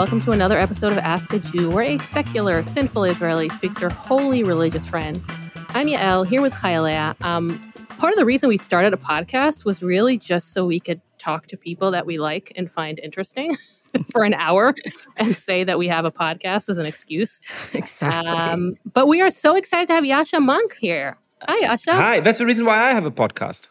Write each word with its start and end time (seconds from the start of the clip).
Welcome 0.00 0.22
to 0.22 0.32
another 0.32 0.56
episode 0.56 0.92
of 0.92 0.96
Ask 0.96 1.34
a 1.34 1.38
Jew, 1.38 1.68
where 1.68 1.84
a 1.84 1.98
secular, 1.98 2.64
sinful 2.64 3.04
Israeli 3.04 3.50
speaks 3.50 3.74
to 3.74 3.80
her 3.82 3.88
holy 3.90 4.42
religious 4.42 4.88
friend. 4.88 5.22
I'm 5.68 5.88
Yael, 5.88 6.26
here 6.26 6.40
with 6.40 6.54
Chayalea. 6.54 7.22
Um, 7.22 7.60
part 7.98 8.14
of 8.14 8.18
the 8.18 8.24
reason 8.24 8.48
we 8.48 8.56
started 8.56 8.94
a 8.94 8.96
podcast 8.96 9.66
was 9.66 9.82
really 9.82 10.16
just 10.16 10.54
so 10.54 10.64
we 10.64 10.80
could 10.80 11.02
talk 11.18 11.48
to 11.48 11.56
people 11.58 11.90
that 11.90 12.06
we 12.06 12.16
like 12.16 12.50
and 12.56 12.70
find 12.70 12.98
interesting 13.00 13.58
for 14.10 14.24
an 14.24 14.32
hour 14.32 14.74
and 15.18 15.36
say 15.36 15.64
that 15.64 15.78
we 15.78 15.86
have 15.88 16.06
a 16.06 16.10
podcast 16.10 16.70
as 16.70 16.78
an 16.78 16.86
excuse. 16.86 17.42
Exactly. 17.74 18.32
Um, 18.32 18.76
but 18.90 19.06
we 19.06 19.20
are 19.20 19.30
so 19.30 19.54
excited 19.54 19.88
to 19.88 19.92
have 19.92 20.04
Yascha 20.04 20.38
Mounk 20.38 20.78
here. 20.80 21.18
Hi, 21.42 21.66
Yascha. 21.66 21.92
Hi, 21.92 22.20
that's 22.20 22.38
the 22.38 22.46
reason 22.46 22.64
why 22.64 22.88
I 22.88 22.94
have 22.94 23.04
a 23.04 23.10
podcast. 23.10 23.68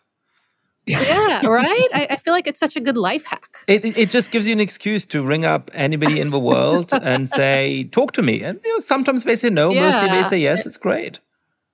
Yeah, 0.89 1.45
right? 1.45 1.87
I, 1.93 2.07
I 2.11 2.15
feel 2.15 2.33
like 2.33 2.47
it's 2.47 2.59
such 2.59 2.75
a 2.75 2.79
good 2.79 2.97
life 2.97 3.25
hack. 3.25 3.59
It, 3.67 3.85
it, 3.97 4.09
just 4.09 4.31
gives 4.31 4.47
you 4.47 4.53
an 4.53 4.59
excuse 4.59 5.05
to 5.07 5.23
ring 5.23 5.45
up 5.45 5.69
anybody 5.73 6.19
in 6.19 6.31
the 6.31 6.39
world 6.39 6.91
and 7.03 7.29
say, 7.29 7.83
talk 7.91 8.13
to 8.13 8.21
me. 8.21 8.41
And 8.41 8.59
you 8.63 8.73
know, 8.73 8.79
sometimes 8.79 9.23
they 9.23 9.35
say 9.35 9.49
no, 9.49 9.71
mostly 9.71 10.09
they 10.09 10.23
say 10.23 10.39
yes. 10.39 10.65
It's 10.65 10.77
great. 10.77 11.19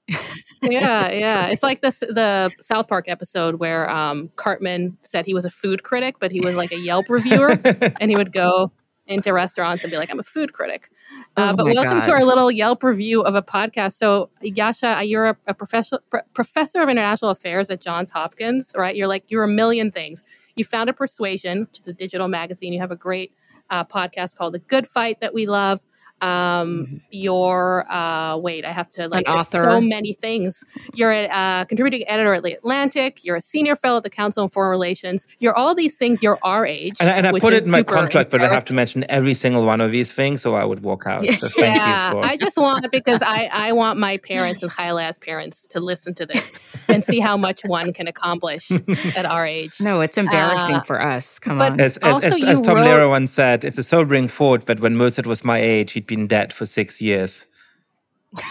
yeah, 0.61 1.11
yeah. 1.11 1.47
It's 1.47 1.63
like 1.63 1.81
this 1.81 1.99
the 1.99 2.51
South 2.59 2.87
Park 2.87 3.05
episode 3.07 3.55
where 3.55 3.89
um, 3.89 4.29
Cartman 4.35 4.97
said 5.01 5.25
he 5.25 5.33
was 5.33 5.45
a 5.45 5.49
food 5.49 5.83
critic, 5.83 6.17
but 6.19 6.31
he 6.31 6.41
was 6.41 6.55
like 6.55 6.71
a 6.71 6.77
Yelp 6.77 7.09
reviewer, 7.09 7.51
and 8.01 8.11
he 8.11 8.17
would 8.17 8.31
go 8.33 8.71
into 9.07 9.31
restaurants 9.33 9.83
and 9.83 9.91
be 9.91 9.97
like, 9.97 10.09
"I'm 10.09 10.19
a 10.19 10.23
food 10.23 10.53
critic." 10.53 10.89
Uh, 11.37 11.53
Oh 11.53 11.55
but 11.57 11.65
welcome 11.75 12.01
to 12.01 12.11
our 12.11 12.23
little 12.23 12.51
Yelp 12.51 12.83
review 12.83 13.21
of 13.21 13.35
a 13.35 13.41
podcast. 13.41 13.93
So, 13.93 14.29
Yascha, 14.43 15.07
you're 15.07 15.29
a, 15.29 15.37
a 15.47 15.53
professor 15.53 15.99
pr- 16.09 16.17
professor 16.33 16.81
of 16.81 16.89
international 16.89 17.31
affairs 17.31 17.69
at 17.69 17.81
Johns 17.81 18.11
Hopkins, 18.11 18.73
right? 18.77 18.95
You're 18.95 19.07
like 19.07 19.25
you're 19.27 19.43
a 19.43 19.47
million 19.47 19.91
things. 19.91 20.23
You 20.55 20.63
founded 20.63 20.95
a 20.95 20.97
Persuasion, 20.97 21.61
which 21.61 21.79
is 21.81 21.87
a 21.87 21.93
digital 21.93 22.27
magazine. 22.27 22.73
You 22.73 22.79
have 22.79 22.91
a 22.91 22.95
great 22.95 23.31
uh, 23.69 23.83
podcast 23.83 24.37
called 24.37 24.53
The 24.53 24.59
Good 24.59 24.87
Fight 24.87 25.19
that 25.21 25.33
we 25.33 25.45
love. 25.45 25.85
Um, 26.21 27.01
you're 27.11 27.85
uh, 27.91 28.37
wait, 28.37 28.65
I 28.65 28.71
have 28.71 28.89
to 28.91 29.07
like 29.09 29.27
An 29.27 29.33
author. 29.33 29.63
So 29.63 29.81
many 29.81 30.13
things. 30.13 30.63
You're 30.93 31.11
a 31.11 31.27
uh, 31.27 31.65
contributing 31.65 32.07
editor 32.07 32.33
at 32.33 32.43
The 32.43 32.53
Atlantic. 32.53 33.23
You're 33.25 33.35
a 33.35 33.41
senior 33.41 33.75
fellow 33.75 33.97
at 33.97 34.03
the 34.03 34.09
Council 34.09 34.43
on 34.43 34.49
Foreign 34.49 34.71
Relations. 34.71 35.27
You're 35.39 35.55
all 35.55 35.75
these 35.75 35.97
things. 35.97 36.23
You're 36.23 36.39
our 36.41 36.65
age, 36.65 36.95
And, 36.99 37.09
and 37.09 37.27
I 37.27 37.39
put 37.39 37.53
it 37.53 37.57
is 37.57 37.65
in 37.65 37.71
my 37.71 37.79
super 37.79 37.93
contract, 37.93 38.31
but 38.31 38.41
I 38.41 38.47
have 38.47 38.65
to 38.65 38.73
mention 38.73 39.05
every 39.09 39.33
single 39.33 39.65
one 39.65 39.81
of 39.81 39.91
these 39.91 40.13
things, 40.13 40.41
so 40.41 40.55
I 40.55 40.63
would 40.63 40.81
walk 40.83 41.05
out. 41.05 41.25
So 41.33 41.49
thank 41.49 41.75
yeah, 41.75 42.07
you 42.07 42.21
for. 42.21 42.25
I 42.25 42.37
just 42.37 42.57
want 42.57 42.85
because 42.91 43.21
I 43.21 43.49
I 43.51 43.73
want 43.73 43.99
my 43.99 44.17
parents 44.17 44.63
and 44.63 44.71
Kyla's 44.71 45.17
parents 45.17 45.67
to 45.67 45.79
listen 45.79 46.13
to 46.15 46.25
this 46.25 46.59
and 46.87 47.03
see 47.03 47.19
how 47.19 47.35
much 47.37 47.61
one 47.65 47.91
can 47.93 48.07
accomplish 48.07 48.71
at 49.15 49.25
our 49.25 49.45
age. 49.45 49.81
no, 49.81 50.01
it's 50.01 50.17
embarrassing 50.17 50.75
Uh, 50.77 50.81
for 50.81 51.01
us. 51.01 51.39
Come 51.39 51.57
but- 51.57 51.73
on. 51.73 51.79
as, 51.79 51.97
as, 51.97 52.15
Also, 52.15 52.27
as, 52.27 52.37
you 52.37 52.47
as 52.47 52.61
Tom 52.61 52.77
wrote- 52.77 52.87
Lehrer 52.87 53.09
once 53.09 53.31
said, 53.31 53.63
it's 53.65 53.77
a 53.77 53.83
sobering 53.83 54.27
thought, 54.27 54.65
but 54.65 54.79
when 54.79 54.95
Mozart 54.95 55.27
was 55.27 55.43
my 55.43 55.59
age, 55.59 55.95
he'd 56.07 56.15
been 56.15 56.27
dead 56.27 56.53
for 56.53 56.65
six 56.65 57.01
years. 57.01 57.45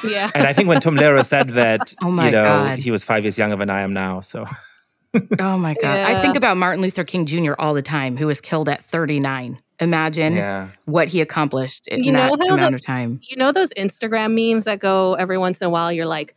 Yeah, 0.02 0.30
And 0.34 0.46
I 0.46 0.52
think 0.54 0.68
when 0.68 0.80
Tom 0.80 0.96
Lehrer 0.96 1.24
said 1.24 1.50
that, 1.50 1.94
Oh 2.02 2.10
my 2.10 2.26
you 2.26 2.32
know, 2.32 2.44
God. 2.44 2.78
he 2.78 2.90
was 2.90 3.04
five 3.04 3.22
years 3.24 3.36
younger 3.38 3.56
than 3.56 3.68
I 3.68 3.82
am 3.82 3.92
now. 3.92 4.20
So 4.20 4.46
Oh 5.38 5.58
my 5.58 5.74
God. 5.74 5.98
I 6.10 6.20
think 6.22 6.36
about 6.36 6.56
Martin 6.56 6.80
Luther 6.82 7.04
King 7.04 7.26
Jr. 7.26 7.52
all 7.58 7.74
the 7.74 7.82
time, 7.82 8.16
who 8.16 8.26
was 8.26 8.40
killed 8.40 8.68
at 8.68 8.82
39. 8.82 9.60
Imagine 9.80 10.34
yeah. 10.34 10.68
what 10.86 11.08
he 11.08 11.20
accomplished 11.20 11.86
in 11.88 12.02
You 12.02 12.12
know 12.12 12.36
that 12.36 12.46
how 12.48 12.54
amount 12.54 12.70
the- 12.70 12.76
of 12.76 12.84
time. 12.84 13.20
you 13.22 13.36
know 13.36 13.52
those 13.52 13.72
Instagram 13.74 14.32
memes 14.34 14.64
that 14.64 14.78
go 14.78 15.14
every 15.14 15.36
once 15.36 15.60
in 15.60 15.66
a 15.66 15.70
while. 15.70 15.92
You're 15.92 16.06
like, 16.06 16.34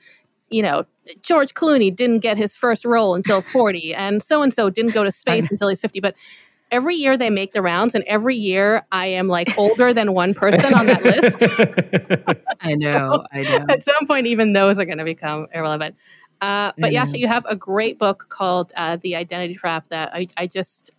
you 0.50 0.62
know, 0.62 0.86
George 1.22 1.54
Clooney 1.54 1.96
didn't 1.96 2.20
get 2.20 2.36
his 2.38 2.58
first 2.58 2.84
role 2.84 3.16
until 3.16 3.42
40, 3.42 3.94
and 3.94 4.22
so 4.22 4.42
and 4.42 4.54
so 4.54 4.70
didn't 4.70 4.94
go 4.94 5.04
to 5.04 5.12
space 5.12 5.50
until 5.52 5.70
he's 5.70 5.80
50. 5.80 6.00
But 6.02 6.16
every 6.72 6.96
year 6.96 7.18
they 7.18 7.30
make 7.30 7.54
the 7.54 7.62
rounds, 7.62 7.96
and 7.96 8.04
every 8.06 8.36
year 8.36 8.86
I 8.92 9.08
am 9.08 9.28
like 9.28 9.58
older 9.58 9.94
than 9.94 10.14
one 10.14 10.34
person 10.34 10.74
on 10.74 10.86
that 10.88 11.04
list. 11.04 12.46
I 12.62 12.76
know. 12.76 13.26
I 13.32 13.42
know. 13.42 13.66
At 13.70 13.84
some 13.84 14.06
point, 14.08 14.28
even 14.28 14.54
those 14.54 14.80
are 14.80 14.86
going 14.86 14.98
to 14.98 15.06
become 15.06 15.48
irrelevant. 15.54 15.96
Uh, 16.42 16.72
but 16.78 16.92
know. 16.92 17.00
Yascha, 17.00 17.18
you 17.18 17.28
have 17.28 17.46
a 17.48 17.56
great 17.56 17.98
book 17.98 18.28
called 18.30 18.72
uh, 18.76 18.98
"The 18.98 19.16
Identity 19.16 19.56
Trap" 19.56 19.88
that 19.90 20.14
I, 20.14 20.28
I 20.38 20.48
just, 20.48 20.92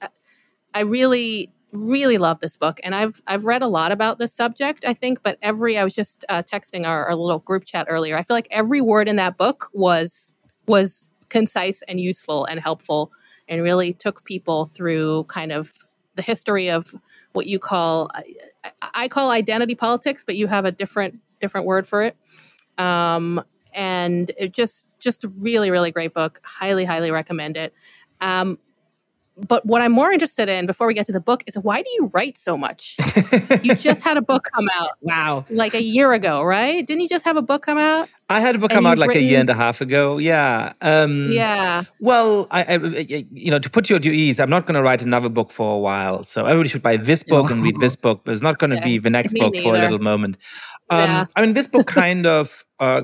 I 0.75 0.81
really, 0.83 1.53
really 1.73 2.19
love 2.19 2.41
this 2.41 2.57
book, 2.57 2.81
and 2.83 2.95
I've 2.95 3.21
I've 3.27 3.45
read 3.45 3.63
a 3.63 3.69
lot 3.69 3.93
about 3.93 4.19
this 4.19 4.33
subject. 4.33 4.85
I 4.87 4.95
think, 4.95 5.23
but 5.23 5.39
every 5.43 5.79
I 5.79 5.85
was 5.85 5.95
just 5.95 6.25
uh, 6.29 6.43
texting 6.43 6.87
our, 6.87 7.07
our 7.07 7.15
little 7.15 7.39
group 7.39 7.65
chat 7.65 7.87
earlier. 7.89 8.17
I 8.17 8.23
feel 8.23 8.37
like 8.37 8.49
every 8.51 8.81
word 8.81 9.09
in 9.09 9.17
that 9.17 9.37
book 9.37 9.71
was 9.73 10.35
was 10.67 11.11
concise 11.29 11.83
and 11.83 12.01
useful 12.01 12.45
and 12.45 12.59
helpful, 12.59 13.13
and 13.49 13.63
really 13.63 13.93
took 13.93 14.25
people 14.25 14.65
through 14.65 15.25
kind 15.25 15.53
of 15.53 15.73
the 16.15 16.23
history 16.23 16.71
of 16.71 16.95
what 17.33 17.47
you 17.47 17.59
call 17.59 18.11
I, 18.95 19.09
call 19.09 19.31
identity 19.31 19.75
politics, 19.75 20.25
but 20.25 20.37
you 20.37 20.47
have 20.47 20.65
a 20.65 20.73
different 20.73 21.21
different 21.41 21.67
word 21.67 21.87
for 21.87 22.03
it. 22.03 22.17
Um, 22.79 23.43
and 23.73 24.31
it 24.37 24.53
just 24.53 24.89
just 24.99 25.25
really 25.39 25.71
really 25.71 25.91
great 25.91 26.13
book. 26.15 26.41
Highly 26.45 26.85
highly 26.85 27.11
recommend 27.11 27.57
it. 27.57 27.73
Um, 28.21 28.59
but 29.47 29.65
what 29.67 29.83
I'm 29.83 29.93
more 29.93 30.11
interested 30.11 30.49
in 30.49 30.67
before 30.67 30.87
we 30.87 30.95
get 30.95 31.07
to 31.07 31.13
the 31.13 31.21
book 31.21 31.45
is 31.47 31.57
why 31.59 31.83
do 31.83 31.91
you 31.99 32.11
write 32.13 32.39
so 32.39 32.57
much? 32.57 32.97
you 33.63 33.75
just 33.75 34.03
had 34.03 34.17
a 34.17 34.23
book 34.23 34.49
come 34.55 34.69
out 34.75 34.91
Wow. 35.01 35.45
like 35.51 35.75
a 35.75 35.83
year 35.83 36.13
ago, 36.13 36.43
right? 36.43 36.87
Didn't 36.87 37.03
you 37.03 37.09
just 37.09 37.25
have 37.25 37.37
a 37.37 37.43
book 37.43 37.63
come 37.63 37.79
out? 37.79 38.09
I 38.29 38.41
had 38.41 38.57
a 38.57 38.59
book 38.59 38.71
And 38.73 38.79
come 38.79 38.87
out 38.87 38.99
like 38.99 39.15
a 39.17 39.23
year 39.23 39.41
and 39.41 39.49
a 39.49 39.55
half 39.55 39.81
ago. 39.81 40.19
Yeah. 40.19 40.73
Um, 40.81 41.31
Yeah. 41.31 41.85
Well, 42.01 42.47
I, 42.51 42.65
I, 42.65 42.75
you 43.31 43.51
know, 43.51 43.59
to 43.59 43.71
put 43.71 43.89
you 43.89 43.97
at 43.97 44.05
your 44.05 44.13
ease, 44.15 44.39
I'm 44.41 44.51
not 44.51 44.67
going 44.67 44.75
to 44.75 44.83
write 44.83 45.03
another 45.03 45.29
book 45.29 45.51
for 45.53 45.75
a 45.75 45.79
while. 45.79 46.25
So 46.25 46.45
everybody 46.45 46.69
should 46.69 46.83
buy 46.83 46.97
this 46.99 47.23
book 47.23 47.51
and 47.51 47.63
read 47.63 47.79
this 47.81 47.97
book, 48.05 48.23
but 48.25 48.33
it's 48.33 48.43
not 48.43 48.59
going 48.59 48.71
to 48.71 48.77
Okay. 48.77 48.85
be 48.85 48.99
the 48.99 49.11
next 49.11 49.33
Me 49.33 49.41
book 49.41 49.57
for 49.57 49.75
a 49.77 49.79
little 49.79 49.99
moment. 49.99 50.37
Um, 50.91 50.99
Yeah. 51.01 51.25
I 51.37 51.41
mean, 51.43 51.53
this 51.55 51.67
book 51.67 51.87
kind 51.87 52.27
of, 52.27 52.65
uh, 52.81 53.03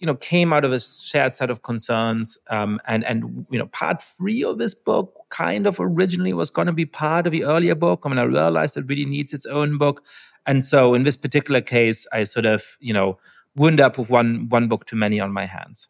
you 0.00 0.06
know, 0.06 0.14
came 0.14 0.52
out 0.52 0.64
of 0.64 0.72
a 0.72 0.80
shared 0.80 1.36
set 1.36 1.50
of 1.50 1.62
concerns, 1.62 2.38
um, 2.48 2.80
and 2.86 3.04
and 3.04 3.46
you 3.50 3.58
know, 3.58 3.66
part 3.66 4.02
three 4.02 4.42
of 4.42 4.58
this 4.58 4.74
book 4.74 5.14
kind 5.28 5.66
of 5.66 5.76
originally 5.78 6.32
was 6.32 6.50
going 6.50 6.66
to 6.66 6.72
be 6.72 6.86
part 6.86 7.26
of 7.26 7.32
the 7.32 7.44
earlier 7.44 7.74
book. 7.74 8.02
I 8.04 8.08
mean, 8.08 8.18
I 8.18 8.22
realized 8.22 8.76
it 8.76 8.88
really 8.88 9.04
needs 9.04 9.32
its 9.32 9.46
own 9.46 9.78
book, 9.78 10.04
and 10.46 10.64
so 10.64 10.94
in 10.94 11.04
this 11.04 11.16
particular 11.16 11.60
case, 11.60 12.06
I 12.12 12.24
sort 12.24 12.46
of, 12.46 12.78
you 12.80 12.94
know, 12.94 13.18
wound 13.54 13.80
up 13.80 13.98
with 13.98 14.10
one 14.10 14.48
one 14.48 14.68
book 14.68 14.86
too 14.86 14.96
many 14.96 15.20
on 15.20 15.32
my 15.32 15.46
hands. 15.46 15.88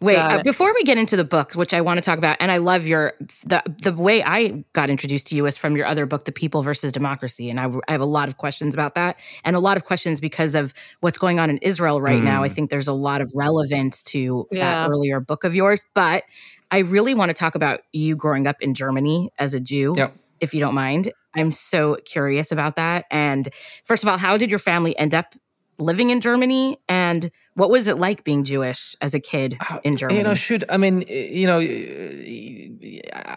Wait, 0.00 0.16
uh, 0.16 0.42
before 0.42 0.72
we 0.74 0.82
get 0.84 0.98
into 0.98 1.16
the 1.16 1.24
book, 1.24 1.52
which 1.54 1.72
I 1.74 1.80
want 1.80 1.98
to 1.98 2.02
talk 2.02 2.18
about, 2.18 2.36
and 2.40 2.50
I 2.50 2.56
love 2.58 2.86
your 2.86 3.14
the 3.46 3.62
the 3.82 3.92
way 3.92 4.22
I 4.22 4.64
got 4.72 4.90
introduced 4.90 5.28
to 5.28 5.36
you 5.36 5.46
is 5.46 5.56
from 5.56 5.76
your 5.76 5.86
other 5.86 6.06
book, 6.06 6.24
The 6.24 6.32
People 6.32 6.62
versus 6.62 6.92
Democracy, 6.92 7.50
and 7.50 7.58
I, 7.60 7.66
I 7.88 7.92
have 7.92 8.00
a 8.00 8.06
lot 8.06 8.28
of 8.28 8.36
questions 8.36 8.74
about 8.74 8.94
that, 8.96 9.16
and 9.44 9.56
a 9.56 9.60
lot 9.60 9.76
of 9.76 9.84
questions 9.84 10.20
because 10.20 10.54
of 10.54 10.74
what's 11.00 11.18
going 11.18 11.38
on 11.38 11.50
in 11.50 11.58
Israel 11.58 12.00
right 12.00 12.22
now. 12.22 12.42
I 12.42 12.48
Mm. 12.48 12.52
think 12.52 12.70
there's 12.70 12.88
a 12.88 12.92
lot 12.92 13.20
of 13.20 13.32
relevance 13.34 14.02
to 14.04 14.46
Yeah. 14.50 14.84
that 14.84 14.90
earlier 14.90 15.20
book 15.20 15.44
of 15.44 15.54
yours, 15.54 15.84
but 15.94 16.24
I 16.70 16.78
really 16.80 17.14
want 17.14 17.30
to 17.30 17.34
talk 17.34 17.54
about 17.54 17.80
you 17.92 18.16
growing 18.16 18.46
up 18.46 18.56
in 18.60 18.74
Germany 18.74 19.30
as 19.38 19.54
a 19.54 19.60
Jew, 19.60 19.94
Yep. 19.96 20.14
if 20.40 20.54
you 20.54 20.60
don't 20.60 20.74
mind. 20.74 21.12
I'm 21.36 21.50
so 21.50 21.96
curious 22.04 22.52
about 22.52 22.76
that. 22.76 23.06
And 23.10 23.48
first 23.84 24.02
of 24.04 24.08
all, 24.08 24.18
how 24.18 24.36
did 24.36 24.50
your 24.50 24.58
family 24.60 24.96
end 24.98 25.14
up 25.14 25.34
living 25.78 26.10
in 26.10 26.20
Germany, 26.20 26.78
and 26.88 27.30
what 27.54 27.70
was 27.70 27.86
it 27.88 27.98
like 27.98 28.24
being 28.24 28.44
Jewish 28.44 28.96
as 29.00 29.14
a 29.14 29.20
kid 29.20 29.56
in 29.84 29.96
Germany? 29.96 30.18
You 30.18 30.24
know, 30.24 30.34
should 30.34 30.64
I 30.68 30.76
mean, 30.76 31.04
you 31.08 31.46
know, 31.46 31.60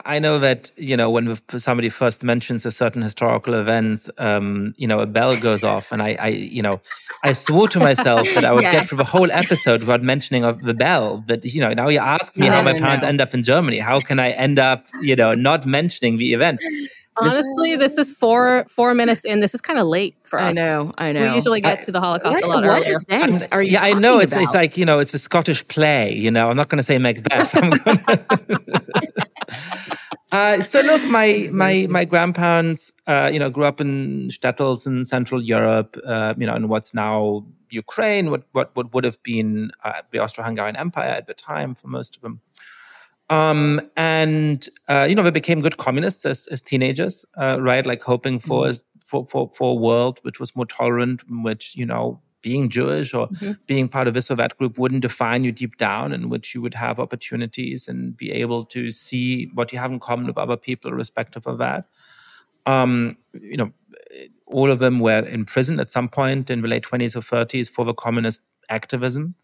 I 0.06 0.20
know 0.20 0.40
that 0.40 0.72
you 0.76 0.98
know 0.98 1.10
when 1.10 1.38
somebody 1.58 1.90
first 1.90 2.24
mentions 2.24 2.66
a 2.66 2.72
certain 2.72 3.02
historical 3.02 3.54
event, 3.54 4.10
um, 4.18 4.74
you 4.78 4.88
know, 4.88 5.00
a 5.00 5.06
bell 5.06 5.36
goes 5.40 5.64
off, 5.64 5.92
and 5.92 6.02
I, 6.02 6.18
I, 6.20 6.28
you 6.30 6.62
know, 6.62 6.82
I 7.24 7.34
swore 7.34 7.68
to 7.70 7.80
myself 7.80 8.28
that 8.34 8.46
I 8.46 8.52
would 8.52 8.64
get 8.64 8.86
through 8.88 8.98
the 9.00 9.04
whole 9.04 9.32
episode 9.32 9.82
without 9.82 10.02
mentioning 10.02 10.44
of 10.44 10.62
the 10.62 10.74
bell. 10.74 11.24
But 11.26 11.46
you 11.46 11.62
know, 11.62 11.74
now 11.74 11.90
you 11.90 12.00
ask 12.00 12.36
me 12.38 12.48
No, 12.48 12.54
how 12.54 12.62
my 12.64 12.74
no, 12.74 12.80
parents 12.80 13.04
no. 13.04 13.10
end 13.10 13.22
up 13.22 13.34
in 13.34 13.44
Germany. 13.44 13.80
How 13.80 14.00
can 14.00 14.20
I 14.20 14.32
end 14.32 14.60
up, 14.60 14.88
you 15.02 15.16
know, 15.16 15.32
not 15.34 15.66
mentioning 15.66 16.18
the 16.18 16.34
event? 16.34 16.60
Honestly, 17.20 17.76
this 17.76 17.98
is 17.98 18.12
four 18.12 18.66
four 18.70 18.94
minutes 18.94 19.26
in. 19.26 19.40
This 19.40 19.54
is 19.54 19.62
kind 19.62 19.80
of 19.80 19.88
late 19.88 20.16
for 20.24 20.40
us. 20.40 20.50
I 20.50 20.52
know, 20.52 20.92
I 20.98 21.12
know. 21.12 21.30
We 21.30 21.36
usually 21.36 21.62
get 21.62 21.82
to 21.84 21.92
the 21.92 22.00
Holocaust 22.00 22.36
what, 22.36 22.44
a 22.44 22.48
lot 22.48 22.64
what 22.64 22.84
earlier. 22.84 23.00
event 23.10 23.48
are 23.52 23.62
you? 23.62 23.74
yeah, 23.74 23.84
I 23.84 23.94
know 23.94 24.20
it's 24.20 24.36
it's 24.36 24.54
like 24.54 24.78
you 24.78 24.86
know 24.86 25.00
it's 25.00 25.12
the 25.12 25.20
Scottish 25.20 25.68
play. 25.68 26.14
You 26.14 26.32
know, 26.32 26.50
I'm 26.50 26.58
not 26.58 26.70
going 26.70 26.78
to 26.78 26.84
say 26.84 26.98
Macbeth. 26.98 27.54
Uh, 30.32 30.62
so 30.62 30.82
look, 30.82 31.04
my 31.06 31.48
my 31.54 31.88
my 31.90 32.06
grandparents, 32.06 32.92
uh, 33.08 33.30
you 33.32 33.40
know, 33.40 33.50
grew 33.50 33.64
up 33.64 33.80
in 33.80 34.28
shtetls 34.28 34.86
in 34.86 35.06
Central 35.06 35.42
Europe. 35.42 35.98
Uh, 36.06 36.34
you 36.38 36.46
know, 36.46 36.56
in 36.56 36.68
what's 36.68 36.94
now 36.94 37.46
Ukraine, 37.70 38.32
what 38.32 38.44
what 38.52 38.76
what 38.76 38.94
would 38.94 39.06
have 39.06 39.22
been 39.24 39.72
uh, 39.84 40.02
the 40.12 40.20
Austro-Hungarian 40.20 40.76
Empire 40.76 41.10
at 41.10 41.28
the 41.28 41.34
time 41.34 41.76
for 41.76 41.88
most 41.88 42.16
of 42.16 42.22
them. 42.22 42.42
Um, 43.30 43.82
and 43.98 44.68
uh, 44.88 45.06
you 45.10 45.16
know, 45.16 45.24
they 45.24 45.32
became 45.32 45.60
good 45.60 45.78
communists 45.78 46.26
as, 46.26 46.48
as 46.48 46.62
teenagers, 46.62 47.26
uh, 47.38 47.58
right? 47.62 47.86
Like 47.86 48.02
hoping 48.04 48.40
for, 48.40 48.72
for 49.06 49.26
for 49.26 49.50
for 49.56 49.72
a 49.72 49.76
world 49.76 50.20
which 50.24 50.40
was 50.40 50.56
more 50.56 50.66
tolerant, 50.66 51.24
in 51.30 51.44
which 51.44 51.76
you 51.76 51.86
know 51.86 52.22
being 52.42 52.70
Jewish 52.70 53.14
or 53.14 53.28
Mhm. 53.30 53.58
being 53.66 53.90
part 53.90 54.08
of 54.08 54.14
this 54.14 54.32
or 54.32 54.36
that 54.36 54.58
group 54.58 54.78
wouldn't 54.78 55.02
define 55.02 55.44
you 55.44 55.52
deep 55.52 55.76
down, 55.78 56.14
in 56.14 56.30
which 56.30 56.56
you 56.56 56.62
would 56.62 56.76
have 56.76 57.00
opportunities 57.00 57.88
and 57.90 58.16
be 58.16 58.32
able 58.32 58.64
to 58.64 58.92
see 58.92 59.50
what 59.56 59.74
you 59.74 59.80
have 59.80 59.92
in 59.92 60.00
common 60.00 60.28
with 60.28 60.38
other 60.38 60.56
people, 60.56 60.92
irrespective 60.92 61.46
of 61.48 61.58
that. 61.58 61.86
Um, 62.66 63.18
you 63.34 63.58
know, 63.58 63.72
all 64.46 64.70
of 64.72 64.80
them 64.80 65.00
were 65.00 65.20
in 65.20 65.46
prison 65.46 65.80
at 65.80 65.92
some 65.92 66.08
point 66.10 66.50
in 66.50 66.62
the 66.62 66.68
late 66.68 66.84
20s 66.84 67.16
or 67.16 67.22
30s 67.22 67.70
for 67.70 67.84
the 67.86 67.94
communist 67.94 68.42
activism. 68.70 69.36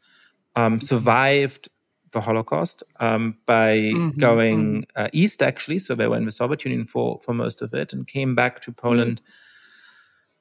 Um, 0.55 0.79
survived 0.79 1.67
the 2.13 2.21
Holocaust 2.21 2.83
um, 2.99 3.37
by 3.45 3.75
mm-hmm, 3.77 4.17
going 4.17 4.83
mm-hmm. 4.83 5.03
Uh, 5.03 5.09
east, 5.11 5.43
actually. 5.43 5.79
So 5.79 5.95
they 5.95 6.07
were 6.07 6.17
in 6.17 6.25
the 6.25 6.31
Soviet 6.31 6.63
Union 6.65 6.85
for 6.85 7.19
for 7.19 7.33
most 7.33 7.61
of 7.61 7.73
it, 7.73 7.93
and 7.93 8.07
came 8.07 8.35
back 8.35 8.61
to 8.61 8.71
Poland. 8.71 9.21
Mm-hmm 9.21 9.39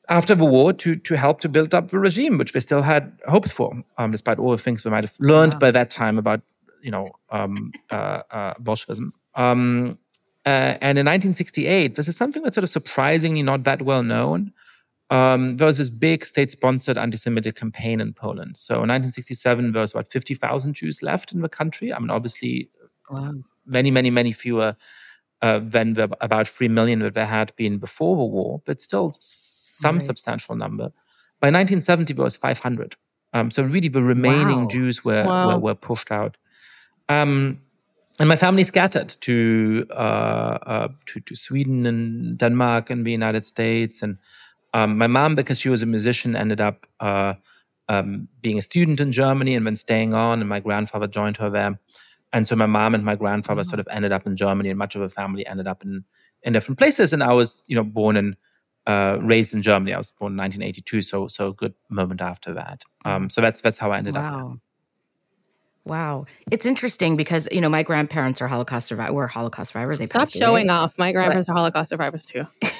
after 0.08 0.34
the 0.34 0.44
war 0.44 0.72
to 0.72 0.96
to 0.96 1.16
help 1.16 1.40
to 1.40 1.48
build 1.48 1.74
up 1.74 1.88
the 1.88 1.98
regime, 1.98 2.38
which 2.38 2.52
they 2.52 2.60
still 2.60 2.82
had 2.82 3.18
hopes 3.28 3.50
for, 3.50 3.72
um, 3.98 4.10
despite 4.10 4.38
all 4.38 4.50
the 4.50 4.58
things 4.58 4.82
they 4.82 4.90
might 4.90 5.04
have 5.04 5.14
learned 5.18 5.58
by 5.58 5.70
that 5.70 5.90
time 5.90 6.18
about 6.18 6.40
you 6.82 6.90
know 6.90 7.08
um, 7.30 7.72
uh, 7.90 8.22
uh, 8.30 8.54
Bolshevism. 8.58 9.12
Um, 9.34 9.98
uh, 10.44 10.76
and 10.82 10.98
in 10.98 11.06
1968, 11.06 11.94
this 11.94 12.08
is 12.08 12.16
something 12.16 12.42
that's 12.42 12.56
sort 12.56 12.64
of 12.64 12.70
surprisingly 12.70 13.42
not 13.42 13.64
that 13.64 13.82
well 13.82 14.02
known. 14.02 14.52
Um, 15.12 15.58
there 15.58 15.66
was 15.66 15.76
this 15.76 15.90
big 15.90 16.24
state-sponsored 16.24 16.96
anti-Semitic 16.96 17.54
campaign 17.54 18.00
in 18.00 18.14
Poland. 18.14 18.56
So 18.56 18.76
in 18.76 18.88
1967, 18.88 19.72
there 19.72 19.80
was 19.82 19.92
about 19.92 20.10
50,000 20.10 20.72
Jews 20.72 21.02
left 21.02 21.32
in 21.32 21.42
the 21.42 21.50
country. 21.50 21.92
I 21.92 21.98
mean, 21.98 22.08
obviously, 22.08 22.70
wow. 23.10 23.34
many, 23.66 23.90
many, 23.90 24.08
many 24.08 24.32
fewer 24.32 24.74
uh, 25.42 25.58
than 25.58 25.92
the 25.92 26.04
about 26.22 26.48
three 26.48 26.68
million 26.68 27.00
that 27.00 27.12
there 27.12 27.26
had 27.26 27.54
been 27.56 27.76
before 27.76 28.16
the 28.16 28.24
war, 28.24 28.62
but 28.64 28.80
still 28.80 29.14
some 29.20 29.96
right. 29.96 30.02
substantial 30.02 30.54
number. 30.54 30.84
By 31.40 31.48
1970, 31.48 32.14
there 32.14 32.24
was 32.24 32.38
500. 32.38 32.96
Um, 33.34 33.50
so 33.50 33.64
really, 33.64 33.88
the 33.88 34.02
remaining 34.02 34.62
wow. 34.62 34.68
Jews 34.68 35.04
were, 35.04 35.24
wow. 35.26 35.48
were, 35.48 35.58
were 35.58 35.74
pushed 35.74 36.10
out. 36.10 36.38
Um, 37.10 37.60
and 38.18 38.30
my 38.30 38.36
family 38.36 38.64
scattered 38.64 39.10
to, 39.20 39.86
uh, 39.90 40.58
uh, 40.66 40.88
to 41.06 41.20
to 41.20 41.36
Sweden 41.36 41.84
and 41.84 42.38
Denmark 42.38 42.88
and 42.88 43.04
the 43.04 43.10
United 43.10 43.44
States. 43.44 44.02
And 44.02 44.16
um, 44.74 44.98
my 44.98 45.06
mom, 45.06 45.34
because 45.34 45.58
she 45.58 45.68
was 45.68 45.82
a 45.82 45.86
musician, 45.86 46.34
ended 46.36 46.60
up 46.60 46.86
uh, 47.00 47.34
um, 47.88 48.28
being 48.40 48.58
a 48.58 48.62
student 48.62 49.00
in 49.00 49.12
Germany 49.12 49.54
and 49.54 49.66
then 49.66 49.76
staying 49.76 50.14
on. 50.14 50.40
And 50.40 50.48
my 50.48 50.60
grandfather 50.60 51.06
joined 51.06 51.36
her 51.38 51.50
there. 51.50 51.78
And 52.32 52.48
so 52.48 52.56
my 52.56 52.66
mom 52.66 52.94
and 52.94 53.04
my 53.04 53.14
grandfather 53.14 53.60
oh. 53.60 53.64
sort 53.64 53.80
of 53.80 53.88
ended 53.90 54.12
up 54.12 54.26
in 54.26 54.36
Germany, 54.36 54.70
and 54.70 54.78
much 54.78 54.94
of 54.94 55.02
the 55.02 55.08
family 55.08 55.46
ended 55.46 55.66
up 55.66 55.84
in 55.84 56.04
in 56.42 56.52
different 56.52 56.78
places. 56.78 57.12
And 57.12 57.22
I 57.22 57.32
was, 57.34 57.62
you 57.66 57.76
know, 57.76 57.84
born 57.84 58.16
and 58.16 58.36
uh, 58.86 59.18
raised 59.20 59.52
in 59.54 59.62
Germany. 59.62 59.92
I 59.92 59.98
was 59.98 60.10
born 60.10 60.32
in 60.32 60.38
1982, 60.38 61.02
so 61.02 61.26
so 61.26 61.48
a 61.48 61.52
good 61.52 61.74
moment 61.90 62.22
after 62.22 62.54
that. 62.54 62.84
Um, 63.04 63.28
so 63.28 63.40
that's 63.40 63.60
that's 63.60 63.78
how 63.78 63.92
I 63.92 63.98
ended 63.98 64.14
wow. 64.14 64.52
up. 64.52 64.58
Wow, 65.84 66.26
it's 66.50 66.64
interesting 66.64 67.16
because 67.16 67.48
you 67.52 67.60
know 67.60 67.68
my 67.68 67.82
grandparents 67.82 68.40
are 68.40 68.48
Holocaust 68.48 68.86
survivors. 68.86 69.14
Were 69.14 69.26
Holocaust 69.26 69.72
survivors. 69.72 69.98
They 69.98 70.06
stop 70.06 70.30
showing 70.30 70.70
away. 70.70 70.78
off. 70.78 70.98
My 70.98 71.12
grandparents 71.12 71.48
but, 71.48 71.52
are 71.52 71.56
Holocaust 71.56 71.90
survivors 71.90 72.24
too. 72.24 72.46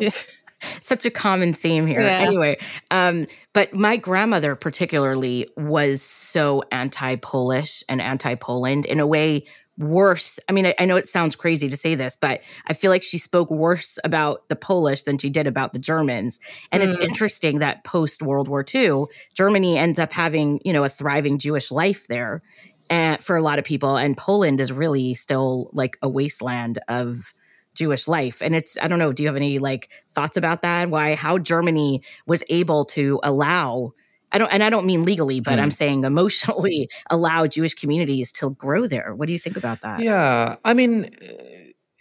Such 0.80 1.06
a 1.06 1.10
common 1.10 1.52
theme 1.52 1.86
here. 1.86 2.00
Yeah. 2.00 2.18
Anyway, 2.18 2.58
um, 2.90 3.26
but 3.52 3.74
my 3.74 3.96
grandmother 3.96 4.54
particularly 4.54 5.48
was 5.56 6.02
so 6.02 6.62
anti-Polish 6.70 7.82
and 7.88 8.00
anti-Poland 8.00 8.86
in 8.86 9.00
a 9.00 9.06
way 9.06 9.44
worse. 9.80 10.38
I 10.48 10.52
mean, 10.52 10.66
I, 10.66 10.74
I, 10.78 10.84
know 10.84 10.96
it 10.96 11.06
sounds 11.06 11.34
crazy 11.34 11.68
to 11.70 11.76
say 11.76 11.94
this, 11.94 12.14
but 12.14 12.42
I 12.66 12.74
feel 12.74 12.90
like 12.90 13.02
she 13.02 13.16
spoke 13.18 13.50
worse 13.50 13.98
about 14.04 14.48
the 14.48 14.56
Polish 14.56 15.04
than 15.04 15.16
she 15.16 15.30
did 15.30 15.46
about 15.46 15.72
the 15.72 15.78
Germans. 15.78 16.38
And 16.70 16.82
mm. 16.82 16.86
it's 16.86 16.96
interesting 16.96 17.60
that 17.60 17.82
post 17.82 18.22
World 18.22 18.46
War 18.46 18.64
II, 18.72 19.04
Germany 19.34 19.78
ends 19.78 19.98
up 19.98 20.12
having, 20.12 20.60
you 20.64 20.72
know, 20.72 20.84
a 20.84 20.88
thriving 20.88 21.38
Jewish 21.38 21.70
life 21.70 22.06
there 22.08 22.42
and, 22.90 23.14
eh, 23.14 23.22
for 23.22 23.36
a 23.36 23.42
lot 23.42 23.58
of 23.58 23.64
people. 23.64 23.96
And 23.96 24.16
Poland 24.16 24.60
is 24.60 24.70
really 24.70 25.14
still 25.14 25.70
like 25.72 25.96
a 26.02 26.08
wasteland 26.08 26.78
of 26.88 27.32
Jewish 27.74 28.08
life. 28.08 28.42
And 28.42 28.54
it's, 28.54 28.76
I 28.82 28.88
don't 28.88 28.98
know, 28.98 29.12
do 29.12 29.22
you 29.22 29.28
have 29.28 29.36
any 29.36 29.58
like 29.58 29.88
thoughts 30.12 30.36
about 30.36 30.62
that? 30.62 30.90
Why, 30.90 31.14
how 31.14 31.38
Germany 31.38 32.02
was 32.26 32.42
able 32.48 32.84
to 32.86 33.20
allow 33.22 33.92
I 34.32 34.38
don't, 34.38 34.52
and 34.52 34.62
I 34.62 34.70
don't 34.70 34.86
mean 34.86 35.04
legally, 35.04 35.40
but 35.40 35.58
mm. 35.58 35.62
I'm 35.62 35.70
saying 35.70 36.04
emotionally 36.04 36.88
allow 37.10 37.48
Jewish 37.48 37.74
communities 37.74 38.32
to 38.34 38.50
grow 38.50 38.86
there. 38.86 39.12
What 39.14 39.26
do 39.26 39.32
you 39.32 39.40
think 39.40 39.56
about 39.56 39.80
that? 39.80 40.00
Yeah, 40.00 40.56
I 40.64 40.72
mean, 40.72 41.06
uh, 41.06 41.32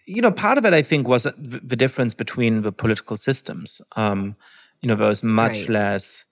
you 0.05 0.21
know, 0.21 0.31
part 0.31 0.57
of 0.57 0.65
it 0.65 0.73
I 0.73 0.81
think 0.81 1.07
was 1.07 1.23
the 1.23 1.75
difference 1.75 2.13
between 2.13 2.61
the 2.61 2.71
political 2.71 3.17
systems. 3.17 3.81
Um, 3.95 4.35
you 4.81 4.87
know, 4.87 4.95
there 4.95 5.07
was 5.07 5.23
much 5.23 5.61
right. 5.61 5.69
less 5.69 6.25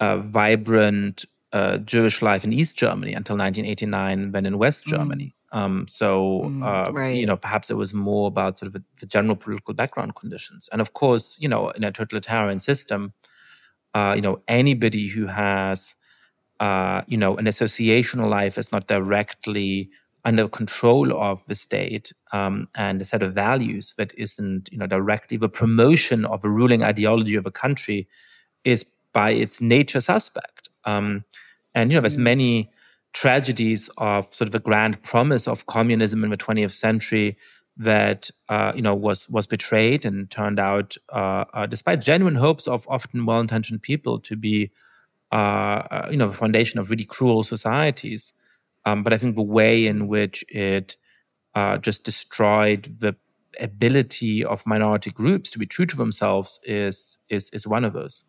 uh, 0.00 0.18
vibrant 0.18 1.24
uh, 1.52 1.78
Jewish 1.78 2.22
life 2.22 2.44
in 2.44 2.52
East 2.52 2.76
Germany 2.76 3.12
until 3.12 3.36
1989 3.36 4.32
than 4.32 4.46
in 4.46 4.58
West 4.58 4.84
mm. 4.84 4.90
Germany. 4.90 5.35
Um, 5.52 5.86
so, 5.88 6.42
mm, 6.44 6.64
uh, 6.64 6.92
right. 6.92 7.14
you 7.14 7.26
know, 7.26 7.36
perhaps 7.36 7.70
it 7.70 7.74
was 7.74 7.94
more 7.94 8.26
about 8.28 8.58
sort 8.58 8.74
of 8.74 8.82
the 9.00 9.06
general 9.06 9.36
political 9.36 9.74
background 9.74 10.14
conditions. 10.14 10.68
And 10.72 10.80
of 10.80 10.92
course, 10.92 11.36
you 11.40 11.48
know, 11.48 11.70
in 11.70 11.84
a 11.84 11.92
totalitarian 11.92 12.58
system, 12.58 13.12
uh, 13.94 14.12
you 14.14 14.22
know, 14.22 14.42
anybody 14.48 15.06
who 15.06 15.26
has, 15.26 15.94
uh, 16.60 17.02
you 17.06 17.16
know, 17.16 17.36
an 17.36 17.46
associational 17.46 18.28
life 18.28 18.58
is 18.58 18.72
not 18.72 18.86
directly 18.88 19.90
under 20.24 20.48
control 20.48 21.12
of 21.12 21.46
the 21.46 21.54
state 21.54 22.12
um, 22.32 22.68
and 22.74 23.00
a 23.00 23.04
set 23.04 23.22
of 23.22 23.32
values 23.32 23.94
that 23.96 24.12
isn't, 24.18 24.68
you 24.72 24.78
know, 24.78 24.86
directly 24.86 25.36
the 25.36 25.48
promotion 25.48 26.24
of 26.24 26.44
a 26.44 26.50
ruling 26.50 26.82
ideology 26.82 27.36
of 27.36 27.46
a 27.46 27.50
country 27.50 28.08
is 28.64 28.84
by 29.12 29.30
its 29.30 29.60
nature 29.60 30.00
suspect. 30.00 30.68
Um, 30.84 31.24
and 31.74 31.90
you 31.90 31.96
know, 31.96 32.00
there's 32.00 32.16
mm. 32.16 32.22
many 32.22 32.70
tragedies 33.16 33.88
of 33.96 34.26
sort 34.34 34.46
of 34.46 34.54
a 34.54 34.58
grand 34.58 35.02
promise 35.02 35.48
of 35.48 35.64
communism 35.64 36.22
in 36.22 36.28
the 36.28 36.36
20th 36.36 36.72
century 36.72 37.34
that 37.78 38.30
uh, 38.50 38.72
you 38.74 38.82
know 38.82 38.94
was 38.94 39.28
was 39.30 39.46
betrayed 39.46 40.04
and 40.04 40.30
turned 40.30 40.58
out, 40.58 40.96
uh, 41.12 41.44
uh, 41.54 41.66
despite 41.66 42.02
genuine 42.02 42.34
hopes 42.34 42.68
of 42.68 42.86
often 42.88 43.24
well-intentioned 43.24 43.80
people, 43.80 44.18
to 44.20 44.36
be 44.36 44.70
uh, 45.32 45.80
uh, 45.94 46.08
you 46.10 46.18
know 46.18 46.28
the 46.28 46.36
foundation 46.36 46.78
of 46.78 46.90
really 46.90 47.04
cruel 47.04 47.42
societies. 47.42 48.34
Um, 48.84 49.02
but 49.02 49.14
I 49.14 49.18
think 49.18 49.34
the 49.34 49.42
way 49.42 49.86
in 49.86 50.08
which 50.08 50.44
it 50.48 50.96
uh, 51.54 51.78
just 51.78 52.04
destroyed 52.04 52.84
the 53.00 53.16
ability 53.58 54.44
of 54.44 54.66
minority 54.66 55.10
groups 55.10 55.50
to 55.50 55.58
be 55.58 55.66
true 55.66 55.86
to 55.86 55.96
themselves 55.96 56.60
is 56.64 57.24
is 57.30 57.48
is 57.50 57.66
one 57.66 57.84
of 57.84 57.94
those. 57.94 58.26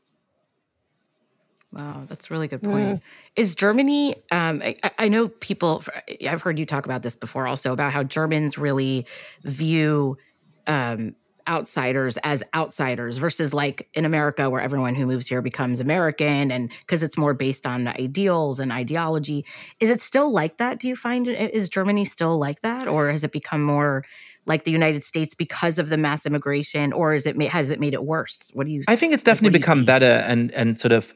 Wow, 1.71 2.03
that's 2.07 2.31
a 2.31 2.33
really 2.33 2.47
good 2.47 2.63
point. 2.63 2.99
Mm. 2.99 3.01
Is 3.35 3.53
Germany? 3.53 4.15
Um, 4.31 4.61
I, 4.63 4.75
I, 4.97 5.07
know 5.09 5.27
people. 5.27 5.83
I've 6.25 6.41
heard 6.41 6.57
you 6.57 6.65
talk 6.65 6.85
about 6.85 7.03
this 7.03 7.13
before, 7.13 7.45
also 7.45 7.73
about 7.73 7.91
how 7.91 8.03
Germans 8.03 8.57
really 8.57 9.05
view 9.43 10.17
um, 10.65 11.13
outsiders 11.45 12.17
as 12.23 12.43
outsiders 12.55 13.17
versus 13.17 13.53
like 13.53 13.89
in 13.93 14.05
America, 14.05 14.49
where 14.49 14.61
everyone 14.61 14.95
who 14.95 15.05
moves 15.05 15.27
here 15.27 15.41
becomes 15.41 15.81
American, 15.81 16.51
and 16.51 16.71
because 16.79 17.03
it's 17.03 17.17
more 17.17 17.33
based 17.33 17.67
on 17.67 17.87
ideals 17.89 18.61
and 18.61 18.71
ideology. 18.71 19.45
Is 19.81 19.89
it 19.89 19.99
still 19.99 20.31
like 20.31 20.57
that? 20.57 20.79
Do 20.79 20.87
you 20.87 20.95
find 20.95 21.27
is 21.27 21.67
Germany 21.67 22.05
still 22.05 22.39
like 22.39 22.61
that, 22.61 22.87
or 22.87 23.09
has 23.09 23.23
it 23.23 23.31
become 23.33 23.61
more? 23.61 24.03
like 24.45 24.63
the 24.63 24.71
United 24.71 25.03
States 25.03 25.35
because 25.35 25.77
of 25.77 25.89
the 25.89 25.97
mass 25.97 26.25
immigration, 26.25 26.93
or 26.93 27.13
is 27.13 27.27
it 27.27 27.35
has 27.49 27.69
it 27.69 27.81
made 27.81 27.93
it 27.93 28.05
worse? 28.05 28.49
What 28.53 28.65
do 28.65 28.71
you? 28.71 28.81
I 28.87 28.95
think 28.95 29.13
it's 29.13 29.23
definitely 29.23 29.59
become 29.59 29.83
better 29.83 30.23
and 30.25 30.51
and 30.53 30.79
sort 30.79 30.93
of 30.93 31.13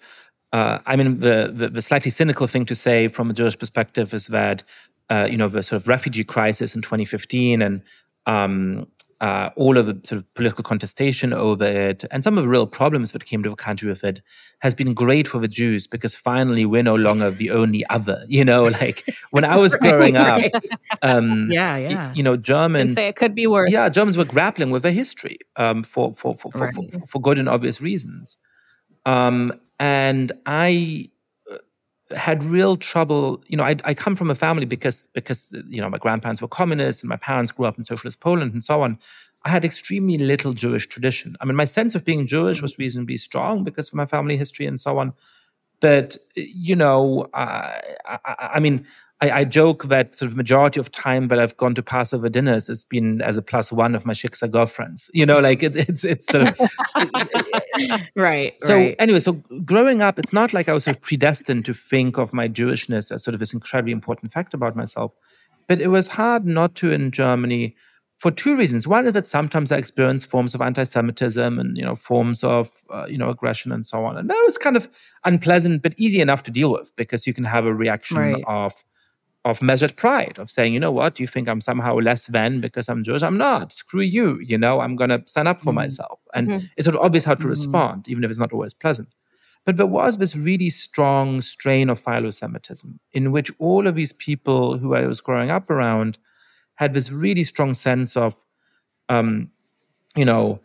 uh, 0.52 0.80
I 0.86 0.96
mean, 0.96 1.20
the, 1.20 1.52
the, 1.54 1.70
the 1.70 1.82
slightly 1.82 2.12
cynical 2.12 2.48
thing 2.48 2.66
to 2.66 2.76
say 2.76 3.08
from 3.08 3.30
a 3.30 3.34
Jewish 3.34 3.58
perspective 3.58 4.14
is 4.14 4.28
that 4.28 4.64
uh, 5.10 5.28
you 5.30 5.38
know 5.38 5.50
the 5.50 5.62
sort 5.62 5.82
of 5.82 5.88
refugee 5.88 6.24
crisis 6.24 6.76
in 6.76 6.82
2015 6.82 7.62
and 7.62 7.82
um, 8.28 8.88
uh, 9.20 9.50
all 9.56 9.78
of 9.78 9.86
the 9.86 10.00
sort 10.04 10.20
of 10.20 10.34
political 10.34 10.64
contestation 10.64 11.34
over 11.34 11.66
it 11.66 12.06
and 12.12 12.24
some 12.24 12.38
of 12.38 12.44
the 12.44 12.50
real 12.50 12.66
problems 12.66 13.12
that 13.12 13.26
came 13.26 13.44
to 13.44 13.50
the 13.50 13.56
country 13.56 13.90
with 13.90 14.04
it 14.04 14.22
has 14.60 14.74
been 14.74 14.94
great 14.94 15.28
for 15.28 15.40
the 15.40 15.48
Jews 15.50 15.86
because 15.86 16.16
finally 16.16 16.66
we're 16.66 16.82
no 16.82 16.96
longer 16.96 17.30
the 17.30 17.52
only 17.52 17.86
other. 17.90 18.26
You 18.32 18.46
know, 18.46 18.64
like 18.64 19.04
when 19.32 19.44
I 19.44 19.58
was 19.58 19.76
growing 19.86 20.16
up, 20.16 20.42
um, 21.02 21.52
yeah, 21.52 21.76
yeah, 21.76 22.14
you 22.14 22.24
know, 22.24 22.38
Germans 22.38 22.96
say 22.96 23.10
it 23.10 23.18
could 23.18 23.36
be 23.36 23.46
worse. 23.46 23.72
Yeah, 23.72 23.90
Germans 23.90 24.18
were 24.18 24.26
grappling 24.26 24.72
with 24.72 24.84
their 24.84 24.92
history 24.94 25.40
um, 25.58 25.84
for, 25.84 26.14
for, 26.14 26.36
for, 26.38 26.52
for, 26.52 26.60
right. 26.60 26.74
for, 26.74 27.06
for, 27.06 27.20
good 27.20 27.38
and 27.38 27.50
obvious 27.50 27.82
reasons. 27.82 28.38
Um, 29.06 29.52
and 29.82 30.32
I 30.46 31.10
uh, 31.52 32.16
had 32.16 32.44
real 32.44 32.76
trouble. 32.76 33.44
You 33.48 33.58
know, 33.58 33.64
I, 33.64 33.76
I 33.84 33.96
come 33.96 34.16
from 34.16 34.30
a 34.30 34.36
family 34.36 34.66
because 34.66 35.10
because 35.16 35.54
you 35.68 35.82
know 35.82 35.90
my 35.90 35.98
grandparents 35.98 36.40
were 36.40 36.48
communists 36.48 37.02
and 37.02 37.10
my 37.10 37.18
parents 37.18 37.52
grew 37.52 37.66
up 37.66 37.80
in 37.80 37.84
socialist 37.84 38.22
Poland 38.22 38.54
and 38.54 38.64
so 38.64 38.84
on. 38.84 39.00
I 39.44 39.50
had 39.50 39.66
extremely 39.66 40.20
little 40.20 40.54
Jewish 40.54 40.88
tradition. 40.88 41.36
I 41.42 41.46
mean, 41.46 41.56
my 41.56 41.66
sense 41.66 41.96
of 41.96 42.06
being 42.06 42.28
Jewish 42.28 42.62
was 42.62 42.78
reasonably 42.78 43.18
strong 43.18 43.64
because 43.64 43.88
of 43.88 43.96
my 43.96 44.06
family 44.06 44.38
history 44.38 44.68
and 44.68 44.80
so 44.80 45.00
on. 45.00 45.14
But 45.80 46.16
you 46.36 46.76
know, 46.76 47.26
I, 47.34 47.82
I, 48.06 48.50
I 48.54 48.60
mean, 48.60 48.86
I, 49.22 49.32
I, 49.32 49.46
joke 49.46 49.84
that 49.86 50.16
sort 50.16 50.32
of 50.32 50.36
majority 50.36 50.80
of 50.80 50.92
time 50.92 51.28
that 51.28 51.40
I've 51.40 51.56
gone 51.58 51.76
to 51.76 51.84
Passover 51.84 52.28
dinners, 52.28 52.70
it's 52.70 52.84
been 52.84 53.22
as 53.22 53.38
a 53.38 53.44
plus 53.44 53.72
one 53.72 53.94
of 53.94 54.04
my 54.04 54.14
shiksa 54.14 54.50
girlfriends. 54.50 55.12
You 55.14 55.28
know, 55.28 55.40
like 55.40 55.62
it's 55.62 55.78
it's 55.78 56.04
it's 56.04 56.26
sort 56.26 56.48
of 56.48 56.56
right. 58.16 58.54
So 58.62 58.76
right. 58.76 58.96
anyway, 58.98 59.20
so 59.20 59.34
growing 59.64 60.02
up, 60.02 60.18
it's 60.18 60.34
not 60.34 60.54
like 60.54 60.68
I 60.68 60.74
was 60.74 60.86
sort 60.86 60.98
of 60.98 61.04
predestined 61.04 61.66
to 61.66 61.74
think 61.74 62.18
of 62.18 62.34
my 62.34 62.50
Jewishness 62.50 63.12
as 63.12 63.24
sort 63.24 63.34
of 63.34 63.40
this 63.40 63.54
incredibly 63.54 63.92
important 63.92 64.32
fact 64.32 64.56
about 64.56 64.76
myself, 64.76 65.14
but 65.68 65.80
it 65.80 65.88
was 65.88 66.08
hard 66.08 66.46
not 66.46 66.74
to 66.76 66.92
in 66.92 67.12
Germany 67.12 67.76
for 68.18 68.32
two 68.32 68.56
reasons. 68.56 68.88
One 68.88 69.06
is 69.06 69.14
that 69.14 69.28
sometimes 69.28 69.72
I 69.72 69.78
experience 69.78 70.26
forms 70.26 70.54
of 70.54 70.62
anti-Semitism 70.62 71.60
and 71.60 71.78
you 71.78 71.86
know 71.86 71.96
forms 71.96 72.44
of 72.44 72.70
uh, 72.90 73.06
you 73.08 73.20
know 73.20 73.30
aggression 73.30 73.72
and 73.72 73.86
so 73.86 74.04
on, 74.04 74.18
and 74.18 74.32
that 74.32 74.42
was 74.46 74.58
kind 74.58 74.76
of 74.76 74.90
unpleasant, 75.26 75.84
but 75.84 75.94
easy 75.98 76.22
enough 76.22 76.42
to 76.44 76.52
deal 76.52 76.72
with 76.72 76.92
because 76.96 77.28
you 77.28 77.36
can 77.36 77.44
have 77.44 77.68
a 77.68 77.74
reaction 77.74 78.18
right. 78.18 78.44
of 78.48 78.84
of 79.44 79.62
measured 79.62 79.96
pride 79.98 80.38
of 80.38 80.52
saying, 80.52 80.74
you 80.74 80.80
know 80.80 80.92
what, 80.92 81.20
you 81.20 81.28
think 81.28 81.50
I'm 81.50 81.62
somehow 81.62 81.96
less 81.96 82.28
than 82.28 82.62
because 82.62 82.88
I'm 82.88 83.04
Jewish? 83.04 83.24
I'm 83.24 83.38
not. 83.38 83.74
Screw 83.74 84.02
you. 84.02 84.40
You 84.40 84.58
know, 84.58 84.82
I'm 84.82 84.96
going 84.96 85.10
to 85.10 85.24
stand 85.26 85.48
up 85.48 85.62
for 85.62 85.72
mm 85.72 85.76
myself. 85.76 86.20
And 86.34 86.48
mm-hmm. 86.48 86.66
it's 86.78 86.86
sort 86.86 86.96
of 86.96 87.02
obvious 87.02 87.26
how 87.26 87.36
to 87.36 87.46
mm 87.48 87.50
respond, 87.50 88.08
even 88.08 88.24
if 88.24 88.30
it's 88.30 88.40
not 88.40 88.54
always 88.54 88.74
pleasant. 88.74 89.16
But 89.66 89.78
there 89.78 89.88
was 89.88 90.18
this 90.18 90.36
really 90.36 90.70
strong 90.70 91.42
strain 91.42 91.90
of 91.90 92.00
philo-Semitism 92.00 93.00
in 93.14 93.32
which 93.32 93.52
all 93.60 93.88
of 93.88 93.96
these 93.96 94.14
people 94.14 94.78
who 94.78 94.96
I 94.96 95.06
was 95.06 95.22
growing 95.22 95.52
up 95.52 95.70
around 95.70 96.18
had 96.76 96.94
this 96.94 97.12
really 97.12 97.44
strong 97.44 97.74
sense 97.74 98.18
of, 98.18 98.44
um, 99.10 99.52
you 100.16 100.26
know, 100.26 100.60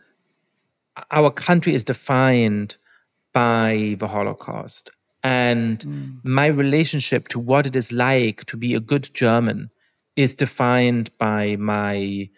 our 1.11 1.29
country 1.29 1.75
is 1.75 1.83
defined 1.83 2.77
by 3.33 3.95
the 3.99 4.07
Holocaust 4.07 4.89
and 5.27 5.79
mm. 5.79 6.19
my 6.23 6.47
relationship 6.47 7.27
to 7.27 7.37
what 7.37 7.65
it 7.65 7.75
is 7.75 7.91
like 7.91 8.45
to 8.45 8.55
be 8.55 8.73
a 8.75 8.79
good 8.79 9.09
German 9.13 9.69
is 10.15 10.33
defined 10.33 11.09
by 11.17 11.57
my 11.57 12.29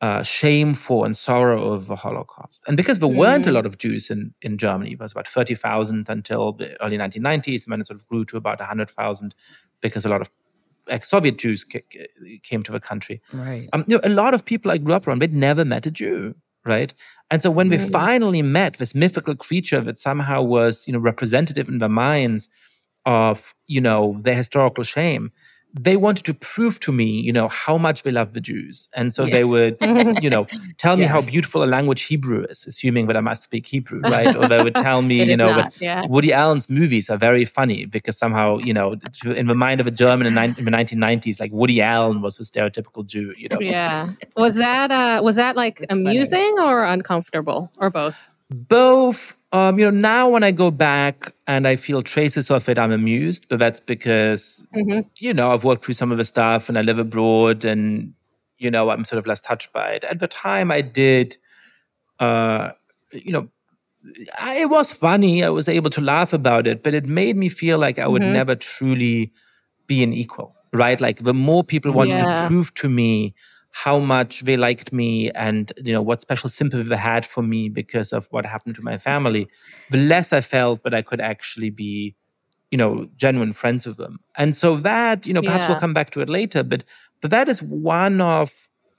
uh, 0.00 0.22
shame 0.22 0.72
for 0.72 1.04
and 1.04 1.16
sorrow 1.16 1.72
of 1.72 1.88
the 1.88 1.96
Holocaust. 1.96 2.62
And 2.68 2.76
because 2.76 3.00
there 3.00 3.08
mm. 3.08 3.16
weren't 3.16 3.48
a 3.48 3.50
lot 3.50 3.66
of 3.66 3.78
Jews 3.78 4.10
in, 4.10 4.32
in 4.42 4.58
Germany, 4.58 4.92
it 4.92 5.00
was 5.00 5.10
about 5.10 5.26
30,000 5.26 6.08
until 6.08 6.52
the 6.52 6.80
early 6.80 6.96
1990s, 6.96 7.64
and 7.64 7.72
then 7.72 7.80
it 7.80 7.88
sort 7.88 7.98
of 7.98 8.06
grew 8.06 8.24
to 8.26 8.36
about 8.36 8.60
100,000 8.60 9.34
because 9.80 10.06
a 10.06 10.08
lot 10.08 10.20
of 10.20 10.30
ex-Soviet 10.88 11.38
Jews 11.38 11.64
came 11.64 12.62
to 12.62 12.70
the 12.70 12.78
country. 12.78 13.20
Right. 13.32 13.68
Um, 13.72 13.84
you 13.88 13.96
know, 13.96 14.02
a 14.04 14.14
lot 14.14 14.34
of 14.34 14.44
people 14.44 14.70
I 14.70 14.78
grew 14.78 14.94
up 14.94 15.08
around, 15.08 15.18
they'd 15.20 15.34
never 15.34 15.64
met 15.64 15.86
a 15.86 15.90
Jew 15.90 16.36
right? 16.66 16.92
And 17.30 17.42
so 17.42 17.50
when 17.50 17.68
we 17.68 17.76
mm. 17.76 17.90
finally 17.90 18.42
met 18.42 18.74
this 18.74 18.94
mythical 18.94 19.34
creature 19.34 19.80
that 19.80 19.98
somehow 19.98 20.42
was, 20.42 20.86
you 20.86 20.92
know, 20.92 20.98
representative 20.98 21.68
in 21.68 21.78
the 21.78 21.88
minds 21.88 22.48
of, 23.04 23.54
you 23.66 23.80
know, 23.80 24.16
their 24.20 24.34
historical 24.34 24.84
shame, 24.84 25.32
they 25.78 25.96
wanted 25.96 26.24
to 26.24 26.34
prove 26.34 26.80
to 26.80 26.92
me, 26.92 27.20
you 27.20 27.32
know, 27.32 27.48
how 27.48 27.76
much 27.76 28.02
they 28.02 28.10
love 28.10 28.32
the 28.32 28.40
Jews. 28.40 28.88
And 28.94 29.12
so 29.12 29.24
yeah. 29.24 29.34
they 29.34 29.44
would, 29.44 29.76
you 30.22 30.30
know, 30.30 30.46
tell 30.78 30.96
me 30.96 31.02
yes. 31.02 31.10
how 31.10 31.20
beautiful 31.20 31.62
a 31.62 31.66
language 31.66 32.02
Hebrew 32.02 32.44
is, 32.44 32.66
assuming 32.66 33.06
that 33.08 33.16
I 33.16 33.20
must 33.20 33.44
speak 33.44 33.66
Hebrew, 33.66 34.00
right? 34.04 34.34
or 34.34 34.48
they 34.48 34.62
would 34.62 34.74
tell 34.74 35.02
me, 35.02 35.22
you 35.22 35.36
know, 35.36 35.54
that 35.54 35.78
yeah. 35.80 36.06
Woody 36.06 36.32
Allen's 36.32 36.70
movies 36.70 37.10
are 37.10 37.18
very 37.18 37.44
funny 37.44 37.84
because 37.84 38.16
somehow, 38.16 38.56
you 38.58 38.72
know, 38.72 38.96
in 39.24 39.48
the 39.48 39.54
mind 39.54 39.80
of 39.80 39.86
a 39.86 39.90
German 39.90 40.26
in, 40.26 40.38
in 40.38 40.64
the 40.64 40.70
1990s, 40.70 41.40
like 41.40 41.52
Woody 41.52 41.82
Allen 41.82 42.22
was 42.22 42.40
a 42.40 42.42
stereotypical 42.42 43.04
Jew, 43.04 43.34
you 43.36 43.48
know. 43.48 43.60
Yeah. 43.60 44.08
Was 44.36 44.56
that 44.56 44.90
uh 44.90 45.20
was 45.22 45.36
that 45.36 45.56
like 45.56 45.80
it's 45.80 45.92
amusing 45.92 46.56
funny. 46.56 46.68
or 46.68 46.84
uncomfortable 46.84 47.70
or 47.78 47.90
both? 47.90 48.28
Both 48.48 49.36
um, 49.52 49.78
you 49.78 49.84
know, 49.84 49.90
now 49.90 50.28
when 50.28 50.42
I 50.42 50.50
go 50.50 50.70
back 50.70 51.32
and 51.46 51.68
I 51.68 51.76
feel 51.76 52.02
traces 52.02 52.50
of 52.50 52.68
it, 52.68 52.78
I'm 52.78 52.90
amused, 52.90 53.48
but 53.48 53.58
that's 53.58 53.80
because, 53.80 54.66
mm-hmm. 54.74 55.00
you 55.16 55.32
know, 55.32 55.52
I've 55.52 55.64
worked 55.64 55.84
through 55.84 55.94
some 55.94 56.10
of 56.10 56.18
the 56.18 56.24
stuff 56.24 56.68
and 56.68 56.76
I 56.76 56.82
live 56.82 56.98
abroad 56.98 57.64
and, 57.64 58.12
you 58.58 58.70
know, 58.70 58.90
I'm 58.90 59.04
sort 59.04 59.18
of 59.18 59.26
less 59.26 59.40
touched 59.40 59.72
by 59.72 59.92
it. 59.92 60.04
At 60.04 60.18
the 60.18 60.26
time, 60.26 60.70
I 60.72 60.80
did, 60.80 61.36
uh, 62.18 62.70
you 63.12 63.32
know, 63.32 63.48
I, 64.38 64.56
it 64.56 64.70
was 64.70 64.92
funny. 64.92 65.44
I 65.44 65.48
was 65.48 65.68
able 65.68 65.90
to 65.90 66.00
laugh 66.00 66.32
about 66.32 66.66
it, 66.66 66.82
but 66.82 66.94
it 66.94 67.06
made 67.06 67.36
me 67.36 67.48
feel 67.48 67.78
like 67.78 67.98
I 67.98 68.06
would 68.06 68.22
mm-hmm. 68.22 68.32
never 68.32 68.56
truly 68.56 69.32
be 69.86 70.02
an 70.02 70.12
equal, 70.12 70.56
right? 70.72 71.00
Like 71.00 71.22
the 71.22 71.34
more 71.34 71.62
people 71.62 71.92
wanted 71.92 72.18
yeah. 72.18 72.42
to 72.42 72.48
prove 72.48 72.74
to 72.74 72.88
me 72.88 73.34
how 73.84 73.98
much 73.98 74.40
they 74.40 74.56
liked 74.56 74.90
me 74.90 75.30
and 75.32 75.70
you 75.84 75.92
know 75.92 76.00
what 76.00 76.18
special 76.22 76.48
sympathy 76.48 76.82
they 76.82 76.96
had 76.96 77.26
for 77.26 77.42
me 77.42 77.68
because 77.68 78.10
of 78.10 78.26
what 78.30 78.46
happened 78.46 78.74
to 78.74 78.82
my 78.82 78.96
family. 78.96 79.46
The 79.90 79.98
less 79.98 80.32
i 80.32 80.40
felt 80.40 80.82
that 80.84 80.94
i 80.94 81.02
could 81.02 81.20
actually 81.20 81.68
be 81.68 82.16
you 82.70 82.78
know 82.78 83.06
genuine 83.16 83.52
friends 83.52 83.86
with 83.86 83.98
them. 83.98 84.18
And 84.36 84.56
so 84.56 84.76
that 84.76 85.26
you 85.26 85.34
know 85.34 85.42
perhaps 85.42 85.62
yeah. 85.62 85.68
we'll 85.68 85.84
come 85.86 85.92
back 85.92 86.10
to 86.10 86.22
it 86.22 86.30
later 86.30 86.62
but 86.62 86.84
but 87.20 87.30
that 87.30 87.48
is 87.48 87.62
one 87.62 88.20
of 88.20 88.50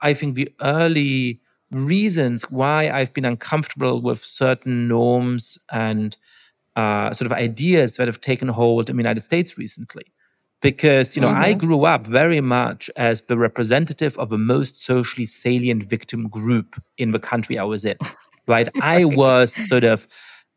i 0.02 0.14
think 0.14 0.36
the 0.36 0.50
early 0.62 1.42
reasons 1.72 2.50
why 2.52 2.80
i've 2.98 3.14
been 3.14 3.26
uncomfortable 3.26 4.02
with 4.02 4.24
certain 4.24 4.88
norms 4.88 5.58
and 5.72 6.18
uh, 6.76 7.12
sort 7.12 7.26
of 7.26 7.36
ideas 7.36 7.98
that 7.98 8.08
have 8.08 8.22
taken 8.22 8.48
hold 8.48 8.90
in 8.90 8.96
the 8.96 9.02
united 9.02 9.22
states 9.22 9.58
recently 9.58 10.06
because 10.62 11.16
you 11.16 11.22
know 11.22 11.28
mm-hmm. 11.28 11.42
i 11.42 11.54
grew 11.54 11.86
up 11.86 12.06
very 12.08 12.42
much 12.42 12.90
as 12.96 13.22
the 13.24 13.38
representative 13.38 14.18
of 14.18 14.30
the 14.30 14.38
most 14.38 14.84
socially 14.84 15.26
salient 15.26 15.84
victim 15.84 16.28
group 16.28 16.82
in 16.98 17.12
the 17.12 17.20
country 17.20 17.58
i 17.58 17.64
was 17.64 17.86
in 17.86 17.98
right, 18.48 18.70
i 18.82 19.06
was 19.06 19.54
sort 19.68 19.84
of 19.84 20.08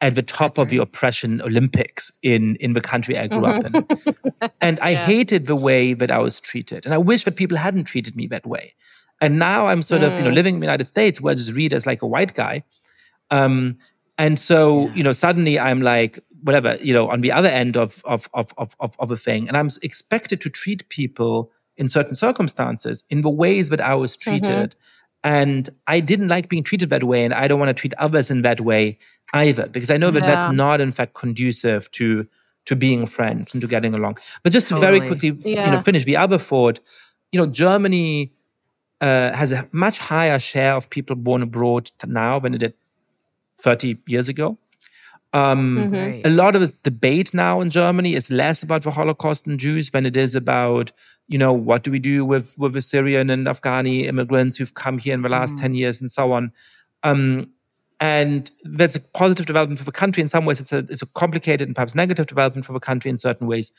at 0.01 0.15
the 0.15 0.23
top 0.23 0.55
That's 0.55 0.59
of 0.59 0.65
right. 0.65 0.71
the 0.71 0.79
oppression 0.79 1.43
olympics 1.43 2.11
in 2.23 2.57
in 2.57 2.73
the 2.73 2.81
country 2.81 3.19
i 3.19 3.27
grew 3.27 3.41
mm-hmm. 3.41 3.77
up 3.77 4.43
in 4.43 4.51
and 4.61 4.81
i 4.81 4.91
yeah. 4.91 5.05
hated 5.05 5.47
the 5.47 5.57
way 5.57 5.93
that 5.93 6.11
i 6.11 6.19
was 6.19 6.41
treated 6.41 6.87
and 6.87 6.95
i 6.95 6.99
wish 6.99 7.25
that 7.25 7.37
people 7.37 7.57
hadn't 7.57 7.85
treated 7.85 8.17
me 8.17 8.27
that 8.27 8.47
way 8.47 8.75
and 9.21 9.39
now 9.39 9.67
i'm 9.67 9.83
sort 9.83 10.01
mm. 10.01 10.07
of 10.07 10.15
you 10.15 10.25
know 10.25 10.31
mm. 10.31 10.35
living 10.35 10.55
in 10.55 10.61
the 10.61 10.67
united 10.67 10.87
states 10.87 11.21
where 11.21 11.33
i 11.33 11.35
just 11.35 11.53
read 11.53 11.73
as 11.73 11.87
like 11.87 12.03
a 12.03 12.07
white 12.07 12.35
guy 12.35 12.63
um, 13.33 13.79
and 14.21 14.39
so 14.39 14.87
yeah. 14.87 14.95
you 14.95 15.03
know 15.03 15.13
suddenly 15.13 15.59
i'm 15.59 15.81
like 15.81 16.21
whatever 16.43 16.77
you 16.81 16.93
know 16.93 17.09
on 17.09 17.23
the 17.23 17.33
other 17.33 17.49
end 17.49 17.77
of 17.77 18.03
of 18.05 18.29
of 18.35 18.53
of 18.59 18.77
of 18.99 19.11
a 19.11 19.17
thing 19.17 19.49
and 19.49 19.57
i'm 19.57 19.69
expected 19.83 20.41
to 20.41 20.51
treat 20.51 20.89
people 20.91 21.51
in 21.77 21.89
certain 21.89 22.15
circumstances 22.15 23.03
in 23.11 23.23
the 23.23 23.31
ways 23.31 23.71
that 23.71 23.81
i 23.81 23.95
was 23.95 24.17
mm-hmm. 24.17 24.31
treated 24.31 24.71
mm-hmm. 24.71 25.35
and 25.37 25.71
i 25.87 25.99
didn't 26.01 26.29
like 26.29 26.49
being 26.49 26.63
treated 26.63 26.91
that 26.91 27.05
way 27.05 27.25
and 27.25 27.35
i 27.35 27.49
don't 27.49 27.59
want 27.59 27.75
to 27.75 27.81
treat 27.81 27.95
others 27.95 28.31
in 28.31 28.43
that 28.43 28.61
way 28.61 28.99
either 29.35 29.67
because 29.69 29.91
i 29.91 29.97
know 29.97 30.11
that 30.11 30.23
yeah. 30.23 30.35
that's 30.35 30.53
not 30.53 30.81
in 30.81 30.93
fact 30.93 31.15
conducive 31.15 31.91
to 31.91 32.27
to 32.67 32.77
being 32.77 33.07
friends 33.07 33.55
and 33.55 33.63
to 33.63 33.67
getting 33.67 33.95
along 33.95 34.17
but 34.43 34.53
just 34.53 34.69
to 34.69 34.79
very 34.79 35.01
quickly 35.01 35.37
yeah. 35.41 35.65
you 35.65 35.73
know 35.73 35.81
finish 35.81 36.05
the 36.05 36.17
other 36.17 36.39
thought 36.39 36.79
you 37.33 37.41
know 37.41 37.47
germany 37.47 38.33
uh, 39.01 39.35
has 39.35 39.51
a 39.51 39.67
much 39.73 39.99
higher 39.99 40.39
share 40.39 40.75
of 40.75 40.91
people 40.91 41.17
born 41.17 41.41
abroad 41.41 41.91
now 42.07 42.39
than 42.39 42.53
it 42.53 42.59
did 42.59 42.75
30 43.63 43.99
years 44.07 44.29
ago 44.29 44.59
um, 45.33 45.77
mm-hmm. 45.77 46.27
A 46.27 46.31
lot 46.31 46.57
of 46.57 46.63
the 46.63 46.75
debate 46.83 47.33
now 47.33 47.61
in 47.61 47.71
Germany 47.71 48.15
is 48.15 48.31
less 48.31 48.63
about 48.63 48.83
the 48.83 48.91
Holocaust 48.91 49.47
and 49.47 49.61
Jews 49.61 49.91
than 49.91 50.05
it 50.05 50.17
is 50.17 50.35
about, 50.35 50.91
you 51.29 51.39
know, 51.39 51.53
what 51.53 51.85
do 51.85 51.91
we 51.91 52.01
do 52.01 52.25
with 52.25 52.59
with 52.59 52.73
the 52.73 52.83
Syrian 52.83 53.31
and 53.31 53.47
Afghani 53.47 54.07
immigrants 54.07 54.57
who've 54.57 54.75
come 54.75 54.99
here 54.99 55.15
in 55.15 55.23
the 55.23 55.29
last 55.29 55.55
mm. 55.55 55.61
ten 55.61 55.75
years 55.75 56.01
and 56.01 56.11
so 56.11 56.33
on. 56.33 56.53
Um, 57.05 57.51
and 58.01 58.51
that's 58.65 58.97
a 58.97 59.01
positive 59.01 59.47
development 59.47 59.79
for 59.79 59.85
the 59.85 59.93
country. 59.93 60.21
In 60.21 60.29
some 60.29 60.47
ways, 60.47 60.59
it's 60.59 60.73
a 60.73 60.79
it's 60.79 61.03
a 61.03 61.07
complicated 61.07 61.69
and 61.69 61.77
perhaps 61.77 61.95
negative 61.95 62.27
development 62.27 62.65
for 62.65 62.73
the 62.73 62.81
country 62.81 63.09
in 63.11 63.19
certain 63.19 63.47
ways. 63.47 63.71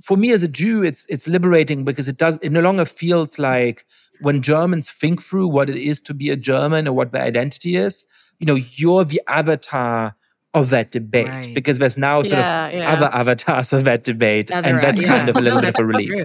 For 0.00 0.16
me 0.16 0.30
as 0.30 0.44
a 0.44 0.48
Jew, 0.48 0.84
it's 0.84 1.06
it's 1.08 1.26
liberating 1.26 1.84
because 1.84 2.06
it 2.06 2.18
does 2.18 2.36
it 2.40 2.50
no 2.50 2.60
longer 2.60 2.84
feels 2.84 3.36
like 3.36 3.84
when 4.20 4.40
Germans 4.40 4.90
think 4.90 5.20
through 5.20 5.48
what 5.48 5.68
it 5.68 5.76
is 5.76 6.00
to 6.02 6.14
be 6.14 6.30
a 6.30 6.36
German 6.36 6.86
or 6.86 6.92
what 6.92 7.10
their 7.10 7.22
identity 7.22 7.74
is. 7.74 8.04
You 8.44 8.54
know, 8.54 8.60
you're 8.76 9.04
the 9.04 9.22
avatar 9.26 10.14
of 10.52 10.70
that 10.70 10.90
debate 10.90 11.26
right. 11.26 11.54
because 11.54 11.78
there's 11.78 11.96
now 11.96 12.22
sort 12.22 12.38
yeah, 12.38 12.66
of 12.66 12.74
yeah. 12.74 12.92
other 12.92 13.10
avatars 13.12 13.72
of 13.72 13.84
that 13.84 14.04
debate 14.04 14.50
other, 14.52 14.68
and 14.68 14.82
that's 14.82 15.00
yeah. 15.00 15.08
kind 15.08 15.28
of 15.28 15.36
a 15.36 15.40
little 15.40 15.60
bit 15.62 15.70
of 15.70 15.80
a 15.80 15.84
relief 15.84 16.24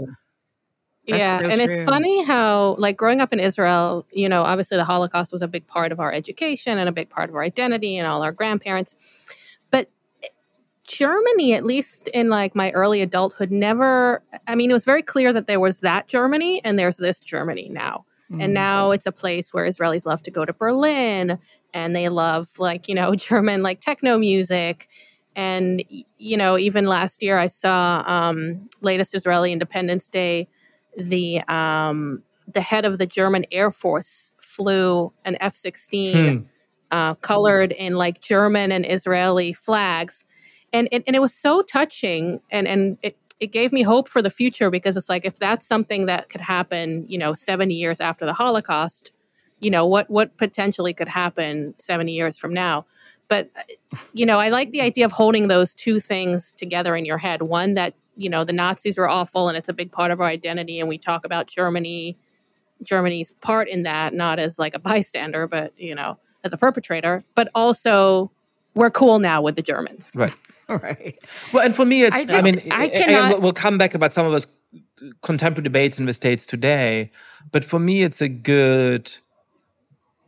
yeah 1.04 1.40
so 1.40 1.46
and 1.46 1.62
true. 1.62 1.74
it's 1.74 1.90
funny 1.90 2.24
how 2.24 2.76
like 2.78 2.96
growing 2.96 3.22
up 3.22 3.34
in 3.34 3.40
israel 3.40 4.06
you 4.12 4.30
know 4.30 4.44
obviously 4.44 4.78
the 4.78 4.86
holocaust 4.86 5.32
was 5.32 5.42
a 5.42 5.48
big 5.48 5.66
part 5.66 5.92
of 5.92 6.00
our 6.00 6.14
education 6.14 6.78
and 6.78 6.88
a 6.88 6.92
big 6.92 7.10
part 7.10 7.30
of 7.30 7.36
our 7.36 7.42
identity 7.42 7.98
and 7.98 8.08
all 8.08 8.22
our 8.22 8.32
grandparents 8.32 9.36
but 9.72 9.90
germany 10.86 11.54
at 11.54 11.66
least 11.66 12.08
in 12.10 12.30
like 12.30 12.56
my 12.56 12.70
early 12.72 13.02
adulthood 13.02 13.50
never 13.50 14.22
i 14.48 14.54
mean 14.54 14.70
it 14.70 14.74
was 14.74 14.86
very 14.86 15.02
clear 15.02 15.34
that 15.34 15.48
there 15.48 15.60
was 15.60 15.80
that 15.80 16.08
germany 16.08 16.64
and 16.64 16.78
there's 16.78 16.98
this 16.98 17.20
germany 17.20 17.68
now 17.72 18.06
mm-hmm. 18.30 18.42
and 18.42 18.54
now 18.54 18.92
it's 18.92 19.08
a 19.08 19.12
place 19.12 19.52
where 19.52 19.68
israelis 19.68 20.06
love 20.06 20.22
to 20.22 20.30
go 20.30 20.46
to 20.46 20.54
berlin 20.54 21.40
and 21.74 21.96
they 21.96 22.10
love 22.10 22.60
like 22.60 22.88
you 22.88 22.96
know 22.96 23.16
german 23.28 23.62
like 23.62 23.80
techno 23.80 24.18
music 24.18 24.88
and 25.36 25.84
you 26.18 26.38
know 26.38 26.58
even 26.58 26.86
last 26.86 27.22
year 27.22 27.38
i 27.38 27.48
saw 27.48 28.04
um 28.08 28.68
latest 28.82 29.14
israeli 29.16 29.52
independence 29.52 30.10
day 30.10 30.48
the 30.98 31.42
um 31.48 32.22
the 32.52 32.62
head 32.62 32.86
of 32.86 32.98
the 32.98 33.06
german 33.06 33.46
air 33.52 33.72
force 33.72 34.36
flew 34.42 35.14
an 35.26 35.38
f-16 35.40 36.40
hmm. 36.40 36.46
uh, 36.92 37.14
colored 37.16 37.72
in 37.72 37.94
like 37.94 38.22
german 38.22 38.72
and 38.72 38.86
israeli 38.86 39.54
flags 39.54 40.26
and, 40.74 40.88
and 40.92 41.04
and 41.08 41.16
it 41.16 41.20
was 41.20 41.34
so 41.34 41.62
touching 41.62 42.40
and 42.52 42.68
and 42.68 42.98
it, 43.02 43.18
it 43.40 43.48
gave 43.48 43.72
me 43.72 43.84
hope 43.84 44.10
for 44.10 44.22
the 44.22 44.30
future 44.30 44.70
because 44.70 44.98
it's 44.98 45.10
like 45.10 45.26
if 45.26 45.38
that's 45.38 45.66
something 45.66 46.08
that 46.08 46.30
could 46.30 46.42
happen 46.42 47.06
you 47.08 47.18
know 47.18 47.34
70 47.34 47.74
years 47.74 48.02
after 48.02 48.26
the 48.26 48.34
holocaust 48.34 49.12
you 49.60 49.70
know 49.70 49.86
what 49.86 50.10
what 50.10 50.36
potentially 50.38 50.94
could 50.94 51.08
happen 51.08 51.74
70 51.78 52.12
years 52.12 52.38
from 52.38 52.54
now 52.54 52.86
but 53.28 53.50
you 54.14 54.26
know 54.26 54.40
i 54.40 54.50
like 54.50 54.72
the 54.72 54.82
idea 54.82 55.06
of 55.06 55.12
holding 55.12 55.48
those 55.48 55.74
two 55.74 56.00
things 56.00 56.54
together 56.54 56.96
in 56.96 57.06
your 57.06 57.18
head 57.18 57.42
one 57.42 57.74
that 57.74 57.94
you 58.16 58.30
know 58.30 58.44
the 58.44 58.54
nazis 58.54 58.98
were 58.98 59.10
awful 59.10 59.48
and 59.50 59.58
it's 59.58 59.70
a 59.70 59.74
big 59.74 59.92
part 59.92 60.12
of 60.12 60.20
our 60.22 60.28
identity 60.28 60.80
and 60.80 60.90
we 60.90 60.98
talk 60.98 61.26
about 61.26 61.48
germany 61.48 62.18
Germany's 62.84 63.32
part 63.34 63.68
in 63.68 63.84
that, 63.84 64.14
not 64.14 64.40
as 64.40 64.60
like 64.60 64.74
a 64.74 64.80
bystander, 64.80 65.48
but 65.48 65.74
you 65.78 65.96
know, 65.96 66.18
as 66.44 66.54
a 66.54 66.58
perpetrator, 66.58 67.24
but 67.36 67.50
also 67.54 68.32
we're 68.74 68.90
cool 68.90 69.20
now 69.20 69.42
with 69.42 69.56
the 69.56 69.62
Germans. 69.62 70.14
Right. 70.16 70.36
right. 70.70 71.18
Well, 71.52 71.66
and 71.66 71.76
for 71.76 71.86
me, 71.86 72.04
it's, 72.04 72.16
I, 72.16 72.26
just, 72.26 72.36
I 72.36 72.42
mean, 72.44 72.62
I 72.72 72.90
cannot... 72.90 73.42
we'll 73.42 73.54
come 73.54 73.78
back 73.78 73.96
about 73.96 74.14
some 74.14 74.26
of 74.26 74.32
those 74.32 74.48
contemporary 75.22 75.64
debates 75.64 76.00
in 76.00 76.06
the 76.06 76.14
States 76.14 76.46
today, 76.46 77.12
but 77.52 77.66
for 77.66 77.80
me, 77.80 78.04
it's 78.04 78.22
a 78.22 78.30
good 78.30 79.12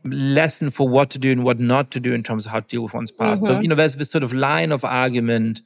lesson 0.03 0.69
for 0.69 0.87
what 0.87 1.09
to 1.11 1.19
do 1.19 1.31
and 1.31 1.43
what 1.43 1.59
not 1.59 1.91
to 1.91 1.99
do 1.99 2.13
in 2.13 2.23
terms 2.23 2.45
of 2.45 2.51
how 2.51 2.59
to 2.59 2.67
deal 2.67 2.81
with 2.81 2.93
one's 2.93 3.11
past. 3.11 3.43
Mm-hmm. 3.43 3.53
So, 3.53 3.61
you 3.61 3.67
know, 3.67 3.75
there's 3.75 3.95
this 3.95 4.11
sort 4.11 4.23
of 4.23 4.33
line 4.33 4.71
of 4.71 4.83
argument 4.83 5.61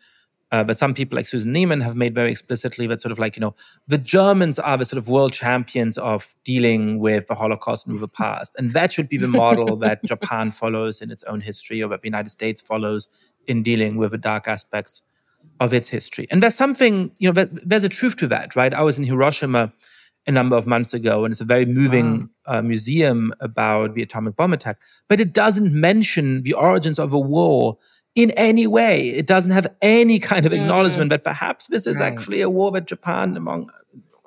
uh, 0.52 0.64
but 0.64 0.78
some 0.78 0.94
people 0.94 1.16
like 1.16 1.28
Susan 1.28 1.54
Neiman 1.54 1.82
have 1.82 1.96
made 1.96 2.14
very 2.14 2.32
explicitly 2.32 2.86
that 2.88 3.02
sort 3.02 3.12
of 3.12 3.20
like, 3.20 3.36
you 3.36 3.42
know, 3.42 3.56
the 3.88 3.98
Germans 3.98 4.60
are 4.60 4.78
the 4.78 4.86
sort 4.86 4.98
of 4.98 5.10
world 5.10 5.34
champions 5.34 5.98
of 5.98 6.34
dealing 6.44 7.00
with 7.00 7.28
the 7.28 7.36
Holocaust 7.36 7.88
and 7.88 7.94
with 7.94 8.02
the 8.02 8.08
past. 8.08 8.54
And 8.58 8.72
that 8.72 8.92
should 8.92 9.10
be 9.10 9.18
the 9.18 9.28
model 9.28 9.76
that 9.86 10.04
Japan 10.06 10.52
follows 10.52 11.02
in 11.02 11.10
its 11.12 11.24
own 11.24 11.42
history 11.42 11.82
or 11.82 11.90
that 11.90 12.04
the 12.04 12.08
United 12.08 12.30
States 12.30 12.62
follows 12.62 13.10
in 13.48 13.64
dealing 13.64 13.98
with 13.98 14.12
the 14.12 14.18
dark 14.18 14.48
aspects 14.48 15.02
of 15.60 15.74
its 15.74 15.90
history. 15.90 16.28
And 16.30 16.42
there's 16.44 16.56
something, 16.56 17.12
you 17.20 17.32
know, 17.32 17.48
there's 17.52 17.84
a 17.84 17.90
truth 17.90 18.16
to 18.18 18.28
that, 18.28 18.56
right? 18.56 18.74
I 18.74 18.82
was 18.82 18.98
in 18.98 19.04
Hiroshima 19.04 19.74
a 20.28 20.32
number 20.32 20.56
of 20.56 20.66
months 20.66 20.94
ago, 20.94 21.24
and 21.24 21.32
it's 21.32 21.42
a 21.42 21.46
very 21.46 21.66
moving 21.66 22.30
wow. 22.48 22.58
uh, 22.58 22.62
museum 22.62 23.34
about 23.40 23.94
the 23.94 24.02
atomic 24.02 24.36
bomb 24.36 24.54
attack. 24.54 24.80
But 25.08 25.20
it 25.20 25.34
doesn't 25.34 25.74
mention 25.74 26.42
the 26.42 26.54
origins 26.54 27.00
of 27.00 27.14
a 27.14 27.20
war 27.20 27.78
in 28.16 28.32
any 28.32 28.66
way. 28.66 29.10
It 29.10 29.28
doesn't 29.28 29.52
have 29.52 29.68
any 29.82 30.20
kind 30.20 30.46
of 30.46 30.52
mm. 30.52 30.62
acknowledgement 30.62 31.10
that 31.12 31.24
perhaps 31.24 31.68
this 31.68 31.86
is 31.86 32.00
right. 32.00 32.12
actually 32.12 32.42
a 32.42 32.50
war 32.50 32.72
that 32.72 32.88
Japan, 32.88 33.38
among 33.38 33.70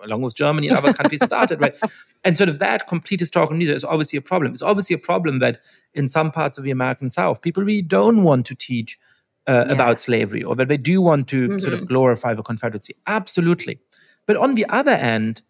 along 0.05 0.23
with 0.23 0.37
Germany 0.37 0.69
and 0.69 0.76
other 0.76 0.93
countries, 0.93 1.25
started, 1.25 1.61
right? 1.61 1.75
And 2.25 2.37
sort 2.37 2.49
of 2.49 2.59
that 2.59 2.88
complete 2.88 3.21
historical 3.21 3.57
neither 3.57 3.73
is 3.73 3.85
obviously 3.85 4.17
a 4.17 4.21
problem. 4.21 4.52
It's 4.52 4.61
obviously 4.61 4.95
a 4.95 4.99
problem 4.99 5.38
that 5.38 5.61
in 5.95 6.09
some 6.09 6.33
parts 6.33 6.59
of 6.59 6.64
the 6.64 6.73
American 6.73 7.11
South, 7.11 7.43
people 7.43 7.62
really 7.62 7.81
don't 7.81 8.25
want 8.25 8.45
to 8.47 8.57
teach 8.57 8.99
uh, 9.47 9.64
yes. 9.67 9.73
about 9.73 10.00
slavery 10.00 10.43
or 10.43 10.57
that 10.57 10.67
they 10.67 10.76
do 10.76 11.00
want 11.00 11.28
to 11.28 11.49
mm-hmm. 11.49 11.59
sort 11.61 11.75
of 11.75 11.87
glorify 11.87 12.35
the 12.35 12.43
Confederacy. 12.43 12.95
Absolutely. 13.07 13.78
But 14.26 14.37
on 14.37 14.57
the 14.57 14.67
other 14.69 14.93
end, 14.93 15.43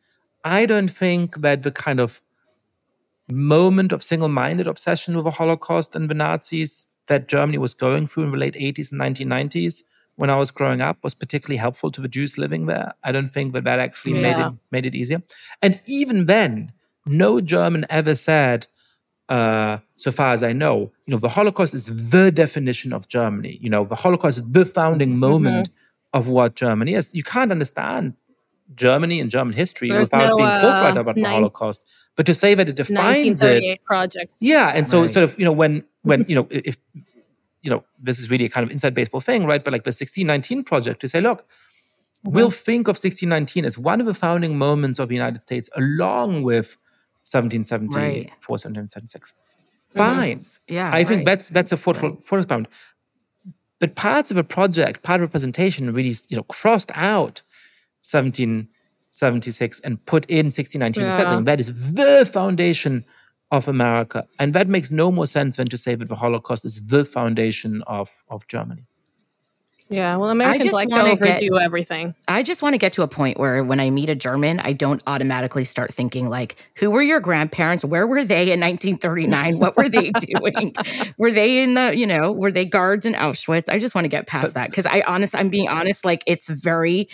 I 0.49 0.64
don't 0.64 0.88
think 0.88 1.43
that 1.43 1.62
the 1.62 1.71
kind 1.71 2.00
of 2.00 2.23
moment 3.31 3.93
of 3.93 4.02
single 4.02 4.28
minded 4.28 4.67
obsession 4.67 5.14
with 5.14 5.26
the 5.26 5.31
Holocaust 5.31 5.95
and 5.95 6.09
the 6.09 6.14
Nazis 6.14 6.87
that 7.09 7.28
Germany 7.28 7.59
was 7.59 7.75
going 7.75 8.07
through 8.07 8.25
in 8.25 8.31
the 8.31 8.38
late 8.38 8.55
80s 8.55 8.90
and 8.90 9.00
1990s 9.00 9.83
when 10.17 10.31
I 10.31 10.37
was 10.37 10.50
growing 10.50 10.81
up 10.81 10.97
was 11.05 11.14
particularly 11.14 11.59
helpful 11.59 11.90
to 11.90 12.00
the 12.00 12.09
Jews 12.09 12.38
living 12.38 12.64
there. 12.64 12.95
I 13.05 13.12
don't 13.12 13.28
think 13.28 13.52
that 13.52 13.64
that 13.64 13.78
actually 13.78 14.14
yeah. 14.14 14.23
made 14.23 14.47
it 14.47 14.52
made 14.71 14.87
it 14.87 14.95
easier. 14.95 15.23
And 15.61 15.81
even 15.87 16.26
then, 16.26 16.73
no 17.05 17.40
German 17.43 17.85
ever 17.90 18.14
said, 18.14 18.67
uh, 19.28 19.78
so 19.97 20.11
far 20.11 20.33
as 20.33 20.43
I 20.43 20.55
know, 20.55 20.90
you 21.07 21.12
know, 21.12 21.19
the 21.19 21.28
Holocaust 21.28 21.75
is 21.75 22.11
the 22.11 22.33
definition 22.33 22.95
of 22.95 23.07
Germany. 23.07 23.59
You 23.61 23.69
know, 23.69 23.85
the 23.85 24.00
Holocaust 24.05 24.38
is 24.38 24.50
the 24.52 24.64
founding 24.64 25.11
mm-hmm. 25.11 25.28
moment 25.31 25.69
mm-hmm. 25.69 26.19
of 26.19 26.28
what 26.28 26.57
Germany 26.57 26.95
is. 26.95 27.14
You 27.14 27.23
can't 27.23 27.52
understand 27.52 28.14
Germany 28.75 29.21
and 29.21 29.31
German 29.31 29.55
history 29.55 29.89
There's 29.89 30.11
without 30.11 30.29
no, 30.29 30.37
being 30.37 30.49
forthright 30.49 30.97
uh, 30.97 31.01
about 31.01 31.17
nine, 31.17 31.25
the 31.25 31.31
Holocaust. 31.31 31.85
But 32.17 32.27
to 32.27 32.35
say 32.35 32.55
that 32.55 32.69
it 32.69 32.77
defines 32.77 33.43
it, 33.43 33.85
project. 33.85 34.33
Yeah, 34.41 34.73
and 34.75 34.87
so 34.87 35.01
right. 35.03 35.11
sort 35.11 35.25
of 35.25 35.39
you 35.39 35.45
know 35.45 35.53
when 35.53 35.85
when 36.03 36.25
you 36.29 36.35
know 36.35 36.49
if 36.51 36.77
you 37.63 37.71
know 37.71 37.85
this 37.99 38.19
is 38.19 38.31
really 38.31 38.45
a 38.45 38.49
kind 38.49 38.65
of 38.65 38.71
inside 38.71 38.95
baseball 38.95 39.21
thing, 39.21 39.47
right? 39.47 39.63
But 39.63 39.73
like 39.73 39.85
the 39.85 39.89
1619 39.89 40.65
project 40.65 41.01
to 41.01 41.09
say, 41.09 41.21
look, 41.21 41.43
mm-hmm. 41.43 42.33
we'll 42.33 42.51
think 42.51 42.89
of 42.89 42.95
1619 42.95 43.65
as 43.65 43.79
one 43.79 44.01
of 44.01 44.07
the 44.07 44.15
founding 44.15 44.59
moments 44.59 44.99
of 44.99 45.09
the 45.09 45.15
United 45.15 45.41
States, 45.41 45.71
along 45.77 46.43
with 46.43 46.77
1774, 47.25 48.01
right. 48.01 48.31
1776. 48.47 49.33
Mm-hmm. 49.33 49.99
Fine. 49.99 50.40
Mm-hmm. 50.40 50.75
Yeah, 50.75 50.88
I 50.88 50.90
right. 50.90 51.09
think 51.09 51.25
that's 51.25 51.49
that's 51.51 51.73
a 51.73 51.77
forthright 51.77 52.16
right. 52.31 52.49
bound. 52.49 52.69
But 53.79 53.95
parts 53.95 54.33
of 54.33 54.37
a 54.37 54.45
project, 54.45 55.05
part 55.05 55.21
of 55.21 55.29
representation, 55.29 55.92
really 55.92 56.14
you 56.29 56.37
know 56.37 56.42
crossed 56.45 56.90
out 56.95 57.42
17 58.09 58.68
76 59.11 59.81
and 59.81 60.05
put 60.05 60.25
in 60.27 60.47
1619 60.47 61.03
yeah. 61.03 61.16
setting. 61.16 61.44
That 61.44 61.61
is 61.61 61.94
the 61.94 62.29
foundation 62.31 63.05
of 63.51 63.68
America. 63.68 64.27
And 64.38 64.53
that 64.53 64.68
makes 64.68 64.90
no 64.90 65.11
more 65.11 65.27
sense 65.27 65.57
than 65.57 65.66
to 65.68 65.79
say 65.79 65.94
that 65.94 66.09
the 66.09 66.14
Holocaust 66.14 66.64
is 66.64 66.87
the 66.88 67.05
foundation 67.05 67.83
of, 67.87 68.23
of 68.29 68.47
Germany. 68.47 68.85
Yeah, 69.90 70.16
well, 70.16 70.29
Americans 70.29 70.73
like 70.73 70.90
to 70.90 71.01
overdo 71.01 71.49
get, 71.49 71.62
everything. 71.62 72.14
I 72.29 72.42
just 72.42 72.62
want 72.62 72.75
to 72.75 72.79
get 72.79 72.92
to 72.94 73.03
a 73.03 73.09
point 73.09 73.38
where 73.38 73.64
when 73.64 73.81
I 73.81 73.88
meet 73.88 74.11
a 74.11 74.14
German, 74.14 74.61
I 74.61 74.75
don't 74.75 75.03
automatically 75.07 75.64
start 75.64 75.94
thinking 75.94 76.29
like, 76.29 76.57
"Who 76.77 76.90
were 76.90 77.01
your 77.01 77.21
grandparents? 77.21 77.87
Where 77.87 78.07
were 78.07 78.23
they 78.23 78.53
in 78.53 78.61
1939? 78.61 79.59
what 79.59 79.79
were 79.79 79.88
they 79.88 80.11
doing? 80.21 80.75
were 81.16 81.33
they 81.33 81.62
in 81.62 81.73
the, 81.73 81.97
you 81.97 82.07
know, 82.07 82.33
were 82.33 82.51
they 82.51 82.66
guards 82.66 83.07
in 83.07 83.14
Auschwitz?" 83.14 83.71
I 83.71 83.79
just 83.79 83.94
want 83.94 84.05
to 84.05 84.11
get 84.11 84.27
past 84.27 84.49
but, 84.49 84.55
that 84.55 84.68
because 84.68 84.85
I 84.85 85.03
honest, 85.07 85.35
I'm 85.35 85.49
being 85.49 85.71
honest. 85.71 86.05
Like, 86.05 86.23
it's 86.27 86.51
very 86.51 87.09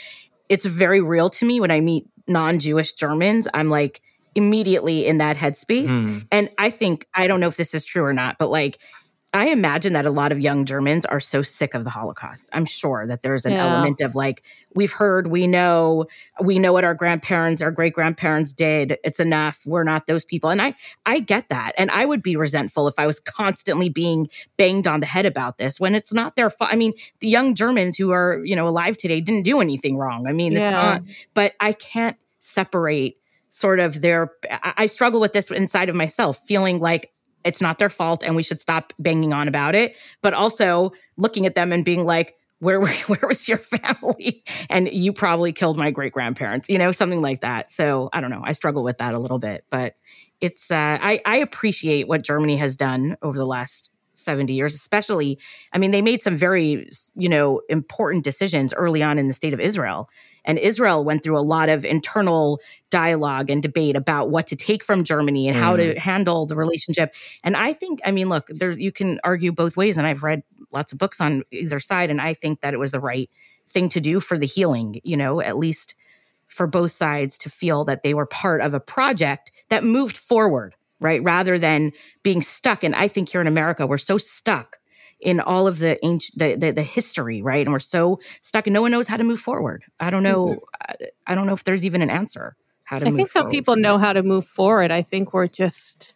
it's 0.48 0.66
very 0.66 1.00
real 1.00 1.30
to 1.30 1.44
me 1.44 1.60
when 1.60 1.70
I 1.70 1.80
meet 1.80 2.06
non-Jewish 2.26 2.92
Germans. 2.92 3.48
I'm 3.54 3.68
like 3.68 4.00
immediately 4.34 5.06
in 5.06 5.18
that 5.18 5.36
headspace. 5.36 5.88
Mm. 5.88 6.26
And 6.32 6.54
I 6.58 6.70
think 6.70 7.06
I 7.14 7.26
don't 7.26 7.40
know 7.40 7.46
if 7.46 7.56
this 7.56 7.74
is 7.74 7.84
true 7.84 8.04
or 8.04 8.12
not, 8.12 8.36
but 8.38 8.50
like 8.50 8.78
I 9.34 9.48
imagine 9.48 9.94
that 9.94 10.06
a 10.06 10.12
lot 10.12 10.30
of 10.30 10.38
young 10.38 10.64
Germans 10.64 11.04
are 11.04 11.18
so 11.18 11.42
sick 11.42 11.74
of 11.74 11.82
the 11.82 11.90
Holocaust. 11.90 12.48
I'm 12.52 12.64
sure 12.64 13.04
that 13.08 13.22
there's 13.22 13.44
an 13.44 13.52
yeah. 13.52 13.66
element 13.66 14.00
of 14.00 14.14
like, 14.14 14.44
we've 14.74 14.92
heard, 14.92 15.26
we 15.26 15.48
know, 15.48 16.06
we 16.40 16.60
know 16.60 16.72
what 16.72 16.84
our 16.84 16.94
grandparents, 16.94 17.60
our 17.60 17.72
great 17.72 17.94
grandparents 17.94 18.52
did. 18.52 18.96
It's 19.02 19.18
enough. 19.18 19.60
We're 19.66 19.82
not 19.82 20.06
those 20.06 20.24
people. 20.24 20.50
And 20.50 20.62
I, 20.62 20.76
I 21.04 21.18
get 21.18 21.48
that. 21.48 21.72
And 21.76 21.90
I 21.90 22.06
would 22.06 22.22
be 22.22 22.36
resentful 22.36 22.86
if 22.86 22.94
I 22.96 23.06
was 23.06 23.18
constantly 23.18 23.88
being 23.88 24.28
banged 24.56 24.86
on 24.86 25.00
the 25.00 25.06
head 25.06 25.26
about 25.26 25.58
this 25.58 25.80
when 25.80 25.96
it's 25.96 26.14
not 26.14 26.36
their 26.36 26.48
fault. 26.48 26.70
I 26.72 26.76
mean, 26.76 26.92
the 27.18 27.28
young 27.28 27.56
Germans 27.56 27.96
who 27.96 28.12
are, 28.12 28.40
you 28.44 28.54
know, 28.54 28.68
alive 28.68 28.96
today 28.96 29.20
didn't 29.20 29.42
do 29.42 29.60
anything 29.60 29.96
wrong. 29.96 30.28
I 30.28 30.32
mean, 30.32 30.52
yeah. 30.52 30.62
it's 30.62 30.72
not, 30.72 31.02
but 31.34 31.54
I 31.58 31.72
can't 31.72 32.16
separate 32.38 33.18
sort 33.48 33.80
of 33.80 34.00
their, 34.00 34.30
I 34.62 34.86
struggle 34.86 35.20
with 35.20 35.32
this 35.32 35.50
inside 35.50 35.88
of 35.88 35.96
myself, 35.96 36.38
feeling 36.38 36.78
like 36.78 37.10
it's 37.44 37.60
not 37.60 37.78
their 37.78 37.88
fault 37.88 38.22
and 38.22 38.34
we 38.36 38.42
should 38.42 38.60
stop 38.60 38.92
banging 38.98 39.32
on 39.32 39.48
about 39.48 39.74
it. 39.74 39.96
But 40.22 40.34
also 40.34 40.92
looking 41.16 41.46
at 41.46 41.54
them 41.54 41.72
and 41.72 41.84
being 41.84 42.04
like 42.04 42.34
where 42.60 42.80
where 43.06 43.28
was 43.28 43.48
your 43.48 43.58
family? 43.58 44.44
And 44.70 44.90
you 44.92 45.12
probably 45.12 45.52
killed 45.52 45.76
my 45.76 45.90
great 45.90 46.12
grandparents 46.12 46.68
you 46.68 46.78
know 46.78 46.90
something 46.90 47.20
like 47.20 47.42
that. 47.42 47.70
So 47.70 48.08
i 48.12 48.20
don't 48.20 48.30
know. 48.30 48.42
I 48.44 48.52
struggle 48.52 48.84
with 48.84 48.98
that 48.98 49.14
a 49.14 49.18
little 49.18 49.38
bit 49.38 49.64
but 49.70 49.96
it's 50.40 50.70
uh, 50.70 50.98
I, 51.00 51.20
I 51.24 51.36
appreciate 51.36 52.08
what 52.08 52.22
germany 52.22 52.56
has 52.56 52.76
done 52.76 53.16
over 53.22 53.36
the 53.36 53.46
last 53.46 53.90
70 54.12 54.52
years 54.52 54.74
especially 54.74 55.38
i 55.72 55.78
mean 55.78 55.90
they 55.90 56.02
made 56.02 56.22
some 56.22 56.36
very 56.36 56.88
you 57.16 57.28
know 57.28 57.60
important 57.68 58.24
decisions 58.24 58.72
early 58.72 59.02
on 59.02 59.18
in 59.18 59.26
the 59.26 59.32
state 59.32 59.52
of 59.52 59.60
israel 59.60 60.08
and 60.44 60.58
Israel 60.58 61.04
went 61.04 61.22
through 61.22 61.38
a 61.38 61.40
lot 61.40 61.68
of 61.68 61.84
internal 61.84 62.60
dialogue 62.90 63.50
and 63.50 63.62
debate 63.62 63.96
about 63.96 64.30
what 64.30 64.46
to 64.48 64.56
take 64.56 64.84
from 64.84 65.04
Germany 65.04 65.48
and 65.48 65.56
mm. 65.56 65.60
how 65.60 65.76
to 65.76 65.90
mm-hmm. 65.90 65.98
handle 65.98 66.46
the 66.46 66.56
relationship. 66.56 67.14
And 67.42 67.56
I 67.56 67.72
think, 67.72 68.00
I 68.04 68.10
mean, 68.10 68.28
look, 68.28 68.46
there 68.48 68.70
you 68.70 68.92
can 68.92 69.20
argue 69.24 69.52
both 69.52 69.76
ways, 69.76 69.96
and 69.96 70.06
I've 70.06 70.22
read 70.22 70.42
lots 70.72 70.92
of 70.92 70.98
books 70.98 71.20
on 71.20 71.42
either 71.50 71.80
side, 71.80 72.10
and 72.10 72.20
I 72.20 72.34
think 72.34 72.60
that 72.60 72.74
it 72.74 72.78
was 72.78 72.90
the 72.90 73.00
right 73.00 73.30
thing 73.66 73.88
to 73.90 74.00
do 74.00 74.20
for 74.20 74.38
the 74.38 74.46
healing. 74.46 75.00
You 75.04 75.16
know, 75.16 75.40
at 75.40 75.56
least 75.56 75.94
for 76.46 76.66
both 76.66 76.92
sides 76.92 77.36
to 77.38 77.50
feel 77.50 77.84
that 77.84 78.02
they 78.02 78.14
were 78.14 78.26
part 78.26 78.60
of 78.60 78.74
a 78.74 78.80
project 78.80 79.50
that 79.70 79.82
moved 79.82 80.16
forward, 80.16 80.74
right? 81.00 81.22
Rather 81.22 81.58
than 81.58 81.92
being 82.22 82.42
stuck. 82.42 82.84
And 82.84 82.94
I 82.94 83.08
think 83.08 83.30
here 83.30 83.40
in 83.40 83.46
America, 83.46 83.86
we're 83.86 83.98
so 83.98 84.18
stuck 84.18 84.78
in 85.24 85.40
all 85.40 85.66
of 85.66 85.78
the 85.78 85.98
ancient 86.04 86.38
the, 86.38 86.54
the, 86.54 86.70
the 86.70 86.82
history 86.82 87.42
right 87.42 87.66
and 87.66 87.72
we're 87.72 87.78
so 87.78 88.20
stuck 88.42 88.66
and 88.66 88.74
no 88.74 88.82
one 88.82 88.90
knows 88.90 89.08
how 89.08 89.16
to 89.16 89.24
move 89.24 89.40
forward 89.40 89.82
i 89.98 90.10
don't 90.10 90.22
know 90.22 90.46
mm-hmm. 90.46 91.04
I, 91.26 91.32
I, 91.32 91.34
don't 91.34 91.46
know 91.46 91.54
if 91.54 91.64
there's 91.64 91.84
even 91.84 92.02
an 92.02 92.10
answer 92.10 92.56
how 92.84 92.98
to 92.98 93.08
i 93.08 93.10
think 93.10 93.28
some 93.28 93.50
people 93.50 93.76
know 93.76 93.98
how 93.98 94.12
to 94.12 94.22
move 94.22 94.46
forward 94.46 94.90
i 94.90 95.02
think 95.02 95.32
we're 95.32 95.48
just 95.48 96.14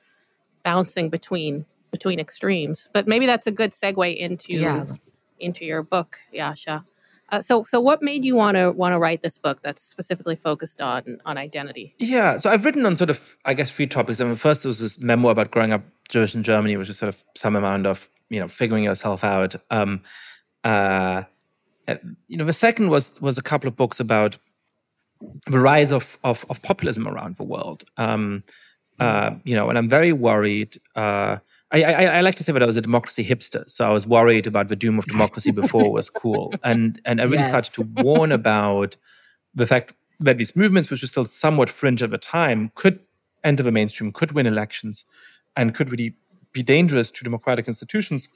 bouncing 0.62 1.08
between 1.08 1.64
between 1.90 2.20
extremes 2.20 2.90
but 2.92 3.08
maybe 3.08 3.26
that's 3.26 3.46
a 3.46 3.52
good 3.52 3.72
segue 3.72 4.16
into 4.16 4.52
yeah. 4.52 4.84
into 5.40 5.64
your 5.64 5.82
book 5.82 6.18
yascha 6.32 6.84
uh, 7.30 7.42
so, 7.42 7.62
so 7.62 7.78
what 7.78 8.02
made 8.02 8.24
you 8.24 8.34
want 8.34 8.56
to 8.56 8.72
want 8.72 8.94
to 8.94 8.98
write 8.98 9.20
this 9.20 9.38
book 9.38 9.60
that's 9.62 9.82
specifically 9.82 10.34
focused 10.34 10.80
on 10.80 11.20
on 11.26 11.36
identity? 11.36 11.94
Yeah, 11.98 12.38
so 12.38 12.48
I've 12.48 12.64
written 12.64 12.86
on 12.86 12.96
sort 12.96 13.10
of, 13.10 13.36
I 13.44 13.52
guess, 13.52 13.70
three 13.70 13.86
topics. 13.86 14.20
I 14.22 14.24
mean, 14.24 14.34
first 14.34 14.62
there 14.62 14.70
was 14.70 14.78
this 14.78 14.98
memoir 14.98 15.32
about 15.32 15.50
growing 15.50 15.74
up 15.74 15.82
Jewish 16.08 16.34
in 16.34 16.42
Germany, 16.42 16.78
which 16.78 16.88
is 16.88 16.96
sort 16.96 17.14
of 17.14 17.22
some 17.36 17.54
amount 17.54 17.86
of 17.86 18.08
you 18.30 18.40
know 18.40 18.48
figuring 18.48 18.84
yourself 18.84 19.24
out. 19.24 19.56
Um, 19.70 20.02
uh, 20.64 21.22
uh, 21.88 21.96
you 22.26 22.36
know, 22.36 22.44
the 22.44 22.52
second 22.52 22.90
was 22.90 23.20
was 23.20 23.38
a 23.38 23.42
couple 23.42 23.68
of 23.68 23.76
books 23.76 23.98
about 23.98 24.38
the 25.46 25.58
rise 25.58 25.92
of 25.92 26.18
of, 26.22 26.44
of 26.50 26.62
populism 26.62 27.08
around 27.08 27.36
the 27.36 27.44
world. 27.44 27.84
Um, 27.96 28.44
uh, 29.00 29.30
you 29.44 29.54
know, 29.54 29.68
and 29.68 29.78
I'm 29.78 29.88
very 29.88 30.12
worried. 30.12 30.76
Uh, 30.96 31.38
I, 31.70 31.82
I, 31.82 32.04
I, 32.04 32.20
like 32.22 32.34
to 32.36 32.44
say 32.44 32.52
that 32.52 32.62
I 32.62 32.66
was 32.66 32.76
a 32.76 32.82
democracy 32.82 33.24
hipster, 33.24 33.68
so 33.68 33.88
I 33.88 33.92
was 33.92 34.06
worried 34.06 34.46
about 34.46 34.68
the 34.68 34.76
doom 34.76 34.98
of 34.98 35.04
democracy 35.04 35.52
before 35.52 35.84
it 35.84 35.92
was 35.92 36.10
cool, 36.10 36.52
and 36.64 37.00
and 37.04 37.20
I 37.20 37.24
really 37.24 37.38
yes. 37.38 37.48
started 37.48 37.72
to 37.74 38.02
warn 38.02 38.32
about 38.32 38.96
the 39.54 39.66
fact 39.66 39.92
that 40.20 40.38
these 40.38 40.56
movements, 40.56 40.90
which 40.90 41.02
were 41.02 41.08
still 41.08 41.24
somewhat 41.24 41.70
fringe 41.70 42.02
at 42.02 42.10
the 42.10 42.18
time, 42.18 42.72
could 42.74 42.98
enter 43.44 43.62
the 43.62 43.72
mainstream, 43.72 44.12
could 44.12 44.32
win 44.32 44.46
elections, 44.46 45.04
and 45.56 45.74
could 45.74 45.90
really 45.90 46.16
be 46.58 46.62
dangerous 46.62 47.10
to 47.12 47.24
democratic 47.24 47.68
institutions 47.68 48.28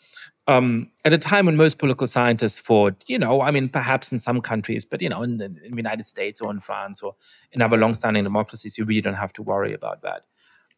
um, 0.49 0.91
at 1.05 1.13
a 1.13 1.19
time 1.19 1.47
when 1.47 1.57
most 1.57 1.79
political 1.79 2.07
scientists 2.07 2.59
thought, 2.61 3.05
you 3.07 3.19
know, 3.19 3.41
I 3.41 3.51
mean, 3.51 3.69
perhaps 3.69 4.13
in 4.13 4.19
some 4.19 4.41
countries, 4.41 4.85
but 4.85 5.01
you 5.01 5.09
know, 5.09 5.23
in 5.23 5.37
the, 5.39 5.47
in 5.47 5.71
the 5.71 5.77
United 5.77 6.07
States 6.07 6.41
or 6.41 6.51
in 6.51 6.61
France 6.61 7.03
or 7.03 7.15
in 7.53 7.63
other 7.63 7.79
long-standing 7.79 8.25
democracies, 8.25 8.77
you 8.77 8.85
really 8.85 9.01
don't 9.01 9.15
have 9.15 9.33
to 9.35 9.43
worry 9.43 9.73
about 9.73 10.03
that. 10.03 10.23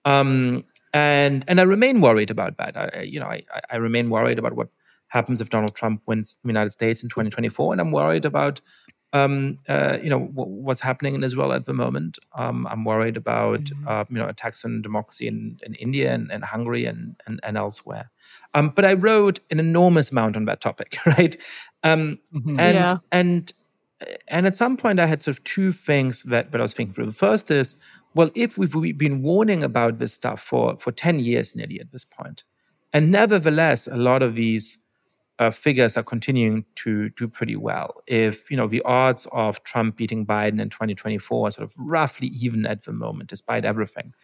Um, 0.04 0.64
and 0.92 1.44
and 1.48 1.60
I 1.60 1.64
remain 1.64 2.00
worried 2.00 2.30
about 2.30 2.56
that. 2.58 2.76
I, 2.76 3.02
you 3.02 3.18
know, 3.18 3.26
I, 3.26 3.42
I 3.70 3.76
remain 3.76 4.10
worried 4.10 4.38
about 4.38 4.54
what 4.54 4.68
happens 5.08 5.40
if 5.40 5.48
Donald 5.48 5.74
Trump 5.74 6.02
wins 6.06 6.36
the 6.42 6.48
United 6.48 6.70
States 6.70 7.02
in 7.02 7.08
2024, 7.08 7.72
and 7.72 7.80
I'm 7.80 7.90
worried 7.90 8.24
about 8.24 8.60
um, 9.14 9.58
uh, 9.68 9.96
you 10.02 10.10
know 10.10 10.18
w- 10.18 10.62
what's 10.62 10.80
happening 10.80 11.14
in 11.14 11.22
Israel 11.22 11.52
at 11.52 11.66
the 11.66 11.72
moment. 11.72 12.18
Um, 12.34 12.66
I'm 12.66 12.84
worried 12.84 13.16
about 13.16 13.60
mm-hmm. 13.60 13.88
uh, 13.88 14.04
you 14.10 14.16
know 14.16 14.28
attacks 14.28 14.64
on 14.64 14.82
democracy 14.82 15.28
in, 15.28 15.58
in 15.62 15.74
India 15.76 16.12
and, 16.12 16.30
and 16.30 16.44
Hungary 16.44 16.84
and 16.84 17.16
and, 17.26 17.40
and 17.44 17.56
elsewhere. 17.56 18.10
Um, 18.54 18.70
but 18.70 18.84
I 18.84 18.94
wrote 18.94 19.38
an 19.50 19.60
enormous 19.60 20.10
amount 20.10 20.36
on 20.36 20.44
that 20.46 20.60
topic, 20.60 20.98
right? 21.06 21.36
Um, 21.84 22.18
mm-hmm. 22.34 22.58
And 22.58 22.74
yeah. 22.74 22.98
and 23.12 23.52
and 24.26 24.46
at 24.46 24.56
some 24.56 24.76
point 24.76 24.98
I 24.98 25.06
had 25.06 25.22
sort 25.22 25.38
of 25.38 25.44
two 25.44 25.72
things 25.72 26.24
that, 26.24 26.50
that 26.50 26.60
I 26.60 26.62
was 26.62 26.74
thinking 26.74 26.92
through. 26.92 27.06
The 27.06 27.12
first 27.12 27.50
is, 27.50 27.76
well, 28.14 28.30
if 28.34 28.58
we've 28.58 28.98
been 28.98 29.22
warning 29.22 29.62
about 29.62 29.98
this 29.98 30.12
stuff 30.12 30.40
for 30.40 30.76
for 30.76 30.90
ten 30.90 31.20
years 31.20 31.54
nearly 31.54 31.78
at 31.78 31.92
this 31.92 32.04
point, 32.04 32.42
and 32.92 33.12
nevertheless 33.12 33.86
a 33.86 33.96
lot 33.96 34.22
of 34.22 34.34
these 34.34 34.83
uh, 35.38 35.50
figures 35.50 35.96
are 35.96 36.02
continuing 36.02 36.64
to 36.76 37.08
do 37.10 37.28
pretty 37.28 37.56
well. 37.56 38.02
If 38.06 38.50
you 38.50 38.56
know 38.56 38.68
the 38.68 38.82
odds 38.82 39.26
of 39.32 39.62
Trump 39.64 39.96
beating 39.96 40.26
Biden 40.26 40.60
in 40.60 40.70
2024 40.70 41.46
are 41.46 41.50
sort 41.50 41.68
of 41.68 41.74
roughly 41.78 42.28
even 42.28 42.66
at 42.66 42.84
the 42.84 42.92
moment, 42.92 43.30
despite 43.30 43.64
everything. 43.64 44.14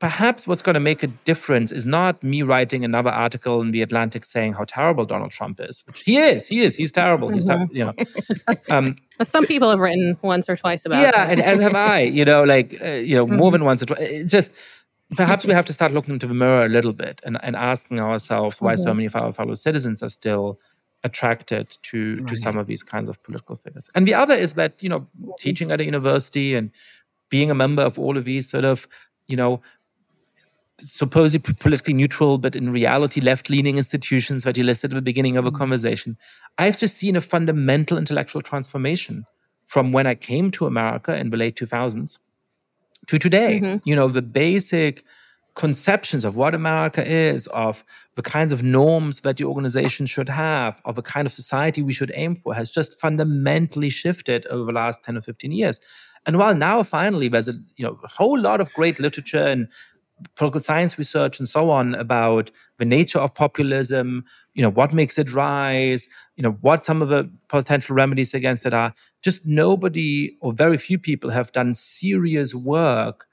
Perhaps 0.00 0.48
what's 0.48 0.62
going 0.62 0.74
to 0.74 0.80
make 0.80 1.02
a 1.02 1.08
difference 1.08 1.70
is 1.70 1.84
not 1.84 2.22
me 2.22 2.40
writing 2.40 2.86
another 2.86 3.10
article 3.10 3.60
in 3.60 3.70
the 3.70 3.82
Atlantic 3.82 4.24
saying 4.24 4.54
how 4.54 4.64
terrible 4.64 5.04
Donald 5.04 5.30
Trump 5.30 5.60
is, 5.60 5.84
which 5.86 6.00
he 6.00 6.16
is. 6.16 6.48
He 6.48 6.62
is. 6.62 6.74
He's 6.74 6.90
terrible. 6.90 7.28
Mm-hmm. 7.28 7.34
He's 7.34 7.44
ter- 7.44 7.68
you 7.70 7.84
know. 7.84 7.94
Um, 8.70 8.96
Some 9.22 9.44
people 9.44 9.68
have 9.68 9.78
written 9.78 10.16
once 10.22 10.48
or 10.48 10.56
twice 10.56 10.86
about. 10.86 11.02
Yeah, 11.02 11.28
and 11.28 11.38
as 11.38 11.60
have 11.60 11.74
I. 11.74 12.00
You 12.00 12.24
know, 12.24 12.44
like 12.44 12.80
uh, 12.80 12.92
you 12.92 13.14
know, 13.14 13.26
mm-hmm. 13.26 13.36
more 13.36 13.50
than 13.50 13.66
once 13.66 13.82
or 13.82 13.86
twice. 13.86 14.00
It 14.00 14.24
just 14.24 14.52
perhaps 15.16 15.44
we 15.44 15.52
have 15.52 15.64
to 15.64 15.72
start 15.72 15.92
looking 15.92 16.14
into 16.14 16.26
the 16.26 16.34
mirror 16.34 16.64
a 16.64 16.68
little 16.68 16.92
bit 16.92 17.20
and, 17.24 17.38
and 17.42 17.56
asking 17.56 18.00
ourselves 18.00 18.60
why 18.60 18.74
mm-hmm. 18.74 18.82
so 18.82 18.94
many 18.94 19.06
of 19.06 19.16
our 19.16 19.32
fellow 19.32 19.54
citizens 19.54 20.02
are 20.02 20.08
still 20.08 20.58
attracted 21.02 21.76
to 21.82 22.16
right. 22.16 22.26
to 22.26 22.36
some 22.36 22.58
of 22.58 22.66
these 22.66 22.82
kinds 22.82 23.08
of 23.08 23.22
political 23.22 23.56
figures. 23.56 23.88
And 23.94 24.06
the 24.06 24.14
other 24.14 24.34
is 24.34 24.54
that 24.54 24.82
you 24.82 24.88
know 24.88 25.06
teaching 25.38 25.70
at 25.72 25.80
a 25.80 25.84
university 25.84 26.54
and 26.54 26.70
being 27.30 27.50
a 27.50 27.54
member 27.54 27.82
of 27.82 27.98
all 27.98 28.16
of 28.16 28.24
these 28.24 28.48
sort 28.50 28.64
of 28.64 28.86
you 29.26 29.36
know 29.36 29.60
supposedly 30.78 31.54
politically 31.60 31.92
neutral 31.92 32.38
but 32.38 32.56
in 32.56 32.72
reality 32.72 33.20
left-leaning 33.20 33.76
institutions 33.76 34.44
that 34.44 34.56
you 34.56 34.64
listed 34.64 34.92
at 34.92 34.94
the 34.94 35.02
beginning 35.02 35.36
of 35.36 35.44
a 35.44 35.48
mm-hmm. 35.48 35.58
conversation 35.58 36.16
i've 36.56 36.78
just 36.78 36.96
seen 36.96 37.16
a 37.16 37.20
fundamental 37.20 37.98
intellectual 37.98 38.40
transformation 38.40 39.26
from 39.64 39.92
when 39.92 40.06
i 40.06 40.14
came 40.14 40.50
to 40.50 40.64
america 40.64 41.14
in 41.14 41.28
the 41.28 41.36
late 41.36 41.54
2000s 41.54 42.18
to 43.06 43.18
today. 43.18 43.60
Mm-hmm. 43.60 43.88
You 43.88 43.96
know, 43.96 44.08
the 44.08 44.22
basic 44.22 45.04
conceptions 45.54 46.24
of 46.24 46.36
what 46.36 46.54
America 46.54 47.06
is, 47.06 47.46
of 47.48 47.84
the 48.14 48.22
kinds 48.22 48.52
of 48.52 48.62
norms 48.62 49.20
that 49.20 49.36
the 49.36 49.44
organization 49.44 50.06
should 50.06 50.28
have, 50.28 50.80
of 50.84 50.94
the 50.94 51.02
kind 51.02 51.26
of 51.26 51.32
society 51.32 51.82
we 51.82 51.92
should 51.92 52.12
aim 52.14 52.34
for, 52.34 52.54
has 52.54 52.70
just 52.70 53.00
fundamentally 53.00 53.90
shifted 53.90 54.46
over 54.46 54.66
the 54.66 54.72
last 54.72 55.02
10 55.04 55.18
or 55.18 55.22
15 55.22 55.52
years. 55.52 55.80
And 56.26 56.38
while 56.38 56.54
now 56.54 56.82
finally 56.82 57.28
there's 57.28 57.48
a 57.48 57.54
you 57.76 57.84
know 57.84 57.98
a 58.04 58.08
whole 58.08 58.38
lot 58.38 58.60
of 58.60 58.72
great 58.72 59.00
literature 59.00 59.46
and 59.46 59.68
political 60.36 60.60
science 60.60 60.98
research 60.98 61.38
and 61.38 61.48
so 61.48 61.70
on 61.70 61.94
about 61.94 62.50
the 62.78 62.84
nature 62.84 63.18
of 63.18 63.34
populism, 63.34 64.24
you 64.54 64.62
know, 64.62 64.70
what 64.70 64.92
makes 64.92 65.18
it 65.18 65.32
rise, 65.32 66.08
you 66.36 66.42
know, 66.42 66.52
what 66.60 66.84
some 66.84 67.02
of 67.02 67.08
the 67.08 67.30
potential 67.48 67.96
remedies 67.96 68.34
against 68.34 68.66
it 68.66 68.74
are. 68.74 68.94
Just 69.22 69.46
nobody 69.46 70.36
or 70.40 70.52
very 70.52 70.78
few 70.78 70.98
people 70.98 71.30
have 71.30 71.52
done 71.52 71.74
serious 71.74 72.54
work 72.54 73.26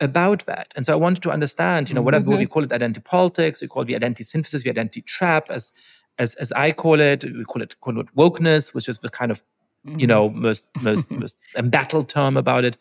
about 0.00 0.44
that. 0.46 0.72
And 0.76 0.84
so 0.84 0.92
I 0.92 0.96
wanted 0.96 1.22
to 1.22 1.30
understand, 1.30 1.88
you 1.88 1.94
know, 1.94 2.02
whatever 2.02 2.26
mm-hmm. 2.26 2.40
we 2.40 2.46
call 2.46 2.64
it 2.64 2.72
identity 2.72 3.00
politics, 3.00 3.62
we 3.62 3.68
call 3.68 3.82
it 3.82 3.86
the 3.86 3.94
identity 3.94 4.24
synthesis, 4.24 4.64
the 4.64 4.70
identity 4.70 5.02
trap, 5.02 5.50
as 5.50 5.72
as 6.18 6.34
as 6.34 6.52
I 6.52 6.72
call 6.72 7.00
it, 7.00 7.24
we 7.24 7.44
call 7.44 7.62
it, 7.62 7.80
call 7.80 7.98
it 7.98 8.14
wokeness, 8.14 8.74
which 8.74 8.88
is 8.88 8.98
the 8.98 9.08
kind 9.08 9.30
of, 9.30 9.42
you 9.84 9.92
mm-hmm. 9.92 10.06
know, 10.06 10.28
most 10.28 10.68
most 10.82 11.10
most 11.10 11.36
embattled 11.56 12.08
term 12.08 12.36
about 12.36 12.64
it. 12.64 12.76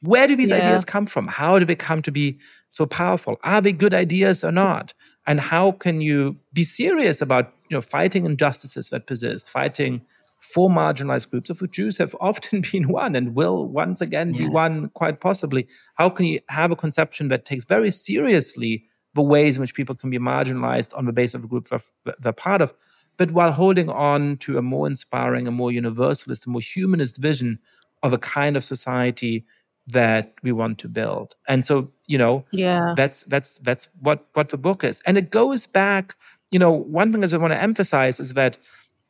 Where 0.00 0.26
do 0.26 0.34
these 0.34 0.50
yeah. 0.50 0.56
ideas 0.56 0.84
come 0.84 1.06
from? 1.06 1.28
How 1.28 1.58
do 1.58 1.64
they 1.64 1.76
come 1.76 2.02
to 2.02 2.10
be 2.10 2.38
so 2.72 2.86
powerful? 2.86 3.38
Are 3.44 3.60
they 3.60 3.72
good 3.72 3.92
ideas 3.92 4.42
or 4.42 4.50
not? 4.50 4.94
And 5.26 5.38
how 5.38 5.72
can 5.72 6.00
you 6.00 6.38
be 6.54 6.62
serious 6.62 7.20
about 7.20 7.52
you 7.68 7.76
know 7.76 7.82
fighting 7.82 8.24
injustices 8.24 8.88
that 8.88 9.06
persist, 9.06 9.50
fighting 9.50 10.00
for 10.40 10.70
marginalized 10.70 11.30
groups, 11.30 11.50
of 11.50 11.60
which 11.60 11.72
Jews 11.72 11.98
have 11.98 12.16
often 12.20 12.62
been 12.72 12.88
one 12.88 13.14
and 13.14 13.34
will 13.34 13.68
once 13.68 14.00
again 14.00 14.32
yes. 14.32 14.38
be 14.38 14.48
one 14.48 14.88
quite 14.88 15.20
possibly? 15.20 15.68
How 15.96 16.08
can 16.08 16.24
you 16.24 16.40
have 16.48 16.70
a 16.70 16.76
conception 16.76 17.28
that 17.28 17.44
takes 17.44 17.66
very 17.66 17.90
seriously 17.90 18.84
the 19.14 19.22
ways 19.22 19.58
in 19.58 19.60
which 19.60 19.74
people 19.74 19.94
can 19.94 20.08
be 20.08 20.18
marginalized 20.18 20.96
on 20.96 21.04
the 21.04 21.12
basis 21.12 21.34
of 21.34 21.44
a 21.44 21.48
group 21.48 21.68
they're, 21.68 22.14
they're 22.20 22.32
part 22.32 22.62
of, 22.62 22.72
but 23.18 23.32
while 23.32 23.52
holding 23.52 23.90
on 23.90 24.38
to 24.38 24.56
a 24.56 24.62
more 24.62 24.86
inspiring, 24.86 25.46
a 25.46 25.50
more 25.50 25.70
universalist, 25.70 26.46
a 26.46 26.50
more 26.50 26.62
humanist 26.62 27.18
vision 27.18 27.58
of 28.02 28.14
a 28.14 28.18
kind 28.18 28.56
of 28.56 28.64
society 28.64 29.44
that 29.88 30.34
we 30.42 30.52
want 30.52 30.78
to 30.78 30.88
build. 30.88 31.34
And 31.48 31.64
so 31.64 31.90
you 32.06 32.18
know 32.18 32.44
yeah. 32.50 32.94
that's 32.96 33.24
that's 33.24 33.58
that's 33.58 33.88
what 34.00 34.26
what 34.34 34.50
the 34.50 34.58
book 34.58 34.84
is. 34.84 35.00
And 35.06 35.16
it 35.18 35.30
goes 35.30 35.66
back 35.66 36.16
you 36.52 36.58
know 36.58 36.70
one 36.70 37.10
thing 37.10 37.22
that 37.22 37.34
i 37.34 37.36
want 37.38 37.52
to 37.52 37.60
emphasize 37.60 38.20
is 38.20 38.34
that 38.34 38.58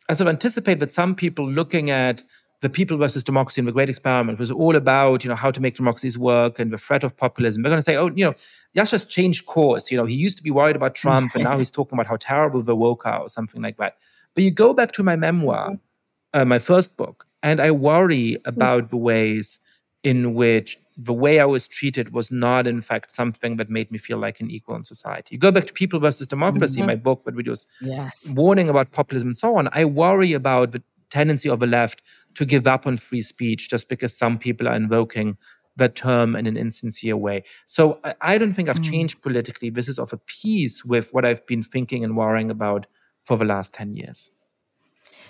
i 0.08 0.14
sort 0.14 0.28
of 0.28 0.32
anticipate 0.32 0.78
that 0.78 0.90
some 0.90 1.14
people 1.14 1.46
looking 1.46 1.90
at 1.90 2.22
the 2.62 2.70
people 2.70 2.96
versus 2.96 3.24
democracy 3.24 3.60
and 3.60 3.66
the 3.66 3.72
great 3.72 3.88
experiment 3.88 4.38
was 4.38 4.50
all 4.50 4.76
about 4.76 5.24
you 5.24 5.28
know 5.28 5.34
how 5.34 5.50
to 5.50 5.60
make 5.60 5.74
democracies 5.74 6.16
work 6.16 6.60
and 6.60 6.72
the 6.72 6.78
threat 6.78 7.02
of 7.02 7.16
populism. 7.16 7.62
They're 7.62 7.70
going 7.70 7.78
to 7.78 7.82
say 7.82 7.96
oh 7.96 8.10
you 8.14 8.24
know 8.24 8.34
yascha's 8.74 9.04
changed 9.04 9.46
course. 9.46 9.90
You 9.90 9.98
know 9.98 10.06
he 10.06 10.14
used 10.14 10.38
to 10.38 10.44
be 10.44 10.52
worried 10.52 10.76
about 10.76 10.94
trump 10.94 11.34
and 11.34 11.44
now 11.44 11.58
he's 11.62 11.72
talking 11.72 11.98
about 11.98 12.06
how 12.06 12.16
terrible 12.16 12.62
the 12.62 12.76
woke 12.76 13.04
are 13.04 13.20
or 13.20 13.28
something 13.28 13.60
like 13.60 13.76
that. 13.78 13.96
But 14.34 14.44
you 14.44 14.52
go 14.52 14.72
back 14.72 14.92
to 14.92 15.02
my 15.02 15.16
memoir 15.16 15.70
mm-hmm. 15.70 16.40
uh, 16.40 16.44
my 16.44 16.60
first 16.60 16.96
book 16.96 17.26
and 17.42 17.60
i 17.60 17.70
worry 17.70 18.38
about 18.44 18.90
the 18.90 18.96
ways 18.96 19.58
in 20.02 20.34
which 20.34 20.76
the 20.96 21.12
way 21.12 21.40
I 21.40 21.44
was 21.44 21.68
treated 21.68 22.12
was 22.12 22.30
not, 22.30 22.66
in 22.66 22.82
fact, 22.82 23.10
something 23.10 23.56
that 23.56 23.70
made 23.70 23.90
me 23.90 23.98
feel 23.98 24.18
like 24.18 24.40
an 24.40 24.50
equal 24.50 24.76
in 24.76 24.84
society. 24.84 25.34
You 25.34 25.38
go 25.38 25.52
back 25.52 25.66
to 25.66 25.72
People 25.72 26.00
versus 26.00 26.26
Democracy, 26.26 26.80
mm-hmm. 26.80 26.88
my 26.88 26.96
book, 26.96 27.22
but 27.24 27.34
was 27.46 27.66
yes. 27.80 28.32
warning 28.34 28.68
about 28.68 28.92
populism 28.92 29.28
and 29.28 29.36
so 29.36 29.56
on. 29.56 29.68
I 29.72 29.84
worry 29.84 30.32
about 30.32 30.72
the 30.72 30.82
tendency 31.10 31.48
of 31.48 31.60
the 31.60 31.66
left 31.66 32.02
to 32.34 32.44
give 32.44 32.66
up 32.66 32.86
on 32.86 32.96
free 32.96 33.20
speech 33.20 33.68
just 33.68 33.88
because 33.88 34.16
some 34.16 34.38
people 34.38 34.68
are 34.68 34.74
invoking 34.74 35.36
that 35.76 35.94
term 35.94 36.36
in 36.36 36.46
an 36.46 36.56
insincere 36.56 37.16
way. 37.16 37.44
So 37.66 37.98
I, 38.04 38.14
I 38.20 38.38
don't 38.38 38.52
think 38.52 38.68
I've 38.68 38.76
mm. 38.76 38.90
changed 38.90 39.22
politically. 39.22 39.70
This 39.70 39.88
is 39.88 39.98
of 39.98 40.12
a 40.12 40.18
piece 40.18 40.84
with 40.84 41.12
what 41.14 41.24
I've 41.24 41.46
been 41.46 41.62
thinking 41.62 42.04
and 42.04 42.16
worrying 42.16 42.50
about 42.50 42.86
for 43.22 43.36
the 43.36 43.44
last 43.44 43.72
10 43.72 43.96
years. 43.96 44.30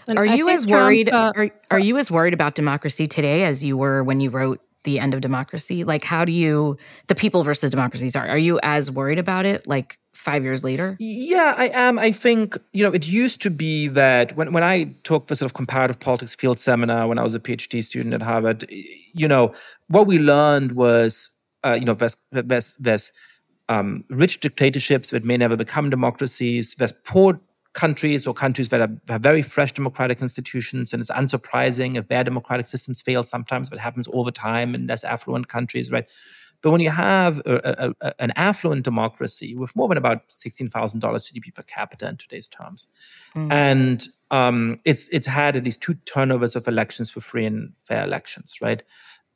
And 0.08 0.18
are 0.18 0.26
I 0.26 0.34
you 0.34 0.48
as 0.48 0.66
worried? 0.66 1.10
uh, 1.10 1.32
are, 1.36 1.50
are 1.70 1.78
you 1.78 1.98
as 1.98 2.10
worried 2.10 2.34
about 2.34 2.54
democracy 2.54 3.06
today 3.06 3.44
as 3.44 3.62
you 3.62 3.76
were 3.76 4.02
when 4.02 4.20
you 4.20 4.30
wrote 4.30 4.60
the 4.84 4.98
end 4.98 5.14
of 5.14 5.20
democracy? 5.20 5.84
Like, 5.84 6.04
how 6.04 6.24
do 6.24 6.32
you 6.32 6.76
the 7.06 7.14
people 7.14 7.44
versus 7.44 7.70
democracies 7.70 8.16
are? 8.16 8.26
Are 8.26 8.38
you 8.38 8.58
as 8.62 8.90
worried 8.90 9.18
about 9.18 9.46
it? 9.46 9.66
Like 9.66 9.98
five 10.14 10.42
years 10.42 10.64
later? 10.64 10.96
Yeah, 10.98 11.54
I 11.56 11.68
am. 11.68 11.98
I 11.98 12.12
think 12.12 12.56
you 12.72 12.82
know 12.82 12.92
it 12.92 13.06
used 13.06 13.42
to 13.42 13.50
be 13.50 13.88
that 13.88 14.36
when 14.36 14.52
when 14.52 14.64
I 14.64 14.94
took 15.04 15.26
the 15.26 15.36
sort 15.36 15.50
of 15.50 15.54
comparative 15.54 16.00
politics 16.00 16.34
field 16.34 16.58
seminar 16.58 17.08
when 17.08 17.18
I 17.18 17.22
was 17.22 17.34
a 17.34 17.40
PhD 17.40 17.82
student 17.82 18.14
at 18.14 18.22
Harvard, 18.22 18.66
you 18.70 19.28
know 19.28 19.52
what 19.88 20.06
we 20.06 20.18
learned 20.18 20.72
was 20.72 21.30
uh, 21.64 21.76
you 21.78 21.84
know 21.84 21.94
there's 21.94 22.16
there's, 22.30 22.74
there's 22.74 23.12
um, 23.68 24.04
rich 24.10 24.40
dictatorships 24.40 25.10
that 25.10 25.24
may 25.24 25.36
never 25.36 25.56
become 25.56 25.90
democracies. 25.90 26.74
There's 26.74 26.92
poor 26.92 27.40
countries 27.72 28.26
or 28.26 28.34
countries 28.34 28.68
that 28.68 28.80
have 29.08 29.22
very 29.22 29.42
fresh 29.42 29.72
democratic 29.72 30.20
institutions, 30.20 30.92
and 30.92 31.00
it's 31.00 31.10
unsurprising 31.10 31.96
if 31.96 32.08
their 32.08 32.24
democratic 32.24 32.66
systems 32.66 33.00
fail 33.00 33.22
sometimes, 33.22 33.68
but 33.68 33.76
it 33.76 33.82
happens 33.82 34.06
all 34.06 34.24
the 34.24 34.32
time 34.32 34.74
in 34.74 34.86
less 34.86 35.04
affluent 35.04 35.48
countries, 35.48 35.90
right? 35.90 36.06
But 36.62 36.70
when 36.70 36.80
you 36.80 36.90
have 36.90 37.38
a, 37.38 37.94
a, 38.00 38.06
a, 38.06 38.22
an 38.22 38.32
affluent 38.36 38.84
democracy 38.84 39.56
with 39.56 39.74
more 39.74 39.88
than 39.88 39.98
about 39.98 40.22
sixteen 40.28 40.68
thousand 40.68 41.00
dollars 41.00 41.30
GDP 41.30 41.52
per 41.52 41.62
capita 41.62 42.08
in 42.08 42.16
today's 42.16 42.48
terms, 42.48 42.86
mm. 43.34 43.52
and 43.52 44.06
um, 44.30 44.76
it's 44.84 45.08
it's 45.08 45.26
had 45.26 45.56
at 45.56 45.64
least 45.64 45.80
two 45.80 45.94
turnovers 46.06 46.54
of 46.54 46.68
elections 46.68 47.10
for 47.10 47.20
free 47.20 47.46
and 47.46 47.72
fair 47.80 48.04
elections, 48.04 48.54
right? 48.62 48.82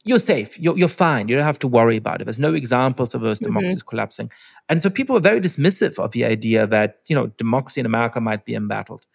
You're 0.06 0.18
safe. 0.18 0.58
You're, 0.58 0.78
you're 0.78 0.88
fine. 0.88 1.28
You 1.28 1.36
don't 1.36 1.44
have 1.44 1.58
to 1.60 1.68
worry 1.68 1.96
about 1.96 2.20
it. 2.20 2.24
There's 2.24 2.38
no 2.38 2.54
examples 2.54 3.14
of 3.14 3.20
those 3.20 3.38
mm-hmm. 3.38 3.46
democracies 3.46 3.80
mm-hmm. 3.80 3.88
collapsing. 3.88 4.30
And 4.68 4.82
so 4.82 4.88
people 4.88 5.16
are 5.16 5.20
very 5.20 5.40
dismissive 5.40 5.98
of 5.98 6.12
the 6.12 6.24
idea 6.24 6.66
that, 6.66 7.00
you 7.06 7.16
know, 7.16 7.26
democracy 7.38 7.80
in 7.80 7.86
America 7.86 8.20
might 8.20 8.44
be 8.44 8.54
embattled. 8.54 9.06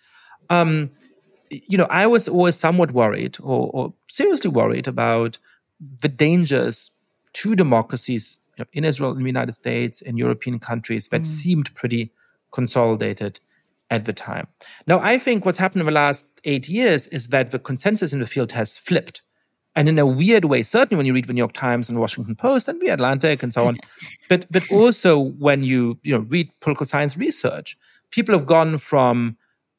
Um, 0.49 0.91
you 1.49 1.77
know, 1.77 1.87
I 1.89 2.07
was 2.07 2.27
always 2.27 2.55
somewhat 2.55 2.91
worried 2.91 3.37
or, 3.41 3.69
or 3.73 3.93
seriously 4.07 4.49
worried 4.49 4.87
about 4.87 5.39
the 5.99 6.07
dangers 6.07 6.91
to 7.33 7.55
democracies 7.55 8.41
know, 8.61 8.69
in 8.73 8.85
Israel, 8.85 9.11
in 9.11 9.19
the 9.19 9.25
United 9.25 9.53
States, 9.53 10.01
in 10.01 10.17
European 10.17 10.59
countries 10.59 11.07
that 11.09 11.21
mm. 11.21 11.25
seemed 11.25 11.73
pretty 11.75 12.11
consolidated 12.51 13.39
at 13.89 14.05
the 14.05 14.13
time. 14.13 14.47
Now, 14.87 14.99
I 14.99 15.17
think 15.17 15.45
what's 15.45 15.57
happened 15.57 15.81
in 15.81 15.85
the 15.85 15.91
last 15.91 16.25
eight 16.45 16.69
years 16.69 17.07
is 17.07 17.27
that 17.27 17.51
the 17.51 17.59
consensus 17.59 18.13
in 18.13 18.19
the 18.19 18.27
field 18.27 18.51
has 18.53 18.77
flipped. 18.77 19.21
And 19.75 19.87
in 19.87 19.97
a 19.97 20.05
weird 20.05 20.45
way, 20.45 20.63
certainly 20.63 20.97
when 20.97 21.05
you 21.05 21.13
read 21.13 21.25
the 21.25 21.33
New 21.33 21.39
York 21.39 21.53
Times 21.53 21.89
and 21.89 21.99
Washington 21.99 22.35
Post 22.35 22.67
and 22.67 22.81
the 22.81 22.89
Atlantic 22.89 23.41
and 23.41 23.53
so 23.53 23.67
on, 23.67 23.77
but 24.29 24.45
but 24.51 24.69
also 24.71 25.17
when 25.17 25.63
you 25.63 25.97
you 26.03 26.13
know 26.13 26.25
read 26.29 26.51
political 26.59 26.85
science 26.85 27.17
research, 27.17 27.77
people 28.11 28.35
have 28.35 28.45
gone 28.45 28.77
from 28.77 29.37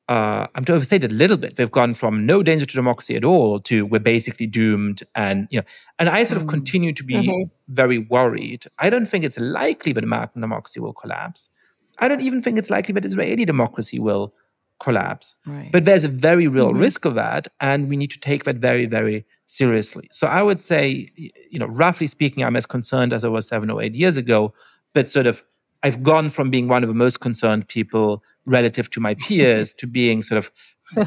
uh, 0.09 0.47
I'm 0.55 0.65
to 0.65 0.75
overstate 0.75 1.05
it 1.05 1.13
a 1.13 1.15
little 1.15 1.37
bit. 1.37 1.57
They've 1.57 1.71
gone 1.71 1.95
from 1.95 2.27
no 2.27 2.43
danger 2.43 2.67
to 2.67 2.75
democracy 2.75 3.17
at 3.17 3.25
all 3.25 3.61
to 3.61 3.87
we're 3.87 4.01
basically 4.01 4.47
doomed, 4.47 5.03
and 5.15 5.47
you 5.51 5.61
know, 5.61 5.65
and 5.99 6.09
I 6.09 6.25
sort 6.25 6.41
of 6.41 6.47
mm. 6.47 6.51
continue 6.51 6.93
to 6.93 7.05
be 7.05 7.15
mm-hmm. 7.15 7.43
very 7.69 7.99
worried. 7.99 8.67
I 8.79 8.91
don't 8.91 9.07
think 9.07 9.25
it's 9.25 9.39
likely 9.39 9.93
that 9.93 10.05
American 10.05 10.41
democracy 10.41 10.81
will 10.81 10.93
collapse. 10.93 11.51
I 11.99 12.09
don't 12.09 12.21
even 12.21 12.43
think 12.43 12.59
it's 12.59 12.71
likely 12.71 12.95
that 12.95 13.05
Israeli 13.05 13.45
democracy 13.45 13.99
will 13.99 14.35
collapse. 14.81 15.37
Right. 15.47 15.71
But 15.71 15.85
there's 15.85 16.05
a 16.05 16.09
very 16.09 16.49
real 16.49 16.71
mm-hmm. 16.71 16.81
risk 16.81 17.05
of 17.05 17.15
that, 17.15 17.49
and 17.61 17.89
we 17.89 17.97
need 17.97 18.11
to 18.11 18.21
take 18.21 18.45
that 18.45 18.57
very, 18.57 18.87
very 18.87 19.25
seriously. 19.53 20.09
So 20.11 20.27
I 20.27 20.43
would 20.43 20.61
say, 20.61 21.11
you 21.17 21.59
know, 21.59 21.67
roughly 21.67 22.07
speaking, 22.07 22.43
I'm 22.43 22.57
as 22.57 22.67
concerned 22.67 23.13
as 23.13 23.25
I 23.25 23.29
was 23.29 23.47
seven 23.47 23.71
or 23.71 23.83
eight 23.83 23.95
years 23.95 24.17
ago, 24.17 24.55
but 24.95 25.09
sort 25.09 25.27
of 25.27 25.45
I've 25.83 26.03
gone 26.03 26.29
from 26.29 26.51
being 26.51 26.69
one 26.69 26.83
of 26.83 26.89
the 26.89 26.95
most 26.95 27.21
concerned 27.21 27.69
people 27.69 28.23
relative 28.47 28.89
to 28.91 29.01
my 29.01 29.15
peers 29.15 29.73
to 29.81 29.87
being 29.87 30.23
sort 30.23 30.39
of 30.39 30.51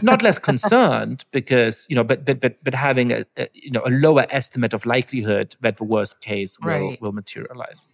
not 0.02 0.22
less 0.22 0.40
concerned 0.40 1.26
because 1.32 1.86
you 1.90 1.96
know 1.96 2.04
but 2.04 2.26
but 2.26 2.40
but, 2.40 2.64
but 2.64 2.74
having 2.74 3.12
a, 3.12 3.26
a, 3.38 3.48
you 3.54 3.72
know 3.72 3.82
a 3.86 3.92
lower 3.92 4.26
estimate 4.30 4.74
of 4.74 4.86
likelihood 4.86 5.56
that 5.62 5.78
the 5.78 5.84
worst 5.84 6.22
case 6.22 6.58
will 6.60 6.90
right. 6.90 7.02
will 7.02 7.12
materialize 7.12 7.86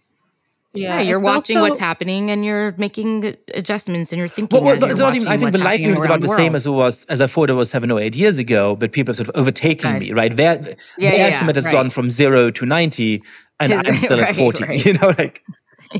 yeah, 0.74 0.96
yeah 0.96 1.00
you're 1.02 1.20
watching 1.20 1.58
also, 1.58 1.68
what's 1.68 1.78
happening 1.78 2.30
and 2.30 2.44
you're 2.44 2.74
making 2.78 3.36
adjustments 3.54 4.12
and 4.12 4.18
you're 4.18 4.28
thinking. 4.28 4.62
Well, 4.64 4.76
well 4.76 4.90
it's 4.90 5.00
not 5.00 5.14
even. 5.14 5.28
I 5.28 5.36
think 5.36 5.52
the 5.52 5.58
likelihood 5.58 5.98
is 5.98 6.04
about 6.04 6.20
the, 6.20 6.28
the 6.28 6.34
same 6.34 6.54
as 6.54 6.66
it 6.66 6.70
was 6.70 7.04
as 7.06 7.20
I 7.20 7.26
thought 7.26 7.50
it 7.50 7.54
was 7.54 7.70
seven 7.70 7.90
or 7.90 8.00
eight 8.00 8.16
years 8.16 8.38
ago. 8.38 8.74
But 8.76 8.92
people 8.92 9.10
have 9.10 9.16
sort 9.16 9.28
of 9.28 9.36
overtaken 9.36 9.98
me, 9.98 10.12
right? 10.12 10.34
Their 10.34 10.60
yeah, 10.98 11.10
the 11.10 11.16
yeah, 11.16 11.24
estimate 11.24 11.56
has 11.56 11.66
right. 11.66 11.72
gone 11.72 11.90
from 11.90 12.08
zero 12.08 12.50
to 12.50 12.66
ninety, 12.66 13.22
and 13.60 13.72
I'm 13.72 13.94
still 13.96 14.18
right, 14.18 14.30
at 14.30 14.36
forty. 14.36 14.64
You 14.84 14.94
know, 14.94 15.14
like 15.18 15.44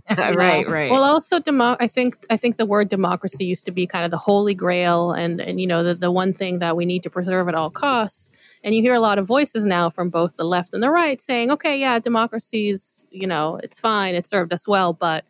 yeah, 0.11 0.31
right, 0.31 0.69
right. 0.69 0.91
Well, 0.91 1.05
also, 1.05 1.41
demo- 1.41 1.77
I 1.79 1.89
think 1.89 2.25
I 2.31 2.37
think 2.37 2.57
the 2.57 2.67
word 2.67 2.89
democracy 2.89 3.45
used 3.45 3.67
to 3.67 3.73
be 3.73 3.87
kind 3.87 4.05
of 4.05 4.11
the 4.11 4.19
holy 4.19 4.55
grail, 4.55 5.13
and 5.13 5.41
and 5.41 5.61
you 5.61 5.67
know 5.67 5.83
the 5.83 5.95
the 5.95 6.11
one 6.11 6.33
thing 6.33 6.59
that 6.61 6.77
we 6.77 6.87
need 6.87 7.03
to 7.05 7.11
preserve 7.11 7.49
at 7.49 7.55
all 7.55 7.71
costs. 7.71 8.31
And 8.65 8.75
you 8.75 8.83
hear 8.83 8.95
a 8.95 9.01
lot 9.01 9.19
of 9.19 9.27
voices 9.27 9.65
now 9.65 9.91
from 9.91 10.09
both 10.09 10.37
the 10.37 10.45
left 10.45 10.73
and 10.75 10.83
the 10.83 10.91
right 10.91 11.21
saying, 11.21 11.51
"Okay, 11.51 11.79
yeah, 11.79 11.99
democracy 11.99 12.69
is 12.69 13.07
you 13.11 13.27
know 13.27 13.59
it's 13.63 13.81
fine, 13.81 14.15
it 14.15 14.27
served 14.27 14.53
us 14.53 14.67
well, 14.69 14.93
but 14.93 15.25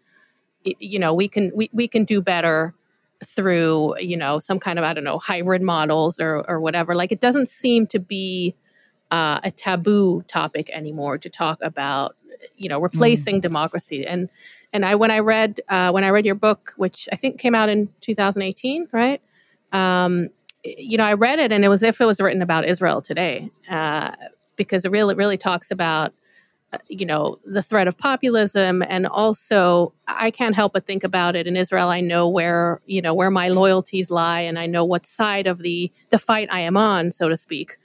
you 0.65 0.99
know 0.99 1.15
we 1.15 1.29
can 1.29 1.51
we 1.55 1.71
we 1.73 1.89
can 1.89 2.05
do 2.05 2.21
better." 2.21 2.75
through 3.25 3.97
you 4.01 4.17
know 4.17 4.41
some 4.41 4.59
kind 4.59 4.81
of 4.81 4.85
i 4.85 4.93
don't 4.93 5.05
know 5.05 5.17
hybrid 5.17 5.63
models 5.63 6.19
or 6.19 6.45
or 6.51 6.61
whatever 6.61 6.97
like 6.97 7.13
it 7.13 7.21
doesn't 7.21 7.47
seem 7.47 7.87
to 7.87 8.01
be 8.01 8.53
uh, 9.13 9.39
a 9.45 9.51
taboo 9.51 10.23
topic 10.23 10.71
anymore 10.71 11.19
to 11.19 11.29
talk 11.29 11.59
about 11.61 12.17
you 12.57 12.69
know 12.69 12.81
replacing 12.81 13.39
mm. 13.39 13.43
democracy. 13.43 14.07
And 14.07 14.29
and 14.73 14.85
i 14.85 14.95
when 14.95 15.11
i 15.11 15.19
read 15.19 15.61
uh, 15.69 15.91
when 15.91 16.05
i 16.05 16.09
read 16.09 16.27
your 16.27 16.35
book 16.35 16.73
which 16.77 17.09
i 17.13 17.17
think 17.17 17.39
came 17.39 17.55
out 17.55 17.69
in 17.69 17.89
2018 18.01 18.89
right? 18.93 19.21
Um, 19.73 20.29
you 20.65 20.99
know 20.99 21.05
i 21.05 21.15
read 21.15 21.39
it 21.39 21.53
and 21.53 21.65
it 21.65 21.69
was 21.69 21.83
if 21.83 22.01
it 22.01 22.05
was 22.05 22.21
written 22.21 22.43
about 22.43 22.65
israel 22.65 23.03
today 23.03 23.51
uh, 23.69 24.13
because 24.57 24.85
it 24.85 24.91
really 24.91 25.15
really 25.15 25.37
talks 25.37 25.71
about 25.71 26.13
uh, 26.73 26.79
you 26.89 27.05
know 27.05 27.39
the 27.45 27.63
threat 27.63 27.87
of 27.89 27.99
populism. 27.99 28.83
And 28.89 29.07
also 29.07 29.93
i 30.07 30.31
can't 30.31 30.55
help 30.55 30.73
but 30.73 30.87
think 30.87 31.05
about 31.05 31.37
it 31.37 31.47
in 31.47 31.57
israel. 31.57 31.89
I 31.89 32.01
know 32.01 32.29
where 32.29 32.81
you 32.87 33.03
know 33.03 33.15
where 33.15 33.31
my 33.31 33.49
loyalties 33.49 34.11
lie 34.11 34.41
and 34.41 34.59
i 34.59 34.67
know 34.67 34.85
what 34.85 35.05
side 35.07 35.47
of 35.47 35.59
the 35.59 35.91
the 36.11 36.19
fight 36.19 36.49
i 36.51 36.61
am 36.61 36.77
on 36.77 37.13
so 37.13 37.29
to 37.29 37.37
speak 37.37 37.77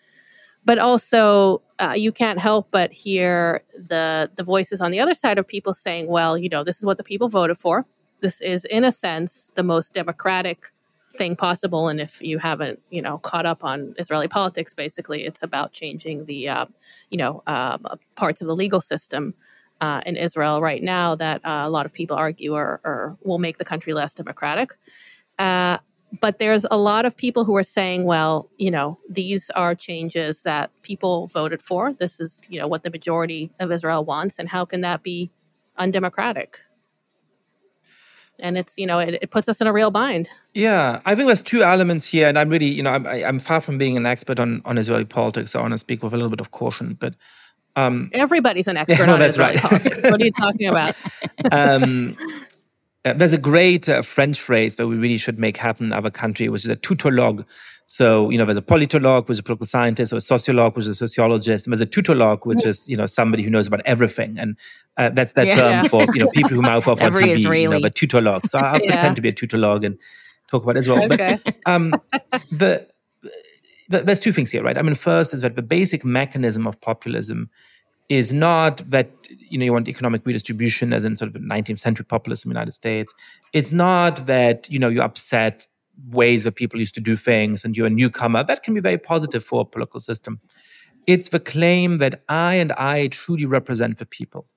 but 0.67 0.77
also 0.77 1.61
uh, 1.79 1.93
you 1.95 2.11
can't 2.11 2.39
help 2.39 2.67
but 2.71 2.91
hear 2.91 3.63
the 3.73 4.29
the 4.35 4.43
voices 4.43 4.81
on 4.81 4.91
the 4.91 4.99
other 4.99 5.15
side 5.15 5.39
of 5.39 5.47
people 5.47 5.73
saying, 5.73 6.07
"Well, 6.07 6.37
you 6.37 6.49
know, 6.49 6.63
this 6.63 6.77
is 6.77 6.85
what 6.85 6.97
the 6.97 7.05
people 7.05 7.29
voted 7.29 7.57
for. 7.57 7.85
This 8.19 8.41
is, 8.41 8.65
in 8.65 8.83
a 8.83 8.91
sense, 8.91 9.51
the 9.55 9.63
most 9.63 9.93
democratic 9.93 10.65
thing 11.13 11.37
possible." 11.37 11.87
And 11.87 12.01
if 12.01 12.21
you 12.21 12.37
haven't, 12.37 12.81
you 12.89 13.01
know, 13.01 13.17
caught 13.19 13.45
up 13.45 13.63
on 13.63 13.95
Israeli 13.97 14.27
politics, 14.27 14.73
basically, 14.73 15.23
it's 15.23 15.41
about 15.41 15.71
changing 15.71 16.25
the, 16.25 16.49
uh, 16.49 16.65
you 17.11 17.17
know, 17.17 17.43
uh, 17.47 17.77
parts 18.15 18.41
of 18.41 18.47
the 18.47 18.55
legal 18.55 18.81
system. 18.81 19.33
Uh, 19.79 20.01
in 20.07 20.15
Israel 20.15 20.59
right 20.59 20.81
now, 20.81 21.13
that 21.13 21.39
uh, 21.45 21.61
a 21.63 21.69
lot 21.69 21.85
of 21.85 21.93
people 21.93 22.17
argue 22.17 22.55
or, 22.55 22.81
or, 22.83 23.15
will 23.21 23.37
make 23.37 23.59
the 23.59 23.63
country 23.63 23.93
less 23.93 24.15
democratic. 24.15 24.71
Uh, 25.37 25.77
but 26.21 26.39
there's 26.39 26.65
a 26.71 26.77
lot 26.77 27.05
of 27.05 27.17
people 27.17 27.43
who 27.43 27.55
are 27.55 27.63
saying, 27.63 28.05
well, 28.05 28.49
you 28.57 28.71
know, 28.71 28.97
these 29.09 29.49
are 29.51 29.75
changes 29.75 30.43
that 30.43 30.71
people 30.81 31.27
voted 31.27 31.61
for. 31.61 31.93
This 31.93 32.19
is, 32.19 32.41
you 32.49 32.59
know, 32.59 32.67
what 32.67 32.83
the 32.83 32.89
majority 32.89 33.51
of 33.59 33.71
Israel 33.71 34.05
wants. 34.05 34.39
And 34.39 34.47
how 34.47 34.63
can 34.63 34.81
that 34.81 35.03
be 35.03 35.31
undemocratic? 35.77 36.59
And 38.39 38.57
it's, 38.57 38.77
you 38.77 38.85
know, 38.85 38.99
it, 38.99 39.19
it 39.21 39.31
puts 39.31 39.49
us 39.49 39.59
in 39.59 39.67
a 39.67 39.73
real 39.73 39.91
bind. 39.91 40.29
Yeah, 40.53 41.01
I 41.05 41.15
think 41.15 41.27
there's 41.27 41.41
two 41.41 41.63
elements 41.63 42.05
here. 42.05 42.27
And 42.27 42.37
I'm 42.37 42.49
really, 42.49 42.67
you 42.67 42.83
know, 42.83 42.91
I'm, 42.91 43.05
I'm 43.05 43.39
far 43.39 43.59
from 43.59 43.77
being 43.77 43.97
an 43.97 44.05
expert 44.05 44.39
on, 44.39 44.61
on 44.63 44.77
Israeli 44.77 45.05
politics. 45.05 45.51
So 45.51 45.59
I 45.59 45.63
want 45.63 45.73
to 45.73 45.77
speak 45.77 46.03
with 46.03 46.13
a 46.13 46.17
little 46.17 46.29
bit 46.29 46.39
of 46.39 46.51
caution. 46.51 46.95
But 46.99 47.15
um, 47.75 48.11
everybody's 48.13 48.67
an 48.67 48.77
expert 48.77 49.07
well, 49.07 49.15
on 49.15 49.21
Israeli 49.21 49.55
right. 49.55 49.61
politics. 49.61 50.03
What 50.03 50.21
are 50.21 50.25
you 50.25 50.31
talking 50.31 50.67
about? 50.67 50.95
um, 51.51 52.15
uh, 53.07 53.13
there's 53.13 53.33
a 53.33 53.37
great 53.37 53.87
uh, 53.87 54.01
French 54.01 54.39
phrase 54.39 54.75
that 54.75 54.87
we 54.87 54.95
really 54.95 55.17
should 55.17 55.39
make 55.39 55.57
happen 55.57 55.87
in 55.87 55.93
our 55.93 56.09
country, 56.09 56.49
which 56.49 56.63
is 56.63 56.69
a 56.69 56.75
tautologue. 56.75 57.45
So, 57.85 58.29
you 58.29 58.37
know, 58.37 58.43
there's 58.43 58.57
a 58.57 58.61
politologue, 58.61 59.29
which 59.29 59.35
is 59.35 59.39
a 59.39 59.43
political 59.43 59.65
scientist, 59.65 60.11
or 60.11 60.17
a 60.17 60.21
sociologue, 60.21 60.75
which 60.75 60.83
is 60.83 60.89
a 60.89 60.95
sociologist, 60.95 61.65
and 61.65 61.71
there's 61.71 61.81
a 61.81 61.85
tautologue, 61.85 62.45
which 62.45 62.65
is, 62.65 62.89
you 62.89 62.97
know, 62.97 63.05
somebody 63.05 63.43
who 63.43 63.49
knows 63.49 63.65
about 63.65 63.81
everything. 63.85 64.37
And 64.37 64.57
uh, 64.97 65.09
that's 65.09 65.31
that 65.33 65.47
yeah, 65.47 65.81
term 65.81 65.89
for, 65.89 66.13
you 66.13 66.23
know, 66.23 66.29
people 66.33 66.51
who 66.51 66.61
mouth 66.61 66.85
off 66.87 67.01
on 67.01 67.11
TV, 67.13 67.29
Israeli. 67.29 67.63
you 67.63 67.69
know, 67.69 67.81
but 67.81 67.95
tautologue. 67.95 68.47
So 68.47 68.59
I'll 68.59 68.81
yeah. 68.81 68.91
pretend 68.91 69.15
to 69.15 69.21
be 69.21 69.29
a 69.29 69.33
tautologue 69.33 69.85
and 69.85 69.97
talk 70.51 70.63
about 70.63 70.75
Israel. 70.75 71.05
Okay. 71.05 71.39
But 71.43 71.55
um, 71.65 71.93
the, 72.51 72.87
the, 73.87 74.01
there's 74.01 74.19
two 74.19 74.33
things 74.33 74.51
here, 74.51 74.63
right? 74.63 74.77
I 74.77 74.81
mean, 74.81 74.95
first 74.95 75.33
is 75.33 75.41
that 75.41 75.55
the 75.55 75.61
basic 75.61 76.03
mechanism 76.03 76.67
of 76.67 76.81
populism 76.81 77.49
is 78.09 78.31
not 78.31 78.77
that 78.89 79.11
you 79.29 79.57
know 79.57 79.65
you 79.65 79.73
want 79.73 79.87
economic 79.87 80.25
redistribution 80.25 80.93
as 80.93 81.03
in 81.03 81.17
sort 81.17 81.35
of 81.35 81.41
19th 81.41 81.79
century 81.79 82.05
populism 82.05 82.49
in 82.49 82.53
the 82.53 82.59
United 82.59 82.73
States. 82.73 83.13
It's 83.53 83.71
not 83.71 84.25
that 84.27 84.69
you 84.69 84.79
know 84.79 84.87
you 84.87 85.01
upset 85.01 85.67
ways 86.09 86.43
that 86.43 86.55
people 86.55 86.79
used 86.79 86.95
to 86.95 87.01
do 87.01 87.15
things 87.15 87.65
and 87.65 87.75
you're 87.75 87.87
a 87.87 87.91
newcomer. 87.91 88.43
That 88.43 88.63
can 88.63 88.73
be 88.73 88.79
very 88.79 88.97
positive 88.97 89.43
for 89.43 89.61
a 89.61 89.65
political 89.65 89.99
system. 89.99 90.39
It's 91.07 91.29
the 91.29 91.39
claim 91.39 91.97
that 91.97 92.21
I 92.29 92.55
and 92.55 92.71
I 92.73 93.07
truly 93.07 93.45
represent 93.45 93.97
the 93.97 94.05
people. 94.05 94.47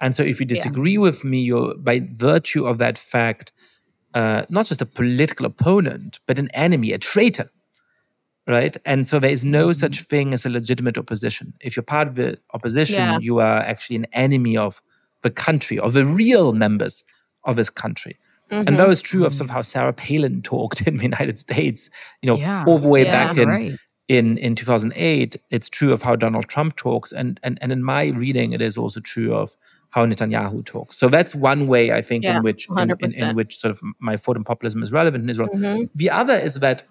And 0.00 0.14
so 0.14 0.22
if 0.22 0.40
you 0.40 0.46
disagree 0.46 0.92
yeah. 0.92 1.00
with 1.00 1.24
me, 1.24 1.40
you're 1.42 1.74
by 1.74 2.08
virtue 2.14 2.66
of 2.66 2.78
that 2.78 2.96
fact, 2.96 3.52
uh, 4.14 4.44
not 4.48 4.66
just 4.66 4.80
a 4.80 4.86
political 4.86 5.44
opponent, 5.44 6.20
but 6.26 6.38
an 6.38 6.48
enemy, 6.54 6.92
a 6.92 6.98
traitor 6.98 7.50
right? 8.48 8.76
And 8.86 9.06
so 9.06 9.20
there 9.20 9.30
is 9.30 9.44
no 9.44 9.66
mm-hmm. 9.66 9.72
such 9.72 10.00
thing 10.02 10.32
as 10.34 10.46
a 10.46 10.48
legitimate 10.48 10.96
opposition. 10.96 11.52
If 11.60 11.76
you're 11.76 11.82
part 11.82 12.08
of 12.08 12.14
the 12.14 12.38
opposition, 12.54 12.96
yeah. 12.96 13.18
you 13.20 13.38
are 13.38 13.58
actually 13.58 13.96
an 13.96 14.06
enemy 14.12 14.56
of 14.56 14.82
the 15.22 15.30
country, 15.30 15.78
of 15.78 15.92
the 15.92 16.04
real 16.04 16.52
members 16.52 17.04
of 17.44 17.56
this 17.56 17.70
country. 17.70 18.16
Mm-hmm. 18.50 18.66
And 18.66 18.78
that 18.78 18.88
was 18.88 19.02
true 19.02 19.26
of 19.26 19.34
sort 19.34 19.50
of 19.50 19.54
how 19.54 19.62
Sarah 19.62 19.92
Palin 19.92 20.40
talked 20.42 20.86
in 20.86 20.96
the 20.96 21.02
United 21.02 21.38
States, 21.38 21.90
you 22.22 22.32
know, 22.32 22.38
yeah. 22.38 22.64
all 22.66 22.78
the 22.78 22.88
way 22.88 23.04
yeah, 23.04 23.26
back 23.26 23.36
in, 23.36 23.48
right. 23.48 23.76
in 24.08 24.38
in 24.38 24.54
2008. 24.54 25.36
It's 25.50 25.68
true 25.68 25.92
of 25.92 26.00
how 26.00 26.16
Donald 26.16 26.48
Trump 26.48 26.76
talks, 26.76 27.12
and 27.12 27.38
and 27.42 27.58
and 27.60 27.70
in 27.70 27.82
my 27.82 28.06
reading, 28.06 28.52
it 28.52 28.62
is 28.62 28.78
also 28.78 29.00
true 29.00 29.34
of 29.34 29.54
how 29.90 30.06
Netanyahu 30.06 30.64
talks. 30.64 30.96
So 30.96 31.08
that's 31.08 31.34
one 31.34 31.66
way 31.66 31.92
I 31.92 32.00
think 32.00 32.24
in 32.24 32.42
which 32.42 32.68
in, 32.70 32.90
in, 32.90 33.14
in, 33.22 33.36
which 33.36 33.58
sort 33.58 33.70
of 33.70 33.80
my 33.98 34.16
thought 34.16 34.36
on 34.36 34.44
populism 34.44 34.82
is 34.82 34.92
relevant 34.92 35.24
in 35.24 35.30
Israel. 35.30 35.48
Mm-hmm. 35.48 35.84
The 35.94 36.10
other 36.10 36.34
is 36.34 36.56
that 36.60 36.84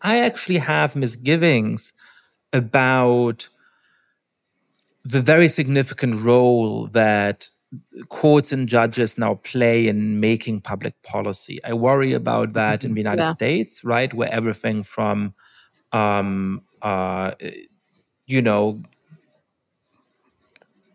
I 0.00 0.20
actually 0.20 0.58
have 0.58 0.94
misgivings 0.94 1.92
about 2.52 3.48
the 5.04 5.20
very 5.20 5.48
significant 5.48 6.16
role 6.16 6.86
that 6.88 7.48
courts 8.08 8.52
and 8.52 8.68
judges 8.68 9.18
now 9.18 9.34
play 9.34 9.88
in 9.88 10.20
making 10.20 10.60
public 10.60 11.00
policy. 11.02 11.58
I 11.64 11.72
worry 11.74 12.12
about 12.12 12.54
that 12.54 12.84
in 12.84 12.94
the 12.94 13.00
United 13.00 13.22
yeah. 13.22 13.34
States, 13.34 13.84
right, 13.84 14.12
where 14.12 14.32
everything 14.32 14.82
from, 14.82 15.34
um, 15.92 16.62
uh, 16.80 17.32
you 18.26 18.42
know, 18.42 18.80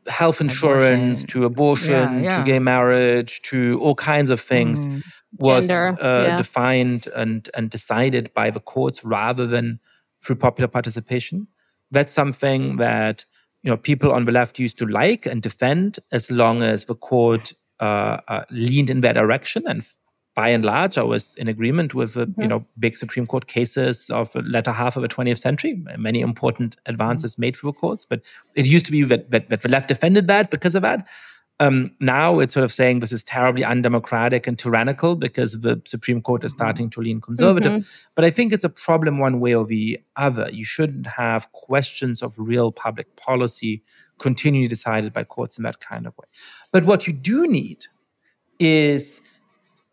health 0.07 0.41
insurance 0.41 1.23
abortion. 1.23 1.41
to 1.41 1.45
abortion 1.45 2.23
yeah, 2.23 2.29
yeah. 2.29 2.37
to 2.37 2.43
gay 2.43 2.59
marriage 2.59 3.41
to 3.43 3.79
all 3.81 3.95
kinds 3.95 4.29
of 4.29 4.39
things 4.41 4.85
mm 4.85 5.03
was 5.37 5.69
uh, 5.69 5.95
yeah. 5.99 6.37
defined 6.37 7.07
and, 7.15 7.49
and 7.55 7.69
decided 7.69 8.33
by 8.33 8.49
the 8.49 8.59
courts 8.59 9.03
rather 9.03 9.47
than 9.47 9.79
through 10.23 10.35
popular 10.35 10.67
participation. 10.67 11.47
That's 11.91 12.13
something 12.13 12.77
that 12.77 13.25
you 13.61 13.69
know 13.69 13.77
people 13.77 14.11
on 14.11 14.25
the 14.25 14.31
left 14.31 14.59
used 14.59 14.77
to 14.79 14.85
like 14.85 15.25
and 15.25 15.41
defend 15.41 15.99
as 16.11 16.29
long 16.29 16.61
as 16.61 16.85
the 16.85 16.95
court 16.95 17.53
uh, 17.79 18.17
uh, 18.27 18.43
leaned 18.51 18.89
in 18.89 19.01
that 19.01 19.13
direction 19.13 19.63
and 19.67 19.83
by 20.35 20.49
and 20.49 20.65
large, 20.65 20.97
I 20.97 21.03
was 21.03 21.35
in 21.35 21.47
agreement 21.47 21.93
with 21.93 22.15
mm-hmm. 22.15 22.41
you 22.41 22.47
know 22.47 22.65
big 22.79 22.95
Supreme 22.95 23.25
Court 23.25 23.47
cases 23.47 24.09
of 24.09 24.31
the 24.33 24.41
latter 24.41 24.71
half 24.71 24.95
of 24.95 25.01
the 25.01 25.07
20th 25.07 25.37
century. 25.37 25.83
Many 25.97 26.21
important 26.21 26.75
advances 26.85 27.33
mm-hmm. 27.33 27.41
made 27.41 27.55
through 27.55 27.73
courts, 27.73 28.05
but 28.05 28.21
it 28.55 28.65
used 28.65 28.85
to 28.87 28.91
be 28.91 29.03
that, 29.03 29.29
that, 29.31 29.49
that 29.49 29.61
the 29.61 29.69
left 29.69 29.87
defended 29.87 30.27
that 30.27 30.49
because 30.49 30.75
of 30.75 30.81
that. 30.81 31.07
Um, 31.59 31.91
now 31.99 32.39
it's 32.39 32.55
sort 32.55 32.63
of 32.63 32.73
saying 32.73 32.99
this 32.99 33.11
is 33.11 33.23
terribly 33.23 33.63
undemocratic 33.63 34.47
and 34.47 34.57
tyrannical 34.57 35.15
because 35.15 35.61
the 35.61 35.81
Supreme 35.85 36.21
Court 36.21 36.43
is 36.43 36.51
starting 36.51 36.89
to 36.89 37.01
lean 37.01 37.21
conservative. 37.21 37.71
Mm-hmm. 37.71 37.87
But 38.15 38.25
I 38.25 38.31
think 38.31 38.51
it's 38.51 38.63
a 38.63 38.69
problem 38.69 39.19
one 39.19 39.39
way 39.39 39.53
or 39.53 39.65
the 39.65 39.99
other. 40.15 40.49
You 40.51 40.65
shouldn't 40.65 41.07
have 41.07 41.51
questions 41.51 42.21
of 42.21 42.33
real 42.37 42.71
public 42.71 43.15
policy 43.15 43.83
continually 44.19 44.67
decided 44.67 45.13
by 45.13 45.23
courts 45.23 45.57
in 45.57 45.63
that 45.63 45.79
kind 45.79 46.07
of 46.07 46.17
way. 46.17 46.25
But 46.71 46.85
what 46.85 47.07
you 47.07 47.13
do 47.13 47.47
need 47.47 47.85
is 48.59 49.21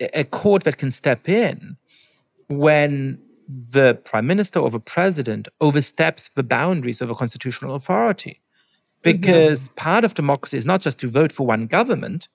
a 0.00 0.24
court 0.24 0.64
that 0.64 0.78
can 0.78 0.90
step 0.90 1.28
in 1.28 1.76
when 2.48 3.20
the 3.48 4.00
prime 4.04 4.26
minister 4.26 4.60
or 4.60 4.70
the 4.70 4.80
president 4.80 5.48
oversteps 5.60 6.30
the 6.30 6.42
boundaries 6.42 7.00
of 7.00 7.10
a 7.10 7.14
constitutional 7.14 7.74
authority. 7.74 8.40
Because 9.02 9.68
mm-hmm. 9.68 9.74
part 9.76 10.04
of 10.04 10.14
democracy 10.14 10.56
is 10.56 10.66
not 10.66 10.80
just 10.80 11.00
to 11.00 11.08
vote 11.08 11.32
for 11.32 11.46
one 11.46 11.66
government, 11.66 12.28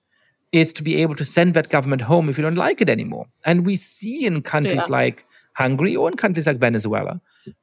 it's 0.52 0.72
to 0.74 0.84
be 0.84 1.02
able 1.02 1.16
to 1.16 1.26
send 1.26 1.54
that 1.54 1.70
government 1.70 2.02
home 2.02 2.30
if 2.30 2.38
you 2.38 2.44
don't 2.44 2.56
like 2.56 2.82
it 2.82 2.90
anymore. 2.90 3.28
And 3.46 3.66
we 3.66 3.76
see 3.76 4.26
in 4.26 4.42
countries 4.42 4.86
yeah. 4.88 4.96
like 4.98 5.26
Hungary 5.54 5.96
or 5.96 6.10
in 6.10 6.18
countries 6.18 6.48
like 6.48 6.58
Venezuela 6.58 7.22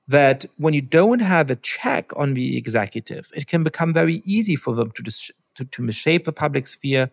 that 0.09 0.45
when 0.57 0.75
you 0.75 0.81
don't 0.81 1.21
have 1.21 1.51
a 1.51 1.57
check 1.57 2.17
on 2.17 2.35
the 2.35 2.57
executive, 2.57 3.31
it 3.35 3.47
can 3.47 3.63
become 3.63 3.93
very 3.93 4.23
easy 4.25 4.57
for 4.57 4.75
them 4.75 4.91
to, 4.93 5.03
dis- 5.03 5.31
to, 5.57 5.65
to 5.65 5.83
misshape 5.83 6.25
the 6.25 6.33
public 6.33 6.67
sphere, 6.67 7.11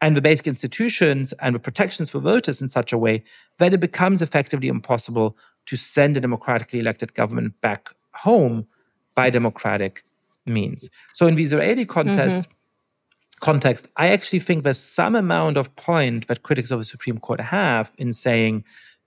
and 0.00 0.16
the 0.16 0.20
basic 0.20 0.46
institutions 0.46 1.32
and 1.34 1.54
the 1.54 1.58
protections 1.58 2.10
for 2.10 2.18
voters 2.18 2.60
in 2.60 2.68
such 2.68 2.92
a 2.92 2.98
way 2.98 3.24
that 3.58 3.72
it 3.72 3.80
becomes 3.80 4.20
effectively 4.20 4.68
impossible 4.68 5.36
to 5.64 5.76
send 5.76 6.16
a 6.16 6.20
democratically 6.20 6.78
elected 6.78 7.14
government 7.14 7.58
back 7.60 7.88
home 8.12 8.66
by 9.14 9.30
democratic 9.30 10.04
means. 10.46 10.88
So 11.12 11.26
in 11.26 11.34
the 11.34 11.42
Israeli 11.42 11.84
context, 11.84 12.42
mm-hmm. 12.42 13.38
context, 13.40 13.88
I 13.96 14.08
actually 14.08 14.40
think 14.40 14.64
there's 14.64 14.78
some 14.78 15.14
amount 15.14 15.56
of 15.56 15.74
point 15.76 16.26
that 16.28 16.42
critics 16.42 16.70
of 16.70 16.78
the 16.78 16.84
Supreme 16.84 17.18
Court 17.18 17.40
have 17.40 17.92
in 17.98 18.12
saying 18.12 18.64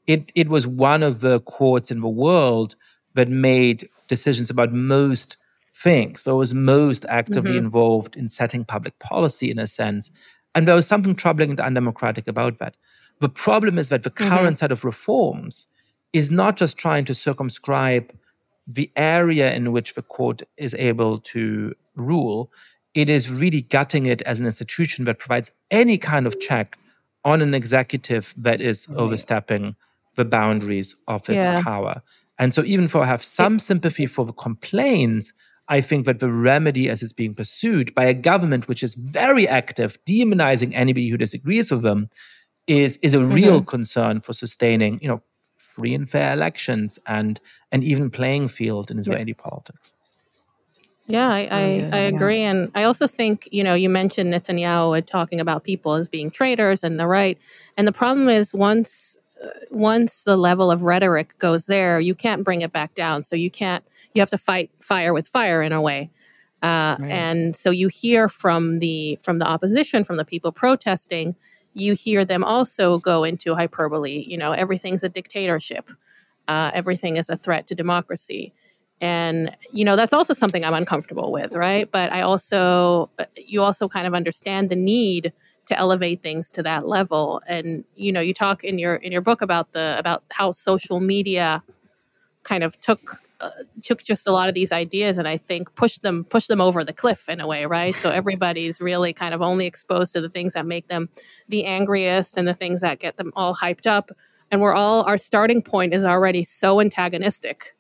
it, 0.08 0.32
it 0.36 0.50
was 0.50 0.66
one 0.66 1.04
of 1.04 1.20
the 1.22 1.40
courts 1.42 1.92
in 1.92 2.02
the 2.02 2.08
world 2.08 2.76
that 3.14 3.30
made 3.30 3.88
decisions 4.08 4.50
about 4.50 4.74
most 4.74 5.38
things, 5.74 6.24
that 6.24 6.36
was 6.36 6.54
most 6.54 7.06
actively 7.10 7.52
mm-hmm. 7.52 7.66
involved 7.66 8.18
in 8.18 8.28
setting 8.28 8.66
public 8.66 8.98
policy 9.00 9.50
in 9.50 9.60
a 9.60 9.68
sense. 9.68 10.12
And 10.56 10.68
there 10.68 10.76
was 10.76 10.88
something 10.88 11.16
troubling 11.16 11.52
and 11.52 11.60
undemocratic 11.60 12.28
about 12.28 12.58
that. 12.58 12.76
The 13.20 13.30
problem 13.30 13.78
is 13.78 13.90
that 13.90 14.04
the 14.04 14.10
current 14.10 14.42
mm-hmm. 14.42 14.54
set 14.56 14.72
of 14.72 14.84
reforms 14.84 15.72
is 16.12 16.32
not 16.32 16.58
just 16.58 16.78
trying 16.78 17.06
to 17.06 17.14
circumscribe 17.14 18.12
the 18.70 18.92
area 18.96 19.52
in 19.54 19.72
which 19.72 19.96
the 19.96 20.04
court 20.04 20.44
is 20.58 20.76
able 20.76 21.18
to 21.18 21.74
rule, 21.96 22.52
it 22.94 23.10
is 23.10 23.32
really 23.32 23.62
gutting 23.62 24.06
it 24.06 24.22
as 24.24 24.40
an 24.40 24.46
institution 24.46 25.06
that 25.06 25.18
provides 25.18 25.52
any 25.72 25.98
kind 25.98 26.28
of 26.28 26.40
check 26.40 26.78
on 27.26 27.42
an 27.42 27.54
executive 27.54 28.34
that 28.38 28.62
is 28.62 28.88
overstepping 28.96 29.76
the 30.16 30.26
boundaries 30.26 30.96
of 31.08 31.28
its 31.30 31.46
yeah. 31.46 31.64
power. 31.64 32.02
And 32.38 32.54
so, 32.54 32.64
even 32.64 32.86
though 32.86 33.02
I 33.02 33.08
have 33.08 33.24
some 33.24 33.60
sympathy 33.60 34.06
for 34.06 34.26
the 34.26 34.34
complaints, 34.34 35.34
I 35.68 35.82
think 35.82 36.06
that 36.06 36.20
the 36.20 36.32
remedy 36.32 36.90
as 36.90 37.04
it's 37.04 37.14
being 37.14 37.34
pursued 37.34 37.94
by 37.96 38.06
a 38.06 38.14
government 38.14 38.68
which 38.68 38.84
is 38.84 38.96
very 38.96 39.48
active, 39.48 39.98
demonizing 40.06 40.72
anybody 40.74 41.10
who 41.10 41.18
disagrees 41.18 41.72
with 41.72 41.82
them, 41.82 42.10
is 42.68 42.98
is 42.98 43.14
a 43.14 43.24
real 43.24 43.58
mm-hmm. 43.58 43.66
concern 43.66 44.22
for 44.22 44.34
sustaining, 44.34 45.00
you 45.02 45.08
know, 45.08 45.22
free 45.76 45.94
and 45.94 46.10
fair 46.10 46.34
elections 46.34 47.00
and 47.06 47.40
an 47.72 47.84
even 47.84 48.10
playing 48.10 48.48
field 48.48 48.92
in 48.92 49.00
Israeli 49.00 49.36
yeah. 49.38 49.44
politics. 49.44 49.94
Yeah, 51.10 51.28
I, 51.28 51.40
I, 51.40 51.66
yeah, 51.66 51.90
I 51.92 52.00
agree. 52.00 52.42
Yeah. 52.42 52.52
And 52.52 52.72
I 52.76 52.84
also 52.84 53.08
think, 53.08 53.50
you 53.52 53.64
know, 53.64 53.74
you 53.74 53.90
mentioned 53.90 54.32
Netanyahu 54.32 55.04
talking 55.06 55.40
about 55.40 55.64
people 55.64 55.96
as 55.96 56.08
being 56.08 56.30
traitors 56.30 56.84
and 56.84 57.00
the 57.00 57.08
right. 57.08 57.38
And 57.78 57.88
the 57.88 57.92
problem 57.92 58.30
is 58.30 58.54
once 58.54 59.18
uh, 59.44 59.48
once 59.72 60.24
the 60.24 60.38
level 60.38 60.70
of 60.70 60.84
rhetoric 60.84 61.38
goes 61.40 61.66
there, 61.66 62.00
you 62.00 62.14
can't 62.14 62.44
bring 62.44 62.62
it 62.62 62.72
back 62.72 62.94
down. 62.94 63.24
So 63.24 63.36
you 63.36 63.50
can't 63.50 63.84
you 64.14 64.22
have 64.22 64.30
to 64.30 64.38
fight 64.38 64.70
fire 64.82 65.12
with 65.12 65.28
fire 65.28 65.64
in 65.64 65.72
a 65.72 65.82
way. 65.82 66.12
Uh, 66.62 66.98
right. 67.00 67.10
And 67.10 67.56
so 67.56 67.72
you 67.72 67.88
hear 67.88 68.30
from 68.30 68.80
the 68.80 69.18
from 69.22 69.40
the 69.40 69.48
opposition, 69.48 70.04
from 70.04 70.18
the 70.18 70.26
people 70.26 70.52
protesting, 70.52 71.36
you 71.74 71.94
hear 71.94 72.26
them 72.26 72.44
also 72.44 72.98
go 72.98 73.24
into 73.24 73.56
hyperbole. 73.56 74.26
You 74.28 74.38
know, 74.38 74.52
everything's 74.52 75.04
a 75.04 75.10
dictatorship. 75.10 75.90
Uh, 76.48 76.72
everything 76.74 77.18
is 77.18 77.30
a 77.30 77.38
threat 77.38 77.68
to 77.68 77.76
democracy. 77.76 78.54
And 79.02 79.56
you 79.72 79.86
know 79.86 79.96
that's 79.96 80.12
also 80.12 80.34
something 80.34 80.66
I'm 80.66 80.74
uncomfortable 80.74 81.32
with, 81.32 81.56
right? 81.56 81.90
But 81.90 82.12
I 82.12 82.22
also, 82.22 83.10
uh, 83.18 83.26
you 83.38 83.62
also 83.62 83.88
kind 83.88 84.06
of 84.06 84.14
understand 84.14 84.70
the 84.70 84.76
need 84.76 85.32
to 85.68 85.78
elevate 85.78 86.22
things 86.22 86.52
to 86.52 86.64
that 86.64 86.88
level. 86.88 87.42
And 87.48 87.86
you 87.96 88.12
know, 88.12 88.20
you 88.20 88.34
talk 88.34 88.64
in 88.64 88.78
your 88.78 88.96
in 88.96 89.12
your 89.12 89.22
book 89.22 89.42
about 89.42 89.72
the 89.72 89.96
about 89.98 90.24
how 90.32 90.52
social 90.52 91.00
media 91.00 91.64
kind 92.44 92.64
of 92.64 92.80
took 92.82 93.22
uh, 93.40 93.52
took 93.82 94.04
just 94.04 94.28
a 94.28 94.32
lot 94.32 94.50
of 94.50 94.54
these 94.54 94.72
ideas 94.72 95.18
and 95.18 95.28
I 95.28 95.38
think 95.38 95.74
pushed 95.76 96.04
them 96.04 96.24
pushed 96.26 96.48
them 96.48 96.62
over 96.62 96.84
the 96.84 96.94
cliff 96.94 97.30
in 97.30 97.40
a 97.40 97.48
way, 97.48 97.66
right? 97.66 97.96
So 97.96 98.10
everybody's 98.22 98.82
really 98.82 99.14
kind 99.14 99.34
of 99.34 99.42
only 99.42 99.66
exposed 99.66 100.14
to 100.14 100.22
the 100.22 100.30
things 100.30 100.54
that 100.54 100.66
make 100.66 100.88
them 100.88 101.10
the 101.48 101.66
angriest 101.66 102.38
and 102.38 102.48
the 102.48 102.54
things 102.54 102.82
that 102.82 103.00
get 103.00 103.18
them 103.18 103.32
all 103.36 103.56
hyped 103.56 103.88
up. 103.88 104.12
And 104.52 104.62
we're 104.62 104.74
all 104.74 105.04
our 105.04 105.18
starting 105.18 105.62
point 105.62 105.94
is 105.94 106.04
already 106.06 106.44
so 106.44 106.82
antagonistic 106.82 107.76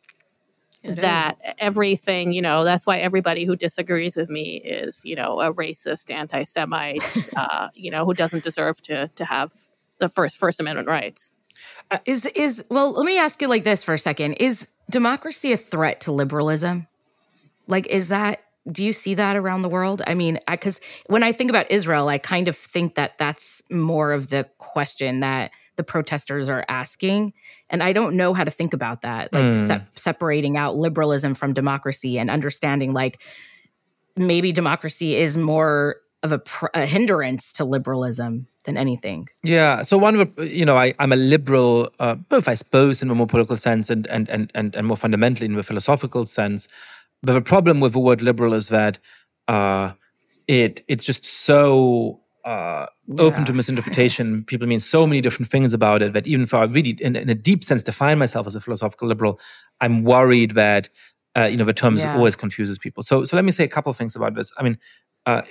it 0.83 0.95
that 0.95 1.37
is. 1.43 1.53
everything, 1.57 2.31
you 2.31 2.41
know, 2.41 2.63
that's 2.63 2.87
why 2.87 2.99
everybody 2.99 3.45
who 3.45 3.55
disagrees 3.55 4.15
with 4.15 4.29
me 4.29 4.57
is, 4.57 5.01
you 5.03 5.15
know, 5.15 5.41
a 5.41 5.53
racist, 5.53 6.11
anti-Semite, 6.11 7.29
uh, 7.35 7.69
you 7.73 7.91
know, 7.91 8.05
who 8.05 8.13
doesn't 8.13 8.43
deserve 8.43 8.81
to 8.83 9.09
to 9.15 9.25
have 9.25 9.51
the 9.97 10.09
first 10.09 10.37
First 10.37 10.59
Amendment 10.59 10.87
rights. 10.87 11.35
Uh, 11.91 11.97
is 12.05 12.25
is 12.27 12.65
well? 12.69 12.93
Let 12.93 13.05
me 13.05 13.17
ask 13.17 13.41
you 13.41 13.47
like 13.47 13.63
this 13.63 13.83
for 13.83 13.93
a 13.93 13.99
second: 13.99 14.33
Is 14.33 14.69
democracy 14.89 15.51
a 15.51 15.57
threat 15.57 16.01
to 16.01 16.11
liberalism? 16.11 16.87
Like, 17.67 17.87
is 17.87 18.09
that 18.09 18.41
do 18.69 18.83
you 18.83 18.93
see 18.93 19.15
that 19.15 19.35
around 19.35 19.61
the 19.61 19.69
world? 19.69 20.01
I 20.05 20.13
mean, 20.13 20.37
because 20.49 20.79
when 21.07 21.23
I 21.23 21.31
think 21.31 21.49
about 21.49 21.71
Israel, 21.71 22.07
I 22.07 22.17
kind 22.17 22.47
of 22.47 22.55
think 22.55 22.95
that 22.95 23.17
that's 23.17 23.63
more 23.71 24.11
of 24.11 24.29
the 24.29 24.47
question 24.57 25.21
that 25.21 25.51
the 25.75 25.83
protesters 25.83 26.49
are 26.49 26.65
asking, 26.67 27.33
and 27.69 27.81
I 27.81 27.93
don't 27.93 28.15
know 28.15 28.33
how 28.33 28.43
to 28.43 28.51
think 28.51 28.73
about 28.73 29.01
that, 29.01 29.31
like 29.33 29.43
mm. 29.43 29.67
se- 29.67 29.85
separating 29.95 30.57
out 30.57 30.75
liberalism 30.75 31.33
from 31.35 31.53
democracy 31.53 32.19
and 32.19 32.29
understanding 32.29 32.93
like 32.93 33.21
maybe 34.15 34.51
democracy 34.51 35.15
is 35.15 35.37
more 35.37 35.97
of 36.21 36.33
a, 36.33 36.39
pr- 36.39 36.67
a 36.73 36.85
hindrance 36.85 37.53
to 37.53 37.63
liberalism 37.63 38.47
than 38.69 38.77
anything. 38.77 39.27
Yeah. 39.43 39.81
So 39.81 39.97
one 39.97 40.15
of 40.15 40.31
you 40.37 40.65
know 40.65 40.77
I, 40.77 40.93
I'm 40.99 41.11
a 41.11 41.21
liberal, 41.35 41.89
uh, 41.99 42.15
both 42.15 42.47
I 42.47 42.55
suppose 42.55 43.01
in 43.01 43.09
a 43.09 43.15
more 43.15 43.27
political 43.27 43.57
sense 43.57 43.89
and 43.89 44.07
and 44.07 44.29
and 44.29 44.51
and, 44.55 44.75
and 44.75 44.87
more 44.87 44.97
fundamentally 44.97 45.47
in 45.47 45.57
a 45.57 45.63
philosophical 45.63 46.25
sense. 46.25 46.67
But 47.23 47.33
the 47.33 47.41
problem 47.41 47.79
with 47.79 47.93
the 47.93 47.99
word 47.99 48.21
liberal 48.21 48.53
is 48.53 48.69
that 48.69 48.99
uh, 49.47 49.91
it 50.47 50.83
it's 50.87 51.05
just 51.05 51.25
so 51.25 52.21
uh, 52.45 52.85
yeah. 53.07 53.23
open 53.23 53.45
to 53.45 53.53
misinterpretation. 53.53 54.43
People 54.45 54.67
mean 54.67 54.79
so 54.79 55.05
many 55.05 55.21
different 55.21 55.51
things 55.51 55.73
about 55.73 56.01
it 56.01 56.13
that 56.13 56.27
even 56.27 56.43
if 56.43 56.53
I 56.53 56.63
really, 56.63 56.91
in, 57.01 57.15
in, 57.15 57.29
a 57.29 57.35
deep 57.35 57.63
sense, 57.63 57.83
define 57.83 58.17
myself 58.17 58.47
as 58.47 58.55
a 58.55 58.61
philosophical 58.61 59.07
liberal, 59.07 59.39
I'm 59.81 60.03
worried 60.03 60.51
that 60.51 60.89
uh, 61.35 61.45
you 61.45 61.57
know 61.57 61.65
the 61.65 61.73
term 61.73 61.95
yeah. 61.95 62.15
always 62.15 62.35
confuses 62.35 62.77
people. 62.77 63.03
So, 63.03 63.23
so 63.25 63.35
let 63.35 63.45
me 63.45 63.51
say 63.51 63.63
a 63.63 63.67
couple 63.67 63.89
of 63.89 63.97
things 63.97 64.15
about 64.15 64.35
this. 64.35 64.51
I 64.57 64.63
mean, 64.63 64.77
uh, 65.25 65.41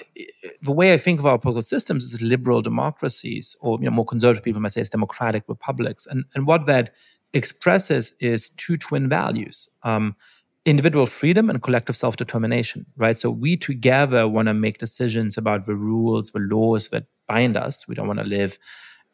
the 0.62 0.73
way 0.73 0.93
I 0.93 0.97
think 0.97 1.21
of 1.21 1.27
our 1.27 1.39
political 1.39 1.62
systems 1.62 2.05
is 2.05 2.23
liberal 2.23 2.62
democracies, 2.62 3.55
or 3.61 3.79
you 3.79 3.85
know, 3.85 3.91
more 3.91 4.05
conservative 4.05 4.43
people 4.43 4.61
might 4.61 4.73
say 4.73 4.81
it's 4.81 4.91
democratic 4.91 5.45
republics. 5.47 6.07
And, 6.07 6.25
and 6.35 6.47
what 6.47 6.66
that 6.66 6.95
expresses 7.33 8.12
is 8.21 8.51
two 8.51 8.77
twin 8.77 9.09
values 9.09 9.69
um, 9.83 10.16
individual 10.64 11.07
freedom 11.07 11.49
and 11.49 11.62
collective 11.62 11.97
self 11.97 12.16
determination, 12.16 12.87
right? 12.97 13.16
So 13.16 13.31
we 13.31 13.57
together 13.57 14.29
want 14.29 14.49
to 14.49 14.55
make 14.55 14.79
decisions 14.79 15.39
about 15.39 15.66
the 15.66 15.75
rules, 15.75 16.31
the 16.31 16.41
laws 16.41 16.89
that 16.89 17.07
bind 17.27 17.57
us. 17.57 17.89
We 17.89 17.95
don't 17.95 18.07
want 18.07 18.19
to 18.19 18.27
live 18.27 18.59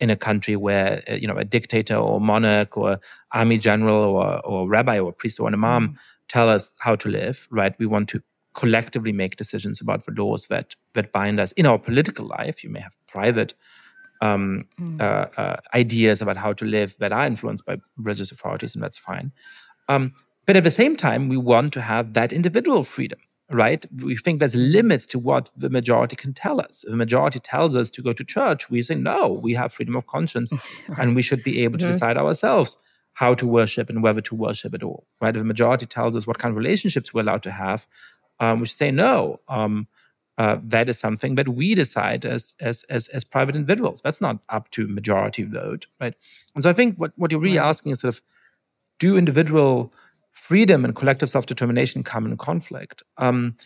in 0.01 0.11
a 0.11 0.17
country 0.17 0.57
where 0.57 1.03
uh, 1.09 1.15
you 1.15 1.29
know 1.29 1.37
a 1.37 1.45
dictator 1.45 1.97
or 1.97 2.21
monarch 2.21 2.77
or 2.77 2.99
army 3.33 3.59
general 3.59 4.03
or, 4.05 4.45
or 4.45 4.69
rabbi 4.69 4.99
or 4.99 5.13
priest 5.13 5.39
or 5.39 5.49
an 5.49 5.55
imam 5.55 5.89
mm. 5.89 5.97
tell 6.29 6.49
us 6.49 6.73
how 6.81 6.97
to 6.97 7.09
live, 7.09 7.47
right? 7.51 7.75
We 7.79 7.87
want 7.87 8.09
to 8.11 8.23
collectively 8.55 9.13
make 9.13 9.37
decisions 9.37 9.81
about 9.81 10.07
the 10.07 10.13
laws 10.13 10.47
that 10.47 10.75
that 10.95 11.13
bind 11.13 11.41
us 11.41 11.53
in 11.53 11.67
our 11.67 11.79
political 11.79 12.27
life. 12.27 12.65
You 12.65 12.71
may 12.71 12.81
have 12.81 12.95
private 13.09 13.55
um, 14.21 14.67
mm. 14.81 15.01
uh, 15.01 15.27
uh, 15.41 15.57
ideas 15.75 16.23
about 16.23 16.37
how 16.37 16.53
to 16.55 16.65
live 16.65 16.97
that 16.99 17.13
are 17.13 17.27
influenced 17.27 17.67
by 17.67 17.77
religious 17.97 18.33
authorities, 18.33 18.75
and 18.75 18.83
that's 18.83 18.99
fine. 18.99 19.33
Um, 19.89 20.13
but 20.47 20.57
at 20.57 20.65
the 20.65 20.71
same 20.71 20.97
time, 20.97 21.29
we 21.29 21.37
want 21.37 21.73
to 21.75 21.81
have 21.81 22.15
that 22.15 22.33
individual 22.33 22.85
freedom, 22.85 23.19
right? 23.51 23.85
We 24.03 24.17
think 24.17 24.39
there's 24.39 24.55
limits 24.55 25.07
to 25.07 25.19
what 25.19 25.51
the 25.57 25.71
majority 25.71 26.17
can 26.17 26.33
tell 26.35 26.61
us. 26.61 26.85
If 26.85 26.91
the 26.91 26.97
majority 26.97 27.41
tells 27.41 27.77
us 27.77 27.91
to 27.91 28.03
go 28.03 28.13
to 28.13 28.25
church, 28.25 28.71
we 28.71 28.83
say, 28.83 28.95
no, 28.95 29.41
we 29.43 29.55
have 29.55 29.73
freedom 29.73 29.97
of 29.97 30.07
conscience 30.07 30.53
and 30.99 31.17
we 31.17 31.23
should 31.23 31.43
be 31.43 31.63
able 31.65 31.79
to 31.79 31.85
mm-hmm. 31.85 31.93
decide 31.93 32.17
ourselves 32.19 32.77
how 33.15 33.33
to 33.33 33.47
worship 33.47 33.89
and 33.89 34.03
whether 34.03 34.21
to 34.21 34.35
worship 34.35 34.75
at 34.75 34.83
all, 34.83 35.07
right? 35.21 35.35
If 35.35 35.41
the 35.41 35.47
majority 35.47 35.87
tells 35.87 36.17
us 36.17 36.27
what 36.27 36.39
kind 36.39 36.51
of 36.51 36.57
relationships 36.57 37.15
we're 37.15 37.23
allowed 37.23 37.45
to 37.45 37.53
have, 37.53 37.87
um, 38.41 38.61
we 38.61 38.67
should 38.67 38.77
say, 38.77 38.91
no, 38.91 39.41
um, 39.49 39.87
uh, 40.37 40.59
that 40.65 40.89
is 40.89 40.99
something 40.99 41.37
that 41.37 41.49
we 41.49 41.75
decide 41.75 42.25
as, 42.25 42.55
as, 42.61 42.85
as, 42.91 43.09
as 43.09 43.25
private 43.25 43.55
individuals. 43.55 44.03
That's 44.03 44.21
not 44.21 44.41
up 44.49 44.71
to 44.73 44.89
majority 44.89 45.45
vote, 45.45 45.87
right? 46.01 46.15
And 46.55 46.65
so 46.65 46.71
I 46.71 46.73
think 46.73 46.97
what, 46.97 47.13
what 47.17 47.31
you're 47.31 47.41
really 47.41 47.59
right. 47.59 47.69
asking 47.69 47.93
is 47.93 48.01
sort 48.01 48.17
of, 48.17 48.23
do 48.99 49.17
individual 49.17 49.93
freedom 50.33 50.85
and 50.85 50.95
collective 50.95 51.29
self 51.31 51.47
determination 51.47 52.03
come 52.03 52.27
in 52.27 52.37
conflict. 52.37 53.03
Um, 53.19 53.57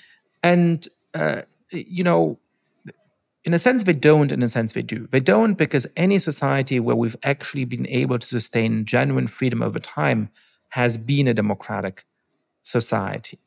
and, 0.43 0.87
uh, 1.15 1.43
you 1.71 2.05
know, 2.05 2.39
in 3.45 3.55
a 3.55 3.59
sense, 3.59 3.85
they 3.85 3.95
don't, 3.95 4.33
in 4.33 4.43
a 4.43 4.49
sense, 4.49 4.73
they 4.73 4.83
do. 4.83 5.09
They 5.11 5.21
don't 5.21 5.55
because 5.55 5.87
any 5.97 6.19
society 6.19 6.81
where 6.81 6.97
we've 6.97 7.17
actually 7.23 7.65
been 7.65 7.87
able 7.89 8.19
to 8.19 8.27
sustain 8.27 8.85
genuine 8.85 9.27
freedom 9.27 9.63
over 9.63 9.79
time 9.79 10.29
has 10.71 10.97
been 10.99 11.27
a 11.29 11.35
democratic 11.35 12.05
society. 12.63 13.39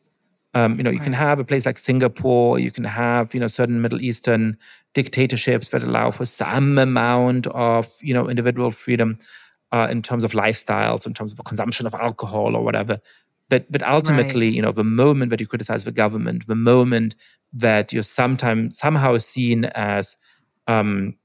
Um, 0.53 0.77
you 0.77 0.83
know, 0.83 0.89
you 0.89 0.97
right. 0.97 1.03
can 1.03 1.13
have 1.13 1.39
a 1.39 1.45
place 1.45 1.65
like 1.65 1.77
Singapore, 1.77 2.59
you 2.59 2.71
can 2.71 2.83
have, 2.83 3.33
you 3.33 3.39
know, 3.39 3.47
certain 3.47 3.81
Middle 3.81 4.01
Eastern 4.01 4.57
dictatorships 4.93 5.69
that 5.69 5.83
allow 5.83 6.11
for 6.11 6.25
some 6.25 6.77
amount 6.77 7.47
of, 7.47 7.87
you 8.01 8.13
know, 8.13 8.29
individual 8.29 8.71
freedom 8.71 9.17
uh, 9.71 9.87
in 9.89 10.01
terms 10.01 10.23
of 10.23 10.33
lifestyles, 10.33 11.07
in 11.07 11.13
terms 11.13 11.31
of 11.31 11.43
consumption 11.45 11.85
of 11.87 11.93
alcohol 11.93 12.55
or 12.55 12.63
whatever. 12.63 12.99
But 13.49 13.71
but 13.71 13.83
ultimately, 13.83 14.47
right. 14.47 14.55
you 14.55 14.61
know, 14.61 14.71
the 14.71 14.83
moment 14.83 15.29
that 15.29 15.41
you 15.41 15.47
criticize 15.47 15.83
the 15.83 15.91
government, 15.91 16.47
the 16.47 16.55
moment 16.55 17.15
that 17.53 17.91
you're 17.91 18.03
sometimes 18.03 18.77
somehow 18.77 19.17
seen 19.17 19.65
as 19.65 20.15
um, 20.67 21.15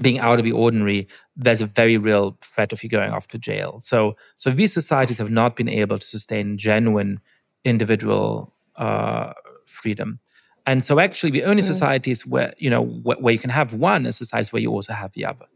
being 0.00 0.18
out 0.18 0.38
of 0.38 0.44
the 0.44 0.52
ordinary, 0.52 1.08
there's 1.36 1.60
a 1.60 1.66
very 1.66 1.98
real 1.98 2.38
threat 2.42 2.72
of 2.72 2.82
you 2.82 2.88
going 2.88 3.12
off 3.12 3.28
to 3.28 3.38
jail. 3.38 3.80
So 3.80 4.16
so 4.36 4.50
these 4.50 4.72
societies 4.72 5.18
have 5.18 5.30
not 5.30 5.56
been 5.56 5.68
able 5.68 5.98
to 5.98 6.06
sustain 6.06 6.56
genuine 6.56 7.20
individual 7.64 8.53
uh, 8.76 9.32
freedom. 9.66 10.18
And 10.66 10.84
so 10.84 10.98
actually 10.98 11.30
the 11.30 11.44
only 11.44 11.62
mm. 11.62 11.66
societies 11.66 12.26
where, 12.26 12.54
you 12.58 12.70
know, 12.70 12.82
where, 12.82 13.18
where 13.18 13.32
you 13.32 13.38
can 13.38 13.50
have 13.50 13.74
one 13.74 14.06
is 14.06 14.16
societies 14.16 14.52
where 14.52 14.62
you 14.62 14.70
also 14.70 14.92
have 14.92 15.12
the 15.12 15.26
other. 15.26 15.46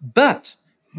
But 0.00 0.54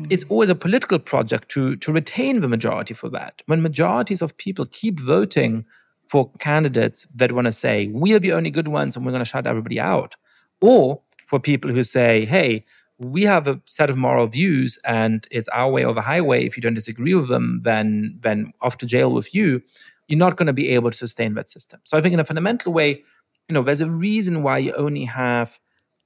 it's 0.10 0.24
always 0.26 0.50
a 0.50 0.56
political 0.56 1.00
project 1.00 1.50
to, 1.50 1.76
to 1.78 1.92
retain 1.92 2.42
the 2.42 2.48
majority 2.48 2.94
for 2.94 3.10
that. 3.10 3.42
When 3.48 3.62
majorities 3.62 4.22
of 4.22 4.38
people 4.38 4.66
keep 4.66 5.00
voting 5.00 5.66
for 6.08 6.32
candidates 6.40 7.08
that 7.16 7.32
want 7.32 7.46
to 7.46 7.52
say, 7.52 7.88
we 7.88 8.14
are 8.14 8.20
the 8.20 8.34
only 8.34 8.52
good 8.52 8.68
ones 8.68 8.96
and 8.96 9.06
we're 9.06 9.12
going 9.12 9.24
to 9.24 9.30
shut 9.30 9.48
everybody 9.48 9.80
out, 9.80 10.16
or 10.62 11.02
for 11.26 11.40
people 11.40 11.72
who 11.72 11.84
say, 11.84 12.26
hey, 12.26 12.64
we 13.00 13.24
have 13.24 13.48
a 13.48 13.60
set 13.66 13.90
of 13.90 13.98
moral 13.98 14.28
views 14.28 14.80
and 14.86 15.28
it's 15.30 15.50
our 15.50 15.70
way 15.70 15.84
or 15.84 15.94
the 15.94 16.02
highway. 16.02 16.46
If 16.46 16.58
you 16.58 16.62
don't 16.62 16.74
disagree 16.74 17.14
with 17.14 17.28
them, 17.28 17.62
then, 17.64 18.18
then 18.22 18.54
off 18.62 18.78
to 18.78 18.86
jail 18.86 19.12
with 19.12 19.36
you. 19.36 19.62
You're 20.08 20.20
not 20.20 20.38
going 20.38 20.48
to 20.48 20.54
be 20.54 20.70
able 20.70 20.92
to 20.92 20.98
sustain 20.98 21.34
that 21.36 21.50
system. 21.50 21.80
So 21.84 21.98
I 21.98 22.02
think 22.02 22.14
in 22.14 22.20
a 22.20 22.26
fundamental 22.26 22.74
way, 22.74 23.04
you 23.48 23.54
know, 23.54 23.62
there's 23.62 23.82
a 23.82 23.90
reason 23.90 24.44
why 24.44 24.58
you 24.58 24.74
only 24.74 25.06
have 25.06 25.60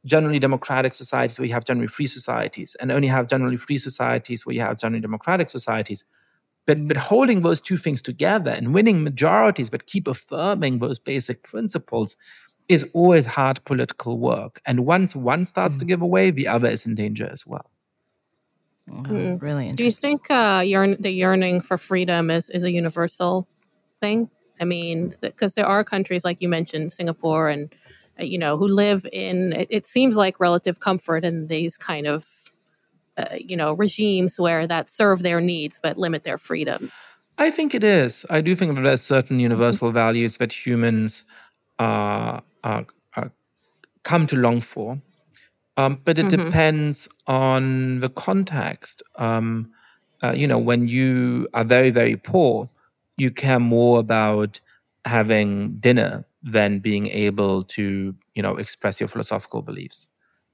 generally 0.05 0.39
democratic 0.39 0.93
societies 0.93 1.37
where 1.37 1.47
you 1.47 1.53
have 1.53 1.65
generally 1.65 1.87
free 1.87 2.07
societies 2.07 2.75
and 2.79 2.91
only 2.91 3.07
have 3.07 3.27
generally 3.27 3.57
free 3.57 3.77
societies 3.77 4.45
where 4.45 4.55
you 4.55 4.61
have 4.61 4.77
generally 4.77 5.01
democratic 5.01 5.49
societies. 5.49 6.03
But, 6.65 6.87
but 6.87 6.97
holding 6.97 7.41
those 7.41 7.59
two 7.59 7.77
things 7.77 8.01
together 8.01 8.51
and 8.51 8.73
winning 8.73 9.03
majorities 9.03 9.69
but 9.69 9.87
keep 9.87 10.07
affirming 10.07 10.79
those 10.79 10.99
basic 10.99 11.43
principles 11.43 12.15
is 12.67 12.89
always 12.93 13.25
hard 13.25 13.63
political 13.65 14.17
work. 14.19 14.61
And 14.65 14.85
once 14.85 15.15
one 15.15 15.45
starts 15.45 15.75
mm. 15.75 15.79
to 15.79 15.85
give 15.85 16.01
away, 16.01 16.31
the 16.31 16.47
other 16.47 16.69
is 16.69 16.85
in 16.85 16.95
danger 16.95 17.29
as 17.31 17.45
well. 17.45 17.69
mm. 18.89 19.41
Really 19.41 19.71
Do 19.73 19.83
you 19.83 19.91
think 19.91 20.29
uh, 20.29 20.63
yearn- 20.65 20.97
the 20.99 21.11
yearning 21.11 21.61
for 21.61 21.77
freedom 21.77 22.29
is, 22.29 22.49
is 22.49 22.63
a 22.63 22.71
universal 22.71 23.47
thing? 24.01 24.29
I 24.59 24.65
mean, 24.65 25.15
because 25.21 25.55
there 25.55 25.65
are 25.65 25.83
countries 25.83 26.25
like 26.25 26.41
you 26.41 26.49
mentioned, 26.49 26.91
Singapore 26.91 27.49
and 27.49 27.73
uh, 28.19 28.23
you 28.23 28.37
know, 28.37 28.57
who 28.57 28.67
live 28.67 29.05
in, 29.11 29.53
it, 29.69 29.85
seems 29.85 30.17
like 30.17 30.39
relative 30.39 30.79
comfort 30.79 31.23
in 31.23 31.47
these 31.47 31.77
kind 31.77 32.05
of, 32.05 32.25
uh, 33.17 33.35
you 33.37 33.55
know, 33.55 33.73
regimes 33.73 34.39
where 34.39 34.67
that 34.67 34.89
serve 34.89 35.23
their 35.23 35.39
needs 35.39 35.79
but 35.81 35.97
limit 35.97 36.23
their 36.23 36.37
freedoms. 36.37 37.09
I 37.37 37.49
think 37.49 37.73
it 37.73 37.83
is. 37.83 38.25
I 38.29 38.41
do 38.41 38.55
think 38.55 38.75
that 38.75 38.81
there's 38.81 39.01
certain 39.01 39.37
mm-hmm. 39.37 39.51
universal 39.51 39.87
mm-hmm. 39.87 39.95
values 39.95 40.37
that 40.37 40.51
humans 40.53 41.23
uh, 41.79 42.41
uh, 42.63 42.83
come 44.03 44.27
to 44.27 44.35
long 44.35 44.61
for. 44.61 45.01
Um, 45.77 46.01
but 46.03 46.19
it 46.19 46.27
mm-hmm. 46.27 46.45
depends 46.45 47.07
on 47.27 48.01
the 48.01 48.09
context. 48.09 49.01
Um, 49.15 49.71
uh, 50.21 50.33
you 50.35 50.45
know, 50.45 50.59
when 50.59 50.87
you 50.87 51.47
are 51.53 51.63
very, 51.63 51.89
very 51.89 52.17
poor, 52.17 52.69
you 53.21 53.29
care 53.29 53.59
more 53.59 53.99
about 53.99 54.59
having 55.05 55.75
dinner 55.77 56.25
than 56.41 56.79
being 56.79 57.05
able 57.07 57.61
to 57.61 58.15
you 58.33 58.41
know 58.41 58.57
express 58.57 58.99
your 58.99 59.07
philosophical 59.07 59.61
beliefs. 59.61 60.09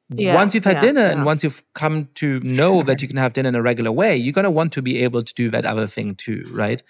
Yeah, 0.09 0.36
once 0.36 0.53
you've 0.53 0.65
had 0.65 0.76
yeah, 0.76 0.88
dinner 0.88 1.01
yeah. 1.01 1.11
and 1.11 1.26
once 1.26 1.43
you've 1.43 1.63
come 1.74 2.09
to 2.15 2.39
know 2.41 2.84
that 2.84 3.01
you 3.01 3.07
can 3.07 3.18
have 3.18 3.34
dinner 3.34 3.49
in 3.49 3.55
a 3.55 3.61
regular 3.61 3.91
way 3.91 4.15
you're 4.15 4.38
going 4.39 4.45
to 4.45 4.51
want 4.59 4.72
to 4.74 4.82
be 4.82 5.03
able 5.03 5.22
to 5.22 5.34
do 5.34 5.49
that 5.49 5.65
other 5.65 5.88
thing 5.88 6.15
too 6.15 6.45
right? 6.51 6.82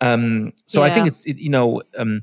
Um, 0.00 0.52
so 0.66 0.82
i 0.82 0.90
think 0.90 1.06
it's 1.06 1.24
it, 1.26 1.38
you 1.38 1.50
know 1.50 1.82
um, 1.96 2.22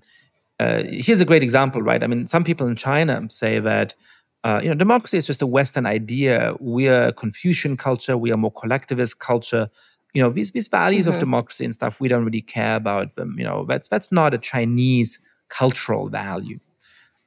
uh, 0.60 0.84
here's 0.84 1.22
a 1.22 1.26
great 1.26 1.44
example 1.44 1.82
right? 1.82 2.04
I 2.04 2.08
mean 2.08 2.28
some 2.28 2.44
people 2.44 2.68
in 2.68 2.76
china 2.76 3.14
say 3.30 3.60
that 3.60 3.96
uh, 4.44 4.60
you 4.64 4.70
know 4.70 4.76
democracy 4.76 5.18
is 5.18 5.28
just 5.28 5.42
a 5.42 5.48
western 5.48 5.86
idea. 5.86 6.56
We 6.60 6.90
are 6.90 7.06
a 7.10 7.14
confucian 7.14 7.78
culture. 7.78 8.18
We 8.18 8.32
are 8.32 8.38
more 8.38 8.56
collectivist 8.62 9.20
culture 9.20 9.70
you 10.14 10.22
know 10.22 10.30
these 10.30 10.52
these 10.52 10.68
values 10.68 11.06
mm-hmm. 11.06 11.16
of 11.16 11.20
democracy 11.20 11.66
and 11.66 11.74
stuff 11.74 12.02
we 12.02 12.08
don't 12.08 12.26
really 12.26 12.42
care 12.42 12.76
about 12.76 13.16
them 13.16 13.36
you 13.38 13.44
know 13.44 13.66
that's 13.66 13.88
that's 13.88 14.12
not 14.12 14.34
a 14.34 14.38
chinese 14.38 15.20
cultural 15.50 16.08
value. 16.10 16.60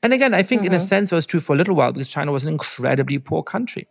And 0.03 0.12
again, 0.12 0.35
I 0.35 0.43
think 0.43 0.61
mm-hmm. 0.61 0.68
in 0.68 0.72
a 0.72 0.76
mm-hmm. 0.76 0.87
sense 0.87 1.12
it 1.12 1.14
was 1.14 1.26
true 1.26 1.41
for 1.41 1.55
a 1.55 1.57
little 1.57 1.76
while 1.76 1.93
because 1.93 2.09
China 2.09 2.33
was 2.33 2.45
an 2.45 2.53
incredibly 2.53 3.18
poor 3.18 3.43
country 3.43 3.87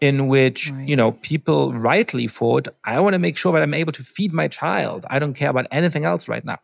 in 0.00 0.28
which, 0.28 0.70
right. 0.70 0.88
you 0.88 0.96
know, 0.96 1.12
people 1.12 1.72
rightly 1.72 2.28
thought, 2.28 2.68
I 2.84 3.00
want 3.00 3.14
to 3.14 3.18
make 3.18 3.36
sure 3.36 3.52
that 3.52 3.62
I'm 3.62 3.74
able 3.74 3.92
to 3.92 4.04
feed 4.04 4.32
my 4.32 4.48
child. 4.48 5.06
I 5.10 5.18
don't 5.18 5.34
care 5.34 5.50
about 5.50 5.66
anything 5.70 6.04
else 6.04 6.28
right 6.28 6.44
now. 6.44 6.58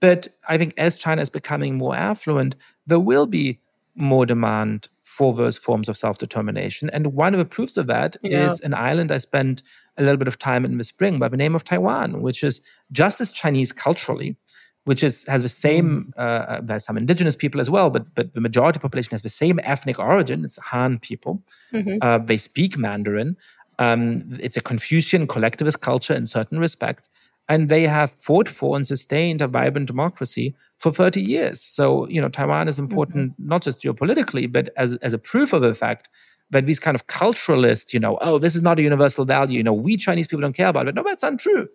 But 0.00 0.28
I 0.48 0.56
think 0.58 0.74
as 0.76 0.96
China 0.96 1.22
is 1.22 1.30
becoming 1.30 1.76
more 1.76 1.94
affluent, 1.94 2.56
there 2.86 3.00
will 3.00 3.26
be 3.26 3.60
more 3.94 4.26
demand 4.26 4.88
for 5.02 5.32
those 5.32 5.56
forms 5.56 5.88
of 5.88 5.96
self 5.96 6.18
determination. 6.18 6.90
And 6.90 7.14
one 7.14 7.34
of 7.34 7.38
the 7.38 7.44
proofs 7.44 7.76
of 7.76 7.86
that 7.86 8.16
yeah. 8.22 8.44
is 8.44 8.60
an 8.60 8.74
island 8.74 9.10
I 9.10 9.18
spent 9.18 9.62
a 9.98 10.02
little 10.02 10.16
bit 10.16 10.28
of 10.28 10.38
time 10.38 10.64
in 10.64 10.78
the 10.78 10.84
spring 10.84 11.18
by 11.18 11.28
the 11.28 11.36
name 11.36 11.54
of 11.54 11.64
Taiwan, 11.64 12.22
which 12.22 12.42
is 12.44 12.60
just 12.92 13.20
as 13.20 13.30
Chinese 13.30 13.72
culturally, 13.72 14.36
which 14.84 15.02
is 15.02 15.26
has 15.26 15.42
the 15.42 15.48
same 15.48 16.12
mm. 16.16 16.18
uh, 16.18 16.44
uh, 16.52 16.60
there's 16.62 16.84
some 16.84 16.96
indigenous 16.96 17.36
people 17.36 17.60
as 17.60 17.68
well, 17.68 17.90
but 17.90 18.14
but 18.14 18.32
the 18.32 18.40
majority 18.40 18.78
population 18.78 19.10
has 19.10 19.22
the 19.22 19.28
same 19.28 19.60
ethnic 19.62 19.98
origin. 19.98 20.44
It's 20.44 20.58
Han 20.58 20.98
people. 20.98 21.42
Mm-hmm. 21.72 21.98
Uh, 22.00 22.18
they 22.18 22.36
speak 22.36 22.78
Mandarin. 22.78 23.36
Um, 23.78 24.38
it's 24.40 24.56
a 24.56 24.62
Confucian 24.62 25.26
collectivist 25.26 25.80
culture 25.80 26.14
in 26.14 26.26
certain 26.26 26.58
respects, 26.58 27.10
and 27.48 27.68
they 27.68 27.86
have 27.86 28.12
fought 28.12 28.48
for 28.48 28.76
and 28.76 28.86
sustained 28.86 29.42
a 29.42 29.48
vibrant 29.48 29.86
democracy 29.88 30.54
for 30.78 30.92
30 30.92 31.20
years. 31.20 31.60
So 31.60 32.08
you 32.08 32.20
know, 32.20 32.28
Taiwan 32.28 32.68
is 32.68 32.78
important 32.78 33.32
mm-hmm. 33.32 33.48
not 33.48 33.62
just 33.62 33.82
geopolitically, 33.82 34.50
but 34.50 34.70
as 34.76 34.94
as 34.96 35.14
a 35.14 35.18
proof 35.18 35.52
of 35.52 35.62
the 35.62 35.74
fact 35.74 36.08
that 36.50 36.66
these 36.66 36.78
kind 36.78 36.94
of 36.94 37.06
culturalists, 37.06 37.92
you 37.92 38.00
know, 38.00 38.18
oh, 38.20 38.38
this 38.38 38.54
is 38.54 38.62
not 38.62 38.78
a 38.78 38.82
universal 38.82 39.24
value. 39.24 39.56
You 39.58 39.64
know, 39.64 39.72
we 39.72 39.96
Chinese 39.96 40.26
people 40.26 40.42
don't 40.42 40.52
care 40.52 40.68
about 40.68 40.88
it. 40.88 40.94
No, 40.94 41.02
that's 41.02 41.22
untrue 41.22 41.68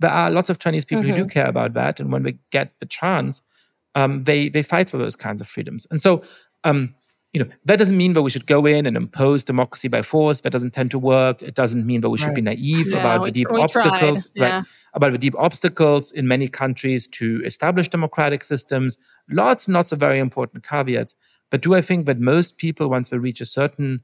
there 0.00 0.10
are 0.10 0.30
lots 0.30 0.50
of 0.50 0.58
Chinese 0.58 0.84
people 0.84 1.02
mm-hmm. 1.02 1.10
who 1.10 1.16
do 1.16 1.22
mm-hmm. 1.22 1.28
care 1.28 1.46
about 1.46 1.74
that, 1.74 2.00
and 2.00 2.10
when 2.10 2.24
they 2.24 2.36
get 2.50 2.72
the 2.80 2.86
chance, 2.86 3.42
um, 3.94 4.24
they 4.24 4.48
they 4.48 4.62
fight 4.62 4.90
for 4.90 4.98
those 4.98 5.14
kinds 5.14 5.40
of 5.40 5.48
freedoms. 5.48 5.86
And 5.90 6.00
so, 6.00 6.22
um, 6.64 6.94
you 7.32 7.44
know, 7.44 7.50
that 7.66 7.78
doesn't 7.78 7.96
mean 7.96 8.14
that 8.14 8.22
we 8.22 8.30
should 8.30 8.46
go 8.46 8.66
in 8.66 8.86
and 8.86 8.96
impose 8.96 9.44
democracy 9.44 9.88
by 9.88 10.02
force. 10.02 10.40
That 10.40 10.50
doesn't 10.50 10.72
tend 10.72 10.90
to 10.92 10.98
work. 10.98 11.42
It 11.42 11.54
doesn't 11.54 11.86
mean 11.86 12.00
that 12.00 12.10
we 12.10 12.18
should 12.18 12.28
right. 12.28 12.36
be 12.36 12.42
naive 12.42 12.90
yeah, 12.90 12.98
about 12.98 13.24
the 13.24 13.30
deep 13.30 13.52
obstacles, 13.52 14.26
yeah. 14.34 14.56
right? 14.56 14.64
About 14.94 15.12
the 15.12 15.18
deep 15.18 15.34
obstacles 15.38 16.10
in 16.12 16.26
many 16.26 16.48
countries 16.48 17.06
to 17.08 17.42
establish 17.44 17.88
democratic 17.88 18.42
systems. 18.42 18.96
Lots 19.28 19.68
and 19.68 19.74
lots 19.74 19.92
of 19.92 20.00
very 20.00 20.18
important 20.18 20.66
caveats. 20.66 21.14
But 21.50 21.62
do 21.62 21.74
I 21.74 21.80
think 21.80 22.06
that 22.06 22.20
most 22.20 22.58
people, 22.58 22.88
once 22.88 23.08
they 23.08 23.18
reach 23.18 23.40
a 23.40 23.46
certain 23.46 24.02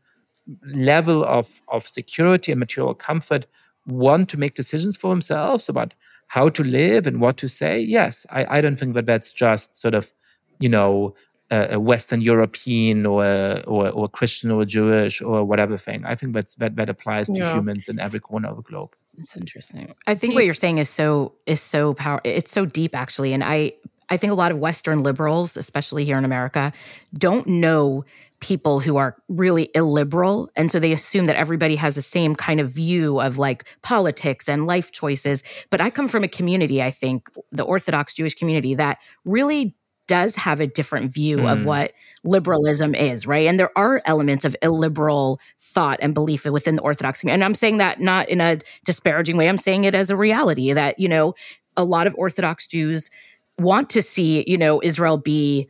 level 0.68 1.24
of, 1.24 1.62
of 1.68 1.86
security 1.86 2.52
and 2.52 2.58
material 2.58 2.94
comfort, 2.94 3.46
want 3.86 4.28
to 4.30 4.38
make 4.38 4.54
decisions 4.54 4.96
for 4.96 5.10
themselves 5.10 5.68
about 5.68 5.94
how 6.28 6.48
to 6.48 6.64
live 6.64 7.06
and 7.06 7.20
what 7.20 7.36
to 7.38 7.48
say, 7.48 7.80
yes, 7.80 8.26
I, 8.30 8.58
I 8.58 8.60
don't 8.60 8.76
think 8.76 8.94
that 8.94 9.06
that's 9.06 9.30
just 9.30 9.76
sort 9.76 9.94
of, 9.94 10.12
you 10.58 10.68
know, 10.68 11.14
a, 11.50 11.74
a 11.74 11.80
Western 11.80 12.20
European 12.20 13.06
or, 13.06 13.24
or 13.66 13.90
or 13.90 14.08
Christian 14.08 14.50
or 14.50 14.64
Jewish 14.64 15.22
or 15.22 15.44
whatever 15.44 15.76
thing. 15.76 16.04
I 16.04 16.14
think 16.14 16.32
that's 16.34 16.56
that 16.56 16.76
that 16.76 16.88
applies 16.88 17.28
to 17.28 17.38
yeah. 17.38 17.54
humans 17.54 17.88
in 17.88 18.00
every 18.00 18.20
corner 18.20 18.48
of 18.48 18.56
the 18.56 18.62
globe. 18.62 18.96
That's 19.16 19.36
interesting. 19.36 19.94
I 20.06 20.14
think 20.14 20.34
what 20.34 20.44
you're 20.44 20.54
saying 20.54 20.78
is 20.78 20.90
so 20.90 21.34
is 21.46 21.60
so 21.60 21.94
power. 21.94 22.20
It's 22.24 22.50
so 22.50 22.66
deep 22.66 22.96
actually, 22.96 23.32
and 23.32 23.44
I 23.44 23.72
I 24.08 24.16
think 24.16 24.32
a 24.32 24.36
lot 24.36 24.52
of 24.52 24.58
Western 24.58 25.02
liberals, 25.02 25.56
especially 25.56 26.04
here 26.04 26.16
in 26.16 26.24
America, 26.24 26.72
don't 27.14 27.46
know 27.46 28.04
people 28.40 28.80
who 28.80 28.96
are 28.96 29.16
really 29.28 29.70
illiberal. 29.74 30.50
And 30.56 30.70
so 30.70 30.78
they 30.78 30.92
assume 30.92 31.26
that 31.26 31.36
everybody 31.36 31.76
has 31.76 31.94
the 31.94 32.02
same 32.02 32.34
kind 32.34 32.60
of 32.60 32.70
view 32.70 33.20
of 33.20 33.38
like 33.38 33.66
politics 33.82 34.48
and 34.48 34.66
life 34.66 34.92
choices. 34.92 35.42
But 35.70 35.80
I 35.80 35.90
come 35.90 36.06
from 36.06 36.22
a 36.22 36.28
community, 36.28 36.82
I 36.82 36.90
think, 36.90 37.30
the 37.50 37.64
Orthodox 37.64 38.12
Jewish 38.12 38.34
community, 38.34 38.74
that 38.74 38.98
really 39.24 39.74
does 40.06 40.36
have 40.36 40.60
a 40.60 40.66
different 40.66 41.12
view 41.12 41.38
mm. 41.38 41.52
of 41.52 41.64
what 41.64 41.92
liberalism 42.22 42.94
is, 42.94 43.26
right? 43.26 43.48
And 43.48 43.58
there 43.58 43.76
are 43.76 44.02
elements 44.04 44.44
of 44.44 44.54
illiberal 44.62 45.40
thought 45.58 45.98
and 46.00 46.14
belief 46.14 46.44
within 46.44 46.76
the 46.76 46.82
Orthodox 46.82 47.20
community. 47.20 47.36
And 47.36 47.44
I'm 47.44 47.54
saying 47.54 47.78
that 47.78 48.00
not 48.00 48.28
in 48.28 48.40
a 48.40 48.58
disparaging 48.84 49.36
way, 49.36 49.48
I'm 49.48 49.58
saying 49.58 49.84
it 49.84 49.94
as 49.94 50.10
a 50.10 50.16
reality 50.16 50.72
that, 50.72 51.00
you 51.00 51.08
know, 51.08 51.34
a 51.76 51.84
lot 51.84 52.06
of 52.06 52.14
Orthodox 52.16 52.66
Jews 52.66 53.10
want 53.58 53.88
to 53.90 54.02
see 54.02 54.44
you 54.46 54.58
know 54.58 54.80
israel 54.84 55.16
be 55.16 55.68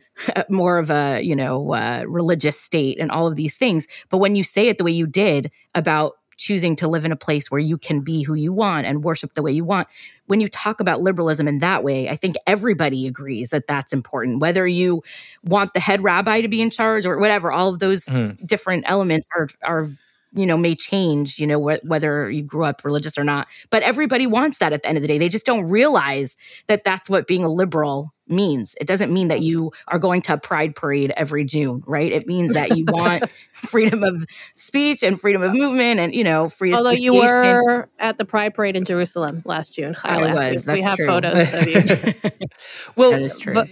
more 0.49 0.77
of 0.77 0.91
a 0.91 1.21
you 1.21 1.35
know 1.35 1.73
uh, 1.73 2.03
religious 2.07 2.59
state 2.59 2.99
and 2.99 3.11
all 3.11 3.27
of 3.27 3.35
these 3.35 3.55
things 3.55 3.87
but 4.09 4.17
when 4.17 4.35
you 4.35 4.43
say 4.43 4.67
it 4.67 4.77
the 4.77 4.83
way 4.83 4.91
you 4.91 5.07
did 5.07 5.51
about 5.73 6.13
choosing 6.37 6.75
to 6.75 6.87
live 6.87 7.03
in 7.03 7.11
a 7.11 7.15
place 7.15 7.49
where 7.49 7.59
you 7.59 7.77
can 7.77 8.01
be 8.01 8.21
who 8.21 8.35
you 8.35 8.53
want 8.53 8.85
and 8.85 9.03
worship 9.03 9.33
the 9.33 9.41
way 9.41 9.51
you 9.51 9.65
want 9.65 9.87
when 10.27 10.39
you 10.39 10.47
talk 10.47 10.79
about 10.79 11.01
liberalism 11.01 11.47
in 11.47 11.59
that 11.59 11.83
way 11.83 12.09
i 12.09 12.15
think 12.15 12.35
everybody 12.45 13.07
agrees 13.07 13.49
that 13.49 13.67
that's 13.67 13.93
important 13.93 14.39
whether 14.39 14.67
you 14.67 15.01
want 15.43 15.73
the 15.73 15.79
head 15.79 16.03
rabbi 16.03 16.41
to 16.41 16.47
be 16.47 16.61
in 16.61 16.69
charge 16.69 17.05
or 17.05 17.19
whatever 17.19 17.51
all 17.51 17.69
of 17.69 17.79
those 17.79 18.05
mm. 18.05 18.45
different 18.45 18.83
elements 18.87 19.27
are 19.35 19.47
are 19.63 19.89
you 20.33 20.45
know 20.45 20.57
may 20.57 20.75
change 20.75 21.39
you 21.39 21.47
know 21.47 21.59
wh- 21.59 21.83
whether 21.85 22.29
you 22.29 22.43
grew 22.43 22.65
up 22.65 22.83
religious 22.83 23.17
or 23.17 23.23
not. 23.23 23.47
But 23.69 23.83
everybody 23.83 24.27
wants 24.27 24.57
that 24.59 24.73
at 24.73 24.83
the 24.83 24.89
end 24.89 24.97
of 24.97 25.01
the 25.01 25.07
day. 25.07 25.17
They 25.17 25.29
just 25.29 25.45
don't 25.45 25.65
realize 25.65 26.35
that 26.67 26.83
that's 26.83 27.09
what 27.09 27.27
being 27.27 27.43
a 27.43 27.49
liberal 27.49 28.13
means. 28.29 28.75
It 28.79 28.87
doesn't 28.87 29.11
mean 29.11 29.27
that 29.27 29.41
you 29.41 29.71
are 29.87 29.99
going 29.99 30.21
to 30.23 30.33
a 30.33 30.37
pride 30.37 30.75
parade 30.75 31.11
every 31.15 31.43
June, 31.43 31.83
right? 31.85 32.11
It 32.11 32.27
means 32.27 32.53
that 32.53 32.77
you 32.77 32.85
want 32.87 33.29
freedom 33.53 34.03
of 34.03 34.25
speech 34.55 35.03
and 35.03 35.19
freedom 35.19 35.41
of 35.41 35.53
movement 35.53 35.99
and, 35.99 36.13
you 36.13 36.23
know, 36.23 36.47
free 36.47 36.73
Although 36.73 36.91
you 36.91 37.13
were 37.13 37.89
at 37.99 38.17
the 38.17 38.25
pride 38.25 38.53
parade 38.53 38.75
in 38.75 38.85
Jerusalem 38.85 39.41
last 39.45 39.73
June. 39.73 39.95
I 40.03 40.33
was. 40.33 40.67
we 40.67 40.81
have 40.81 40.95
true. 40.95 41.05
photos 41.05 41.53
of 41.53 41.67
you. 41.67 41.73
well, 42.95 43.11
that 43.11 43.21
is 43.21 43.39
true. 43.39 43.53
But, 43.53 43.67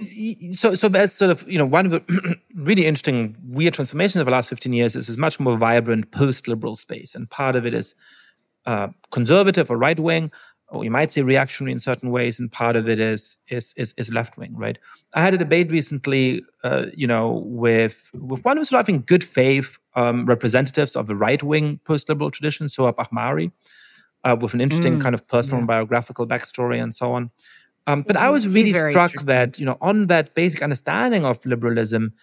so, 0.52 0.74
so 0.74 0.90
as 0.94 1.14
sort 1.14 1.32
of, 1.32 1.48
you 1.48 1.58
know, 1.58 1.66
one 1.66 1.86
of 1.86 1.92
the 1.92 2.38
really 2.56 2.86
interesting 2.86 3.36
weird 3.44 3.74
transformations 3.74 4.20
of 4.20 4.26
the 4.26 4.32
last 4.32 4.50
15 4.50 4.74
years 4.74 4.96
is 4.96 5.08
this 5.08 5.18
much 5.18 5.40
more 5.40 5.58
vibrant 5.58 6.12
post-liberal 6.12 6.76
space. 6.76 7.16
And 7.16 7.30
part 7.30 7.56
of 7.56 7.66
it 7.66 7.74
is 7.74 7.96
uh, 8.66 8.88
conservative 9.12 9.70
or 9.70 9.78
right 9.78 10.00
wing 10.00 10.32
or 10.70 10.84
you 10.84 10.92
might 10.92 11.12
say 11.12 11.22
reactionary 11.22 11.72
in 11.72 11.80
certain 11.80 12.10
ways, 12.12 12.40
and 12.40 12.52
part 12.52 12.76
of 12.76 12.90
it 12.90 13.00
is 13.00 13.38
is 13.50 13.74
is, 13.78 13.94
is 13.98 14.12
left 14.12 14.38
wing, 14.38 14.56
right? 14.56 14.80
I 15.14 15.22
had 15.22 15.34
a 15.34 15.38
debate 15.38 15.72
recently, 15.72 16.44
uh, 16.64 16.88
you 16.94 17.08
know, 17.08 17.44
with 17.46 18.10
with 18.14 18.44
one 18.44 18.58
of 18.58 18.66
sort 18.66 18.82
of 18.82 18.90
in 18.90 19.02
good 19.02 19.24
faith 19.24 19.78
um, 19.96 20.26
representatives 20.26 20.96
of 20.96 21.08
the 21.08 21.16
right 21.16 21.42
wing 21.42 21.80
post 21.86 22.10
liberal 22.10 22.32
tradition, 22.32 22.68
Sohrab 22.68 22.96
Ahmari, 22.96 23.52
uh, 24.24 24.36
with 24.40 24.54
an 24.54 24.62
interesting 24.62 24.98
mm, 24.98 25.02
kind 25.02 25.14
of 25.14 25.28
personal 25.28 25.58
yeah. 25.58 25.62
and 25.62 25.68
biographical 25.68 26.28
backstory 26.28 26.82
and 26.82 26.94
so 26.94 27.14
on. 27.14 27.30
Um, 27.88 28.02
but 28.02 28.18
I 28.18 28.30
was 28.30 28.48
really 28.48 28.74
struck 28.74 29.14
that 29.24 29.60
you 29.60 29.66
know 29.66 29.78
on 29.82 30.08
that 30.08 30.34
basic 30.34 30.64
understanding 30.64 31.26
of 31.26 31.46
liberalism, 31.46 32.14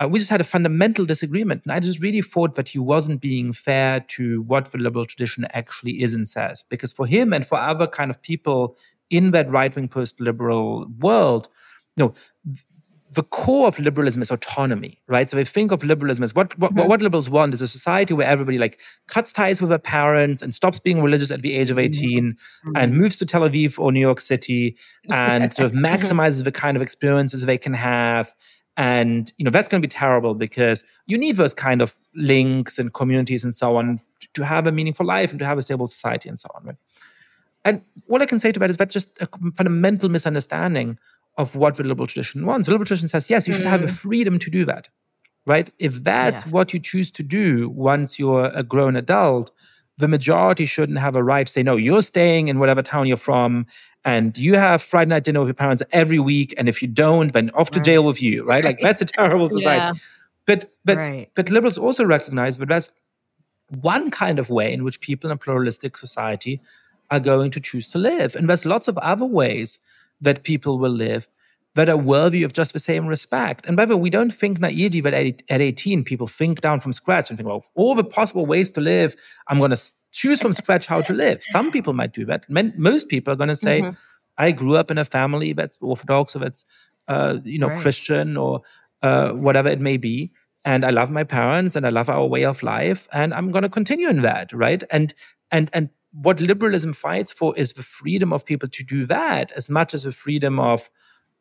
uh, 0.00 0.08
we 0.08 0.18
just 0.18 0.30
had 0.30 0.40
a 0.40 0.44
fundamental 0.44 1.04
disagreement. 1.04 1.62
And 1.64 1.72
I 1.72 1.80
just 1.80 2.02
really 2.02 2.22
thought 2.22 2.54
that 2.56 2.68
he 2.68 2.78
wasn't 2.78 3.20
being 3.20 3.52
fair 3.52 4.00
to 4.00 4.42
what 4.42 4.66
the 4.66 4.78
liberal 4.78 5.04
tradition 5.04 5.46
actually 5.52 6.02
is 6.02 6.14
and 6.14 6.28
says. 6.28 6.64
Because 6.68 6.92
for 6.92 7.06
him 7.06 7.32
and 7.32 7.46
for 7.46 7.58
other 7.58 7.86
kind 7.86 8.10
of 8.10 8.20
people 8.22 8.76
in 9.10 9.32
that 9.32 9.50
right 9.50 9.74
wing 9.74 9.88
post 9.88 10.20
liberal 10.20 10.86
world, 11.00 11.48
you 11.96 12.04
know, 12.04 12.14
the 13.10 13.22
core 13.22 13.68
of 13.68 13.78
liberalism 13.78 14.20
is 14.20 14.30
autonomy, 14.30 15.00
right? 15.06 15.30
So 15.30 15.36
they 15.36 15.44
think 15.44 15.72
of 15.72 15.82
liberalism 15.82 16.22
as 16.22 16.34
what 16.34 16.56
what, 16.58 16.74
mm-hmm. 16.74 16.86
what 16.88 17.00
liberals 17.00 17.30
want 17.30 17.54
is 17.54 17.62
a 17.62 17.68
society 17.68 18.12
where 18.12 18.26
everybody 18.26 18.58
like 18.58 18.80
cuts 19.06 19.32
ties 19.32 19.60
with 19.60 19.70
their 19.70 19.78
parents 19.78 20.42
and 20.42 20.54
stops 20.54 20.78
being 20.78 21.02
religious 21.02 21.30
at 21.30 21.40
the 21.40 21.54
age 21.54 21.70
of 21.70 21.78
18 21.78 22.32
mm-hmm. 22.32 22.76
and 22.76 22.96
moves 22.96 23.16
to 23.18 23.26
Tel 23.26 23.40
Aviv 23.42 23.78
or 23.78 23.92
New 23.92 24.00
York 24.00 24.20
City 24.20 24.76
and 25.10 25.52
sort 25.54 25.66
of 25.66 25.72
maximizes 25.72 26.44
the 26.44 26.52
kind 26.52 26.76
of 26.76 26.82
experiences 26.82 27.46
they 27.46 27.58
can 27.58 27.72
have 27.72 28.34
and 28.78 29.32
you 29.36 29.44
know 29.44 29.50
that's 29.50 29.68
going 29.68 29.82
to 29.82 29.86
be 29.86 29.90
terrible 29.90 30.34
because 30.34 30.84
you 31.06 31.18
need 31.18 31.36
those 31.36 31.52
kind 31.52 31.82
of 31.82 31.98
links 32.14 32.78
and 32.78 32.94
communities 32.94 33.44
and 33.44 33.54
so 33.54 33.76
on 33.76 33.98
to 34.32 34.44
have 34.44 34.66
a 34.66 34.72
meaningful 34.72 35.04
life 35.04 35.30
and 35.30 35.40
to 35.40 35.44
have 35.44 35.58
a 35.58 35.62
stable 35.62 35.88
society 35.88 36.28
and 36.28 36.38
so 36.38 36.48
on 36.54 36.64
right 36.64 36.76
and 37.64 37.82
what 38.06 38.22
i 38.22 38.26
can 38.26 38.38
say 38.38 38.50
to 38.52 38.60
that 38.60 38.70
is 38.70 38.78
that's 38.78 38.94
just 38.94 39.20
a 39.20 39.28
fundamental 39.56 40.08
misunderstanding 40.08 40.98
of 41.36 41.56
what 41.56 41.74
the 41.74 41.82
liberal 41.82 42.06
tradition 42.06 42.46
wants 42.46 42.66
the 42.66 42.72
liberal 42.72 42.86
tradition 42.86 43.08
says 43.08 43.28
yes 43.28 43.46
you 43.46 43.52
should 43.52 43.66
have 43.66 43.82
the 43.82 43.88
mm. 43.88 44.02
freedom 44.02 44.38
to 44.38 44.48
do 44.48 44.64
that 44.64 44.88
right 45.44 45.70
if 45.78 46.02
that's 46.04 46.46
yes. 46.46 46.52
what 46.52 46.72
you 46.72 46.78
choose 46.78 47.10
to 47.10 47.22
do 47.22 47.68
once 47.70 48.18
you're 48.18 48.46
a 48.54 48.62
grown 48.62 48.94
adult 48.96 49.50
the 49.96 50.06
majority 50.06 50.64
shouldn't 50.64 50.98
have 50.98 51.16
a 51.16 51.24
right 51.24 51.48
to 51.48 51.52
say 51.52 51.64
no 51.64 51.74
you're 51.74 52.02
staying 52.02 52.46
in 52.46 52.60
whatever 52.60 52.80
town 52.80 53.08
you're 53.08 53.16
from 53.16 53.66
and 54.04 54.36
you 54.38 54.54
have 54.54 54.82
Friday 54.82 55.08
night 55.08 55.24
dinner 55.24 55.40
with 55.40 55.48
your 55.48 55.54
parents 55.54 55.82
every 55.92 56.18
week, 56.18 56.54
and 56.56 56.68
if 56.68 56.82
you 56.82 56.88
don't, 56.88 57.32
then 57.32 57.50
off 57.50 57.70
to 57.72 57.78
right. 57.78 57.86
jail 57.86 58.04
with 58.04 58.22
you, 58.22 58.44
right? 58.44 58.64
Like 58.64 58.80
that's 58.80 59.02
a 59.02 59.06
terrible 59.06 59.50
society. 59.50 59.78
Yeah. 59.78 59.92
But 60.46 60.72
but 60.84 60.96
right. 60.96 61.30
but 61.34 61.50
liberals 61.50 61.78
also 61.78 62.04
recognize 62.04 62.58
that 62.58 62.68
that's 62.68 62.90
one 63.80 64.10
kind 64.10 64.38
of 64.38 64.48
way 64.48 64.72
in 64.72 64.82
which 64.84 65.00
people 65.00 65.28
in 65.28 65.34
a 65.34 65.36
pluralistic 65.36 65.96
society 65.96 66.60
are 67.10 67.20
going 67.20 67.50
to 67.50 67.60
choose 67.60 67.88
to 67.88 67.98
live, 67.98 68.34
and 68.34 68.48
there's 68.48 68.64
lots 68.64 68.88
of 68.88 68.96
other 68.98 69.26
ways 69.26 69.78
that 70.20 70.42
people 70.42 70.78
will 70.78 70.90
live 70.90 71.28
that 71.74 71.88
are 71.88 71.96
worthy 71.96 72.42
of 72.42 72.52
just 72.52 72.72
the 72.72 72.78
same 72.78 73.06
respect. 73.06 73.66
And 73.66 73.76
by 73.76 73.84
the 73.84 73.96
way, 73.96 74.02
we 74.02 74.10
don't 74.10 74.30
think 74.30 74.60
naively 74.60 75.00
that 75.00 75.14
at 75.14 75.60
18 75.60 76.04
people 76.04 76.26
think 76.26 76.60
down 76.60 76.80
from 76.80 76.92
scratch 76.92 77.30
and 77.30 77.36
think, 77.36 77.48
well, 77.48 77.62
all 77.74 77.94
the 77.94 78.04
possible 78.04 78.46
ways 78.46 78.70
to 78.72 78.80
live, 78.80 79.14
I'm 79.46 79.58
going 79.58 79.70
to 79.70 79.92
choose 80.12 80.40
from 80.40 80.52
scratch 80.52 80.86
how 80.86 81.02
to 81.02 81.12
live. 81.12 81.42
Some 81.42 81.70
people 81.70 81.92
might 81.92 82.12
do 82.12 82.24
that. 82.26 82.46
Most 82.48 83.08
people 83.08 83.32
are 83.32 83.36
going 83.36 83.48
to 83.48 83.56
say, 83.56 83.82
mm-hmm. 83.82 83.90
I 84.38 84.52
grew 84.52 84.76
up 84.76 84.90
in 84.90 84.98
a 84.98 85.04
family 85.04 85.52
that's 85.52 85.78
Orthodox 85.80 86.34
or 86.34 86.40
that's, 86.40 86.64
uh, 87.06 87.38
you 87.44 87.58
know, 87.58 87.68
right. 87.68 87.80
Christian 87.80 88.36
or 88.36 88.62
uh, 89.02 89.32
whatever 89.32 89.68
it 89.68 89.80
may 89.80 89.96
be. 89.96 90.32
And 90.64 90.84
I 90.84 90.90
love 90.90 91.10
my 91.10 91.24
parents 91.24 91.76
and 91.76 91.86
I 91.86 91.90
love 91.90 92.08
our 92.08 92.26
way 92.26 92.44
of 92.44 92.62
life. 92.62 93.06
And 93.12 93.32
I'm 93.32 93.50
going 93.50 93.62
to 93.62 93.68
continue 93.68 94.08
in 94.08 94.22
that. 94.22 94.52
Right. 94.52 94.82
And, 94.90 95.14
and, 95.50 95.70
and 95.72 95.90
what 96.12 96.40
liberalism 96.40 96.92
fights 96.92 97.32
for 97.32 97.56
is 97.56 97.74
the 97.74 97.82
freedom 97.82 98.32
of 98.32 98.46
people 98.46 98.68
to 98.68 98.84
do 98.84 99.06
that 99.06 99.52
as 99.52 99.68
much 99.68 99.94
as 99.94 100.02
the 100.04 100.12
freedom 100.12 100.58
of, 100.58 100.90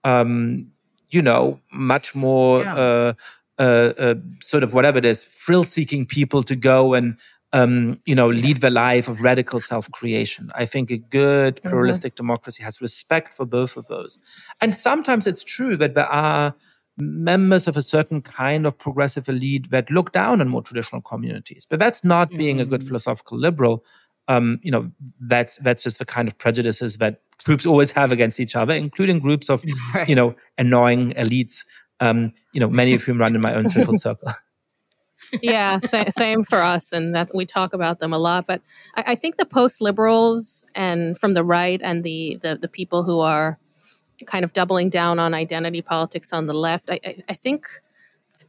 um, 0.04 0.72
you 1.10 1.22
know, 1.22 1.60
much 1.72 2.16
more 2.16 2.64
yeah. 2.64 2.76
uh, 2.76 3.14
uh, 3.60 3.94
uh, 3.98 4.16
sort 4.40 4.64
of 4.64 4.74
whatever 4.74 4.98
it 4.98 5.06
is, 5.06 5.24
thrill 5.24 5.64
seeking 5.64 6.06
people 6.06 6.44
to 6.44 6.56
go 6.56 6.94
and 6.94 7.18
um, 7.54 7.98
you 8.06 8.14
know, 8.14 8.28
lead 8.28 8.62
the 8.62 8.70
life 8.70 9.08
of 9.08 9.22
radical 9.22 9.60
self-creation. 9.60 10.52
I 10.54 10.66
think 10.66 10.92
a 10.92 10.98
good 10.98 11.56
mm-hmm. 11.56 11.70
pluralistic 11.70 12.14
mm-hmm. 12.14 12.26
democracy 12.26 12.64
has 12.64 12.82
respect 12.82 13.34
for 13.34 13.46
both 13.46 13.78
of 13.78 13.88
those. 13.88 14.20
And 14.60 14.76
sometimes 14.76 15.26
it's 15.28 15.44
true 15.44 15.78
that 15.78 15.94
there 15.94 16.12
are 16.12 16.56
members 16.98 17.68
of 17.68 17.78
a 17.78 17.82
certain 17.82 18.22
kind 18.22 18.66
of 18.66 18.78
progressive 18.78 19.30
elite 19.30 19.70
that 19.70 19.90
look 19.92 20.12
down 20.12 20.42
on 20.42 20.50
more 20.50 20.62
traditional 20.62 21.02
communities. 21.02 21.66
But 21.70 21.80
that's 21.80 22.04
not 22.04 22.30
mm-hmm. 22.30 22.38
being 22.38 22.60
a 22.60 22.66
good 22.66 22.82
mm-hmm. 22.82 22.88
philosophical 22.88 23.38
liberal. 23.38 23.86
Um, 24.28 24.60
you 24.62 24.72
know, 24.72 24.92
that's 25.22 25.58
that's 25.58 25.84
just 25.84 26.00
the 26.00 26.06
kind 26.06 26.28
of 26.28 26.38
prejudices 26.38 26.98
that 26.98 27.22
groups 27.44 27.66
always 27.66 27.92
have 27.92 28.12
against 28.12 28.40
each 28.40 28.56
other, 28.56 28.74
including 28.74 29.20
groups 29.20 29.50
of, 29.50 29.64
right. 29.94 30.08
you 30.10 30.16
know, 30.16 30.36
annoying 30.58 31.14
elites. 31.14 31.66
Um, 32.00 32.32
you 32.54 32.60
know, 32.60 32.70
many 32.70 32.94
of 32.94 33.02
whom 33.02 33.18
run 33.18 33.34
in 33.34 33.42
my 33.42 33.56
own 33.56 33.68
social 33.70 33.98
circle 33.98 34.32
yeah, 35.42 35.78
sa- 35.80 36.10
same 36.10 36.44
for 36.44 36.62
us, 36.62 36.92
and 36.92 37.14
that 37.16 37.32
we 37.34 37.46
talk 37.46 37.74
about 37.74 38.00
them 38.00 38.14
a 38.14 38.18
lot. 38.18 38.48
But 38.48 38.62
I, 38.96 39.04
I 39.08 39.16
think 39.16 39.38
the 39.38 39.46
post 39.46 39.82
liberals 39.82 40.66
and 40.76 41.18
from 41.18 41.34
the 41.34 41.44
right 41.44 41.82
and 41.84 42.04
the, 42.04 42.40
the 42.42 42.56
the 42.56 42.68
people 42.68 43.04
who 43.04 43.20
are 43.20 43.60
kind 44.26 44.44
of 44.44 44.54
doubling 44.54 44.90
down 44.90 45.20
on 45.20 45.34
identity 45.34 45.82
politics 45.82 46.34
on 46.34 46.48
the 46.48 46.54
left, 46.54 46.90
I, 46.90 47.00
I, 47.06 47.24
I 47.30 47.34
think 47.34 47.68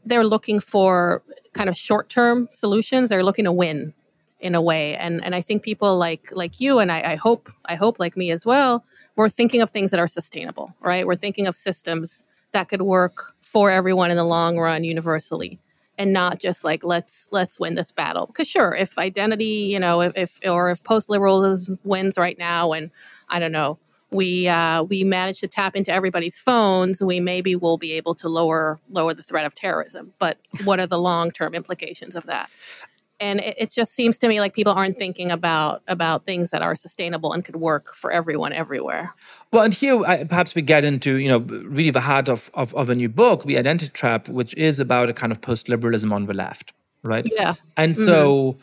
they're 0.04 0.24
looking 0.24 0.60
for 0.60 1.22
kind 1.52 1.68
of 1.68 1.76
short 1.76 2.08
term 2.08 2.48
solutions. 2.52 3.10
They're 3.10 3.24
looking 3.24 3.44
to 3.44 3.52
win 3.52 3.94
in 4.40 4.54
a 4.54 4.62
way, 4.62 4.96
and 4.96 5.24
and 5.24 5.34
I 5.34 5.40
think 5.40 5.62
people 5.62 5.96
like 5.98 6.30
like 6.32 6.60
you 6.60 6.78
and 6.78 6.90
I, 6.92 7.12
I 7.12 7.14
hope 7.16 7.50
I 7.64 7.74
hope 7.74 7.98
like 7.98 8.16
me 8.16 8.30
as 8.30 8.46
well. 8.46 8.84
We're 9.16 9.28
thinking 9.28 9.60
of 9.60 9.70
things 9.70 9.90
that 9.90 10.00
are 10.00 10.08
sustainable, 10.08 10.74
right? 10.80 11.06
We're 11.06 11.16
thinking 11.16 11.46
of 11.46 11.56
systems 11.56 12.24
that 12.52 12.68
could 12.68 12.82
work 12.82 13.34
for 13.42 13.70
everyone 13.70 14.10
in 14.10 14.16
the 14.16 14.24
long 14.24 14.58
run 14.58 14.84
universally 14.84 15.58
and 15.98 16.12
not 16.12 16.38
just 16.38 16.64
like 16.64 16.84
let's 16.84 17.28
let's 17.32 17.58
win 17.58 17.74
this 17.74 17.92
battle 17.92 18.26
because 18.26 18.48
sure 18.48 18.74
if 18.74 18.96
identity 18.98 19.68
you 19.72 19.78
know 19.78 20.00
if, 20.00 20.16
if 20.16 20.40
or 20.46 20.70
if 20.70 20.82
post 20.84 21.10
liberalism 21.10 21.78
wins 21.84 22.16
right 22.16 22.38
now 22.38 22.72
and 22.72 22.90
i 23.28 23.38
don't 23.38 23.52
know 23.52 23.78
we 24.10 24.48
uh, 24.48 24.82
we 24.84 25.04
manage 25.04 25.38
to 25.40 25.46
tap 25.46 25.76
into 25.76 25.92
everybody's 25.92 26.38
phones 26.38 27.02
we 27.02 27.20
maybe 27.20 27.54
will 27.54 27.76
be 27.76 27.92
able 27.92 28.14
to 28.14 28.28
lower 28.28 28.80
lower 28.90 29.12
the 29.12 29.22
threat 29.22 29.44
of 29.44 29.52
terrorism 29.54 30.14
but 30.18 30.38
what 30.64 30.80
are 30.80 30.86
the 30.86 30.98
long 30.98 31.30
term 31.30 31.54
implications 31.54 32.16
of 32.16 32.24
that 32.24 32.48
and 33.20 33.40
it, 33.40 33.54
it, 33.58 33.70
just 33.70 33.94
seems 33.94 34.18
to 34.18 34.28
me 34.28 34.40
like 34.40 34.54
people 34.54 34.72
aren't 34.72 34.98
thinking 34.98 35.30
about 35.30 35.82
about 35.88 36.24
things 36.24 36.50
that 36.50 36.62
are 36.62 36.76
sustainable 36.76 37.32
and 37.32 37.44
could 37.44 37.56
work 37.56 37.94
for 37.94 38.10
everyone 38.10 38.52
everywhere. 38.52 39.12
Well, 39.52 39.64
and 39.64 39.74
here 39.74 40.04
I, 40.04 40.24
perhaps 40.24 40.54
we 40.54 40.62
get 40.62 40.84
into 40.84 41.16
you 41.16 41.28
know 41.28 41.38
really 41.38 41.90
the 41.90 42.00
heart 42.00 42.28
of, 42.28 42.50
of 42.54 42.74
of 42.74 42.90
a 42.90 42.94
new 42.94 43.08
book, 43.08 43.44
the 43.44 43.58
Identity 43.58 43.90
Trap, 43.92 44.28
which 44.28 44.54
is 44.56 44.80
about 44.80 45.08
a 45.08 45.12
kind 45.12 45.32
of 45.32 45.40
post 45.40 45.68
liberalism 45.68 46.12
on 46.12 46.26
the 46.26 46.34
left, 46.34 46.72
right? 47.02 47.24
Yeah, 47.26 47.54
and 47.76 47.94
mm-hmm. 47.94 48.04
so 48.04 48.56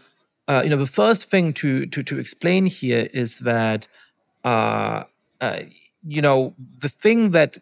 uh, 0.47 0.61
you 0.63 0.69
know 0.69 0.77
the 0.77 0.87
first 0.87 1.29
thing 1.29 1.53
to 1.53 1.85
to 1.87 2.03
to 2.03 2.19
explain 2.19 2.65
here 2.65 3.09
is 3.13 3.39
that 3.39 3.87
uh, 4.43 5.03
uh, 5.41 5.59
you 6.07 6.21
know 6.21 6.53
the 6.79 6.89
thing 6.89 7.31
that 7.31 7.57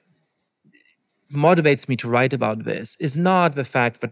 motivates 1.32 1.89
me 1.89 1.96
to 1.96 2.08
write 2.08 2.34
about 2.34 2.64
this 2.64 2.96
is 3.00 3.18
not 3.18 3.56
the 3.56 3.66
fact 3.66 4.02
that 4.02 4.12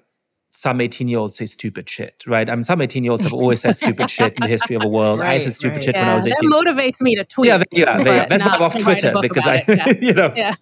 some 0.52 0.82
18 0.82 1.08
year 1.08 1.18
olds 1.18 1.38
say 1.38 1.46
stupid 1.46 1.88
shit, 1.88 2.24
right? 2.28 2.50
I 2.50 2.54
mean, 2.54 2.64
some 2.64 2.82
18 2.82 3.06
year 3.06 3.12
olds 3.12 3.24
have 3.24 3.34
always 3.34 3.62
said 3.62 3.76
stupid 3.76 4.10
shit 4.10 4.34
in 4.34 4.42
the 4.42 4.48
history 4.48 4.76
of 4.76 4.82
the 4.82 4.90
world. 4.90 5.22
right, 5.22 5.36
I 5.36 5.38
said 5.38 5.54
stupid 5.54 5.78
right. 5.78 5.84
shit 5.86 5.96
yeah, 5.96 6.02
when 6.02 6.10
I 6.10 6.16
was 6.16 6.28
18. 6.28 6.50
That 6.50 6.66
motivates 6.66 7.02
me 7.02 7.16
to 7.16 7.24
tweet. 7.24 7.48
Yeah, 7.48 7.64
yeah, 7.72 7.98
yeah. 8.00 8.28
That's 8.28 8.44
why 8.44 8.52
I'm 8.52 8.62
off 8.62 8.78
Twitter 8.78 9.14
because 9.22 9.48
I, 9.48 9.64
yeah. 9.68 9.90
you 9.90 10.14
know. 10.14 10.34
Yeah. 10.36 10.54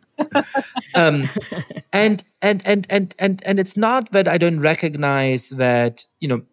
um, 0.93 1.27
and, 1.93 2.23
and, 2.41 2.61
and, 2.65 2.85
and, 2.89 3.15
and, 3.17 3.41
and 3.43 3.59
it's 3.59 3.75
not 3.75 4.11
that 4.11 4.27
I 4.27 4.37
don't 4.37 4.59
recognize 4.59 5.49
that, 5.49 6.05
you 6.19 6.27
know, 6.27 6.43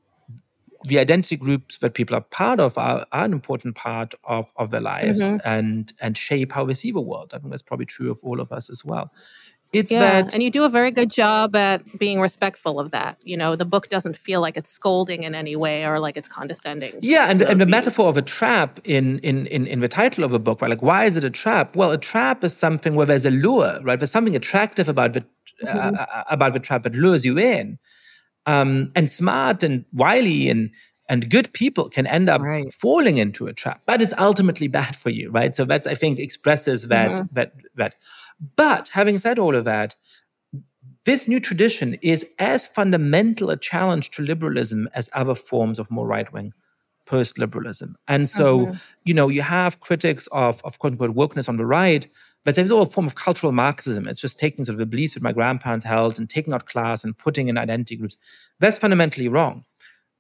the 0.85 0.99
identity 0.99 1.37
groups 1.37 1.79
that 1.79 1.93
people 1.93 2.17
are 2.17 2.23
part 2.23 2.59
of 2.59 2.79
are, 2.79 3.05
are 3.13 3.25
an 3.25 3.33
important 3.33 3.75
part 3.75 4.15
of, 4.25 4.51
of 4.57 4.71
their 4.71 4.81
lives 4.81 5.21
mm-hmm. 5.21 5.37
and, 5.45 5.93
and 6.01 6.17
shape 6.17 6.53
how 6.53 6.65
they 6.65 6.75
see 6.75 6.91
the 6.91 7.01
world. 7.03 7.33
I 7.35 7.39
think 7.39 7.51
that's 7.51 7.61
probably 7.61 7.87
true 7.87 8.11
of 8.11 8.21
all 8.23 8.41
of 8.41 8.51
us 8.51 8.71
as 8.71 8.83
well. 8.83 9.13
It's 9.77 9.93
yeah, 9.93 10.23
that, 10.23 10.35
and 10.35 10.43
you 10.43 10.51
do 10.51 10.65
a 10.65 10.69
very 10.69 10.91
good 10.91 11.11
job 11.11 11.55
at 11.55 11.99
being 11.99 12.21
respectful 12.21 12.81
of 12.81 12.91
that. 12.91 13.19
You 13.23 13.37
know, 13.37 13.57
the 13.57 13.65
book 13.65 13.89
doesn't 13.89 14.17
feel 14.17 14.41
like 14.41 14.57
it's 14.57 14.71
scolding 14.71 15.23
in 15.23 15.35
any 15.35 15.57
way 15.57 15.85
or 15.85 16.01
like 16.01 16.17
it's 16.17 16.29
condescending. 16.29 16.95
Yeah, 17.03 17.31
and, 17.31 17.43
and 17.43 17.61
the 17.61 17.67
metaphor 17.67 18.09
of 18.09 18.17
a 18.17 18.23
trap 18.23 18.81
in, 18.85 19.19
in 19.21 19.47
in 19.47 19.67
in 19.67 19.81
the 19.81 19.89
title 19.89 20.25
of 20.25 20.33
a 20.33 20.39
book, 20.39 20.63
right? 20.63 20.71
Like, 20.71 20.83
why 20.83 21.05
is 21.05 21.17
it 21.17 21.25
a 21.25 21.31
trap? 21.31 21.77
Well, 21.77 21.91
a 21.93 21.99
trap 21.99 22.43
is 22.43 22.57
something 22.57 22.95
where 22.95 23.07
there's 23.07 23.27
a 23.27 23.31
lure, 23.31 23.79
right? 23.83 23.99
There's 23.99 24.11
something 24.11 24.37
attractive 24.37 24.89
about 24.89 25.13
the 25.13 25.25
mm-hmm. 25.63 25.97
uh, 25.99 26.23
about 26.31 26.53
the 26.53 26.61
trap 26.61 26.83
that 26.85 26.95
lures 26.95 27.25
you 27.25 27.39
in. 27.39 27.79
Um, 28.49 28.93
and 28.95 29.11
smart 29.11 29.65
and 29.65 29.85
wily 29.93 30.49
and 30.49 30.71
and 31.09 31.31
good 31.31 31.53
people 31.53 31.89
can 31.89 32.07
end 32.07 32.29
up 32.29 32.41
right. 32.41 32.73
falling 32.73 33.19
into 33.19 33.47
a 33.47 33.53
trap, 33.53 33.81
but 33.87 34.03
it's 34.03 34.15
ultimately 34.19 34.69
bad 34.69 34.97
for 34.97 35.11
you, 35.11 35.31
right? 35.31 35.55
So 35.55 35.65
that's 35.65 35.87
I 35.87 35.95
think 35.95 36.19
expresses 36.19 36.89
that 36.89 37.11
mm-hmm. 37.11 37.35
that 37.35 37.53
that 37.77 37.95
but 38.57 38.89
having 38.89 39.19
said 39.19 39.39
all 39.39 39.55
of 39.55 39.65
that, 39.65 39.95
this 41.05 41.29
new 41.29 41.41
tradition 41.41 41.95
is 42.03 42.27
as 42.39 42.67
fundamental 42.67 43.51
a 43.51 43.57
challenge 43.57 44.11
to 44.13 44.23
liberalism 44.23 44.89
as 44.95 45.09
other 45.15 45.35
forms 45.35 45.79
of 45.79 45.91
more 45.91 46.07
right 46.07 46.33
wing 46.33 46.53
post 47.07 47.39
liberalism. 47.39 47.97
And 48.09 48.29
so, 48.29 48.67
mm-hmm. 48.67 48.77
you 49.05 49.15
know, 49.15 49.29
you 49.29 49.43
have 49.43 49.81
critics 49.81 50.27
of, 50.33 50.61
of 50.65 50.79
quote 50.79 50.93
unquote 50.93 51.15
wokeness 51.15 51.49
on 51.49 51.57
the 51.57 51.65
right, 51.65 52.07
but 52.45 52.57
there's 52.57 52.71
all 52.71 52.83
a 52.83 52.87
form 52.87 53.07
of 53.07 53.15
cultural 53.15 53.53
Marxism. 53.53 54.07
It's 54.07 54.21
just 54.21 54.39
taking 54.39 54.65
sort 54.65 54.75
of 54.75 54.79
the 54.79 54.87
beliefs 54.87 55.15
that 55.15 55.23
my 55.23 55.33
grandparents 55.33 55.85
held 55.85 56.19
and 56.19 56.29
taking 56.29 56.53
out 56.53 56.67
class 56.67 57.05
and 57.05 57.17
putting 57.17 57.49
in 57.49 57.57
identity 57.57 57.97
groups. 57.97 58.17
That's 58.59 58.79
fundamentally 58.79 59.29
wrong, 59.29 59.65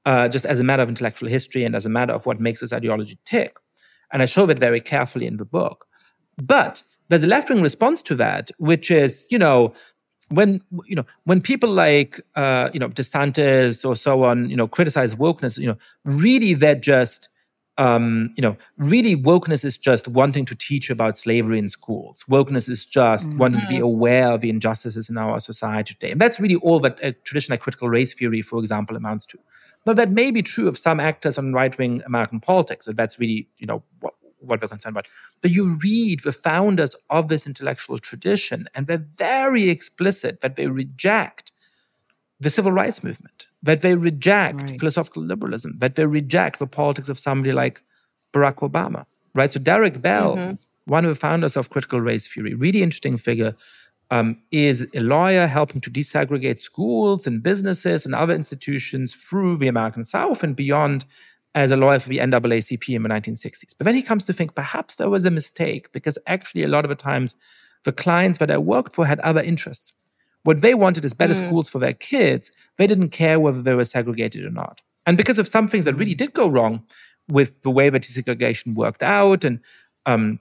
uh, 0.04 0.28
just 0.28 0.46
as 0.46 0.60
a 0.60 0.64
matter 0.64 0.82
of 0.82 0.88
intellectual 0.88 1.28
history 1.28 1.64
and 1.64 1.74
as 1.74 1.84
a 1.84 1.90
matter 1.90 2.12
of 2.12 2.24
what 2.24 2.40
makes 2.40 2.60
this 2.60 2.72
ideology 2.72 3.18
tick. 3.24 3.58
And 4.12 4.22
I 4.22 4.26
show 4.26 4.46
that 4.46 4.58
very 4.58 4.80
carefully 4.80 5.26
in 5.26 5.36
the 5.36 5.44
book. 5.44 5.86
But 6.40 6.82
there's 7.09 7.24
a 7.24 7.26
left 7.26 7.48
wing 7.48 7.62
response 7.62 8.02
to 8.02 8.14
that, 8.16 8.50
which 8.59 8.90
is, 8.90 9.26
you 9.30 9.38
know, 9.38 9.72
when 10.28 10.61
you 10.86 10.96
know 10.96 11.04
when 11.24 11.40
people 11.40 11.70
like 11.70 12.20
uh, 12.34 12.68
you 12.72 12.80
know 12.80 12.88
DeSantis 12.88 13.88
or 13.88 13.94
so 13.94 14.24
on, 14.24 14.50
you 14.50 14.57
know, 14.57 14.66
criticize 14.66 15.14
wokeness, 15.14 15.59
you 15.59 15.68
know, 15.68 15.78
really 16.04 16.54
they're 16.54 16.74
just 16.74 17.28
um, 17.78 18.32
you 18.36 18.42
know, 18.42 18.57
really 18.78 19.16
wokeness 19.16 19.64
is 19.64 19.76
just 19.76 20.09
wanting 20.09 20.44
to 20.46 20.54
teach 20.54 20.88
about 20.88 21.18
slavery 21.18 21.59
in 21.59 21.68
schools. 21.68 22.24
Wokeness 22.28 22.68
is 22.70 22.86
just 22.86 23.28
mm-hmm. 23.28 23.38
wanting 23.38 23.61
to 23.61 23.66
be 23.66 23.78
aware 23.78 24.32
of 24.32 24.40
the 24.40 24.50
injustices 24.50 25.11
in 25.11 25.18
our 25.18 25.38
society 25.40 25.92
today. 25.94 26.12
And 26.12 26.20
that's 26.20 26.40
really 26.40 26.57
all 26.57 26.80
that 26.80 26.98
a 27.02 27.12
tradition 27.12 27.52
like 27.52 27.61
critical 27.61 27.88
race 27.88 28.14
theory, 28.14 28.40
for 28.40 28.59
example, 28.59 28.96
amounts 28.96 29.26
to. 29.26 29.38
But 29.84 29.96
that 29.96 30.11
may 30.11 30.30
be 30.30 30.42
true 30.42 30.68
of 30.68 30.78
some 30.78 31.00
actors 31.00 31.38
on 31.38 31.52
right-wing 31.52 32.02
American 32.07 32.40
politics. 32.40 32.86
So 32.86 32.92
that's 32.92 33.20
really, 33.20 33.48
you 33.59 33.66
know, 33.66 33.82
what, 34.00 34.14
what 34.39 34.61
we're 34.61 34.68
concerned 34.68 34.95
about. 34.95 35.09
But 35.41 35.51
you 35.51 35.78
read 35.82 36.20
the 36.20 36.32
founders 36.32 36.95
of 37.11 37.28
this 37.28 37.47
intellectual 37.47 37.99
tradition, 37.99 38.68
and 38.74 38.87
they're 38.87 39.07
very 39.18 39.68
explicit 39.68 40.41
that 40.41 40.57
they 40.57 40.66
reject 40.66 41.53
the 42.39 42.51
civil 42.51 42.72
rights 42.72 43.03
movement, 43.03 43.47
that 43.62 43.80
they 43.80 43.95
reject 43.95 44.61
right. 44.61 44.80
philosophical 44.80 45.22
liberalism, 45.22 45.78
that 45.78 45.95
they 45.95 46.07
reject 46.07 46.59
the 46.59 46.66
politics 46.66 47.09
of 47.09 47.18
somebody 47.18 47.53
like 47.53 47.82
Barack 48.32 48.57
Obama, 48.57 49.07
right? 49.34 49.51
So 49.51 49.61
Derek 49.61 50.03
Bell, 50.03 50.37
mm-hmm. 50.37 50.55
one 50.84 51.05
of 51.05 51.09
the 51.09 51.18
founders 51.18 51.57
of 51.57 51.70
critical 51.70 52.01
race 52.01 52.26
theory, 52.26 52.55
really 52.55 52.82
interesting 52.82 53.16
figure, 53.16 53.55
um, 54.11 54.41
is 54.53 54.87
a 54.95 55.01
lawyer 55.01 55.47
helping 55.47 55.80
to 55.80 55.91
desegregate 55.91 56.61
schools 56.61 57.26
and 57.26 57.43
businesses 57.43 58.07
and 58.07 58.14
other 58.14 58.34
institutions 58.34 59.14
through 59.14 59.57
the 59.57 59.68
American 59.68 60.05
South 60.05 60.45
and 60.45 60.55
beyond 60.55 61.05
as 61.57 61.72
a 61.72 61.76
lawyer 61.76 61.98
for 61.98 62.11
the 62.11 62.18
NAACP 62.18 62.94
in 62.94 63.02
the 63.02 63.09
1960s. 63.09 63.74
But 63.76 63.86
then 63.86 63.94
he 63.94 64.02
comes 64.02 64.24
to 64.24 64.32
think 64.34 64.54
perhaps 64.54 64.94
there 64.96 65.11
was 65.11 65.24
a 65.24 65.30
mistake 65.30 65.90
because 65.90 66.18
actually, 66.26 66.62
a 66.62 66.68
lot 66.68 66.84
of 66.84 66.90
the 66.90 66.94
times, 66.94 67.34
the 67.84 67.92
clients 67.92 68.38
that 68.38 68.50
I 68.50 68.59
worked 68.59 68.92
for 68.92 69.07
had 69.07 69.18
other 69.20 69.42
interests. 69.42 69.94
What 70.42 70.61
they 70.61 70.74
wanted 70.74 71.04
is 71.04 71.14
better 71.14 71.34
mm. 71.34 71.46
schools 71.46 71.68
for 71.70 71.78
their 71.78 71.94
kids. 71.94 72.52
They 72.76 72.86
didn't 72.86 73.09
care 73.09 73.40
whether 73.40 73.62
they 73.62 73.74
were 73.74 73.84
segregated 73.84 74.44
or 74.44 74.50
not. 74.50 74.82
And 75.07 75.16
because 75.16 75.38
of 75.38 75.48
some 75.48 75.66
things 75.66 75.86
that 75.86 75.94
really 75.94 76.14
did 76.14 76.34
go 76.34 76.46
wrong 76.46 76.84
with 77.28 77.62
the 77.62 77.70
way 77.70 77.88
that 77.88 78.02
desegregation 78.02 78.74
worked 78.74 79.02
out 79.02 79.44
and 79.44 79.59
um, 80.04 80.38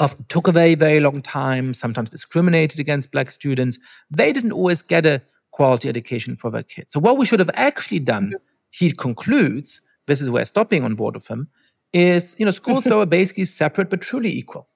often 0.00 0.24
took 0.28 0.48
a 0.48 0.52
very, 0.52 0.74
very 0.74 1.00
long 1.00 1.20
time, 1.20 1.74
sometimes 1.74 2.08
discriminated 2.08 2.80
against 2.80 3.12
black 3.12 3.30
students, 3.30 3.78
they 4.10 4.32
didn't 4.32 4.52
always 4.52 4.80
get 4.80 5.04
a 5.04 5.22
quality 5.50 5.88
education 5.88 6.34
for 6.34 6.50
their 6.50 6.62
kids. 6.62 6.94
So, 6.94 7.00
what 7.00 7.18
we 7.18 7.26
should 7.26 7.40
have 7.40 7.50
actually 7.54 7.98
done, 7.98 8.28
mm-hmm. 8.28 8.36
he 8.70 8.90
concludes, 8.92 9.82
this 10.06 10.20
is 10.20 10.30
where 10.30 10.44
stopping 10.44 10.84
on 10.84 10.94
board 10.94 11.16
of 11.16 11.26
him, 11.26 11.48
is 11.92 12.34
you 12.38 12.44
know 12.44 12.50
schools 12.50 12.84
that 12.84 12.96
were 12.96 13.06
basically 13.06 13.44
separate 13.44 13.90
but 13.90 14.00
truly 14.00 14.30
equal, 14.30 14.68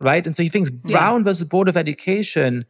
right? 0.00 0.26
And 0.26 0.34
so 0.34 0.42
he 0.42 0.48
thinks 0.48 0.70
Brown 0.70 1.20
yeah. 1.20 1.24
versus 1.24 1.44
Board 1.44 1.68
of 1.68 1.76
Education, 1.76 2.64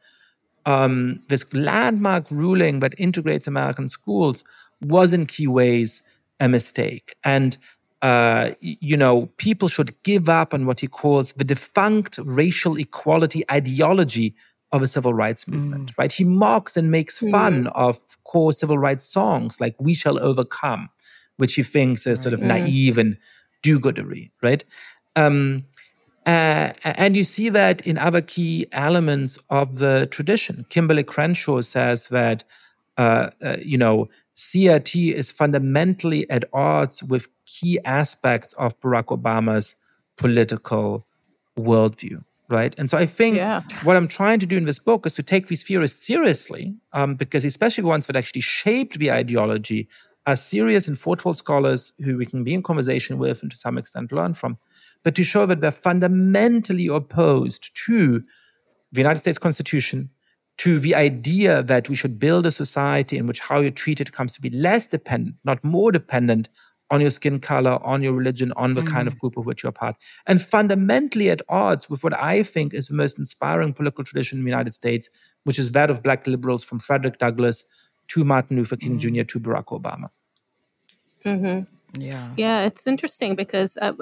um, 0.66 1.20
this 1.28 1.52
landmark 1.54 2.30
ruling 2.30 2.80
that 2.80 2.94
integrates 2.98 3.46
American 3.46 3.88
schools, 3.88 4.44
was 4.80 5.14
in 5.14 5.26
key 5.26 5.46
ways 5.46 6.02
a 6.40 6.48
mistake, 6.48 7.16
and. 7.24 7.56
Uh, 8.02 8.54
you 8.62 8.96
know, 8.96 9.26
people 9.36 9.68
should 9.68 9.94
give 10.04 10.30
up 10.30 10.54
on 10.54 10.64
what 10.64 10.80
he 10.80 10.86
calls 10.86 11.34
the 11.34 11.44
defunct 11.44 12.18
racial 12.24 12.78
equality 12.78 13.44
ideology 13.50 14.34
of 14.72 14.82
a 14.82 14.88
civil 14.88 15.12
rights 15.12 15.48
movement, 15.48 15.90
mm. 15.92 15.98
right? 15.98 16.12
He 16.12 16.24
mocks 16.24 16.76
and 16.76 16.90
makes 16.90 17.18
fun 17.18 17.64
mm. 17.64 17.72
of 17.74 17.98
core 18.24 18.54
civil 18.54 18.78
rights 18.78 19.04
songs 19.04 19.60
like 19.60 19.74
We 19.78 19.94
Shall 19.94 20.18
Overcome 20.18 20.88
which 21.40 21.54
he 21.54 21.62
thinks 21.62 22.06
is 22.06 22.20
sort 22.22 22.34
of 22.34 22.42
naive 22.42 22.98
and 22.98 23.16
do-goodery, 23.62 24.30
right? 24.42 24.62
Um, 25.16 25.64
uh, 26.26 26.72
and 26.84 27.16
you 27.16 27.24
see 27.24 27.48
that 27.48 27.86
in 27.86 27.96
other 27.96 28.20
key 28.20 28.66
elements 28.72 29.38
of 29.48 29.78
the 29.78 30.06
tradition. 30.10 30.66
Kimberly 30.68 31.02
Crenshaw 31.02 31.62
says 31.62 32.08
that, 32.08 32.44
uh, 32.98 33.30
uh, 33.42 33.56
you 33.64 33.78
know, 33.78 34.08
CRT 34.36 35.14
is 35.14 35.32
fundamentally 35.32 36.28
at 36.28 36.44
odds 36.52 37.02
with 37.02 37.28
key 37.46 37.78
aspects 37.84 38.52
of 38.54 38.78
Barack 38.80 39.06
Obama's 39.06 39.76
political 40.18 41.06
worldview, 41.58 42.22
right? 42.48 42.74
And 42.78 42.90
so 42.90 42.98
I 42.98 43.06
think 43.06 43.36
yeah. 43.36 43.62
what 43.82 43.96
I'm 43.96 44.08
trying 44.08 44.40
to 44.40 44.46
do 44.46 44.58
in 44.58 44.66
this 44.66 44.78
book 44.78 45.06
is 45.06 45.14
to 45.14 45.22
take 45.22 45.48
these 45.48 45.62
theorists 45.62 46.06
seriously, 46.06 46.74
um, 46.92 47.14
because 47.14 47.46
especially 47.46 47.82
the 47.82 47.88
ones 47.88 48.06
that 48.08 48.16
actually 48.16 48.42
shaped 48.42 48.98
the 48.98 49.10
ideology 49.10 49.88
are 50.30 50.36
serious 50.36 50.86
and 50.86 50.96
thoughtful 50.96 51.34
scholars 51.34 51.92
who 52.04 52.16
we 52.16 52.24
can 52.24 52.44
be 52.44 52.54
in 52.54 52.62
conversation 52.62 53.18
with 53.18 53.42
and 53.42 53.50
to 53.50 53.56
some 53.56 53.76
extent 53.76 54.12
learn 54.12 54.32
from, 54.32 54.56
but 55.02 55.14
to 55.16 55.24
show 55.24 55.44
that 55.46 55.60
they're 55.60 55.70
fundamentally 55.70 56.86
opposed 56.86 57.76
to 57.86 58.22
the 58.92 59.00
United 59.00 59.20
States 59.20 59.38
Constitution, 59.38 60.10
to 60.58 60.78
the 60.78 60.94
idea 60.94 61.62
that 61.64 61.88
we 61.88 61.94
should 61.94 62.18
build 62.18 62.46
a 62.46 62.50
society 62.50 63.18
in 63.18 63.26
which 63.26 63.40
how 63.40 63.60
you're 63.60 63.70
treated 63.70 64.12
comes 64.12 64.32
to 64.32 64.40
be 64.40 64.50
less 64.50 64.86
dependent, 64.86 65.36
not 65.44 65.62
more 65.64 65.90
dependent 65.90 66.48
on 66.92 67.00
your 67.00 67.10
skin 67.10 67.40
color, 67.40 67.78
on 67.84 68.02
your 68.02 68.12
religion, 68.12 68.52
on 68.56 68.74
the 68.74 68.82
mm. 68.82 68.88
kind 68.88 69.08
of 69.08 69.18
group 69.18 69.36
of 69.36 69.46
which 69.46 69.62
you're 69.62 69.72
part, 69.72 69.96
and 70.26 70.42
fundamentally 70.42 71.30
at 71.30 71.42
odds 71.48 71.88
with 71.90 72.04
what 72.04 72.12
I 72.14 72.42
think 72.42 72.74
is 72.74 72.86
the 72.88 72.94
most 72.94 73.18
inspiring 73.18 73.72
political 73.72 74.04
tradition 74.04 74.38
in 74.38 74.44
the 74.44 74.50
United 74.50 74.74
States, 74.74 75.08
which 75.44 75.58
is 75.58 75.72
that 75.72 75.90
of 75.90 76.02
black 76.02 76.26
liberals 76.26 76.64
from 76.64 76.78
Frederick 76.78 77.18
Douglass 77.18 77.64
to 78.08 78.24
Martin 78.24 78.56
Luther 78.56 78.76
King 78.76 78.98
mm-hmm. 78.98 79.14
Jr. 79.14 79.22
to 79.22 79.40
Barack 79.40 79.66
Obama. 79.66 80.08
Mm-hmm. 81.24 82.00
Yeah. 82.00 82.34
Yeah, 82.36 82.62
it's 82.66 82.86
interesting 82.86 83.34
because, 83.34 83.76
uh, 83.80 83.92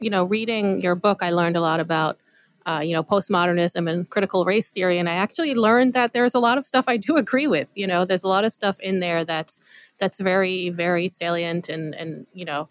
you 0.00 0.10
know, 0.10 0.24
reading 0.24 0.80
your 0.80 0.94
book, 0.94 1.22
I 1.22 1.30
learned 1.30 1.56
a 1.56 1.60
lot 1.60 1.80
about, 1.80 2.18
uh, 2.66 2.80
you 2.84 2.94
know, 2.94 3.02
postmodernism 3.02 3.90
and 3.90 4.08
critical 4.08 4.44
race 4.44 4.70
theory. 4.70 4.98
And 4.98 5.08
I 5.08 5.14
actually 5.14 5.54
learned 5.54 5.94
that 5.94 6.12
there's 6.12 6.34
a 6.34 6.38
lot 6.38 6.58
of 6.58 6.64
stuff 6.64 6.84
I 6.88 6.96
do 6.96 7.16
agree 7.24 7.46
with. 7.46 7.72
You 7.76 7.86
know, 7.86 8.04
there's 8.04 8.24
a 8.24 8.28
lot 8.28 8.44
of 8.44 8.52
stuff 8.52 8.80
in 8.80 9.00
there 9.00 9.24
that's 9.24 9.60
that's 9.98 10.20
very 10.20 10.70
very 10.70 11.08
salient 11.08 11.68
and 11.68 11.94
and 11.94 12.26
you 12.32 12.44
know 12.44 12.68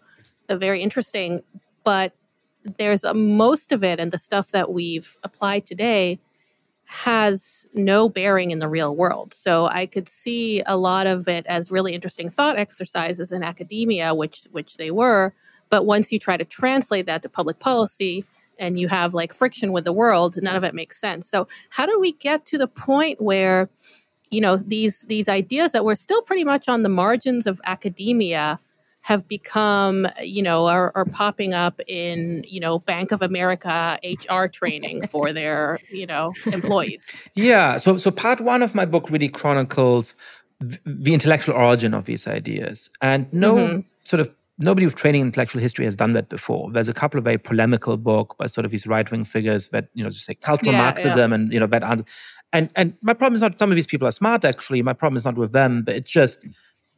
very 0.48 0.82
interesting 0.82 1.42
but 1.84 2.12
there's 2.78 3.04
a, 3.04 3.14
most 3.14 3.72
of 3.72 3.82
it 3.82 3.98
and 3.98 4.10
the 4.12 4.18
stuff 4.18 4.50
that 4.50 4.72
we've 4.72 5.18
applied 5.22 5.66
today 5.66 6.18
has 6.86 7.68
no 7.74 8.08
bearing 8.08 8.50
in 8.50 8.58
the 8.58 8.68
real 8.68 8.94
world. 8.94 9.34
So 9.34 9.66
I 9.66 9.86
could 9.86 10.08
see 10.08 10.62
a 10.66 10.76
lot 10.76 11.06
of 11.06 11.28
it 11.28 11.46
as 11.46 11.70
really 11.70 11.94
interesting 11.94 12.28
thought 12.28 12.58
exercises 12.58 13.32
in 13.32 13.42
academia, 13.42 14.14
which 14.14 14.46
which 14.52 14.76
they 14.76 14.90
were. 14.90 15.32
But 15.70 15.86
once 15.86 16.12
you 16.12 16.18
try 16.18 16.36
to 16.36 16.44
translate 16.44 17.06
that 17.06 17.22
to 17.22 17.28
public 17.28 17.58
policy 17.58 18.24
and 18.58 18.78
you 18.78 18.88
have 18.88 19.14
like 19.14 19.32
friction 19.32 19.72
with 19.72 19.84
the 19.84 19.92
world, 19.92 20.40
none 20.40 20.56
of 20.56 20.64
it 20.64 20.74
makes 20.74 21.00
sense. 21.00 21.28
So 21.28 21.48
how 21.70 21.86
do 21.86 21.98
we 21.98 22.12
get 22.12 22.46
to 22.46 22.58
the 22.58 22.68
point 22.68 23.20
where, 23.20 23.68
you 24.30 24.40
know, 24.40 24.56
these 24.56 25.00
these 25.02 25.28
ideas 25.28 25.72
that 25.72 25.84
were 25.84 25.96
still 25.96 26.22
pretty 26.22 26.44
much 26.44 26.68
on 26.68 26.82
the 26.82 26.88
margins 26.88 27.46
of 27.46 27.60
academia 27.64 28.60
have 29.04 29.28
become, 29.28 30.06
you 30.22 30.42
know, 30.42 30.66
are, 30.66 30.90
are 30.94 31.04
popping 31.04 31.52
up 31.52 31.78
in, 31.86 32.42
you 32.48 32.58
know, 32.58 32.78
Bank 32.78 33.12
of 33.12 33.20
America 33.20 33.98
HR 34.02 34.46
training 34.46 35.06
for 35.12 35.30
their, 35.30 35.78
you 35.90 36.06
know, 36.06 36.32
employees. 36.46 37.14
Yeah. 37.34 37.76
So, 37.76 37.98
so 37.98 38.10
part 38.10 38.40
one 38.40 38.62
of 38.62 38.74
my 38.74 38.86
book 38.86 39.10
really 39.10 39.28
chronicles 39.28 40.14
the 40.60 41.12
intellectual 41.12 41.54
origin 41.54 41.92
of 41.92 42.04
these 42.04 42.26
ideas, 42.26 42.88
and 43.02 43.30
no 43.32 43.56
mm-hmm. 43.56 43.80
sort 44.04 44.20
of 44.20 44.32
nobody 44.58 44.86
with 44.86 44.94
training 44.94 45.20
in 45.20 45.26
intellectual 45.26 45.60
history 45.60 45.84
has 45.84 45.96
done 45.96 46.12
that 46.14 46.30
before. 46.30 46.70
There's 46.70 46.88
a 46.88 46.94
couple 46.94 47.18
of 47.18 47.24
very 47.24 47.38
polemical 47.38 47.96
book 47.96 48.36
by 48.38 48.46
sort 48.46 48.64
of 48.64 48.70
these 48.70 48.86
right 48.86 49.10
wing 49.10 49.24
figures 49.24 49.68
that 49.68 49.88
you 49.92 50.02
know 50.02 50.08
just 50.08 50.24
say 50.24 50.34
cultural 50.34 50.72
yeah, 50.72 50.78
Marxism 50.78 51.30
yeah. 51.30 51.34
and 51.34 51.52
you 51.52 51.60
know 51.60 51.66
that 51.66 51.82
answer. 51.82 52.04
And 52.52 52.70
and 52.76 52.96
my 53.02 53.12
problem 53.12 53.34
is 53.34 53.42
not 53.42 53.58
some 53.58 53.70
of 53.70 53.74
these 53.74 53.86
people 53.86 54.08
are 54.08 54.12
smart 54.12 54.44
actually. 54.44 54.82
My 54.82 54.94
problem 54.94 55.16
is 55.16 55.24
not 55.24 55.36
with 55.36 55.52
them, 55.52 55.82
but 55.82 55.94
it's 55.96 56.10
just 56.10 56.46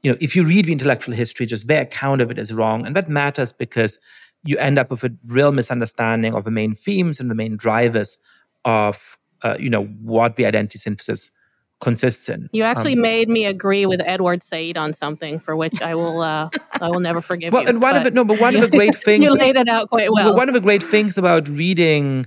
you 0.07 0.13
know, 0.13 0.19
if 0.21 0.37
you 0.37 0.45
read 0.45 0.67
the 0.67 0.73
intellectual 0.73 1.17
history, 1.17 1.47
just 1.47 1.67
their 1.67 1.83
account 1.83 2.21
of 2.21 2.31
it 2.31 2.39
is 2.39 2.55
wrong. 2.55 2.87
And 2.87 2.95
that 2.95 3.09
matters 3.09 3.53
because 3.53 3.99
you 4.45 4.57
end 4.59 4.79
up 4.79 4.89
with 4.89 5.03
a 5.03 5.13
real 5.27 5.51
misunderstanding 5.51 6.33
of 6.33 6.45
the 6.45 6.53
main 6.53 6.77
themes 6.77 7.19
and 7.19 7.29
the 7.29 7.35
main 7.35 7.57
drivers 7.57 8.17
of, 8.65 9.19
uh, 9.43 9.57
you 9.59 9.69
know, 9.69 9.87
what 9.87 10.37
the 10.37 10.47
identity 10.47 10.79
synthesis 10.79 11.33
consists 11.81 12.29
in. 12.29 12.49
You 12.53 12.63
actually 12.63 12.93
um, 12.93 13.01
made 13.01 13.29
me 13.29 13.47
agree 13.47 13.85
with 13.85 14.01
Edward 14.01 14.45
Said 14.45 14.79
on 14.79 14.93
something 14.93 15.41
for 15.41 15.57
which 15.57 15.83
I 15.83 15.97
will 15.97 16.21
uh, 16.21 16.51
I 16.81 16.89
will 16.89 17.01
never 17.01 17.21
forgive 17.21 17.53
well, 17.53 17.63
you. 17.63 17.69
And 17.69 17.83
one 17.83 17.95
but, 17.95 18.03
of 18.03 18.07
it, 18.07 18.15
no, 18.15 18.25
but 18.25 18.41
one 18.41 18.55
of 18.55 18.61
the 18.61 18.69
great 18.77 18.95
things 18.95 19.25
you 19.25 19.35
laid 19.35 19.57
it 19.57 19.69
out 19.69 19.91
quite 19.91 20.13
well. 20.13 20.37
One 20.37 20.49
of 20.49 20.55
the 20.55 20.61
great 20.61 20.85
things 20.85 21.19
about 21.19 21.49
reading 21.49 22.27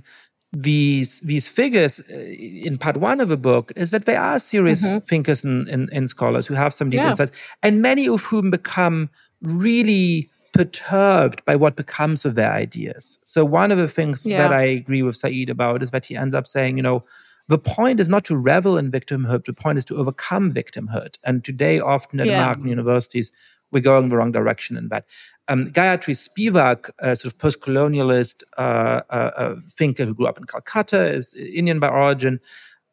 these 0.52 1.20
these 1.20 1.46
figures 1.46 2.00
uh, 2.10 2.14
in 2.16 2.76
part 2.76 2.96
one 2.96 3.20
of 3.20 3.28
the 3.28 3.36
book 3.36 3.72
is 3.76 3.90
that 3.90 4.04
they 4.04 4.16
are 4.16 4.38
serious 4.38 4.84
mm-hmm. 4.84 4.98
thinkers 4.98 5.44
and, 5.44 5.68
and, 5.68 5.88
and, 5.92 6.10
scholars 6.10 6.48
who 6.48 6.54
have 6.54 6.74
some 6.74 6.90
deep 6.90 6.98
yeah. 6.98 7.10
insights, 7.10 7.32
and 7.62 7.80
many 7.80 8.08
of 8.08 8.22
whom 8.24 8.50
become 8.50 9.08
really 9.42 10.28
perturbed 10.52 11.44
by 11.44 11.54
what 11.54 11.76
becomes 11.76 12.24
of 12.24 12.34
their 12.34 12.52
ideas. 12.52 13.20
So 13.24 13.44
one 13.44 13.70
of 13.70 13.78
the 13.78 13.88
things 13.88 14.26
yeah. 14.26 14.42
that 14.42 14.52
I 14.52 14.62
agree 14.62 15.02
with 15.02 15.16
Said 15.16 15.48
about 15.48 15.82
is 15.82 15.90
that 15.92 16.06
he 16.06 16.16
ends 16.16 16.34
up 16.34 16.46
saying, 16.46 16.76
you 16.76 16.82
know, 16.82 17.04
the 17.48 17.58
point 17.58 18.00
is 18.00 18.08
not 18.08 18.24
to 18.26 18.36
revel 18.36 18.76
in 18.76 18.90
victimhood. 18.90 19.44
The 19.44 19.52
point 19.52 19.78
is 19.78 19.84
to 19.86 19.96
overcome 19.96 20.52
victimhood. 20.52 21.16
And 21.24 21.44
today, 21.44 21.80
often 21.80 22.20
at 22.20 22.26
yeah. 22.26 22.42
American 22.42 22.68
universities, 22.68 23.30
we're 23.70 23.80
going 23.80 24.08
the 24.08 24.16
wrong 24.16 24.32
direction 24.32 24.76
in 24.76 24.88
that. 24.88 25.04
Um, 25.50 25.66
Gayatri 25.66 26.14
Spivak, 26.14 26.90
a 27.00 27.16
sort 27.16 27.32
of 27.32 27.38
post-colonialist 27.40 28.44
uh, 28.56 29.00
uh, 29.10 29.30
uh, 29.36 29.56
thinker 29.68 30.04
who 30.04 30.14
grew 30.14 30.28
up 30.28 30.38
in 30.38 30.44
Calcutta, 30.44 31.08
is 31.08 31.34
Indian 31.34 31.80
by 31.80 31.88
origin. 31.88 32.38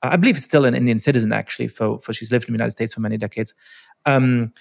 Uh, 0.01 0.09
I 0.13 0.17
believe 0.17 0.39
still 0.39 0.65
an 0.65 0.73
Indian 0.73 0.99
citizen, 0.99 1.31
actually, 1.31 1.67
for, 1.67 1.99
for 1.99 2.13
she's 2.13 2.31
lived 2.31 2.45
in 2.49 2.53
the 2.53 2.57
United 2.57 2.71
States 2.71 2.95
for 2.95 3.01
many 3.01 3.15
decades. 3.15 3.53
Um, 4.07 4.53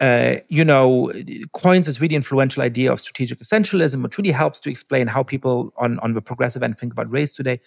uh, 0.00 0.34
you 0.48 0.64
know, 0.64 1.12
coins 1.52 1.86
this 1.86 2.00
really 2.00 2.16
influential 2.16 2.60
idea 2.60 2.90
of 2.90 2.98
strategic 2.98 3.38
essentialism, 3.38 4.02
which 4.02 4.18
really 4.18 4.32
helps 4.32 4.58
to 4.58 4.68
explain 4.68 5.06
how 5.06 5.22
people 5.22 5.72
on, 5.76 6.00
on 6.00 6.14
the 6.14 6.20
progressive 6.20 6.64
end 6.64 6.76
think 6.76 6.92
about 6.92 7.12
race 7.12 7.32
today. 7.32 7.60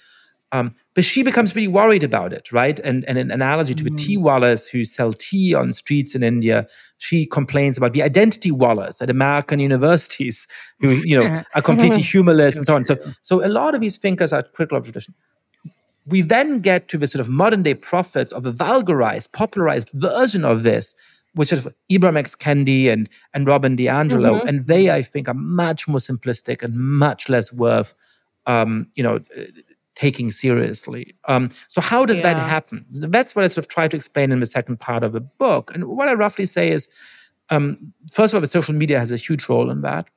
Um, 0.52 0.76
but 0.96 1.04
she 1.04 1.24
becomes 1.24 1.56
really 1.56 1.68
worried 1.68 2.04
about 2.04 2.32
it, 2.32 2.52
right? 2.52 2.80
And, 2.80 3.04
and 3.06 3.18
an 3.18 3.32
analogy 3.32 3.74
to 3.74 3.84
mm-hmm. 3.84 3.96
the 3.96 4.02
tea 4.02 4.18
wallahs 4.18 4.70
who 4.70 4.86
sell 4.86 5.12
tea 5.12 5.54
on 5.54 5.74
streets 5.74 6.16
in 6.16 6.24
India, 6.24 6.68
she 6.98 7.26
complains 7.26 7.78
about 7.78 7.94
the 7.94 8.02
identity 8.02 8.52
wallahs 8.52 9.02
at 9.02 9.10
American 9.10 9.60
universities 9.60 10.48
who, 10.80 10.90
you 10.90 11.22
know, 11.22 11.44
are 11.54 11.62
completely 11.62 12.02
humorless 12.14 12.56
and 12.56 12.66
so 12.66 12.76
on. 12.76 12.86
So, 12.86 12.98
so 13.22 13.46
a 13.46 13.50
lot 13.50 13.76
of 13.76 13.82
these 13.82 13.98
thinkers 13.98 14.32
are 14.32 14.42
critical 14.42 14.78
of 14.78 14.86
tradition. 14.86 15.14
We 16.06 16.22
then 16.22 16.62
get 16.62 16.88
to 16.90 16.98
the 16.98 17.08
sort 17.08 17.20
of 17.20 17.30
modern 17.30 17.64
day 17.64 17.74
prophets 17.74 18.32
of 18.32 18.44
the 18.44 18.52
vulgarized, 18.52 19.34
popularized 19.34 19.90
version 19.94 20.46
of 20.46 20.64
this, 20.64 20.96
which 21.34 21.52
is 21.52 21.68
Ibram 21.92 22.18
X. 22.18 22.34
Kendi 22.36 22.90
and, 22.90 23.10
and 23.34 23.46
Robin 23.46 23.76
DiAngelo. 23.76 24.40
Mm-hmm. 24.40 24.48
And 24.48 24.68
they, 24.68 24.90
I 24.90 25.02
think, 25.02 25.28
are 25.28 25.34
much 25.34 25.90
more 25.90 26.00
simplistic 26.00 26.64
and 26.64 26.76
much 26.76 27.28
less 27.28 27.52
worth, 27.52 27.94
um, 28.46 28.88
you 28.96 29.04
know, 29.04 29.20
taking 29.98 30.30
seriously. 30.30 31.16
Um, 31.28 31.50
so 31.68 31.82
how 31.82 32.06
does 32.06 32.20
yeah. 32.20 32.34
that 32.34 32.38
happen? 32.38 32.86
That's 32.92 33.36
what 33.36 33.44
I 33.44 33.48
sort 33.48 33.66
of 33.66 33.68
try 33.68 33.88
to 33.88 33.96
explain 33.96 34.32
in 34.32 34.40
the 34.40 34.46
second 34.46 34.80
part 34.80 35.04
of 35.04 35.12
the 35.12 35.22
book. 35.22 35.74
And 35.74 35.86
what 35.86 36.08
I 36.08 36.14
roughly 36.14 36.46
say 36.46 36.70
is, 36.70 36.88
um, 37.50 37.94
first 38.12 38.32
of 38.32 38.38
all, 38.38 38.42
the 38.42 38.48
social 38.48 38.76
media 38.76 39.00
has 39.00 39.12
a 39.12 39.18
huge 39.18 39.50
role 39.50 39.72
in 39.72 39.82
that. 39.82 40.12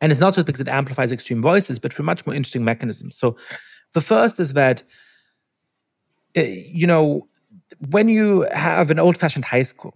And 0.00 0.12
it's 0.12 0.20
not 0.20 0.34
just 0.34 0.46
because 0.46 0.60
it 0.60 0.68
amplifies 0.68 1.10
extreme 1.10 1.42
voices, 1.42 1.80
but 1.80 1.92
for 1.92 2.04
much 2.04 2.24
more 2.26 2.36
interesting 2.36 2.64
mechanisms. 2.64 3.16
So 3.16 3.36
the 3.92 4.00
first 4.00 4.38
is 4.38 4.52
that, 4.52 4.84
uh, 6.36 6.42
you 6.42 6.86
know, 6.86 7.26
when 7.90 8.08
you 8.08 8.46
have 8.52 8.92
an 8.92 9.00
old 9.00 9.16
fashioned 9.16 9.46
high 9.46 9.62
school, 9.62 9.94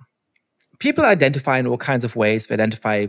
people 0.81 1.05
identify 1.05 1.59
in 1.59 1.67
all 1.69 1.79
kinds 1.79 2.05
of 2.05 2.17
ways. 2.17 2.49
They 2.49 2.55
identify 2.55 3.07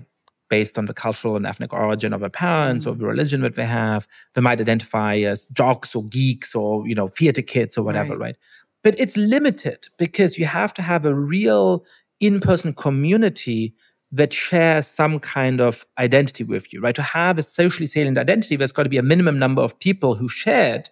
based 0.52 0.78
on 0.78 0.86
the 0.86 0.94
cultural 0.94 1.38
and 1.38 1.48
ethnic 1.48 1.72
origin 1.74 2.12
of 2.14 2.20
their 2.20 2.30
parents 2.30 2.86
or 2.86 2.94
mm. 2.94 3.00
the 3.00 3.08
religion 3.08 3.42
that 3.42 3.56
they 3.56 3.66
have. 3.66 4.06
They 4.36 4.42
might 4.42 4.60
identify 4.60 5.16
as 5.20 5.46
jocks 5.48 5.96
or 5.96 6.04
geeks 6.04 6.54
or, 6.54 6.86
you 6.86 6.94
know, 6.94 7.08
theater 7.08 7.42
kids 7.42 7.78
or 7.78 7.84
whatever, 7.84 8.18
right? 8.18 8.20
right? 8.20 8.38
But 8.84 9.00
it's 9.00 9.16
limited 9.16 9.88
because 9.98 10.38
you 10.38 10.46
have 10.46 10.74
to 10.74 10.82
have 10.82 11.06
a 11.06 11.16
real 11.16 11.86
in-person 12.20 12.74
community 12.74 13.74
that 14.12 14.34
shares 14.34 14.88
some 14.88 15.20
kind 15.20 15.62
of 15.62 15.86
identity 15.98 16.44
with 16.44 16.74
you, 16.74 16.82
right? 16.82 16.96
To 16.96 17.02
have 17.02 17.40
a 17.40 17.44
socially 17.44 17.86
salient 17.86 18.18
identity, 18.18 18.58
there's 18.58 18.74
got 18.74 18.84
to 18.84 18.90
be 18.90 18.98
a 18.98 19.04
minimum 19.04 19.40
number 19.40 19.62
of 19.62 19.80
people 19.80 20.16
who 20.16 20.28
share 20.28 20.76
it. 20.76 20.90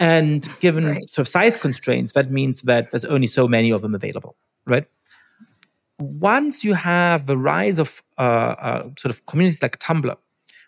And 0.00 0.46
given 0.58 0.86
right. 0.86 1.08
sort 1.08 1.26
of 1.26 1.28
size 1.28 1.56
constraints, 1.56 2.12
that 2.12 2.32
means 2.32 2.62
that 2.62 2.90
there's 2.90 3.04
only 3.04 3.28
so 3.28 3.46
many 3.46 3.70
of 3.70 3.82
them 3.82 3.94
available, 3.94 4.36
right? 4.66 4.86
Once 5.98 6.64
you 6.64 6.74
have 6.74 7.26
the 7.26 7.36
rise 7.36 7.78
of 7.78 8.02
uh, 8.18 8.20
uh, 8.20 8.82
sort 8.98 9.10
of 9.10 9.26
communities 9.26 9.62
like 9.62 9.78
Tumblr, 9.78 10.16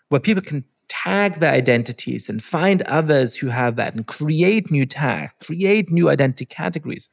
where 0.09 0.19
people 0.19 0.43
can 0.43 0.63
tag 0.89 1.35
their 1.35 1.53
identities 1.53 2.29
and 2.29 2.43
find 2.43 2.81
others 2.83 3.35
who 3.35 3.47
have 3.47 3.77
that 3.77 3.95
and 3.95 4.07
create 4.07 4.69
new 4.69 4.85
tags, 4.85 5.33
create 5.41 5.89
new 5.89 6.09
identity 6.09 6.45
categories, 6.45 7.07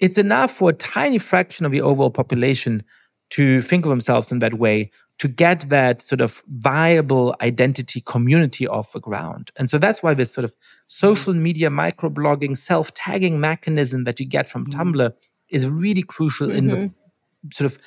it's 0.00 0.18
enough 0.18 0.50
for 0.50 0.70
a 0.70 0.72
tiny 0.72 1.18
fraction 1.18 1.64
of 1.64 1.70
the 1.70 1.80
overall 1.80 2.10
population 2.10 2.82
to 3.30 3.62
think 3.62 3.84
of 3.84 3.90
themselves 3.90 4.32
in 4.32 4.40
that 4.40 4.54
way 4.54 4.90
to 5.18 5.28
get 5.28 5.68
that 5.70 6.02
sort 6.02 6.20
of 6.20 6.42
viable 6.48 7.36
identity 7.40 8.00
community 8.00 8.66
off 8.66 8.92
the 8.92 9.00
ground. 9.00 9.52
And 9.56 9.70
so 9.70 9.78
that's 9.78 10.02
why 10.02 10.12
this 10.12 10.32
sort 10.32 10.44
of 10.44 10.56
social 10.88 11.32
media 11.34 11.70
microblogging, 11.70 12.56
self 12.56 12.92
tagging 12.94 13.38
mechanism 13.38 14.04
that 14.04 14.18
you 14.18 14.26
get 14.26 14.48
from 14.48 14.66
mm-hmm. 14.66 14.80
Tumblr 14.80 15.12
is 15.48 15.68
really 15.68 16.02
crucial 16.02 16.48
mm-hmm. 16.48 16.58
in 16.58 16.66
the 16.66 16.76
mm-hmm 16.76 17.03
sort 17.52 17.72
of 17.72 17.78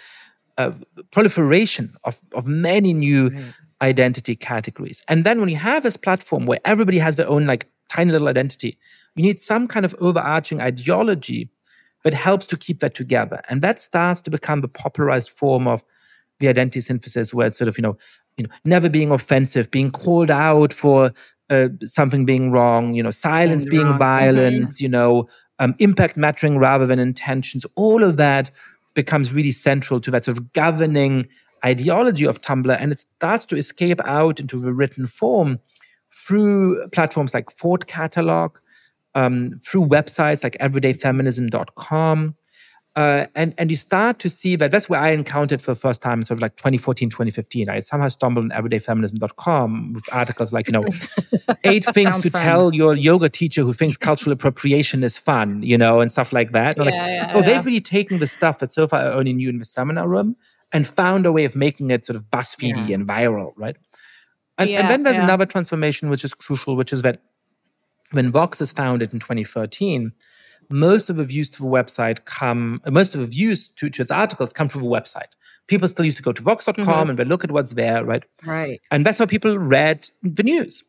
uh, 0.58 0.72
proliferation 1.12 1.94
of, 2.04 2.20
of 2.34 2.48
many 2.48 2.94
new 2.94 3.30
right. 3.30 3.54
identity 3.82 4.36
categories. 4.36 5.04
And 5.08 5.24
then 5.24 5.40
when 5.40 5.50
you 5.50 5.56
have 5.56 5.84
this 5.84 5.98
platform 5.98 6.46
where 6.46 6.60
everybody 6.66 7.00
has 7.00 7.16
their 7.16 7.30
own 7.30 7.46
like 7.46 7.70
tiny 7.90 8.12
little 8.12 8.28
identity, 8.28 8.78
you 9.16 9.24
need 9.24 9.40
some 9.40 9.68
kind 9.68 9.86
of 9.86 9.96
overarching 10.00 10.62
ideology 10.62 11.50
that 12.04 12.14
helps 12.14 12.46
to 12.48 12.58
keep 12.58 12.80
that 12.80 12.94
together. 12.94 13.42
And 13.50 13.62
that 13.62 13.82
starts 13.82 14.22
to 14.22 14.30
become 14.30 14.62
the 14.62 14.68
popularized 14.68 15.30
form 15.30 15.68
of 15.68 15.84
the 16.40 16.48
identity 16.48 16.82
synthesis 16.82 17.34
where 17.34 17.48
it's 17.48 17.58
sort 17.58 17.68
of, 17.68 17.78
you 17.78 17.82
know, 17.82 17.98
you 18.38 18.44
know, 18.44 18.50
never 18.64 18.90
being 18.90 19.12
offensive, 19.12 19.72
being 19.72 19.92
called 19.92 20.30
out 20.30 20.72
for 20.72 21.12
uh, 21.50 21.70
something 21.86 22.26
being 22.26 22.52
wrong, 22.52 22.94
you 22.94 23.02
know, 23.02 23.10
silence 23.10 23.66
being 23.66 23.88
wrong. 23.88 23.98
violence, 23.98 24.76
mm-hmm. 24.76 24.84
you 24.84 24.90
know, 24.90 25.28
um, 25.60 25.74
impact 25.80 26.18
mattering 26.18 26.58
rather 26.58 26.86
than 26.86 27.00
intentions, 27.00 27.66
all 27.76 28.04
of 28.04 28.18
that 28.18 28.52
becomes 28.98 29.32
really 29.32 29.52
central 29.52 30.02
to 30.02 30.10
that 30.10 30.26
sort 30.26 30.38
of 30.38 30.52
governing 30.54 31.28
ideology 31.64 32.26
of 32.26 32.42
Tumblr, 32.42 32.76
and 32.82 32.92
it 32.92 33.00
starts 33.00 33.46
to 33.46 33.56
escape 33.56 34.02
out 34.04 34.40
into 34.40 34.60
the 34.60 34.74
written 34.74 35.06
form 35.06 35.60
through 36.12 36.90
platforms 36.90 37.34
like 37.34 37.52
Thought 37.52 37.86
Catalog, 37.86 38.58
um, 39.14 39.52
through 39.64 39.86
websites 39.86 40.44
like 40.44 40.58
everydayfeminism.com, 40.58 42.36
uh, 42.98 43.28
and 43.36 43.54
and 43.60 43.70
you 43.70 43.78
start 43.78 44.18
to 44.18 44.28
see 44.28 44.56
that 44.56 44.72
that's 44.72 44.90
where 44.90 45.00
I 45.00 45.10
encountered 45.10 45.62
for 45.62 45.70
the 45.70 45.80
first 45.80 46.02
time, 46.02 46.24
sort 46.24 46.40
of 46.40 46.42
like 46.42 46.56
2014, 46.56 47.12
2015. 47.12 47.70
I 47.70 47.78
somehow 47.78 48.08
stumbled 48.08 48.52
on 48.52 48.64
everydayfeminism.com 48.64 49.94
with 49.94 50.12
articles 50.12 50.52
like, 50.52 50.68
you 50.68 50.72
know, 50.72 50.86
eight 51.64 51.86
things 51.86 52.18
to 52.18 52.32
fun. 52.32 52.42
tell 52.42 52.74
your 52.74 52.96
yoga 52.96 53.30
teacher 53.30 53.62
who 53.62 53.72
thinks 53.72 53.98
cultural 53.98 54.34
appropriation 54.34 55.04
is 55.04 55.16
fun, 55.16 55.62
you 55.62 55.78
know, 55.78 56.02
and 56.02 56.12
stuff 56.12 56.34
like 56.34 56.54
that. 56.54 56.76
Yeah, 56.76 56.84
like, 56.84 56.94
yeah, 56.96 57.32
oh, 57.36 57.40
yeah. 57.40 57.46
they've 57.46 57.66
really 57.68 57.82
taken 57.82 58.18
the 58.18 58.26
stuff 58.26 58.58
that 58.60 58.72
so 58.72 58.88
far 58.88 59.02
I 59.02 59.12
only 59.12 59.34
knew 59.34 59.50
in 59.50 59.60
the 59.60 59.66
seminar 59.66 60.08
room 60.08 60.36
and 60.74 60.88
found 60.88 61.28
a 61.28 61.32
way 61.32 61.46
of 61.46 61.56
making 61.56 61.92
it 61.92 62.04
sort 62.04 62.16
of 62.16 62.24
BuzzFeedy 62.32 62.96
and 62.96 63.08
viral, 63.08 63.54
right? 63.58 63.78
And, 64.58 64.72
and 64.72 64.90
then 64.90 65.04
there's 65.04 65.20
another 65.20 65.46
transformation 65.46 66.10
which 66.10 66.26
is 66.26 66.34
crucial, 66.34 66.76
which 66.76 66.92
is 66.92 67.04
that 67.04 67.22
when 68.10 68.32
Vox 68.32 68.60
is 68.60 68.72
founded 68.72 69.14
in 69.14 69.20
2013, 69.20 70.14
most 70.70 71.10
of 71.10 71.16
the 71.16 71.26
views 71.26 71.50
to 71.52 71.62
the 71.62 71.68
website 71.68 72.26
come, 72.26 72.82
most 72.88 73.16
of 73.16 73.22
the 73.22 73.28
views 73.28 73.70
to, 73.70 73.90
to 73.90 74.02
its 74.02 74.12
articles 74.12 74.54
come 74.54 74.70
from 74.70 74.82
the 74.82 74.88
website. 74.88 75.34
People 75.68 75.88
still 75.88 76.06
used 76.06 76.18
to 76.18 76.24
go 76.24 76.32
to 76.32 76.42
vox.com 76.42 76.76
mm-hmm. 76.86 77.10
and 77.10 77.20
they 77.20 77.24
look 77.24 77.44
at 77.44 77.52
what's 77.52 77.74
there, 77.74 78.04
right? 78.04 78.24
Right. 78.46 78.80
And 78.92 79.06
that's 79.06 79.20
how 79.20 79.26
people 79.26 79.58
read 79.58 80.10
the 80.24 80.44
news. 80.44 80.84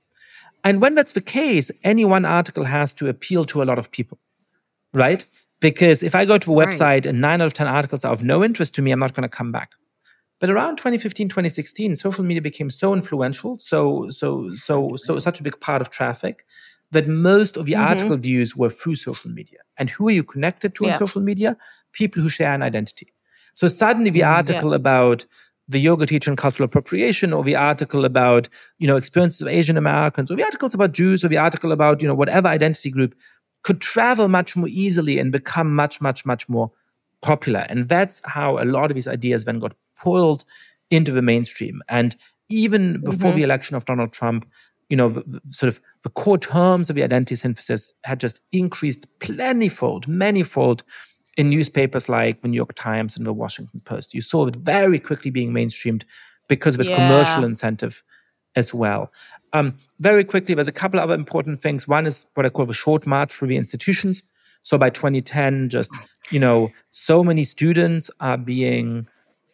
And 0.64 0.81
when 0.81 0.95
that's 0.95 1.12
the 1.12 1.20
case, 1.20 1.70
any 1.85 2.05
one 2.05 2.24
article 2.24 2.64
has 2.64 2.93
to 2.95 3.09
appeal 3.09 3.45
to 3.47 3.62
a 3.62 3.64
lot 3.64 3.79
of 3.79 3.91
people, 3.91 4.18
right? 4.93 5.24
Because 5.61 6.03
if 6.03 6.14
I 6.14 6.24
go 6.24 6.39
to 6.39 6.53
a 6.53 6.66
website 6.66 6.81
right. 6.81 7.07
and 7.07 7.20
nine 7.20 7.41
out 7.41 7.47
of 7.47 7.55
10 7.55 7.66
articles 7.66 8.05
are 8.05 8.12
of 8.12 8.22
no 8.22 8.45
interest 8.45 8.74
to 8.76 8.83
me, 8.83 8.93
I'm 8.93 8.99
not 8.99 9.14
going 9.14 9.29
to 9.29 9.29
come 9.29 9.53
back. 9.53 9.72
But 10.41 10.51
around 10.51 10.76
2015, 10.76 11.29
2016, 11.29 11.97
social 11.97 12.24
media 12.24 12.41
became 12.41 12.70
so 12.70 12.93
influential, 12.93 13.59
so 13.59 14.09
so 14.09 14.53
so 14.53 14.95
so 14.95 15.18
such 15.18 15.41
a 15.41 15.43
big 15.43 15.59
part 15.59 15.81
of 15.81 15.91
traffic 15.91 16.45
that 16.91 17.07
most 17.09 17.57
of 17.57 17.66
the 17.66 17.72
mm-hmm. 17.72 17.89
article 17.89 18.16
views 18.16 18.57
were 18.57 18.70
through 18.70 18.95
social 18.95 19.30
media. 19.30 19.59
And 19.76 19.91
who 19.91 20.09
are 20.09 20.12
you 20.12 20.24
connected 20.24 20.74
to 20.76 20.86
yeah. 20.86 20.93
on 20.93 20.99
social 20.99 21.20
media? 21.20 21.57
People 21.93 22.22
who 22.22 22.28
share 22.28 22.55
an 22.55 22.62
identity. 22.62 23.12
So 23.55 23.68
suddenly 23.68 24.11
the 24.11 24.20
mm, 24.20 24.36
article 24.36 24.70
yeah. 24.70 24.76
about 24.76 25.26
the 25.70 25.78
yoga 25.78 26.07
teacher 26.07 26.30
and 26.30 26.39
cultural 26.39 26.64
appropriation, 26.64 27.32
or 27.32 27.45
the 27.45 27.57
article 27.57 28.07
about, 28.07 28.49
you 28.78 28.86
know, 28.86 28.97
experiences 28.97 29.43
of 29.43 29.49
Asian 29.49 29.76
Americans, 29.76 30.30
or 30.30 30.36
the 30.36 30.45
articles 30.45 30.72
about 30.72 30.93
Jews, 30.93 31.22
or 31.22 31.28
the 31.28 31.36
article 31.36 31.72
about, 31.72 32.01
you 32.01 32.09
know, 32.09 32.14
whatever 32.14 32.49
identity 32.49 32.91
group 32.91 33.14
could 33.64 33.80
travel 33.80 34.28
much 34.28 34.57
more 34.57 34.68
easily 34.68 35.18
and 35.18 35.30
become 35.30 35.74
much, 35.74 36.01
much, 36.01 36.24
much 36.24 36.49
more 36.49 36.70
popular. 37.20 37.66
And 37.68 37.86
that's 37.86 38.22
how 38.24 38.59
a 38.59 38.64
lot 38.64 38.91
of 38.91 38.95
these 38.95 39.09
ideas 39.09 39.45
then 39.45 39.59
got 39.59 39.74
pulled 40.01 40.47
into 40.91 41.12
the 41.12 41.20
mainstream. 41.20 41.82
And 41.89 42.16
even 42.49 43.03
before 43.03 43.30
mm-hmm. 43.30 43.36
the 43.36 43.43
election 43.43 43.76
of 43.76 43.84
Donald 43.84 44.12
Trump, 44.12 44.49
you 44.89 44.97
know, 44.97 45.09
the, 45.09 45.20
the, 45.20 45.41
sort 45.49 45.68
of 45.68 45.80
the 46.03 46.11
core 46.11 46.39
terms 46.39 46.89
of 46.89 46.97
the 46.97 47.03
identity 47.03 47.34
synthesis 47.34 47.95
had 48.05 48.20
just 48.20 48.41
increased 48.53 49.07
plentyfold, 49.20 50.07
manyfold 50.07 50.82
in 51.36 51.51
newspapers 51.51 52.09
like 52.09 52.43
the 52.43 52.49
New 52.49 52.57
York 52.57 52.74
Times 52.74 53.16
and 53.16 53.26
the 53.26 53.32
Washington 53.32 53.80
Post. 53.84 54.14
You 54.14 54.20
saw 54.20 54.47
it 54.47 54.57
very 54.57 54.99
quickly 54.99 55.30
being 55.30 55.53
mainstreamed 55.53 56.05
because 56.49 56.74
of 56.74 56.80
its 56.80 56.89
yeah. 56.89 56.97
commercial 56.97 57.45
incentive 57.45 58.03
as 58.57 58.74
well. 58.74 59.12
Um, 59.53 59.78
very 60.01 60.24
quickly, 60.24 60.55
there's 60.55 60.68
a 60.68 60.72
couple 60.72 60.99
other 60.99 61.14
important 61.14 61.61
things. 61.61 61.86
One 61.86 62.07
is 62.07 62.26
what 62.34 62.45
I 62.45 62.49
call 62.49 62.66
the 62.66 62.74
short 62.74 63.07
march 63.07 63.34
through 63.34 63.49
the 63.49 63.57
institutions. 63.57 64.22
So 64.62 64.76
by 64.76 64.91
2010, 64.91 65.68
just 65.68 65.91
you 66.30 66.41
know, 66.41 66.70
so 66.91 67.24
many 67.24 67.45
students 67.45 68.11
are 68.20 68.36
being 68.36 69.07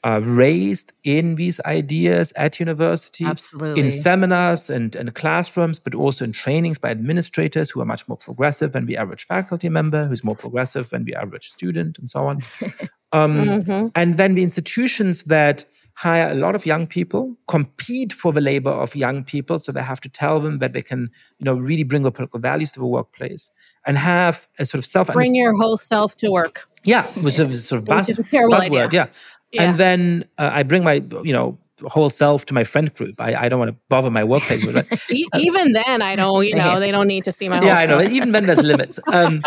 uh, 0.04 0.20
raised 0.22 0.92
in 1.02 1.34
these 1.36 1.60
ideas 1.62 2.30
at 2.36 2.60
university, 2.60 3.24
Absolutely. 3.24 3.80
in 3.80 3.90
seminars 3.90 4.68
and, 4.68 4.94
and 4.94 5.14
classrooms, 5.14 5.78
but 5.78 5.94
also 5.94 6.26
in 6.26 6.32
trainings 6.32 6.76
by 6.76 6.90
administrators 6.90 7.70
who 7.70 7.80
are 7.80 7.86
much 7.86 8.06
more 8.06 8.18
progressive 8.18 8.72
than 8.72 8.84
the 8.84 8.98
average 8.98 9.26
faculty 9.26 9.70
member, 9.70 10.06
who's 10.06 10.22
more 10.22 10.36
progressive 10.36 10.90
than 10.90 11.04
the 11.04 11.14
average 11.14 11.48
student, 11.48 11.98
and 11.98 12.08
so 12.08 12.26
on. 12.26 12.38
Um, 13.12 13.44
mm-hmm. 13.44 13.86
And 13.94 14.16
then 14.16 14.34
the 14.34 14.42
institutions 14.42 15.22
that 15.24 15.64
hire 15.94 16.32
a 16.32 16.34
lot 16.34 16.56
of 16.56 16.66
young 16.66 16.84
people, 16.88 17.36
compete 17.46 18.12
for 18.12 18.32
the 18.32 18.40
labor 18.40 18.70
of 18.70 18.96
young 18.96 19.22
people, 19.22 19.60
so 19.60 19.70
they 19.70 19.82
have 19.82 20.00
to 20.00 20.08
tell 20.08 20.40
them 20.40 20.58
that 20.58 20.72
they 20.72 20.82
can, 20.82 21.10
you 21.38 21.44
know, 21.44 21.54
really 21.54 21.84
bring 21.84 22.02
their 22.02 22.10
political 22.10 22.40
values 22.40 22.72
to 22.72 22.80
the 22.80 22.86
workplace 22.86 23.50
and 23.86 23.96
have 23.96 24.48
a 24.58 24.66
sort 24.66 24.80
of 24.80 24.86
self. 24.86 25.12
Bring 25.12 25.34
your 25.34 25.52
whole 25.56 25.76
self 25.76 26.16
to 26.16 26.30
work. 26.30 26.68
Yeah, 26.82 27.04
which 27.22 27.38
is 27.38 27.40
a 27.40 27.54
sort 27.54 27.82
of 27.82 27.86
buzz, 27.86 28.08
buzzword. 28.08 28.92
Yeah. 28.92 29.06
Yeah. 29.54 29.62
And 29.62 29.78
then 29.78 30.24
uh, 30.38 30.50
I 30.52 30.62
bring 30.64 30.84
my, 30.84 31.02
you 31.22 31.32
know, 31.32 31.56
whole 31.86 32.08
self 32.08 32.46
to 32.46 32.54
my 32.54 32.64
friend 32.64 32.92
group. 32.94 33.20
I, 33.20 33.34
I 33.34 33.48
don't 33.48 33.58
want 33.58 33.70
to 33.70 33.76
bother 33.88 34.10
my 34.10 34.24
workplace 34.24 34.64
with 34.64 34.76
it. 34.76 34.86
even 35.38 35.72
then, 35.72 36.02
I 36.02 36.16
don't, 36.16 36.44
you 36.46 36.54
know, 36.54 36.80
they 36.80 36.90
don't 36.90 37.08
need 37.08 37.24
to 37.24 37.32
see 37.32 37.48
my 37.48 37.62
Yeah, 37.62 37.78
I 37.78 37.86
know. 37.86 38.00
Even 38.00 38.32
then, 38.32 38.44
there's 38.44 38.62
limits. 38.62 38.98
Um, 39.14 39.42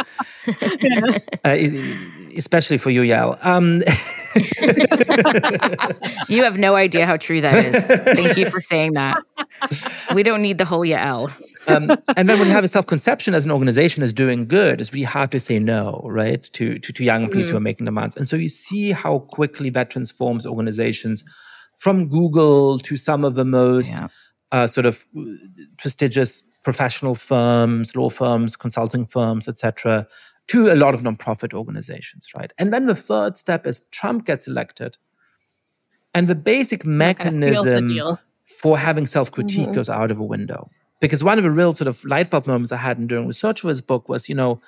yeah. 0.45 1.17
uh, 1.43 1.57
especially 2.37 2.77
for 2.77 2.89
you, 2.89 3.01
Yael. 3.01 3.37
Um, 3.45 3.81
you 6.29 6.43
have 6.43 6.57
no 6.57 6.75
idea 6.75 7.05
how 7.05 7.17
true 7.17 7.41
that 7.41 7.65
is. 7.65 7.87
Thank 7.87 8.37
you 8.37 8.49
for 8.49 8.61
saying 8.61 8.93
that. 8.93 9.21
We 10.13 10.23
don't 10.23 10.41
need 10.41 10.57
the 10.57 10.63
whole 10.63 10.81
Yael. 10.81 11.31
Um, 11.67 11.91
and 12.15 12.29
then 12.29 12.39
when 12.39 12.47
you 12.47 12.53
have 12.53 12.63
a 12.63 12.67
self-conception 12.67 13.33
as 13.33 13.45
an 13.45 13.51
organization 13.51 14.03
is 14.03 14.13
doing 14.13 14.47
good, 14.47 14.81
it's 14.81 14.93
really 14.93 15.03
hard 15.03 15.31
to 15.31 15.39
say 15.39 15.59
no, 15.59 16.01
right, 16.05 16.43
to 16.53 16.79
to, 16.79 16.93
to 16.93 17.03
young 17.03 17.25
people 17.25 17.41
mm-hmm. 17.41 17.51
who 17.51 17.57
are 17.57 17.61
making 17.61 17.85
demands. 17.85 18.15
And 18.17 18.29
so 18.29 18.35
you 18.35 18.49
see 18.49 18.91
how 18.91 19.19
quickly 19.19 19.69
that 19.71 19.89
transforms 19.89 20.45
organizations 20.45 21.23
from 21.77 22.07
Google 22.09 22.79
to 22.79 22.97
some 22.97 23.23
of 23.23 23.35
the 23.35 23.45
most 23.45 23.91
yeah. 23.91 24.07
uh, 24.51 24.67
sort 24.67 24.85
of 24.85 25.05
prestigious 25.77 26.41
professional 26.63 27.15
firms, 27.15 27.95
law 27.95 28.09
firms, 28.09 28.55
consulting 28.55 29.05
firms, 29.05 29.47
etc., 29.47 30.07
to 30.47 30.71
a 30.71 30.75
lot 30.75 30.93
of 30.93 31.01
nonprofit 31.01 31.53
organizations, 31.53 32.29
right? 32.35 32.53
And 32.57 32.73
then 32.73 32.85
the 32.85 32.95
third 32.95 33.37
step 33.37 33.67
is 33.67 33.87
Trump 33.89 34.25
gets 34.25 34.47
elected, 34.47 34.97
and 36.13 36.27
the 36.27 36.35
basic 36.35 36.85
mechanism 36.85 37.87
the 37.87 38.17
for 38.61 38.77
having 38.77 39.05
self-critique 39.05 39.65
mm-hmm. 39.65 39.73
goes 39.73 39.89
out 39.89 40.09
of 40.09 40.19
a 40.19 40.23
window. 40.23 40.69
Because 40.99 41.23
one 41.23 41.37
of 41.37 41.43
the 41.43 41.51
real 41.51 41.73
sort 41.73 41.87
of 41.87 42.03
light 42.05 42.29
bulb 42.29 42.47
moments 42.47 42.71
I 42.71 42.77
had 42.77 42.97
in 42.97 43.07
during 43.07 43.27
research 43.27 43.61
for 43.61 43.69
his 43.69 43.81
book 43.81 44.09
was, 44.09 44.27
you 44.27 44.35
know, 44.35 44.59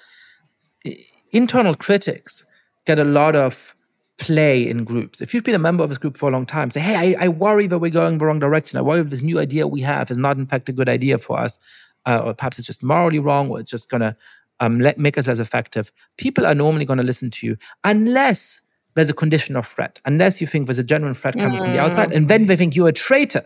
internal 1.31 1.73
critics 1.73 2.45
get 2.85 2.99
a 2.99 3.03
lot 3.03 3.35
of 3.35 3.75
play 4.17 4.67
in 4.67 4.83
groups. 4.83 5.21
If 5.21 5.33
you've 5.33 5.43
been 5.43 5.55
a 5.55 5.59
member 5.59 5.83
of 5.83 5.89
this 5.89 5.97
group 5.97 6.17
for 6.17 6.29
a 6.29 6.31
long 6.31 6.45
time, 6.45 6.69
say, 6.69 6.81
hey, 6.81 7.15
I, 7.15 7.25
I 7.25 7.27
worry 7.29 7.67
that 7.67 7.79
we're 7.79 7.89
going 7.89 8.17
the 8.17 8.25
wrong 8.25 8.39
direction. 8.39 8.77
I 8.77 8.81
worry 8.81 9.01
that 9.01 9.09
this 9.09 9.21
new 9.21 9.39
idea 9.39 9.65
we 9.67 9.81
have 9.81 10.11
is 10.11 10.17
not, 10.17 10.37
in 10.37 10.45
fact, 10.45 10.69
a 10.69 10.73
good 10.73 10.89
idea 10.89 11.17
for 11.17 11.39
us. 11.39 11.57
Uh, 12.05 12.21
or 12.25 12.33
perhaps 12.33 12.57
it's 12.57 12.67
just 12.67 12.81
morally 12.81 13.19
wrong, 13.19 13.49
or 13.49 13.59
it's 13.59 13.71
just 13.71 13.89
going 13.89 14.01
to 14.01 14.15
um, 14.59 14.79
let, 14.79 14.97
make 14.97 15.17
us 15.17 15.27
less 15.27 15.39
effective. 15.39 15.91
People 16.17 16.45
are 16.45 16.55
normally 16.55 16.85
going 16.85 16.97
to 16.97 17.03
listen 17.03 17.29
to 17.29 17.47
you 17.47 17.57
unless 17.83 18.61
there's 18.95 19.09
a 19.09 19.13
condition 19.13 19.55
of 19.55 19.67
threat, 19.67 20.01
unless 20.05 20.41
you 20.41 20.47
think 20.47 20.67
there's 20.67 20.79
a 20.79 20.83
genuine 20.83 21.13
threat 21.13 21.35
coming 21.35 21.57
mm. 21.57 21.61
from 21.61 21.71
the 21.71 21.79
outside. 21.79 22.11
And 22.11 22.27
then 22.27 22.45
they 22.45 22.55
think 22.55 22.75
you're 22.75 22.89
a 22.89 22.93
traitor. 22.93 23.43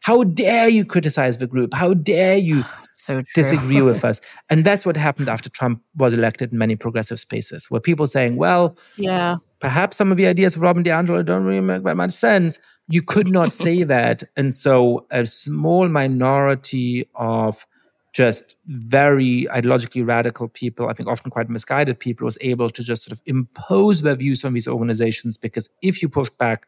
How 0.00 0.24
dare 0.24 0.68
you 0.68 0.84
criticize 0.84 1.38
the 1.38 1.46
group? 1.46 1.74
How 1.74 1.94
dare 1.94 2.36
you 2.36 2.64
so 2.92 3.22
disagree 3.34 3.82
with 3.82 4.04
us. 4.10 4.20
And 4.50 4.64
that's 4.64 4.84
what 4.84 4.96
happened 4.96 5.28
after 5.28 5.48
Trump 5.48 5.82
was 5.96 6.12
elected 6.12 6.52
in 6.52 6.58
many 6.58 6.76
progressive 6.76 7.20
spaces, 7.20 7.70
where 7.70 7.80
people 7.80 8.06
saying, 8.06 8.36
well, 8.36 8.76
yeah, 8.96 9.36
perhaps 9.60 9.96
some 9.96 10.10
of 10.10 10.16
the 10.16 10.26
ideas 10.26 10.56
of 10.56 10.62
Robin 10.62 10.82
DiAngelo 10.82 11.24
don't 11.24 11.44
really 11.44 11.60
make 11.60 11.84
that 11.84 11.96
much 11.96 12.12
sense. 12.12 12.58
You 12.88 13.02
could 13.02 13.30
not 13.30 13.52
say 13.64 13.84
that. 13.84 14.24
And 14.36 14.54
so 14.54 15.06
a 15.10 15.24
small 15.26 15.88
minority 15.88 17.08
of 17.14 17.66
just 18.12 18.56
very 18.66 19.46
ideologically 19.50 20.06
radical 20.06 20.48
people, 20.48 20.88
I 20.88 20.94
think 20.94 21.06
often 21.06 21.30
quite 21.30 21.50
misguided 21.50 22.00
people, 22.00 22.24
was 22.24 22.38
able 22.40 22.70
to 22.70 22.82
just 22.82 23.04
sort 23.04 23.12
of 23.12 23.20
impose 23.26 24.00
their 24.00 24.14
views 24.14 24.42
on 24.42 24.54
these 24.54 24.66
organizations 24.66 25.36
because 25.36 25.68
if 25.82 26.00
you 26.00 26.08
pushed 26.08 26.38
back, 26.38 26.66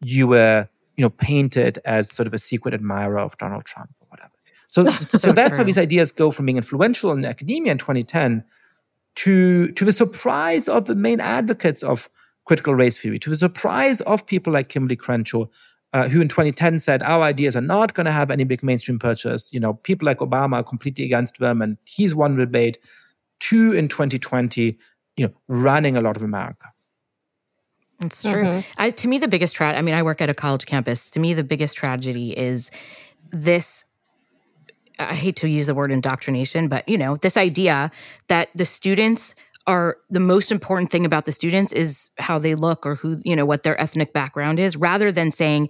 you 0.00 0.26
were, 0.26 0.68
you 0.98 1.02
know, 1.02 1.10
painted 1.10 1.78
as 1.84 2.10
sort 2.10 2.26
of 2.26 2.34
a 2.34 2.38
secret 2.38 2.74
admirer 2.74 3.20
of 3.20 3.38
Donald 3.38 3.64
Trump. 3.64 3.90
Or 4.00 4.08
whatever. 4.08 4.32
So, 4.66 4.84
so 4.88 5.32
that's 5.32 5.56
how 5.56 5.62
these 5.62 5.78
ideas 5.78 6.10
go 6.12 6.32
from 6.32 6.46
being 6.46 6.56
influential 6.58 7.12
in 7.12 7.24
academia 7.24 7.72
in 7.72 7.78
2010 7.78 8.44
to, 9.14 9.68
to 9.68 9.84
the 9.84 9.92
surprise 9.92 10.68
of 10.68 10.86
the 10.86 10.96
main 10.96 11.20
advocates 11.20 11.84
of 11.84 12.10
critical 12.44 12.74
race 12.74 12.98
theory, 12.98 13.18
to 13.20 13.30
the 13.30 13.36
surprise 13.36 14.00
of 14.02 14.26
people 14.26 14.52
like 14.52 14.68
Kimberly 14.68 14.96
Crenshaw, 14.96 15.46
uh, 15.92 16.08
who 16.08 16.20
in 16.20 16.26
2010 16.28 16.80
said 16.80 17.02
our 17.04 17.22
ideas 17.22 17.56
are 17.56 17.60
not 17.62 17.94
going 17.94 18.06
to 18.06 18.12
have 18.12 18.30
any 18.30 18.42
big 18.42 18.64
mainstream 18.64 18.98
purchase. 18.98 19.52
You 19.52 19.60
know, 19.60 19.74
people 19.74 20.06
like 20.06 20.18
Obama 20.18 20.54
are 20.54 20.64
completely 20.64 21.04
against 21.04 21.38
them, 21.38 21.62
and 21.62 21.78
he's 21.84 22.14
won 22.14 22.36
the 22.36 22.44
debate. 22.44 22.78
Two 23.38 23.72
in 23.72 23.86
2020, 23.86 24.76
you 25.16 25.26
know, 25.26 25.32
running 25.46 25.96
a 25.96 26.00
lot 26.00 26.16
of 26.16 26.22
America. 26.24 26.66
It's 28.00 28.22
true. 28.22 28.44
Mm-hmm. 28.44 28.70
I, 28.80 28.90
to 28.90 29.08
me, 29.08 29.18
the 29.18 29.28
biggest 29.28 29.56
tragedy. 29.56 29.78
I 29.78 29.82
mean, 29.82 29.94
I 29.94 30.02
work 30.02 30.20
at 30.20 30.30
a 30.30 30.34
college 30.34 30.66
campus. 30.66 31.10
To 31.10 31.20
me, 31.20 31.34
the 31.34 31.44
biggest 31.44 31.76
tragedy 31.76 32.36
is 32.36 32.70
this 33.30 33.84
I 34.98 35.14
hate 35.14 35.36
to 35.36 35.50
use 35.50 35.66
the 35.66 35.74
word 35.74 35.92
indoctrination, 35.92 36.68
but 36.68 36.88
you 36.88 36.98
know, 36.98 37.16
this 37.16 37.36
idea 37.36 37.90
that 38.28 38.48
the 38.54 38.64
students 38.64 39.34
are 39.66 39.98
the 40.10 40.20
most 40.20 40.50
important 40.50 40.90
thing 40.90 41.04
about 41.04 41.24
the 41.24 41.32
students 41.32 41.72
is 41.72 42.08
how 42.18 42.38
they 42.38 42.54
look 42.54 42.86
or 42.86 42.94
who, 42.94 43.18
you 43.24 43.36
know, 43.36 43.44
what 43.44 43.62
their 43.62 43.80
ethnic 43.80 44.12
background 44.12 44.58
is, 44.58 44.76
rather 44.76 45.12
than 45.12 45.30
saying 45.30 45.68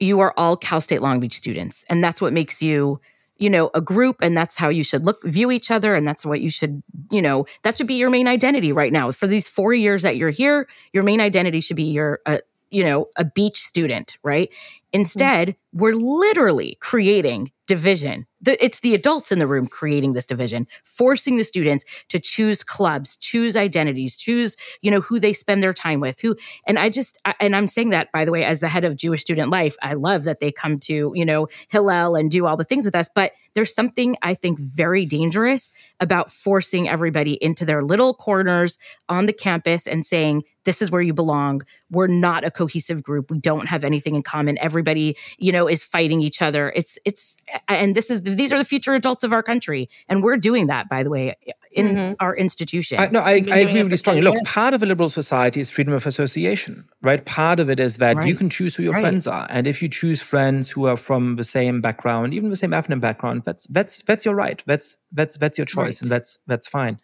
you 0.00 0.20
are 0.20 0.32
all 0.36 0.56
Cal 0.56 0.80
State 0.80 1.02
Long 1.02 1.20
Beach 1.20 1.36
students. 1.36 1.84
And 1.88 2.02
that's 2.02 2.20
what 2.20 2.32
makes 2.32 2.62
you 2.62 3.00
you 3.38 3.50
know 3.50 3.70
a 3.74 3.80
group 3.80 4.16
and 4.22 4.36
that's 4.36 4.56
how 4.56 4.68
you 4.68 4.82
should 4.82 5.04
look 5.04 5.22
view 5.24 5.50
each 5.50 5.70
other 5.70 5.94
and 5.94 6.06
that's 6.06 6.24
what 6.24 6.40
you 6.40 6.50
should 6.50 6.82
you 7.10 7.20
know 7.20 7.46
that 7.62 7.76
should 7.76 7.86
be 7.86 7.94
your 7.94 8.10
main 8.10 8.28
identity 8.28 8.72
right 8.72 8.92
now. 8.92 9.10
For 9.12 9.26
these 9.26 9.48
four 9.48 9.74
years 9.74 10.02
that 10.02 10.16
you're 10.16 10.30
here 10.30 10.68
your 10.92 11.02
main 11.02 11.20
identity 11.20 11.60
should 11.60 11.76
be 11.76 11.84
your 11.84 12.20
uh, 12.26 12.38
you 12.70 12.84
know 12.84 13.08
a 13.16 13.24
beach 13.24 13.58
student 13.58 14.16
right 14.22 14.52
instead 14.92 15.48
mm-hmm. 15.48 15.78
we're 15.78 15.94
literally 15.94 16.76
creating 16.80 17.50
division. 17.66 18.26
The, 18.42 18.62
it's 18.64 18.80
the 18.80 18.94
adults 18.94 19.32
in 19.32 19.38
the 19.38 19.46
room 19.46 19.66
creating 19.66 20.12
this 20.12 20.26
division, 20.26 20.68
forcing 20.84 21.36
the 21.36 21.42
students 21.42 21.84
to 22.10 22.20
choose 22.20 22.62
clubs, 22.62 23.16
choose 23.16 23.56
identities, 23.56 24.16
choose, 24.16 24.56
you 24.82 24.90
know, 24.90 25.00
who 25.00 25.18
they 25.18 25.32
spend 25.32 25.62
their 25.62 25.72
time 25.72 25.98
with, 25.98 26.20
who, 26.20 26.36
and 26.66 26.78
I 26.78 26.90
just, 26.90 27.20
and 27.40 27.56
I'm 27.56 27.66
saying 27.66 27.90
that, 27.90 28.12
by 28.12 28.24
the 28.24 28.30
way, 28.30 28.44
as 28.44 28.60
the 28.60 28.68
head 28.68 28.84
of 28.84 28.96
Jewish 28.96 29.22
Student 29.22 29.50
Life, 29.50 29.74
I 29.82 29.94
love 29.94 30.24
that 30.24 30.38
they 30.38 30.52
come 30.52 30.78
to, 30.80 31.12
you 31.14 31.24
know, 31.24 31.48
Hillel 31.68 32.14
and 32.14 32.30
do 32.30 32.46
all 32.46 32.56
the 32.56 32.64
things 32.64 32.84
with 32.84 32.94
us. 32.94 33.08
But 33.12 33.32
there's 33.54 33.74
something 33.74 34.16
I 34.22 34.34
think 34.34 34.60
very 34.60 35.06
dangerous 35.06 35.72
about 35.98 36.30
forcing 36.30 36.88
everybody 36.88 37.42
into 37.42 37.64
their 37.64 37.82
little 37.82 38.14
corners 38.14 38.78
on 39.08 39.24
the 39.24 39.32
campus 39.32 39.86
and 39.88 40.04
saying, 40.04 40.44
this 40.64 40.82
is 40.82 40.90
where 40.90 41.00
you 41.00 41.14
belong. 41.14 41.62
We're 41.90 42.08
not 42.08 42.44
a 42.44 42.50
cohesive 42.50 43.02
group. 43.02 43.30
We 43.30 43.38
don't 43.38 43.68
have 43.68 43.84
anything 43.84 44.16
in 44.16 44.22
common. 44.22 44.58
Everybody, 44.76 45.16
you 45.38 45.52
know, 45.52 45.66
is 45.66 45.82
fighting 45.82 46.20
each 46.20 46.42
other. 46.42 46.70
It's, 46.76 46.98
it's, 47.06 47.36
and 47.66 47.94
this 47.94 48.10
is 48.10 48.22
these 48.22 48.52
are 48.52 48.58
the 48.58 48.64
future 48.64 48.94
adults 48.94 49.24
of 49.24 49.32
our 49.32 49.42
country, 49.42 49.88
and 50.08 50.22
we're 50.22 50.36
doing 50.36 50.66
that, 50.66 50.88
by 50.88 51.02
the 51.02 51.08
way, 51.08 51.34
in 51.72 51.86
mm-hmm. 51.88 52.14
our 52.20 52.36
institution. 52.36 53.00
I, 53.00 53.06
no, 53.06 53.20
I, 53.20 53.42
I 53.50 53.60
agree 53.64 53.82
with 53.82 53.90
you 53.90 53.96
strongly. 53.96 54.20
Look, 54.22 54.36
part 54.44 54.74
of 54.74 54.82
a 54.82 54.86
liberal 54.86 55.08
society 55.08 55.60
is 55.60 55.70
freedom 55.70 55.94
of 55.94 56.06
association, 56.06 56.84
right? 57.00 57.24
Part 57.24 57.58
of 57.58 57.70
it 57.70 57.80
is 57.80 57.96
that 57.96 58.16
right. 58.16 58.26
you 58.26 58.34
can 58.34 58.50
choose 58.50 58.76
who 58.76 58.82
your 58.82 58.92
right. 58.92 59.00
friends 59.00 59.26
are, 59.26 59.46
and 59.48 59.66
if 59.66 59.80
you 59.82 59.88
choose 59.88 60.22
friends 60.22 60.70
who 60.70 60.86
are 60.86 60.98
from 60.98 61.36
the 61.36 61.44
same 61.44 61.80
background, 61.80 62.34
even 62.34 62.50
the 62.50 62.56
same 62.56 62.74
ethnic 62.74 63.00
background, 63.00 63.42
that's 63.46 63.66
that's 63.68 64.02
that's 64.02 64.26
your 64.26 64.34
right. 64.34 64.62
That's 64.66 64.98
that's 65.12 65.38
that's 65.38 65.56
your 65.58 65.64
choice, 65.64 65.96
right. 65.96 66.02
and 66.02 66.10
that's 66.10 66.38
that's 66.46 66.68
fine. 66.68 67.00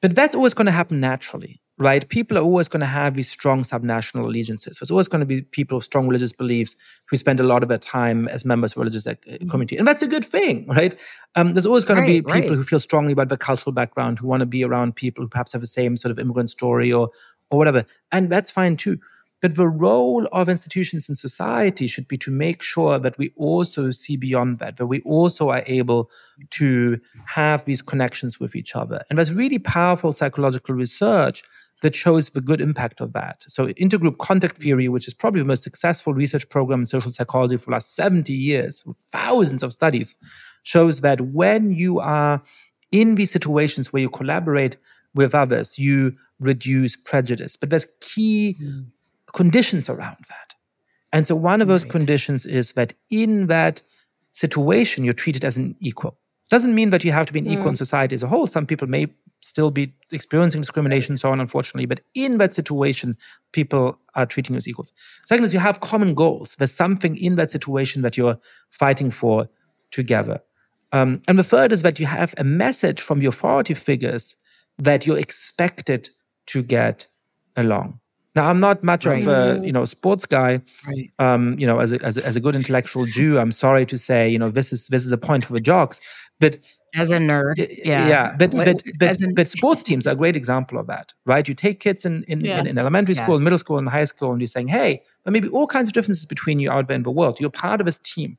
But 0.00 0.14
that's 0.14 0.34
always 0.34 0.54
going 0.54 0.66
to 0.66 0.72
happen 0.72 1.00
naturally 1.00 1.60
right? 1.80 2.06
People 2.10 2.36
are 2.36 2.42
always 2.42 2.68
going 2.68 2.80
to 2.80 2.86
have 2.86 3.14
these 3.14 3.30
strong 3.30 3.62
subnational 3.62 4.26
allegiances. 4.26 4.78
There's 4.78 4.90
always 4.90 5.08
going 5.08 5.20
to 5.20 5.26
be 5.26 5.40
people 5.40 5.78
of 5.78 5.82
strong 5.82 6.06
religious 6.06 6.32
beliefs 6.32 6.76
who 7.06 7.16
spend 7.16 7.40
a 7.40 7.42
lot 7.42 7.62
of 7.62 7.70
their 7.70 7.78
time 7.78 8.28
as 8.28 8.44
members 8.44 8.72
of 8.72 8.78
religious 8.78 9.06
mm-hmm. 9.06 9.48
community. 9.48 9.78
And 9.78 9.88
that's 9.88 10.02
a 10.02 10.06
good 10.06 10.24
thing, 10.24 10.66
right? 10.68 11.00
Um, 11.36 11.54
there's 11.54 11.64
always 11.64 11.86
going 11.86 12.00
right, 12.00 12.06
to 12.06 12.12
be 12.12 12.20
people 12.20 12.50
right. 12.50 12.50
who 12.50 12.64
feel 12.64 12.78
strongly 12.78 13.12
about 13.12 13.30
their 13.30 13.38
cultural 13.38 13.72
background, 13.72 14.18
who 14.18 14.26
want 14.28 14.40
to 14.40 14.46
be 14.46 14.62
around 14.62 14.94
people 14.94 15.24
who 15.24 15.28
perhaps 15.28 15.52
have 15.52 15.62
the 15.62 15.66
same 15.66 15.96
sort 15.96 16.12
of 16.12 16.18
immigrant 16.18 16.50
story 16.50 16.92
or, 16.92 17.08
or 17.50 17.56
whatever. 17.56 17.86
And 18.12 18.28
that's 18.28 18.50
fine 18.50 18.76
too. 18.76 18.98
But 19.40 19.56
the 19.56 19.66
role 19.66 20.28
of 20.32 20.50
institutions 20.50 21.08
in 21.08 21.14
society 21.14 21.86
should 21.86 22.08
be 22.08 22.18
to 22.18 22.30
make 22.30 22.62
sure 22.62 22.98
that 22.98 23.16
we 23.16 23.32
also 23.36 23.90
see 23.90 24.18
beyond 24.18 24.58
that, 24.58 24.76
that 24.76 24.86
we 24.86 25.00
also 25.00 25.48
are 25.48 25.62
able 25.66 26.10
to 26.50 27.00
have 27.24 27.64
these 27.64 27.80
connections 27.80 28.38
with 28.38 28.54
each 28.54 28.76
other. 28.76 29.02
And 29.08 29.16
there's 29.16 29.32
really 29.32 29.58
powerful 29.58 30.12
psychological 30.12 30.74
research 30.74 31.42
that 31.80 31.94
shows 31.94 32.30
the 32.30 32.40
good 32.40 32.60
impact 32.60 33.00
of 33.00 33.12
that. 33.12 33.44
So, 33.46 33.68
intergroup 33.68 34.18
contact 34.18 34.58
theory, 34.58 34.88
which 34.88 35.08
is 35.08 35.14
probably 35.14 35.40
the 35.40 35.46
most 35.46 35.62
successful 35.62 36.14
research 36.14 36.48
program 36.48 36.80
in 36.80 36.86
social 36.86 37.10
psychology 37.10 37.56
for 37.56 37.66
the 37.66 37.72
last 37.72 37.94
70 37.94 38.32
years, 38.32 38.84
with 38.86 38.96
thousands 39.10 39.62
of 39.62 39.72
studies, 39.72 40.16
shows 40.62 41.00
that 41.00 41.20
when 41.20 41.72
you 41.72 42.00
are 42.00 42.42
in 42.92 43.14
these 43.14 43.30
situations 43.30 43.92
where 43.92 44.02
you 44.02 44.10
collaborate 44.10 44.76
with 45.14 45.34
others, 45.34 45.78
you 45.78 46.16
reduce 46.38 46.96
prejudice. 46.96 47.56
But 47.56 47.70
there's 47.70 47.86
key 48.00 48.56
mm. 48.60 48.86
conditions 49.32 49.88
around 49.88 50.18
that. 50.28 50.54
And 51.12 51.26
so, 51.26 51.34
one 51.34 51.60
of 51.60 51.68
those 51.68 51.84
right. 51.84 51.92
conditions 51.92 52.46
is 52.46 52.72
that 52.72 52.92
in 53.10 53.46
that 53.46 53.82
situation, 54.32 55.04
you're 55.04 55.12
treated 55.12 55.44
as 55.44 55.56
an 55.56 55.76
equal. 55.80 56.18
Doesn't 56.50 56.74
mean 56.74 56.90
that 56.90 57.04
you 57.04 57.12
have 57.12 57.26
to 57.26 57.32
be 57.32 57.38
an 57.38 57.46
equal 57.46 57.66
mm. 57.66 57.70
in 57.70 57.76
society 57.76 58.14
as 58.14 58.22
a 58.22 58.28
whole. 58.28 58.46
Some 58.46 58.66
people 58.66 58.88
may 58.88 59.06
still 59.40 59.70
be 59.70 59.92
experiencing 60.12 60.60
discrimination 60.60 61.12
and 61.12 61.20
so 61.20 61.30
on, 61.30 61.40
unfortunately. 61.40 61.86
But 61.86 62.00
in 62.14 62.38
that 62.38 62.54
situation, 62.54 63.16
people 63.52 63.98
are 64.14 64.26
treating 64.26 64.54
you 64.54 64.58
as 64.58 64.68
equals. 64.68 64.92
Second 65.26 65.44
is 65.44 65.54
you 65.54 65.60
have 65.60 65.80
common 65.80 66.14
goals. 66.14 66.56
There's 66.56 66.72
something 66.72 67.16
in 67.16 67.36
that 67.36 67.50
situation 67.50 68.02
that 68.02 68.16
you're 68.16 68.38
fighting 68.70 69.10
for 69.10 69.48
together. 69.90 70.40
Um, 70.92 71.22
and 71.28 71.38
the 71.38 71.44
third 71.44 71.72
is 71.72 71.82
that 71.82 72.00
you 72.00 72.06
have 72.06 72.34
a 72.36 72.44
message 72.44 73.00
from 73.00 73.20
the 73.20 73.26
authority 73.26 73.74
figures 73.74 74.36
that 74.78 75.06
you're 75.06 75.18
expected 75.18 76.10
to 76.46 76.62
get 76.62 77.06
along. 77.56 78.00
Now, 78.36 78.48
I'm 78.48 78.60
not 78.60 78.84
much 78.84 79.06
right. 79.06 79.26
of 79.26 79.28
a 79.28 79.66
you 79.66 79.72
know 79.72 79.84
sports 79.84 80.24
guy. 80.24 80.60
Right. 80.86 81.10
Um, 81.18 81.58
you 81.58 81.66
know, 81.66 81.80
as 81.80 81.92
a, 81.92 82.02
as 82.04 82.16
a, 82.16 82.24
as 82.24 82.36
a 82.36 82.40
good 82.40 82.54
intellectual 82.54 83.04
Jew, 83.04 83.38
I'm 83.38 83.50
sorry 83.50 83.84
to 83.86 83.98
say, 83.98 84.28
you 84.28 84.38
know, 84.38 84.50
this 84.50 84.72
is 84.72 84.86
this 84.88 85.04
is 85.04 85.12
a 85.12 85.18
point 85.18 85.44
for 85.44 85.52
the 85.52 85.60
jocks. 85.60 86.00
But 86.38 86.56
as 86.94 87.10
a 87.10 87.18
nerd 87.18 87.56
yeah 87.84 88.08
yeah 88.08 88.34
but 88.38 88.50
but 88.50 88.82
but, 88.98 89.20
an, 89.20 89.32
but 89.34 89.48
sports 89.48 89.82
teams 89.88 90.06
are 90.06 90.12
a 90.12 90.16
great 90.16 90.36
example 90.36 90.78
of 90.78 90.86
that 90.86 91.12
right 91.24 91.48
you 91.48 91.54
take 91.54 91.80
kids 91.80 92.04
in 92.04 92.24
in, 92.24 92.40
yes. 92.40 92.60
in, 92.60 92.66
in, 92.66 92.78
elementary 92.78 93.14
school 93.14 93.34
yes. 93.34 93.42
middle 93.42 93.58
school 93.58 93.78
and 93.78 93.88
high 93.88 94.04
school 94.04 94.32
and 94.32 94.40
you're 94.40 94.46
saying 94.46 94.68
hey 94.68 95.02
there 95.24 95.32
may 95.32 95.40
be 95.40 95.48
all 95.48 95.66
kinds 95.66 95.88
of 95.88 95.94
differences 95.94 96.26
between 96.26 96.58
you 96.58 96.70
out 96.70 96.88
there 96.88 96.96
in 96.96 97.02
the 97.02 97.10
world 97.10 97.40
you're 97.40 97.50
part 97.50 97.80
of 97.80 97.84
this 97.84 97.98
team 97.98 98.36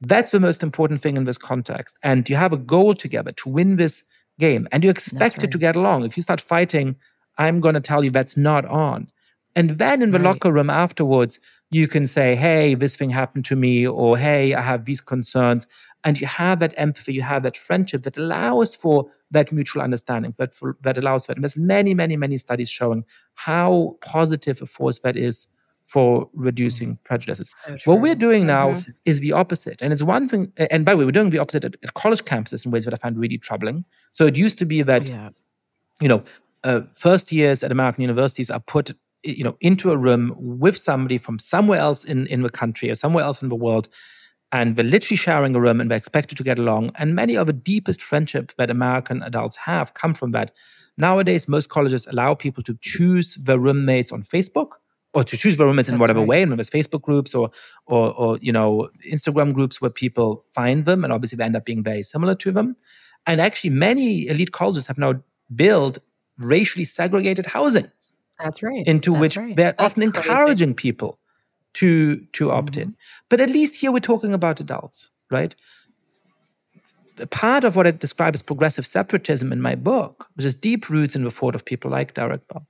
that's 0.00 0.30
the 0.30 0.40
most 0.40 0.62
important 0.62 1.00
thing 1.00 1.16
in 1.16 1.24
this 1.24 1.38
context 1.38 1.96
and 2.02 2.28
you 2.28 2.36
have 2.36 2.52
a 2.52 2.58
goal 2.58 2.94
together 2.94 3.32
to 3.32 3.48
win 3.48 3.76
this 3.76 4.04
game 4.38 4.68
and 4.70 4.84
you're 4.84 4.90
expected 4.90 5.44
right. 5.44 5.52
to 5.52 5.58
get 5.58 5.74
along 5.74 6.04
if 6.04 6.16
you 6.16 6.22
start 6.22 6.40
fighting 6.40 6.94
i'm 7.38 7.60
going 7.60 7.74
to 7.74 7.80
tell 7.80 8.04
you 8.04 8.10
that's 8.10 8.36
not 8.36 8.64
on 8.66 9.08
and 9.56 9.70
then 9.70 10.02
in 10.02 10.12
the 10.12 10.18
right. 10.18 10.26
locker 10.26 10.52
room 10.52 10.70
afterwards 10.70 11.40
you 11.70 11.86
can 11.86 12.06
say, 12.06 12.34
hey, 12.34 12.74
this 12.74 12.96
thing 12.96 13.10
happened 13.10 13.44
to 13.46 13.56
me, 13.56 13.86
or 13.86 14.16
hey, 14.16 14.54
I 14.54 14.62
have 14.62 14.86
these 14.86 15.00
concerns. 15.00 15.66
And 16.04 16.20
you 16.20 16.26
have 16.26 16.60
that 16.60 16.74
empathy, 16.76 17.12
you 17.12 17.22
have 17.22 17.42
that 17.42 17.56
friendship 17.56 18.02
that 18.04 18.16
allows 18.16 18.74
for 18.74 19.10
that 19.30 19.50
mutual 19.52 19.82
understanding, 19.82 20.34
that, 20.38 20.54
for, 20.54 20.76
that 20.82 20.96
allows 20.96 21.26
that. 21.26 21.36
And 21.36 21.44
there's 21.44 21.56
many, 21.56 21.92
many, 21.92 22.16
many 22.16 22.36
studies 22.36 22.70
showing 22.70 23.04
how 23.34 23.96
positive 24.00 24.62
a 24.62 24.66
force 24.66 25.00
that 25.00 25.16
is 25.16 25.48
for 25.84 26.28
reducing 26.34 26.90
mm-hmm. 26.90 27.02
prejudices. 27.04 27.54
So 27.80 27.92
what 27.92 28.00
we're 28.00 28.14
doing 28.14 28.46
now 28.46 28.70
mm-hmm. 28.70 28.90
is 29.06 29.20
the 29.20 29.32
opposite. 29.32 29.82
And 29.82 29.92
it's 29.92 30.02
one 30.02 30.28
thing, 30.28 30.52
and 30.70 30.84
by 30.84 30.92
the 30.92 30.98
way, 30.98 31.04
we're 31.04 31.12
doing 31.12 31.30
the 31.30 31.38
opposite 31.38 31.64
at, 31.64 31.76
at 31.82 31.94
college 31.94 32.22
campuses 32.22 32.64
in 32.64 32.70
ways 32.70 32.84
that 32.84 32.94
I 32.94 32.98
find 32.98 33.18
really 33.18 33.38
troubling. 33.38 33.84
So 34.12 34.26
it 34.26 34.36
used 34.36 34.58
to 34.60 34.66
be 34.66 34.82
that, 34.82 35.08
yeah. 35.08 35.30
you 36.00 36.08
know, 36.08 36.22
uh, 36.62 36.82
first 36.92 37.32
years 37.32 37.64
at 37.64 37.72
American 37.72 38.02
universities 38.02 38.50
are 38.50 38.60
put 38.60 38.92
you 39.24 39.44
know 39.44 39.56
into 39.60 39.90
a 39.90 39.96
room 39.96 40.34
with 40.38 40.76
somebody 40.76 41.18
from 41.18 41.38
somewhere 41.38 41.78
else 41.78 42.04
in 42.04 42.26
in 42.28 42.42
the 42.42 42.50
country 42.50 42.90
or 42.90 42.94
somewhere 42.94 43.24
else 43.24 43.42
in 43.42 43.48
the 43.48 43.56
world 43.56 43.88
and 44.52 44.76
they're 44.76 44.84
literally 44.84 45.16
sharing 45.16 45.54
a 45.54 45.60
room 45.60 45.80
and 45.80 45.90
they're 45.90 45.98
expected 45.98 46.36
to 46.38 46.44
get 46.44 46.58
along 46.58 46.90
and 46.96 47.14
many 47.14 47.36
of 47.36 47.46
the 47.46 47.52
deepest 47.52 48.02
friendships 48.02 48.54
that 48.54 48.70
american 48.70 49.22
adults 49.22 49.56
have 49.56 49.94
come 49.94 50.14
from 50.14 50.30
that 50.32 50.50
nowadays 50.96 51.48
most 51.48 51.68
colleges 51.68 52.06
allow 52.06 52.34
people 52.34 52.62
to 52.62 52.76
choose 52.80 53.34
their 53.36 53.58
roommates 53.58 54.12
on 54.12 54.22
facebook 54.22 54.72
or 55.14 55.24
to 55.24 55.36
choose 55.36 55.56
their 55.56 55.66
roommates 55.66 55.88
That's 55.88 55.94
in 55.94 56.00
whatever 56.00 56.20
right. 56.20 56.28
way 56.28 56.42
and 56.42 56.52
there's 56.52 56.70
facebook 56.70 57.02
groups 57.02 57.34
or, 57.34 57.50
or 57.86 58.12
or 58.14 58.38
you 58.38 58.52
know 58.52 58.88
instagram 59.10 59.52
groups 59.52 59.80
where 59.80 59.90
people 59.90 60.44
find 60.52 60.84
them 60.84 61.04
and 61.04 61.12
obviously 61.12 61.36
they 61.36 61.44
end 61.44 61.56
up 61.56 61.64
being 61.64 61.82
very 61.82 62.02
similar 62.02 62.34
to 62.36 62.50
them 62.50 62.76
and 63.26 63.40
actually 63.40 63.70
many 63.70 64.26
elite 64.28 64.52
colleges 64.52 64.86
have 64.86 64.98
now 64.98 65.14
built 65.54 65.98
racially 66.38 66.84
segregated 66.84 67.46
housing 67.46 67.90
that's 68.38 68.62
right. 68.62 68.86
Into 68.86 69.10
That's 69.10 69.20
which 69.20 69.36
right. 69.36 69.56
they're 69.56 69.74
That's 69.78 69.94
often 69.94 70.12
crazy. 70.12 70.28
encouraging 70.30 70.74
people 70.74 71.18
to 71.78 72.16
to 72.32 72.50
opt 72.50 72.72
mm-hmm. 72.72 72.90
in. 72.90 72.96
But 73.28 73.40
at 73.40 73.50
least 73.50 73.76
here 73.76 73.92
we're 73.92 74.00
talking 74.00 74.34
about 74.34 74.60
adults, 74.60 75.10
right? 75.30 75.54
Part 77.30 77.64
of 77.64 77.74
what 77.74 77.86
I 77.86 77.90
describe 77.90 78.34
as 78.34 78.42
progressive 78.42 78.86
separatism 78.86 79.52
in 79.52 79.60
my 79.60 79.74
book, 79.74 80.26
which 80.34 80.46
is 80.46 80.54
deep 80.54 80.88
roots 80.88 81.16
in 81.16 81.24
the 81.24 81.30
thought 81.30 81.54
of 81.54 81.64
people 81.64 81.90
like 81.90 82.14
Derek 82.14 82.46
Bell, 82.48 82.64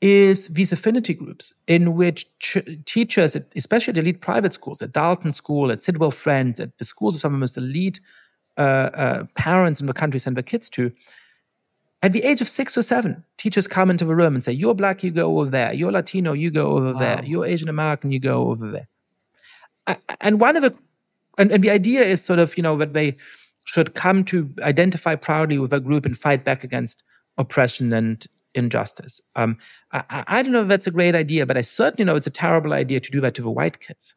is 0.00 0.48
these 0.48 0.72
affinity 0.72 1.14
groups 1.14 1.52
in 1.68 1.94
which 1.94 2.26
ch- 2.40 2.58
teachers, 2.86 3.36
especially 3.54 3.92
at 3.92 3.98
elite 3.98 4.20
private 4.20 4.52
schools, 4.52 4.82
at 4.82 4.92
Dalton 4.92 5.32
School, 5.32 5.70
at 5.70 5.80
Sidwell 5.80 6.10
Friends, 6.10 6.58
at 6.58 6.76
the 6.78 6.84
schools 6.84 7.14
of 7.14 7.20
some 7.20 7.32
of 7.32 7.38
the 7.38 7.44
most 7.46 7.56
elite 7.56 8.00
uh, 8.58 8.90
uh, 9.04 9.24
parents 9.36 9.80
in 9.80 9.86
the 9.86 9.92
country 9.92 10.18
send 10.18 10.36
their 10.36 10.42
kids 10.42 10.68
to, 10.70 10.92
at 12.02 12.12
the 12.12 12.24
age 12.24 12.40
of 12.40 12.48
six 12.48 12.76
or 12.76 12.82
seven, 12.82 13.24
teachers 13.38 13.68
come 13.68 13.88
into 13.88 14.04
the 14.04 14.16
room 14.16 14.34
and 14.34 14.42
say, 14.42 14.52
You're 14.52 14.74
black, 14.74 15.04
you 15.04 15.10
go 15.10 15.38
over 15.38 15.50
there. 15.50 15.72
You're 15.72 15.92
Latino, 15.92 16.32
you 16.32 16.50
go 16.50 16.72
over 16.72 16.92
wow. 16.92 16.98
there. 16.98 17.24
You're 17.24 17.46
Asian 17.46 17.68
American, 17.68 18.10
you 18.10 18.18
go 18.18 18.48
over 18.48 18.70
there. 18.70 18.88
And 20.20 20.40
one 20.40 20.56
of 20.56 20.62
the, 20.62 20.76
and, 21.38 21.50
and 21.50 21.62
the 21.62 21.70
idea 21.70 22.02
is 22.02 22.24
sort 22.24 22.38
of, 22.38 22.56
you 22.56 22.62
know, 22.62 22.76
that 22.78 22.92
they 22.92 23.16
should 23.64 23.94
come 23.94 24.24
to 24.24 24.52
identify 24.62 25.14
proudly 25.14 25.58
with 25.58 25.72
a 25.72 25.80
group 25.80 26.04
and 26.04 26.18
fight 26.18 26.44
back 26.44 26.64
against 26.64 27.04
oppression 27.38 27.92
and 27.92 28.26
injustice. 28.54 29.20
Um, 29.36 29.58
I, 29.92 30.24
I, 30.26 30.42
don't 30.42 30.52
know 30.52 30.62
if 30.62 30.68
that's 30.68 30.86
a 30.86 30.90
great 30.90 31.14
idea, 31.14 31.46
but 31.46 31.56
I 31.56 31.62
certainly 31.62 32.04
know 32.04 32.16
it's 32.16 32.26
a 32.26 32.30
terrible 32.30 32.72
idea 32.72 33.00
to 33.00 33.10
do 33.10 33.20
that 33.20 33.34
to 33.36 33.42
the 33.42 33.50
white 33.50 33.80
kids. 33.80 34.14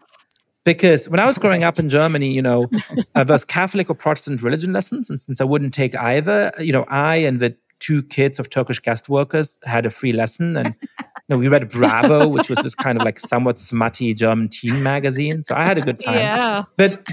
Because 0.64 1.08
when 1.08 1.20
I 1.20 1.26
was 1.26 1.38
growing 1.38 1.64
up 1.64 1.78
in 1.78 1.90
Germany, 1.90 2.32
you 2.34 2.42
know, 2.42 2.68
uh, 3.16 3.24
there 3.24 3.34
was 3.34 3.46
Catholic 3.46 3.90
or 3.90 3.94
Protestant 3.94 4.42
religion 4.42 4.74
lessons, 4.74 5.10
and 5.10 5.22
since 5.22 5.40
I 5.40 5.44
wouldn't 5.44 5.74
take 5.74 5.96
either, 5.96 6.52
you 6.60 6.74
know, 6.74 6.86
I 6.90 7.18
and 7.18 7.40
the 7.40 7.56
two 7.80 8.04
kids 8.04 8.40
of 8.40 8.50
Turkish 8.50 8.80
guest 8.80 9.10
workers 9.10 9.60
had 9.64 9.86
a 9.86 9.90
free 9.90 10.12
lesson. 10.12 10.58
And 10.58 10.76
you 10.82 11.06
know, 11.30 11.38
we 11.38 11.48
read 11.48 11.70
Bravo, 11.70 12.28
which 12.28 12.50
was 12.50 12.60
this 12.60 12.76
kind 12.76 12.98
of 12.98 13.04
like 13.04 13.20
somewhat 13.20 13.60
smutty 13.60 14.14
German 14.14 14.50
teen 14.50 14.84
magazine. 14.84 15.42
So 15.42 15.56
I 15.56 15.64
had 15.64 15.78
a 15.78 15.82
good 15.82 16.00
time. 16.00 16.16
Yeah. 16.16 16.64
But 16.78 17.04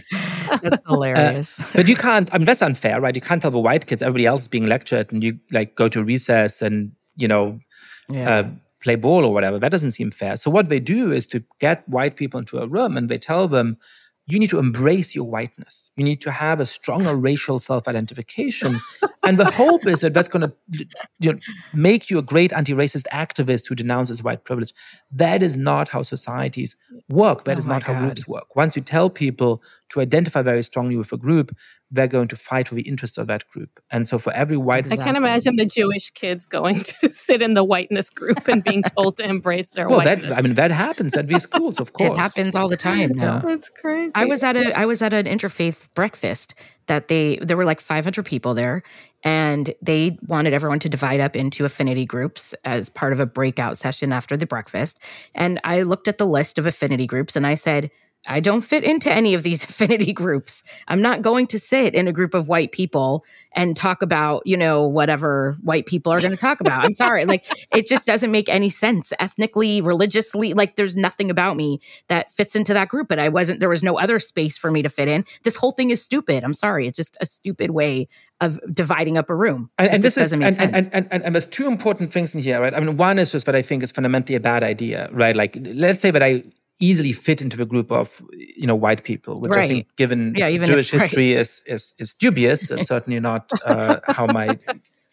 That's 0.63 0.83
hilarious. 0.87 1.59
Uh, 1.59 1.67
but 1.75 1.89
you 1.89 1.97
can't. 1.97 2.33
I 2.35 2.39
mean, 2.39 2.47
that's 2.47 2.63
unfair, 2.63 3.01
right? 3.01 3.15
You 3.15 3.21
can't 3.21 3.41
tell 3.41 3.51
the 3.51 3.59
white 3.59 3.87
kids 3.87 4.03
everybody 4.03 4.27
else 4.27 4.43
is 4.43 4.49
being 4.49 4.67
lectured, 4.67 5.13
and 5.13 5.23
you 5.23 5.39
like 5.51 5.75
go 5.75 5.89
to 5.89 6.03
recess 6.03 6.63
and 6.63 6.93
you 7.17 7.29
know 7.29 7.61
yeah. 8.09 8.31
uh, 8.31 8.51
play 8.81 8.97
ball 8.97 9.25
or 9.25 9.33
whatever. 9.33 9.59
That 9.59 9.71
doesn't 9.71 9.93
seem 9.93 10.11
fair. 10.11 10.37
So 10.37 10.51
what 10.51 10.69
they 10.69 10.81
do 10.81 11.13
is 11.13 11.27
to 11.29 11.45
get 11.59 11.89
white 11.89 12.17
people 12.17 12.39
into 12.41 12.59
a 12.59 12.67
room 12.67 12.97
and 12.97 13.09
they 13.09 13.19
tell 13.19 13.49
them, 13.49 13.79
you 14.27 14.39
need 14.39 14.51
to 14.51 14.59
embrace 14.59 15.15
your 15.15 15.25
whiteness. 15.25 15.91
You 15.97 16.05
need 16.05 16.21
to 16.21 16.31
have 16.31 16.61
a 16.61 16.67
stronger 16.67 17.17
racial 17.17 17.59
self-identification, 17.59 18.79
and 19.23 19.39
the 19.39 19.51
hope 19.51 19.87
is 19.87 20.01
that 20.01 20.15
that's 20.15 20.29
going 20.29 20.49
to 20.49 20.87
you 21.19 21.33
know, 21.33 21.39
make 21.75 22.09
you 22.11 22.19
a 22.19 22.23
great 22.23 22.53
anti-racist 22.53 23.07
activist 23.13 23.69
who 23.69 23.75
denounces 23.75 24.23
white 24.23 24.45
privilege. 24.45 24.73
That 25.11 25.43
is 25.43 25.57
not 25.57 25.89
how 25.89 26.03
societies 26.03 26.77
work. 27.09 27.45
That 27.45 27.57
oh 27.57 27.59
is 27.59 27.67
not 27.67 27.85
God. 27.85 27.95
how 27.95 28.05
groups 28.05 28.29
work. 28.29 28.55
Once 28.55 28.77
you 28.77 28.83
tell 28.83 29.11
people 29.11 29.63
to 29.91 30.01
identify 30.01 30.43
very 30.43 30.63
strongly 30.63 30.97
with 30.97 31.13
a 31.13 31.17
group, 31.17 31.55
they're 31.93 32.09
going 32.09 32.27
to 32.27 32.37
fight 32.37 32.69
for 32.69 32.75
the 32.75 32.83
interests 32.83 33.19
of 33.19 33.27
that 33.27 33.47
group. 33.51 33.79
And 33.91 34.09
so 34.09 34.19
for 34.19 34.33
every 34.33 34.57
white 34.57 34.91
I 34.91 34.97
can't 34.97 35.17
imagine 35.17 35.57
the 35.57 35.67
Jewish 35.67 36.11
kids 36.11 36.47
going 36.47 36.77
to 37.01 37.11
sit 37.11 37.43
in 37.43 37.53
the 37.53 37.63
whiteness 37.63 38.09
group 38.09 38.49
and 38.49 38.65
being 38.65 38.83
told 38.97 39.19
to 39.19 39.29
embrace 39.29 39.73
their 39.73 39.89
well, 39.89 39.99
whiteness. 39.99 40.31
That, 40.31 40.39
I 40.39 40.43
mean, 40.43 40.55
that 40.55 40.71
happens 40.71 41.15
at 41.15 41.29
these 41.29 41.43
schools, 41.43 41.79
of 41.79 41.93
course. 41.93 42.15
it 42.15 42.19
happens 42.19 42.57
all 42.57 42.71
the 42.71 42.79
time 42.79 43.11
now. 43.11 43.41
That's 43.41 43.69
crazy. 43.69 44.13
I 44.15 44.25
was 44.25 44.43
at 44.43 44.57
a 44.57 44.77
I 44.77 44.87
was 44.87 45.03
at 45.03 45.13
an 45.13 45.27
interfaith 45.27 45.93
breakfast 45.95 46.55
that 46.87 47.09
they 47.09 47.37
there 47.43 47.57
were 47.57 47.67
like 47.67 47.81
500 47.81 48.25
people 48.25 48.55
there 48.55 48.83
and 49.23 49.73
they 49.83 50.19
wanted 50.27 50.55
everyone 50.55 50.81
to 50.81 50.89
divide 50.89 51.21
up 51.21 51.37
into 51.37 51.65
affinity 51.67 52.07
groups 52.07 52.55
as 52.65 52.89
part 52.89 53.13
of 53.13 53.21
a 53.21 53.27
breakout 53.27 53.77
session 53.77 54.13
after 54.13 54.37
the 54.37 54.47
breakfast. 54.47 54.99
And 55.35 55.61
I 55.63 55.83
looked 55.83 56.09
at 56.09 56.19
the 56.19 56.27
list 56.27 56.59
of 56.59 56.67
affinity 56.67 57.07
groups 57.07 57.37
and 57.37 57.47
I 57.47 57.55
said, 57.55 57.91
I 58.27 58.41
don't 58.41 58.61
fit 58.61 58.85
into 58.85 59.13
any 59.13 59.35
of 59.35 59.43
these 59.43 59.65
affinity 59.69 60.13
groups. 60.13 60.63
I'm 60.89 61.03
not 61.03 61.23
going 61.23 61.47
to 61.49 61.59
sit 61.59 61.95
in 61.95 62.09
a 62.09 62.13
group 62.13 62.35
of 62.35 62.49
white 62.49 62.73
people 62.73 63.25
and 63.55 63.77
talk 63.77 64.01
about, 64.01 64.47
you 64.47 64.57
know, 64.57 64.87
whatever 64.87 65.59
white 65.63 65.87
people 65.87 66.13
are 66.13 66.19
going 66.19 66.31
to 66.31 66.37
talk 66.37 66.61
about. 66.61 66.85
I'm 66.85 66.95
sorry. 66.95 67.27
Like, 67.27 67.47
it 67.75 67.87
just 67.87 68.07
doesn't 68.07 68.31
make 68.31 68.49
any 68.49 68.71
sense 68.71 69.13
ethnically, 69.21 69.81
religiously. 69.81 70.55
Like, 70.55 70.77
there's 70.77 70.97
nothing 70.97 71.31
about 71.31 71.57
me 71.57 71.81
that 72.09 72.31
fits 72.31 72.57
into 72.57 72.73
that 72.75 72.89
group. 72.89 73.09
But 73.09 73.19
I 73.19 73.29
wasn't, 73.29 73.61
there 73.61 73.69
was 73.69 73.83
no 73.83 73.99
other 73.99 74.19
space 74.19 74.57
for 74.57 74.71
me 74.71 74.83
to 74.83 74.89
fit 74.89 75.09
in. 75.09 75.25
This 75.43 75.57
whole 75.57 75.73
thing 75.73 75.91
is 75.91 76.03
stupid. 76.03 76.45
I'm 76.45 76.55
sorry. 76.55 76.87
It's 76.87 76.97
just 76.97 77.17
a 77.21 77.27
stupid 77.27 77.73
way 77.73 78.09
of 78.41 78.59
dividing 78.73 79.19
up 79.19 79.29
a 79.29 79.35
room. 79.35 79.71
And, 79.79 79.91
and 79.91 80.03
this 80.03 80.17
is, 80.17 80.33
and, 80.33 80.43
and, 80.43 80.89
and, 80.93 81.09
and, 81.11 81.35
there's 81.35 81.47
two 81.47 81.67
important 81.67 82.11
things 82.11 82.35
in 82.35 82.41
here, 82.41 82.61
right? 82.61 82.75
I 82.75 82.81
mean, 82.81 82.97
one 82.97 83.19
is 83.19 83.33
just 83.33 83.47
that 83.47 83.55
I 83.55 83.63
think 83.63 83.83
is 83.83 83.93
fundamentally 83.93 84.35
a 84.35 84.41
bad 84.41 84.63
idea, 84.65 85.09
right? 85.13 85.37
Like, 85.37 85.59
let's 85.61 86.01
say 86.01 86.11
that 86.11 86.23
I 86.23 86.43
easily 86.83 87.13
fit 87.13 87.41
into 87.41 87.63
a 87.63 87.65
group 87.65 87.91
of 87.91 88.21
you 88.33 88.67
know 88.67 88.75
white 88.75 89.05
people, 89.05 89.41
which 89.41 89.53
right. 89.53 89.65
I 89.65 89.69
think, 89.69 89.97
given 89.97 90.35
yeah, 90.37 90.49
even 90.49 90.67
Jewish 90.67 90.93
if, 90.93 91.01
history, 91.01 91.35
right. 91.35 91.41
is, 91.41 91.63
is 91.67 91.95
is 91.99 92.13
dubious 92.13 92.71
and 92.71 92.87
certainly 92.87 93.21
not 93.21 93.51
uh, 93.65 94.01
how 94.09 94.27
my 94.27 94.59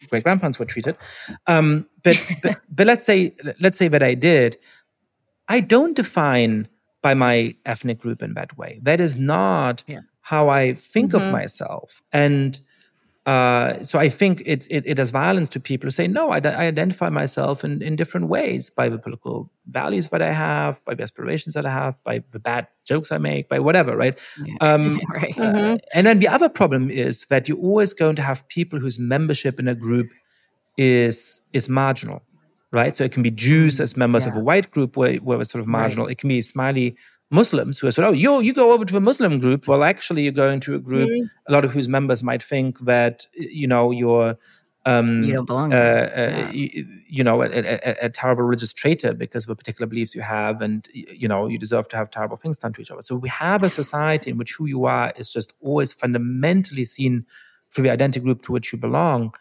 great 0.08 0.24
grandparents 0.24 0.58
were 0.58 0.66
treated. 0.66 0.96
Um, 1.46 1.86
but, 2.02 2.16
but 2.42 2.60
but 2.68 2.86
let's 2.86 3.04
say 3.04 3.34
let's 3.60 3.78
say 3.78 3.88
that 3.88 4.02
I 4.02 4.14
did. 4.14 4.58
I 5.48 5.60
don't 5.60 5.94
define 5.96 6.68
by 7.02 7.14
my 7.14 7.56
ethnic 7.64 7.98
group 7.98 8.22
in 8.22 8.34
that 8.34 8.56
way. 8.58 8.80
That 8.82 9.00
is 9.00 9.16
not 9.16 9.82
yeah. 9.86 10.00
how 10.20 10.48
I 10.48 10.74
think 10.74 11.12
mm-hmm. 11.12 11.26
of 11.26 11.32
myself, 11.32 12.02
and 12.12 12.60
uh, 13.26 13.82
so 13.82 13.98
I 13.98 14.08
think 14.08 14.42
it, 14.46 14.66
it, 14.70 14.84
it, 14.86 14.94
does 14.94 15.10
violence 15.10 15.50
to 15.50 15.60
people 15.60 15.86
who 15.86 15.90
say, 15.90 16.08
no, 16.08 16.30
I, 16.30 16.38
I 16.38 16.64
identify 16.64 17.10
myself 17.10 17.62
in, 17.62 17.82
in 17.82 17.94
different 17.94 18.28
ways 18.28 18.70
by 18.70 18.88
the 18.88 18.98
political 18.98 19.52
values 19.66 20.08
that 20.08 20.22
I 20.22 20.32
have, 20.32 20.82
by 20.86 20.94
the 20.94 21.02
aspirations 21.02 21.54
that 21.54 21.66
I 21.66 21.70
have, 21.70 22.02
by 22.02 22.24
the 22.30 22.38
bad 22.38 22.66
jokes 22.86 23.12
I 23.12 23.18
make, 23.18 23.48
by 23.50 23.58
whatever, 23.58 23.94
right? 23.94 24.18
Yeah. 24.42 24.54
Um, 24.62 25.00
right. 25.14 25.38
Uh, 25.38 25.42
mm-hmm. 25.42 25.76
And 25.92 26.06
then 26.06 26.18
the 26.18 26.28
other 26.28 26.48
problem 26.48 26.90
is 26.90 27.26
that 27.26 27.46
you're 27.46 27.58
always 27.58 27.92
going 27.92 28.16
to 28.16 28.22
have 28.22 28.48
people 28.48 28.80
whose 28.80 28.98
membership 28.98 29.60
in 29.60 29.68
a 29.68 29.74
group 29.74 30.12
is 30.78 31.42
is 31.52 31.68
marginal, 31.68 32.22
right? 32.72 32.96
So 32.96 33.04
it 33.04 33.12
can 33.12 33.22
be 33.22 33.30
Jews 33.30 33.80
as 33.80 33.98
members 33.98 34.24
yeah. 34.24 34.32
of 34.32 34.38
a 34.38 34.40
white 34.40 34.70
group 34.70 34.96
where, 34.96 35.16
where 35.16 35.38
it's 35.42 35.50
sort 35.50 35.60
of 35.60 35.68
marginal. 35.68 36.06
Right. 36.06 36.12
It 36.12 36.18
can 36.18 36.28
be 36.28 36.38
Ismaili 36.38 36.96
Muslims 37.30 37.78
who 37.78 37.86
are 37.86 37.92
sort 37.92 38.08
of, 38.08 38.14
oh, 38.14 38.16
you 38.16 38.40
you 38.40 38.52
go 38.52 38.72
over 38.72 38.84
to 38.84 38.96
a 38.96 39.00
Muslim 39.00 39.38
group. 39.38 39.68
Well, 39.68 39.84
actually, 39.84 40.22
you're 40.22 40.32
going 40.32 40.60
to 40.60 40.74
a 40.74 40.78
group. 40.78 41.08
Mm-hmm. 41.08 41.26
A 41.48 41.52
lot 41.52 41.64
of 41.64 41.72
whose 41.72 41.88
members 41.88 42.22
might 42.22 42.42
think 42.42 42.80
that 42.80 43.26
you 43.34 43.68
know 43.68 43.92
you're 43.92 44.36
um, 44.86 45.22
you 45.22 45.34
don't 45.34 45.44
belong. 45.44 45.72
Uh, 45.72 46.46
uh, 46.46 46.50
you, 46.52 46.86
you, 47.06 47.22
know, 47.22 47.42
a, 47.42 47.48
a, 47.48 47.96
a, 48.02 48.08
terrible 48.08 48.44
religious 48.44 48.72
traitor 48.72 49.12
because 49.12 49.44
of 49.44 49.48
the 49.48 49.56
particular 49.56 49.86
beliefs 49.86 50.14
you 50.14 50.22
have, 50.22 50.62
and 50.62 50.88
you 50.92 51.28
know 51.28 51.46
you 51.46 51.58
deserve 51.58 51.86
to 51.88 51.96
have 51.96 52.10
terrible 52.10 52.36
things 52.36 52.56
done 52.56 52.72
to 52.72 52.80
each 52.80 52.90
other. 52.90 53.02
So 53.02 53.14
we 53.14 53.28
have 53.28 53.62
a 53.62 53.68
society 53.68 54.30
in 54.30 54.38
which 54.38 54.54
who 54.54 54.66
you 54.66 54.86
are 54.86 55.12
is 55.16 55.30
just 55.30 55.52
always 55.60 55.92
fundamentally 55.92 56.84
seen 56.84 57.26
through 57.72 57.84
the 57.84 57.90
identity 57.90 58.24
group 58.24 58.42
to 58.42 58.52
which 58.52 58.72
you 58.72 58.78
belong. 58.78 59.34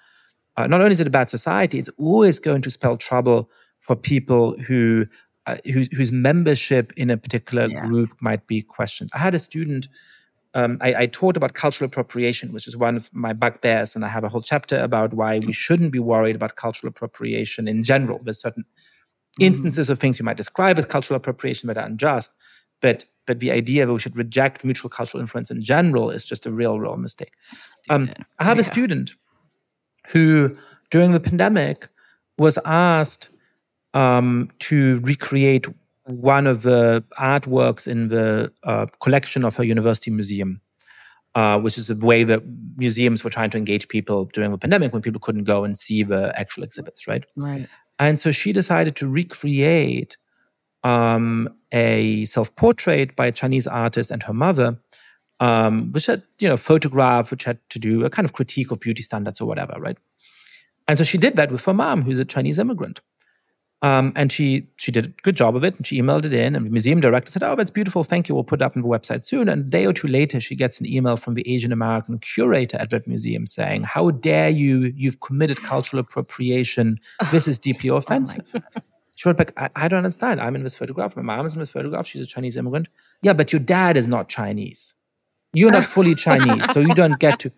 Uh, 0.58 0.68
not 0.68 0.82
only 0.82 0.92
is 0.92 1.00
it 1.00 1.08
a 1.08 1.12
bad 1.12 1.30
society, 1.30 1.80
it's 1.80 1.90
always 1.98 2.38
going 2.38 2.62
to 2.62 2.70
spell 2.70 2.98
trouble 2.98 3.50
for 3.80 3.96
people 3.96 4.58
who 4.68 5.06
uh, 5.50 5.72
whose, 5.72 5.96
whose 5.96 6.12
membership 6.12 6.94
in 6.96 7.10
a 7.10 7.18
particular 7.18 7.68
yeah. 7.68 7.82
group 7.82 8.12
might 8.22 8.46
be 8.48 8.62
questioned. 8.62 9.10
I 9.14 9.20
had 9.20 9.36
a 9.36 9.40
student. 9.40 9.88
Um, 10.54 10.78
I, 10.82 11.04
I, 11.04 11.06
taught 11.06 11.38
about 11.38 11.54
cultural 11.54 11.88
appropriation, 11.88 12.54
which 12.54 12.68
is 12.68 12.76
one 12.76 12.96
of 12.96 13.10
my 13.14 13.34
bugbears, 13.34 13.96
and 13.96 14.04
I 14.04 14.08
have 14.08 14.24
a 14.24 14.30
whole 14.30 14.42
chapter 14.42 14.80
about 14.80 15.14
why 15.14 15.40
we 15.40 15.54
shouldn't 15.54 15.92
be 15.92 16.00
worried 16.00 16.36
about 16.36 16.56
cultural 16.56 16.90
appropriation 16.90 17.68
in 17.68 17.84
general. 17.84 18.20
There's 18.24 18.42
certain 18.42 18.66
mm. 19.40 19.46
instances 19.46 19.92
of 19.92 20.00
things 20.00 20.18
you 20.18 20.26
might 20.26 20.38
describe 20.38 20.80
as 20.80 20.86
cultural 20.86 21.18
appropriation 21.18 21.68
that 21.68 21.78
are 21.78 21.86
unjust, 21.86 22.34
but 22.82 23.06
but 23.28 23.42
the 23.42 23.52
idea 23.52 23.86
that 23.86 23.94
we 23.94 24.00
should 24.00 24.18
reject 24.18 24.66
mutual 24.66 24.90
cultural 24.90 25.22
influence 25.22 25.52
in 25.52 25.62
general 25.62 26.10
is 26.10 26.28
just 26.28 26.48
a 26.48 26.52
real, 26.52 26.80
real 26.80 26.98
mistake. 26.98 27.34
Um, 27.88 28.10
I 28.40 28.44
have 28.44 28.58
yeah. 28.58 28.62
a 28.62 28.64
student 28.64 29.14
who, 30.08 30.58
during 30.90 31.12
the 31.12 31.20
pandemic, 31.20 31.90
was 32.40 32.58
asked 32.66 33.30
um, 33.94 34.50
to 34.60 35.00
recreate 35.04 35.68
one 36.06 36.48
of 36.48 36.64
the 36.64 37.04
artworks 37.20 37.88
in 37.88 38.08
the 38.08 38.52
uh, 38.64 38.88
collection 39.00 39.46
of 39.46 39.56
her 39.56 39.64
university 39.64 40.10
museum, 40.10 40.62
uh, 41.36 41.60
which 41.60 41.78
is 41.78 41.90
a 41.90 41.96
way 41.96 42.24
that 42.24 42.42
museums 42.78 43.24
were 43.24 43.30
trying 43.30 43.50
to 43.52 43.58
engage 43.58 43.88
people 43.88 44.26
during 44.26 44.52
the 44.52 44.58
pandemic 44.58 44.92
when 44.92 45.02
people 45.02 45.20
couldn't 45.20 45.44
go 45.44 45.64
and 45.64 45.78
see 45.78 46.02
the 46.04 46.38
actual 46.40 46.64
exhibits, 46.64 47.08
right? 47.08 47.24
Right. 47.36 47.68
And 48.00 48.20
so 48.20 48.32
she 48.32 48.54
decided 48.54 48.96
to 48.98 49.08
recreate 49.08 50.18
um, 50.84 51.50
a 51.72 52.26
self-portrait 52.26 53.16
by 53.16 53.28
a 53.28 53.32
Chinese 53.32 53.68
artist 53.68 54.10
and 54.10 54.24
her 54.24 54.34
mother, 54.34 54.80
um, 55.40 55.92
which 55.92 56.06
had 56.08 56.24
you 56.40 56.48
know 56.48 56.58
photograph, 56.58 57.32
which 57.32 57.44
had 57.44 57.60
to 57.70 57.80
do 57.80 58.06
a 58.06 58.10
kind 58.10 58.26
of 58.26 58.34
critique 58.34 58.72
of 58.72 58.80
beauty 58.80 59.04
standards 59.04 59.42
or 59.42 59.46
whatever, 59.46 59.76
right? 59.80 59.98
And 60.88 60.98
so 60.98 61.04
she 61.04 61.18
did 61.18 61.36
that 61.36 61.52
with 61.52 61.66
her 61.66 61.74
mom, 61.74 62.02
who's 62.02 62.20
a 62.20 62.26
Chinese 62.26 62.58
immigrant. 62.58 63.02
Um, 63.82 64.12
and 64.16 64.30
she 64.30 64.68
she 64.76 64.92
did 64.92 65.06
a 65.06 65.10
good 65.10 65.36
job 65.36 65.56
of 65.56 65.64
it, 65.64 65.78
and 65.78 65.88
she 65.88 66.02
emailed 66.02 66.26
it 66.26 66.34
in. 66.34 66.56
And 66.56 66.66
the 66.66 66.70
museum 66.70 67.00
director 67.00 67.32
said, 67.32 67.44
"Oh, 67.44 67.56
that's 67.56 67.72
beautiful. 67.72 68.04
Thank 68.04 68.28
you. 68.28 68.36
We'll 68.36 68.44
put 68.44 68.62
it 68.62 68.66
up 68.66 68.76
on 68.76 68.82
the 68.82 68.90
website 68.90 69.24
soon." 69.24 69.48
And 69.48 69.62
a 69.62 69.64
day 69.64 69.86
or 69.86 69.94
two 69.94 70.10
later, 70.10 70.42
she 70.42 70.56
gets 70.56 70.82
an 70.82 70.86
email 70.86 71.16
from 71.16 71.36
the 71.36 71.50
Asian 71.50 71.72
American 71.72 72.20
curator 72.20 72.78
at 72.78 72.90
that 72.90 73.08
museum 73.08 73.46
saying, 73.46 73.84
"How 73.84 74.12
dare 74.12 74.50
you? 74.50 74.94
You've 74.98 75.22
committed 75.22 75.64
cultural 75.64 76.02
appropriation. 76.02 77.00
This 77.32 77.48
is 77.48 77.58
deeply 77.58 77.90
oh 77.90 77.96
offensive." 77.96 78.52
Oh 78.54 78.82
she 79.16 79.28
wrote 79.28 79.38
back, 79.38 79.52
I, 79.58 79.70
I, 79.76 79.88
don't 79.90 79.98
understand. 79.98 80.40
I'm 80.40 80.56
in 80.56 80.64
this 80.64 80.76
photograph. 80.76 81.14
My 81.18 81.22
mom 81.22 81.46
is 81.46 81.54
in 81.54 81.60
this 81.60 81.70
photograph. 81.70 82.08
She's 82.08 82.22
a 82.22 82.26
Chinese 82.26 82.56
immigrant. 82.56 82.88
Yeah, 83.22 83.34
but 83.34 83.52
your 83.52 83.60
dad 83.60 83.98
is 83.98 84.08
not 84.08 84.30
Chinese. 84.30 84.94
You're 85.52 85.72
not 85.72 85.84
fully 85.84 86.16
Chinese, 86.28 86.72
so 86.72 86.80
you 86.80 86.94
don't 86.94 87.20
get 87.20 87.40
to. 87.40 87.52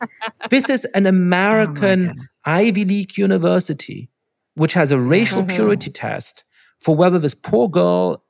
This 0.50 0.70
is 0.70 0.86
an 0.86 1.06
oh 1.06 1.10
American 1.10 2.14
oh 2.18 2.24
Ivy 2.46 2.86
League 2.86 3.16
university 3.18 4.11
which 4.56 4.74
has 4.74 4.92
a 4.92 5.00
racial 5.00 5.44
mm-hmm. 5.44 5.56
purity 5.56 5.90
test 5.90 6.44
for 6.84 6.96
whether 6.96 7.20
this 7.20 7.34
poor 7.34 7.70
girl 7.70 8.24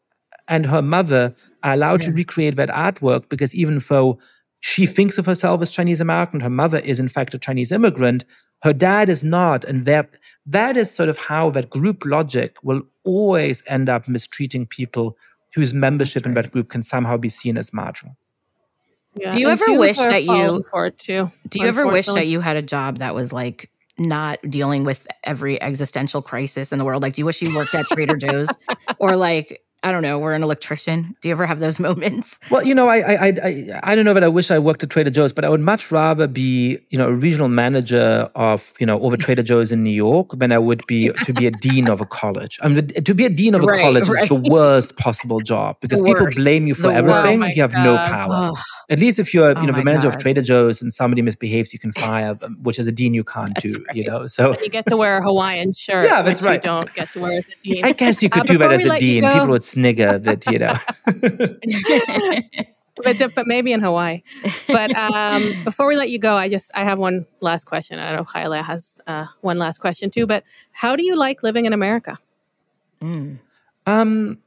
and 0.48 0.66
her 0.66 0.82
mother 0.82 1.36
are 1.64 1.74
allowed 1.74 2.02
yeah. 2.02 2.10
to 2.10 2.14
recreate 2.14 2.56
that 2.56 2.70
artwork 2.70 3.30
because 3.30 3.56
even 3.56 3.82
though 3.90 4.20
she 4.60 4.86
thinks 4.86 5.18
of 5.18 5.26
herself 5.26 5.62
as 5.62 5.72
Chinese 5.72 6.02
American, 6.02 6.40
her 6.40 6.50
mother 6.50 6.80
is 6.80 7.00
in 7.00 7.08
fact 7.08 7.34
a 7.34 7.40
Chinese 7.40 7.72
immigrant, 7.72 8.26
her 8.64 8.74
dad 8.74 9.10
is 9.10 9.24
not. 9.24 9.64
And 9.64 9.86
that, 9.86 10.18
that 10.46 10.78
is 10.78 10.92
sort 10.92 11.10
of 11.10 11.18
how 11.18 11.50
that 11.52 11.70
group 11.70 12.04
logic 12.06 12.58
will 12.64 12.84
always 13.04 13.64
end 13.68 13.90
up 13.90 14.08
mistreating 14.08 14.68
people 14.68 15.18
whose 15.56 15.74
membership 15.74 16.26
right. 16.26 16.30
in 16.30 16.34
that 16.36 16.52
group 16.52 16.70
can 16.70 16.84
somehow 16.84 17.18
be 17.18 17.30
seen 17.30 17.58
as 17.58 17.74
marginal. 17.74 18.16
Yeah. 19.16 19.32
Do 19.32 19.40
you 19.40 19.50
ever 19.50 19.78
wish 19.78 19.98
that 19.98 20.24
you 20.24 20.62
too? 20.98 21.30
Do 21.50 21.60
you 21.60 21.68
ever 21.68 21.88
wish 21.88 22.06
that 22.06 22.28
you 22.28 22.40
had 22.40 22.56
a 22.56 22.62
job 22.62 23.00
that 23.00 23.14
was 23.14 23.34
like 23.34 23.70
not 24.02 24.40
dealing 24.50 24.84
with 24.84 25.08
every 25.24 25.62
existential 25.62 26.22
crisis 26.22 26.72
in 26.72 26.80
the 26.80 26.86
world? 26.86 27.04
Like, 27.04 27.14
do 27.14 27.22
you 27.22 27.26
wish 27.26 27.42
you 27.42 27.56
worked 27.56 27.76
at 27.76 27.86
Trader 27.88 28.18
Joe's 28.18 28.50
or 29.00 29.16
like 29.16 29.61
I 29.84 29.92
don't 29.92 30.04
know, 30.04 30.20
we're 30.20 30.34
an 30.34 30.44
electrician? 30.44 31.16
Do 31.22 31.30
you 31.30 31.34
ever 31.34 31.48
have 31.48 31.60
those 31.60 31.80
moments? 31.88 32.40
Well, 32.52 32.64
you 32.64 32.76
know, 32.76 32.88
I, 32.88 32.98
I, 32.98 33.28
I, 33.44 33.80
I 33.84 33.96
don't 33.96 34.06
know 34.06 34.14
that 34.14 34.24
I 34.24 34.28
wish 34.28 34.52
I 34.52 34.60
worked 34.60 34.84
at 34.84 34.92
Trader 34.92 35.10
Joe's, 35.10 35.34
but 35.34 35.44
I 35.44 35.50
would 35.50 35.60
much 35.60 35.92
rather 35.92 36.28
be, 36.28 36.78
you 36.90 36.98
know, 36.98 37.08
a 37.08 37.14
regional 37.14 37.48
manager 37.48 38.30
of, 38.36 38.74
you 38.80 38.86
know, 38.86 39.02
over 39.02 39.18
Trader 39.18 39.42
Joe's 39.42 39.72
in 39.72 39.84
New 39.84 39.92
York 39.92 40.38
than 40.38 40.52
I 40.52 40.60
would 40.60 40.86
be 40.86 41.10
to 41.24 41.34
be 41.34 41.48
a 41.48 41.52
dean 41.52 41.90
of 41.90 42.00
a 42.00 42.06
college. 42.06 42.60
I 42.62 42.68
mean, 42.68 42.88
to 42.88 43.16
be 43.16 43.26
a 43.26 43.30
dean 43.30 43.56
of 43.56 43.64
a 43.64 43.66
right, 43.66 43.82
college 43.82 44.08
right. 44.08 44.24
is 44.24 44.30
the 44.30 44.36
worst 44.36 44.98
possible 44.98 45.40
job 45.40 45.78
because 45.82 46.00
people 46.02 46.28
blame 46.36 46.68
you 46.68 46.76
for 46.76 46.90
the 46.90 46.94
everything. 46.94 47.44
Oh 47.44 47.48
you 47.48 47.62
have 47.64 47.74
God. 47.74 47.84
no 47.84 47.98
power. 47.98 48.52
Oh. 48.54 48.62
At 48.90 49.00
least 49.00 49.18
if 49.20 49.34
you're, 49.34 49.50
you 49.50 49.56
oh 49.58 49.66
know, 49.66 49.74
the 49.74 49.84
manager 49.84 50.10
God. 50.10 50.16
of 50.16 50.22
Trader 50.22 50.42
Joe's 50.42 50.82
and 50.82 50.94
somebody 50.94 51.24
misbehaves, 51.24 51.74
you 51.74 51.80
can 51.80 51.92
fire 51.92 52.36
them, 52.36 52.58
which 52.62 52.78
as 52.78 52.86
a 52.86 52.92
dean 52.92 53.16
you 53.16 53.24
can't 53.24 53.56
that's 53.56 53.74
do. 53.74 53.84
Right. 53.88 53.96
You 53.96 54.04
know, 54.06 54.28
so 54.28 54.52
and 54.52 54.62
you 54.62 54.70
get 54.70 54.86
to 54.88 54.98
wear 54.98 55.18
a 55.18 55.24
Hawaiian 55.24 55.74
shirt. 55.74 56.06
Yeah, 56.06 56.22
that's 56.22 56.42
right. 56.44 56.56
You 56.56 56.62
don't 56.62 56.94
get 56.94 57.12
to 57.14 57.20
wear 57.20 57.40
as 57.40 57.48
a 57.48 57.64
dean. 57.64 57.84
I 57.84 57.94
guess 57.94 58.22
you 58.22 58.30
could 58.30 58.44
uh, 58.44 58.54
do 58.54 58.58
that 58.60 58.72
as 58.72 58.86
a 58.86 59.00
dean. 59.00 59.24
People 59.24 59.48
would 59.48 59.71
snigger 59.72 60.20
that 60.20 60.46
you 60.52 60.60
know. 60.60 60.76
but, 63.04 63.36
but 63.36 63.48
maybe 63.48 63.74
in 63.74 63.82
Hawaii. 63.82 64.22
But 64.68 64.96
um, 64.98 65.64
before 65.64 65.88
we 65.88 65.96
let 65.96 66.10
you 66.10 66.20
go, 66.20 66.36
I 66.36 66.50
just 66.50 66.72
I 66.76 66.84
have 66.84 67.00
one 67.00 67.26
last 67.40 67.66
question. 67.66 68.00
I 68.00 68.08
don't 68.08 68.16
know 68.16 68.22
if 68.22 68.30
Haile 68.30 68.64
has 68.64 69.02
uh, 69.08 69.28
one 69.42 69.58
last 69.58 69.80
question 69.80 70.10
too. 70.10 70.28
But 70.28 70.44
how 70.72 70.96
do 70.96 71.04
you 71.04 71.16
like 71.16 71.44
living 71.44 71.66
in 71.66 71.74
America? 71.74 72.18
Mm. 73.02 73.40
Um, 73.88 74.38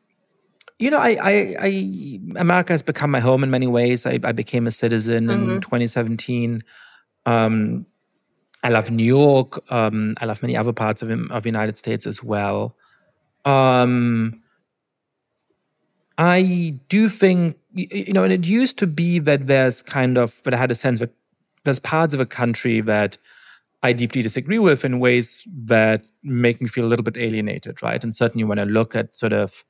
you 0.79 0.91
know, 0.91 0.99
I, 0.99 1.17
I, 1.21 1.57
I, 1.61 2.21
America 2.37 2.73
has 2.73 2.83
become 2.83 3.11
my 3.11 3.21
home 3.21 3.43
in 3.43 3.51
many 3.51 3.67
ways. 3.67 4.07
I, 4.07 4.19
I 4.23 4.33
became 4.33 4.67
a 4.67 4.71
citizen 4.71 5.27
mm-hmm. 5.27 5.53
in 5.53 5.61
2017. 5.61 6.63
Um, 7.27 7.87
I 8.63 8.69
love 8.69 8.91
New 8.91 9.05
York. 9.05 9.71
Um, 9.71 10.15
I 10.21 10.25
love 10.25 10.43
many 10.43 10.57
other 10.57 10.73
parts 10.73 11.03
of 11.03 11.11
of 11.11 11.43
the 11.43 11.49
United 11.49 11.77
States 11.77 12.07
as 12.07 12.23
well. 12.23 12.77
Um, 13.45 14.43
I 16.17 16.79
do 16.89 17.09
think, 17.09 17.57
you 17.73 18.13
know, 18.13 18.25
and 18.25 18.33
it 18.33 18.47
used 18.47 18.79
to 18.79 18.87
be 18.87 19.19
that 19.21 19.47
there's 19.47 19.83
kind 19.83 20.17
of, 20.17 20.41
but 20.45 20.55
I 20.55 20.57
had 20.57 20.71
a 20.71 20.75
sense 20.75 21.01
that 21.01 21.13
there's 21.65 21.81
parts 21.81 22.15
of 22.15 22.21
a 22.21 22.27
country 22.27 22.81
that 22.83 23.19
I 23.83 23.93
deeply 23.93 24.23
disagree 24.23 24.59
with 24.59 24.85
in 24.85 24.99
ways 24.99 25.47
that 25.67 26.07
make 26.23 26.61
me 26.61 26.69
feel 26.69 26.87
a 26.87 26.89
little 26.89 27.03
bit 27.03 27.17
alienated, 27.17 27.83
right? 27.83 28.03
And 28.03 28.15
certainly 28.15 28.45
when 28.45 28.59
I 28.59 28.65
look 28.65 28.95
at 28.95 29.15
sort 29.17 29.33
of, 29.33 29.65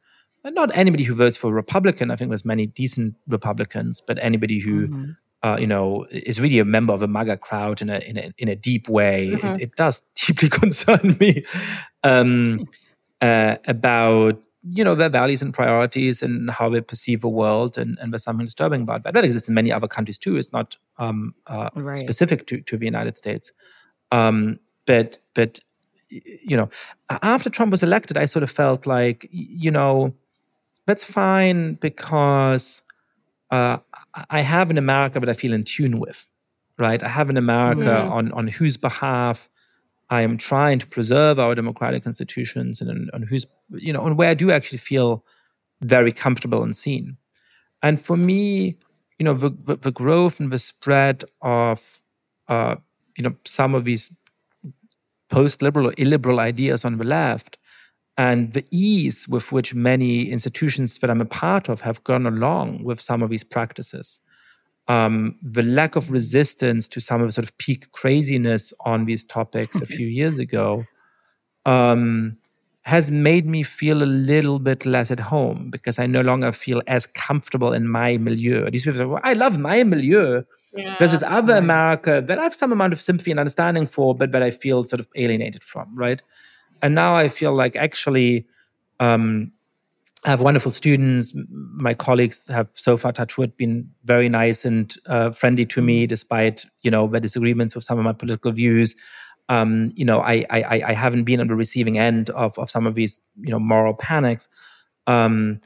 not 0.44 0.70
anybody 0.76 1.04
who 1.04 1.14
votes 1.14 1.36
for 1.36 1.52
Republican, 1.52 2.10
I 2.10 2.16
think 2.16 2.30
there's 2.30 2.44
many 2.44 2.66
decent 2.66 3.16
Republicans, 3.26 4.02
but 4.06 4.18
anybody 4.20 4.60
who, 4.60 4.88
mm-hmm. 4.88 5.10
uh, 5.42 5.56
you 5.56 5.66
know, 5.66 6.06
is 6.10 6.40
really 6.40 6.58
a 6.58 6.64
member 6.64 6.92
of 6.92 7.02
a 7.02 7.08
MAGA 7.08 7.38
crowd 7.38 7.80
in 7.80 7.88
a 7.88 7.98
in 7.98 8.18
a, 8.18 8.32
in 8.36 8.48
a 8.48 8.54
deep 8.54 8.88
way, 8.88 9.30
mm-hmm. 9.30 9.56
it, 9.56 9.62
it, 9.62 9.76
does 9.76 10.00
deeply 10.14 10.48
concern 10.60 11.16
me 11.18 11.42
um, 12.02 12.68
uh, 13.22 13.56
about 13.66 14.43
you 14.70 14.82
know 14.82 14.94
their 14.94 15.08
values 15.08 15.42
and 15.42 15.52
priorities 15.52 16.22
and 16.22 16.50
how 16.50 16.68
they 16.68 16.80
perceive 16.80 17.20
the 17.20 17.28
world 17.28 17.76
and, 17.76 17.98
and 17.98 18.12
there's 18.12 18.22
something 18.22 18.46
disturbing 18.46 18.82
about 18.82 19.02
that 19.04 19.14
that 19.14 19.24
exists 19.24 19.48
in 19.48 19.54
many 19.54 19.70
other 19.70 19.88
countries 19.88 20.18
too 20.18 20.36
it's 20.36 20.52
not 20.52 20.76
um, 20.98 21.34
uh, 21.46 21.70
right. 21.74 21.98
specific 21.98 22.46
to, 22.46 22.60
to 22.62 22.76
the 22.76 22.86
united 22.86 23.18
states 23.18 23.52
um, 24.12 24.58
but 24.86 25.18
but 25.34 25.60
you 26.08 26.56
know 26.56 26.68
after 27.10 27.50
trump 27.50 27.70
was 27.70 27.82
elected 27.82 28.16
i 28.16 28.24
sort 28.24 28.42
of 28.42 28.50
felt 28.50 28.86
like 28.86 29.28
you 29.30 29.70
know 29.70 30.14
that's 30.86 31.04
fine 31.04 31.74
because 31.74 32.82
uh, 33.50 33.76
i 34.30 34.40
have 34.40 34.70
an 34.70 34.78
america 34.78 35.20
that 35.20 35.28
i 35.28 35.34
feel 35.34 35.52
in 35.52 35.64
tune 35.64 35.98
with 36.00 36.26
right 36.78 37.02
i 37.02 37.08
have 37.08 37.28
an 37.28 37.36
america 37.36 37.80
mm-hmm. 37.82 38.12
on 38.12 38.32
on 38.32 38.48
whose 38.48 38.76
behalf 38.76 39.50
I 40.10 40.22
am 40.22 40.36
trying 40.36 40.78
to 40.80 40.86
preserve 40.86 41.38
our 41.38 41.54
democratic 41.54 42.06
institutions 42.06 42.80
and 42.80 43.10
on 43.12 43.22
who's 43.22 43.46
you 43.70 43.92
know 43.92 44.06
and 44.06 44.16
where 44.16 44.30
I 44.30 44.34
do 44.34 44.50
actually 44.50 44.78
feel 44.78 45.24
very 45.80 46.12
comfortable 46.12 46.62
and 46.62 46.76
seen. 46.76 47.16
And 47.82 48.00
for 48.00 48.16
me, 48.16 48.78
you 49.18 49.24
know, 49.24 49.34
the, 49.34 49.50
the, 49.50 49.76
the 49.76 49.92
growth 49.92 50.40
and 50.40 50.50
the 50.50 50.58
spread 50.58 51.24
of 51.42 52.02
uh, 52.48 52.76
you 53.16 53.24
know 53.24 53.34
some 53.44 53.74
of 53.74 53.84
these 53.84 54.16
post-liberal 55.30 55.88
or 55.88 55.94
illiberal 55.96 56.40
ideas 56.40 56.84
on 56.84 56.98
the 56.98 57.04
left 57.04 57.58
and 58.16 58.52
the 58.52 58.64
ease 58.70 59.26
with 59.28 59.50
which 59.50 59.74
many 59.74 60.30
institutions 60.30 60.98
that 60.98 61.10
I'm 61.10 61.20
a 61.20 61.26
part 61.26 61.68
of 61.68 61.80
have 61.80 62.04
gone 62.04 62.26
along 62.26 62.84
with 62.84 63.00
some 63.00 63.22
of 63.22 63.30
these 63.30 63.42
practices 63.42 64.20
um, 64.88 65.36
the 65.42 65.62
lack 65.62 65.96
of 65.96 66.10
resistance 66.10 66.88
to 66.88 67.00
some 67.00 67.20
of 67.20 67.28
the 67.28 67.32
sort 67.32 67.46
of 67.46 67.56
peak 67.58 67.90
craziness 67.92 68.72
on 68.84 69.06
these 69.06 69.24
topics 69.24 69.80
a 69.80 69.86
few 69.96 70.06
years 70.06 70.38
ago 70.38 70.84
um, 71.64 72.36
has 72.82 73.10
made 73.10 73.46
me 73.46 73.62
feel 73.62 74.02
a 74.02 74.04
little 74.04 74.58
bit 74.58 74.84
less 74.84 75.10
at 75.10 75.18
home 75.18 75.70
because 75.70 75.98
I 75.98 76.06
no 76.06 76.20
longer 76.20 76.52
feel 76.52 76.82
as 76.86 77.06
comfortable 77.06 77.72
in 77.72 77.88
my 77.88 78.18
milieu. 78.18 78.70
These 78.70 78.84
people 78.84 78.98
say, 78.98 79.04
well, 79.06 79.22
I 79.24 79.32
love 79.32 79.58
my 79.58 79.82
milieu. 79.84 80.42
Yeah, 80.74 80.96
There's 80.98 81.12
this 81.12 81.22
other 81.22 81.54
right. 81.54 81.62
America 81.62 82.22
that 82.26 82.38
I 82.38 82.42
have 82.42 82.54
some 82.54 82.72
amount 82.72 82.92
of 82.92 83.00
sympathy 83.00 83.30
and 83.30 83.40
understanding 83.40 83.86
for, 83.86 84.14
but 84.14 84.32
that 84.32 84.42
I 84.42 84.50
feel 84.50 84.82
sort 84.82 85.00
of 85.00 85.08
alienated 85.14 85.62
from, 85.62 85.96
right? 85.96 86.20
And 86.82 86.94
now 86.94 87.16
I 87.16 87.28
feel 87.28 87.54
like 87.54 87.74
actually 87.74 88.46
um, 89.00 89.52
I 90.24 90.30
have 90.30 90.40
wonderful 90.40 90.72
students. 90.72 91.34
My 91.50 91.92
colleagues 91.92 92.48
have 92.48 92.70
so 92.72 92.96
far, 92.96 93.12
touch 93.12 93.36
wood, 93.36 93.56
been 93.56 93.90
very 94.04 94.28
nice 94.30 94.64
and 94.64 94.94
uh, 95.06 95.30
friendly 95.30 95.66
to 95.66 95.82
me, 95.82 96.06
despite 96.06 96.64
you 96.82 96.90
know 96.90 97.06
the 97.06 97.20
disagreements 97.20 97.74
with 97.74 97.84
some 97.84 97.98
of 97.98 98.04
my 98.04 98.14
political 98.14 98.50
views. 98.50 98.94
Um, 99.50 99.92
you 99.94 100.04
know, 100.04 100.20
I, 100.20 100.46
I 100.48 100.82
I 100.86 100.92
haven't 100.94 101.24
been 101.24 101.40
on 101.40 101.48
the 101.48 101.54
receiving 101.54 101.98
end 101.98 102.30
of 102.30 102.58
of 102.58 102.70
some 102.70 102.86
of 102.86 102.94
these 102.94 103.20
you 103.42 103.52
know 103.52 103.58
moral 103.58 103.92
panics. 103.94 104.48
Um, 105.06 105.60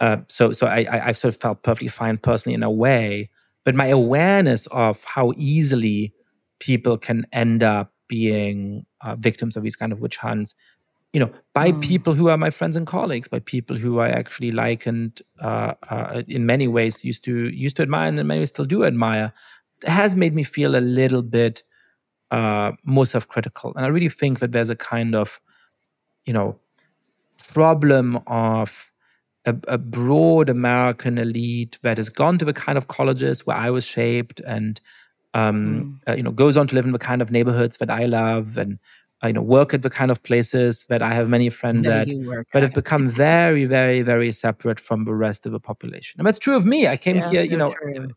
uh, 0.00 0.18
so 0.28 0.50
so 0.50 0.66
I, 0.66 0.86
I 0.90 1.08
I've 1.08 1.16
sort 1.16 1.34
of 1.34 1.40
felt 1.40 1.62
perfectly 1.62 1.88
fine 1.88 2.18
personally 2.18 2.54
in 2.54 2.64
a 2.64 2.70
way, 2.70 3.30
but 3.64 3.76
my 3.76 3.86
awareness 3.86 4.66
of 4.68 5.04
how 5.04 5.32
easily 5.36 6.12
people 6.58 6.98
can 6.98 7.26
end 7.32 7.62
up 7.62 7.92
being 8.08 8.84
uh, 9.02 9.14
victims 9.14 9.56
of 9.56 9.62
these 9.62 9.76
kind 9.76 9.92
of 9.92 10.00
witch 10.02 10.16
hunts 10.16 10.56
you 11.12 11.18
know, 11.18 11.30
by 11.54 11.72
mm. 11.72 11.82
people 11.82 12.12
who 12.12 12.28
are 12.28 12.36
my 12.36 12.50
friends 12.50 12.76
and 12.76 12.86
colleagues, 12.86 13.26
by 13.26 13.40
people 13.40 13.76
who 13.76 13.98
I 13.98 14.10
actually 14.10 14.52
like 14.52 14.86
and 14.86 15.20
uh, 15.40 15.74
uh, 15.88 16.22
in 16.28 16.46
many 16.46 16.68
ways 16.68 17.04
used 17.04 17.24
to 17.24 17.48
used 17.48 17.76
to 17.76 17.82
admire 17.82 18.08
and 18.08 18.18
in 18.18 18.26
many 18.26 18.40
ways 18.40 18.50
still 18.50 18.64
do 18.64 18.84
admire, 18.84 19.32
has 19.86 20.14
made 20.14 20.34
me 20.34 20.44
feel 20.44 20.76
a 20.76 20.80
little 20.80 21.22
bit 21.22 21.62
uh, 22.30 22.72
more 22.84 23.06
self-critical. 23.06 23.72
And 23.74 23.84
I 23.84 23.88
really 23.88 24.08
think 24.08 24.38
that 24.38 24.52
there's 24.52 24.70
a 24.70 24.76
kind 24.76 25.16
of, 25.16 25.40
you 26.26 26.32
know, 26.32 26.60
problem 27.52 28.20
of 28.28 28.92
a, 29.46 29.56
a 29.66 29.78
broad 29.78 30.48
American 30.48 31.18
elite 31.18 31.78
that 31.82 31.96
has 31.96 32.08
gone 32.08 32.38
to 32.38 32.44
the 32.44 32.52
kind 32.52 32.78
of 32.78 32.86
colleges 32.88 33.46
where 33.46 33.56
I 33.56 33.70
was 33.70 33.84
shaped 33.84 34.40
and 34.40 34.80
um, 35.34 36.00
mm. 36.06 36.10
uh, 36.10 36.16
you 36.16 36.22
know 36.22 36.32
goes 36.32 36.56
on 36.56 36.66
to 36.68 36.74
live 36.74 36.84
in 36.84 36.92
the 36.92 36.98
kind 36.98 37.22
of 37.22 37.30
neighborhoods 37.30 37.78
that 37.78 37.90
I 37.90 38.06
love 38.06 38.58
and 38.58 38.78
you 39.28 39.32
know 39.32 39.42
work 39.42 39.74
at 39.74 39.82
the 39.82 39.90
kind 39.90 40.10
of 40.10 40.22
places 40.22 40.86
that 40.86 41.02
I 41.02 41.12
have 41.12 41.28
many 41.28 41.50
friends 41.50 41.86
at, 41.86 42.08
but 42.52 42.62
have 42.62 42.72
become 42.72 43.08
very, 43.08 43.64
very, 43.66 44.02
very 44.02 44.32
separate 44.32 44.80
from 44.80 45.04
the 45.04 45.14
rest 45.14 45.46
of 45.46 45.52
the 45.52 45.60
population. 45.60 46.18
And 46.18 46.26
that's 46.26 46.38
true 46.38 46.56
of 46.56 46.64
me. 46.64 46.88
I 46.88 46.96
came 46.96 47.16
yeah, 47.16 47.30
here, 47.30 47.42
you 47.42 47.56
know, 47.56 47.72
true. 47.72 48.08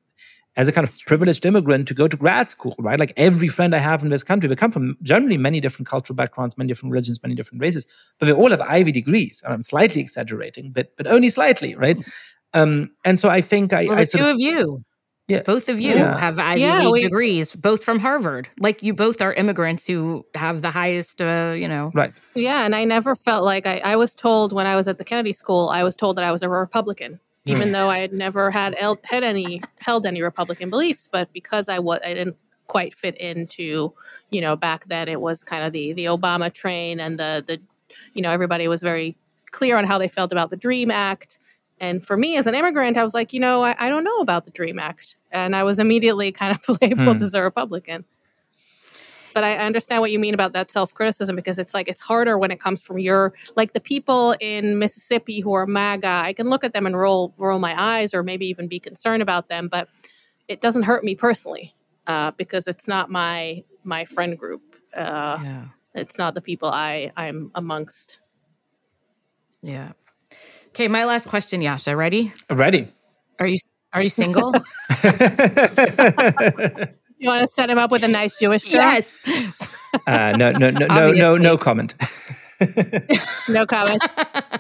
as 0.56 0.68
a 0.68 0.72
kind 0.72 0.88
of 0.88 0.98
privileged 1.06 1.46
immigrant 1.46 1.88
to 1.90 1.94
go 1.94 2.08
to 2.08 2.16
grad 2.16 2.50
school, 2.50 2.76
right? 2.80 3.00
Like 3.00 3.12
every 3.18 3.50
friend 3.50 3.76
I 3.76 3.80
have 3.80 4.04
in 4.04 4.10
this 4.10 4.24
country, 4.24 4.48
they 4.48 4.56
come 4.56 4.72
from 4.72 4.98
generally 5.02 5.38
many 5.38 5.60
different 5.60 5.88
cultural 5.88 6.16
backgrounds, 6.16 6.58
many 6.58 6.70
different 6.70 6.92
religions, 6.94 7.22
many 7.22 7.36
different 7.36 7.62
races, 7.62 7.86
but 8.18 8.28
they 8.28 8.34
all 8.34 8.52
have 8.52 8.62
Ivy 8.62 8.94
degrees. 8.94 9.42
And 9.44 9.54
I'm 9.54 9.62
slightly 9.62 10.00
exaggerating, 10.02 10.72
but 10.72 10.96
but 10.96 11.08
only 11.08 11.30
slightly, 11.30 11.76
right? 11.76 11.98
Um, 12.56 12.92
and 13.04 13.20
so 13.20 13.30
I 13.30 13.42
think 13.42 13.74
I, 13.74 13.86
well, 13.86 13.98
I 13.98 14.04
the 14.04 14.12
two 14.16 14.24
of, 14.26 14.36
of 14.36 14.40
you 14.40 14.84
yeah. 15.28 15.42
Both 15.44 15.70
of 15.70 15.80
you 15.80 15.96
yeah. 15.96 16.18
have 16.18 16.38
Ivy 16.38 16.62
yeah, 16.62 16.80
League 16.80 16.92
we, 16.92 17.00
degrees, 17.02 17.56
both 17.56 17.84
from 17.84 18.00
Harvard. 18.00 18.50
Like 18.60 18.84
you 18.84 18.94
both 18.94 19.22
are 19.22 19.34
immigrants 19.34 19.88
who 19.88 20.26
have 20.36 20.62
the 20.62 20.70
highest, 20.70 21.22
uh, 21.22 21.54
you 21.56 21.68
know. 21.68 21.92
Right. 21.94 22.14
Yeah. 22.36 22.66
And 22.66 22.76
I 22.76 22.84
never 22.84 23.16
felt 23.16 23.46
like 23.46 23.66
I, 23.66 23.82
I 23.86 23.96
was 23.96 24.14
told 24.16 24.52
when 24.52 24.68
I 24.68 24.76
was 24.76 24.88
at 24.88 24.98
the 24.98 25.06
Kennedy 25.06 25.32
School, 25.32 25.70
I 25.70 25.84
was 25.84 25.96
told 25.96 26.18
that 26.18 26.26
I 26.26 26.32
was 26.32 26.44
a 26.44 26.50
Republican, 26.50 27.22
even 27.46 27.72
though 27.72 27.90
I 27.90 28.00
had 28.00 28.12
never 28.12 28.52
had 28.52 28.76
had 29.04 29.24
any 29.24 29.62
held 29.80 30.06
any 30.06 30.22
Republican 30.22 30.70
beliefs. 30.70 31.08
But 31.10 31.32
because 31.32 31.70
I 31.70 31.80
was, 31.80 32.02
I 32.04 32.14
didn't 32.14 32.36
quite 32.68 32.94
fit 32.94 33.16
into, 33.18 33.94
you 34.30 34.42
know, 34.42 34.58
back 34.58 34.86
then 34.86 35.08
it 35.08 35.22
was 35.22 35.42
kind 35.42 35.64
of 35.64 35.72
the 35.72 35.94
the 35.94 36.06
Obama 36.06 36.52
train 36.54 37.00
and 37.00 37.18
the 37.18 37.44
the, 37.48 37.62
you 38.14 38.22
know, 38.22 38.30
everybody 38.30 38.68
was 38.68 38.82
very 38.82 39.16
clear 39.52 39.78
on 39.78 39.86
how 39.86 39.98
they 39.98 40.10
felt 40.10 40.34
about 40.34 40.50
the 40.50 40.58
Dream 40.58 40.92
Act 40.92 41.40
and 41.80 42.06
for 42.06 42.16
me 42.16 42.38
as 42.38 42.48
an 42.48 42.56
immigrant, 42.56 42.98
I 42.98 43.04
was 43.04 43.14
like, 43.14 43.34
you 43.34 43.40
know, 43.40 43.64
I, 43.64 43.76
I 43.78 43.90
don't 43.90 44.04
know 44.04 44.20
about 44.20 44.46
the 44.46 44.52
DREAM 44.52 44.80
Act. 44.80 45.18
And 45.32 45.56
I 45.56 45.64
was 45.64 45.80
immediately 45.80 46.32
kind 46.32 46.56
of 46.56 46.78
labeled 46.82 47.18
mm. 47.18 47.22
as 47.22 47.34
a 47.34 47.42
Republican. 47.42 48.06
But 49.34 49.44
I 49.44 49.58
understand 49.58 50.02
what 50.02 50.12
you 50.12 50.20
mean 50.20 50.36
about 50.36 50.54
that 50.54 50.70
self 50.70 50.94
criticism 50.94 51.36
because 51.36 51.58
it's 51.58 51.74
like 51.74 51.88
it's 51.88 52.02
harder 52.02 52.38
when 52.38 52.52
it 52.52 52.60
comes 52.60 52.84
from 52.84 53.00
your 53.00 53.34
like 53.56 53.74
the 53.74 53.80
people 53.80 54.36
in 54.40 54.78
Mississippi 54.78 55.40
who 55.40 55.54
are 55.54 55.66
MAGA. 55.66 56.08
I 56.08 56.34
can 56.34 56.50
look 56.50 56.64
at 56.64 56.74
them 56.74 56.86
and 56.86 56.98
roll 56.98 57.34
roll 57.38 57.58
my 57.58 57.74
eyes 57.82 58.14
or 58.14 58.22
maybe 58.22 58.46
even 58.46 58.68
be 58.68 58.80
concerned 58.80 59.24
about 59.24 59.50
them, 59.50 59.70
but 59.70 59.90
it 60.48 60.62
doesn't 60.62 60.84
hurt 60.84 61.04
me 61.04 61.16
personally 61.16 61.74
uh, 62.06 62.32
because 62.32 62.68
it's 62.68 62.88
not 62.88 63.10
my 63.10 63.64
my 63.84 64.06
friend 64.06 64.38
group. 64.38 64.62
Uh, 64.96 65.40
yeah. 65.44 65.66
It's 65.96 66.20
not 66.20 66.36
the 66.36 66.42
people 66.42 66.70
I 66.70 67.12
I'm 67.18 67.52
amongst. 67.56 68.22
Yeah. 69.64 69.94
Okay, 70.74 70.88
my 70.88 71.06
last 71.06 71.28
question, 71.28 71.62
Yascha. 71.62 71.96
Ready? 71.96 72.34
Ready. 72.50 72.88
Are 73.40 73.46
you 73.46 73.58
are 73.94 74.02
you 74.02 74.10
single? 74.10 74.54
You 77.20 77.30
want 77.30 77.42
to 77.42 77.48
set 77.48 77.70
him 77.70 77.78
up 77.78 77.90
with 77.90 78.04
a 78.04 78.08
nice 78.10 78.38
Jewish 78.38 78.66
girl? 78.66 78.82
yes. 78.82 79.24
Uh, 80.06 80.34
no, 80.36 80.52
no, 80.52 80.72
no, 80.72 80.88
no, 80.88 81.12
no, 81.14 81.38
no 81.38 81.58
comment. 81.58 81.96
No 83.50 83.66
comment. 83.66 84.04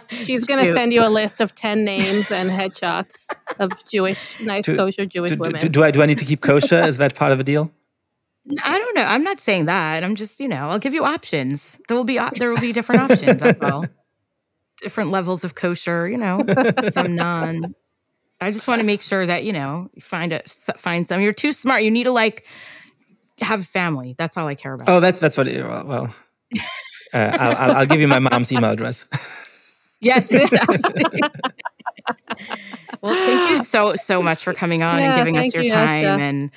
She's 0.10 0.46
going 0.46 0.64
to 0.64 0.74
send 0.74 0.94
you 0.94 1.06
a 1.06 1.10
list 1.10 1.42
of 1.42 1.56
10 1.56 1.84
names 1.84 2.32
and 2.32 2.50
headshots 2.50 3.28
of 3.60 3.72
Jewish, 3.90 4.40
nice 4.40 4.66
Do- 4.66 4.76
kosher 4.78 5.06
Jewish 5.06 5.32
Do, 5.32 5.36
do, 5.36 5.42
women. 5.42 5.60
do, 5.62 5.68
do 5.70 5.84
I 5.84 5.92
do 5.92 6.02
I 6.02 6.06
need 6.06 6.20
to 6.20 6.26
keep 6.26 6.40
kosher? 6.42 6.82
Is 6.84 6.98
that 6.98 7.16
part 7.16 7.32
of 7.34 7.38
the 7.38 7.44
deal? 7.44 7.70
I 8.64 8.78
don't 8.78 8.96
know. 8.96 9.04
I'm 9.06 9.24
not 9.24 9.40
saying 9.40 9.66
that. 9.66 10.04
I'm 10.04 10.16
just, 10.16 10.40
you 10.40 10.48
know, 10.48 10.70
I'll 10.70 10.80
give 10.80 10.94
you 10.94 11.04
options. 11.04 11.80
There 11.90 11.98
will 11.98 12.04
be 12.06 12.20
op- 12.20 12.36
there 12.36 12.50
will 12.50 12.62
be 12.62 12.72
different 12.74 13.02
options. 13.02 13.42
That's 13.42 13.62
all. 13.62 13.86
Different 14.84 15.10
levels 15.12 15.44
of 15.44 15.56
kosher, 15.56 16.08
you 16.08 16.18
know, 16.18 16.44
some 16.92 17.16
non. 17.16 17.74
I 18.42 18.52
just 18.52 18.68
want 18.68 18.82
to 18.82 18.86
make 18.86 19.02
sure 19.02 19.26
that 19.26 19.46
you 19.46 19.54
know 19.54 19.90
you 19.94 20.02
find 20.02 20.34
a 20.34 20.44
find 20.78 21.08
some. 21.08 21.22
You're 21.22 21.34
too 21.34 21.52
smart. 21.52 21.84
You 21.84 21.92
need 21.92 22.04
to 22.04 22.12
like 22.12 22.46
have 23.40 23.66
family. 23.66 24.14
That's 24.18 24.38
all 24.38 24.48
I 24.48 24.56
care 24.56 24.74
about. 24.74 24.90
Oh, 24.90 25.00
that's 25.00 25.20
that's 25.20 25.38
what. 25.38 25.48
It, 25.48 25.66
well, 25.66 25.86
well 25.86 26.16
uh, 27.14 27.38
I'll, 27.40 27.56
I'll, 27.56 27.78
I'll 27.78 27.86
give 27.86 28.02
you 28.02 28.08
my 28.08 28.20
mom's 28.20 28.52
email 28.52 28.72
address. 28.72 29.06
Yes. 30.02 30.34
exactly. 30.34 31.22
well, 33.02 33.16
thank 33.16 33.52
you 33.52 33.58
so 33.58 33.96
so 33.96 34.22
much 34.22 34.44
for 34.44 34.54
coming 34.54 34.82
on 34.82 35.00
and 35.00 35.16
giving 35.16 35.38
us 35.38 35.54
your 35.54 35.64
you, 35.64 35.72
time 35.72 36.04
Yascha. 36.04 36.20
and 36.20 36.52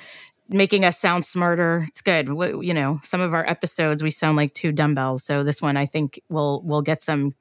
making 0.49 0.83
us 0.83 0.99
sound 0.99 1.25
smarter. 1.25 1.85
It's 1.87 2.01
good. 2.01 2.29
We, 2.29 2.67
you 2.67 2.73
know, 2.73 2.99
some 3.03 3.21
of 3.21 3.33
our 3.33 3.47
episodes 3.47 4.03
we 4.03 4.11
sound 4.11 4.35
like 4.35 4.53
two 4.53 4.71
dumbbells. 4.71 5.23
So 5.23 5.43
this 5.43 5.61
one, 5.61 5.77
I 5.77 5.85
think 5.85 6.19
we'll 6.29 6.61
we'll 6.63 6.81
get 6.81 7.01
some 7.01 7.35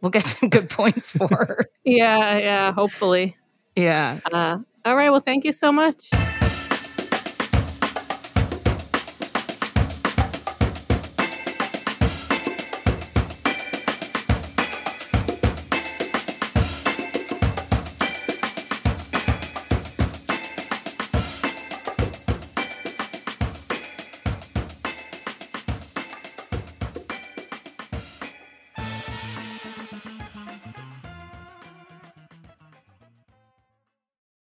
we'll 0.00 0.10
get 0.10 0.22
some 0.22 0.48
good 0.48 0.68
points 0.68 1.12
for. 1.12 1.66
yeah, 1.84 2.38
yeah, 2.38 2.72
hopefully. 2.72 3.36
yeah. 3.76 4.20
Uh, 4.32 4.58
all 4.84 4.96
right. 4.96 5.10
Well, 5.10 5.20
thank 5.20 5.44
you 5.44 5.52
so 5.52 5.72
much. 5.72 6.10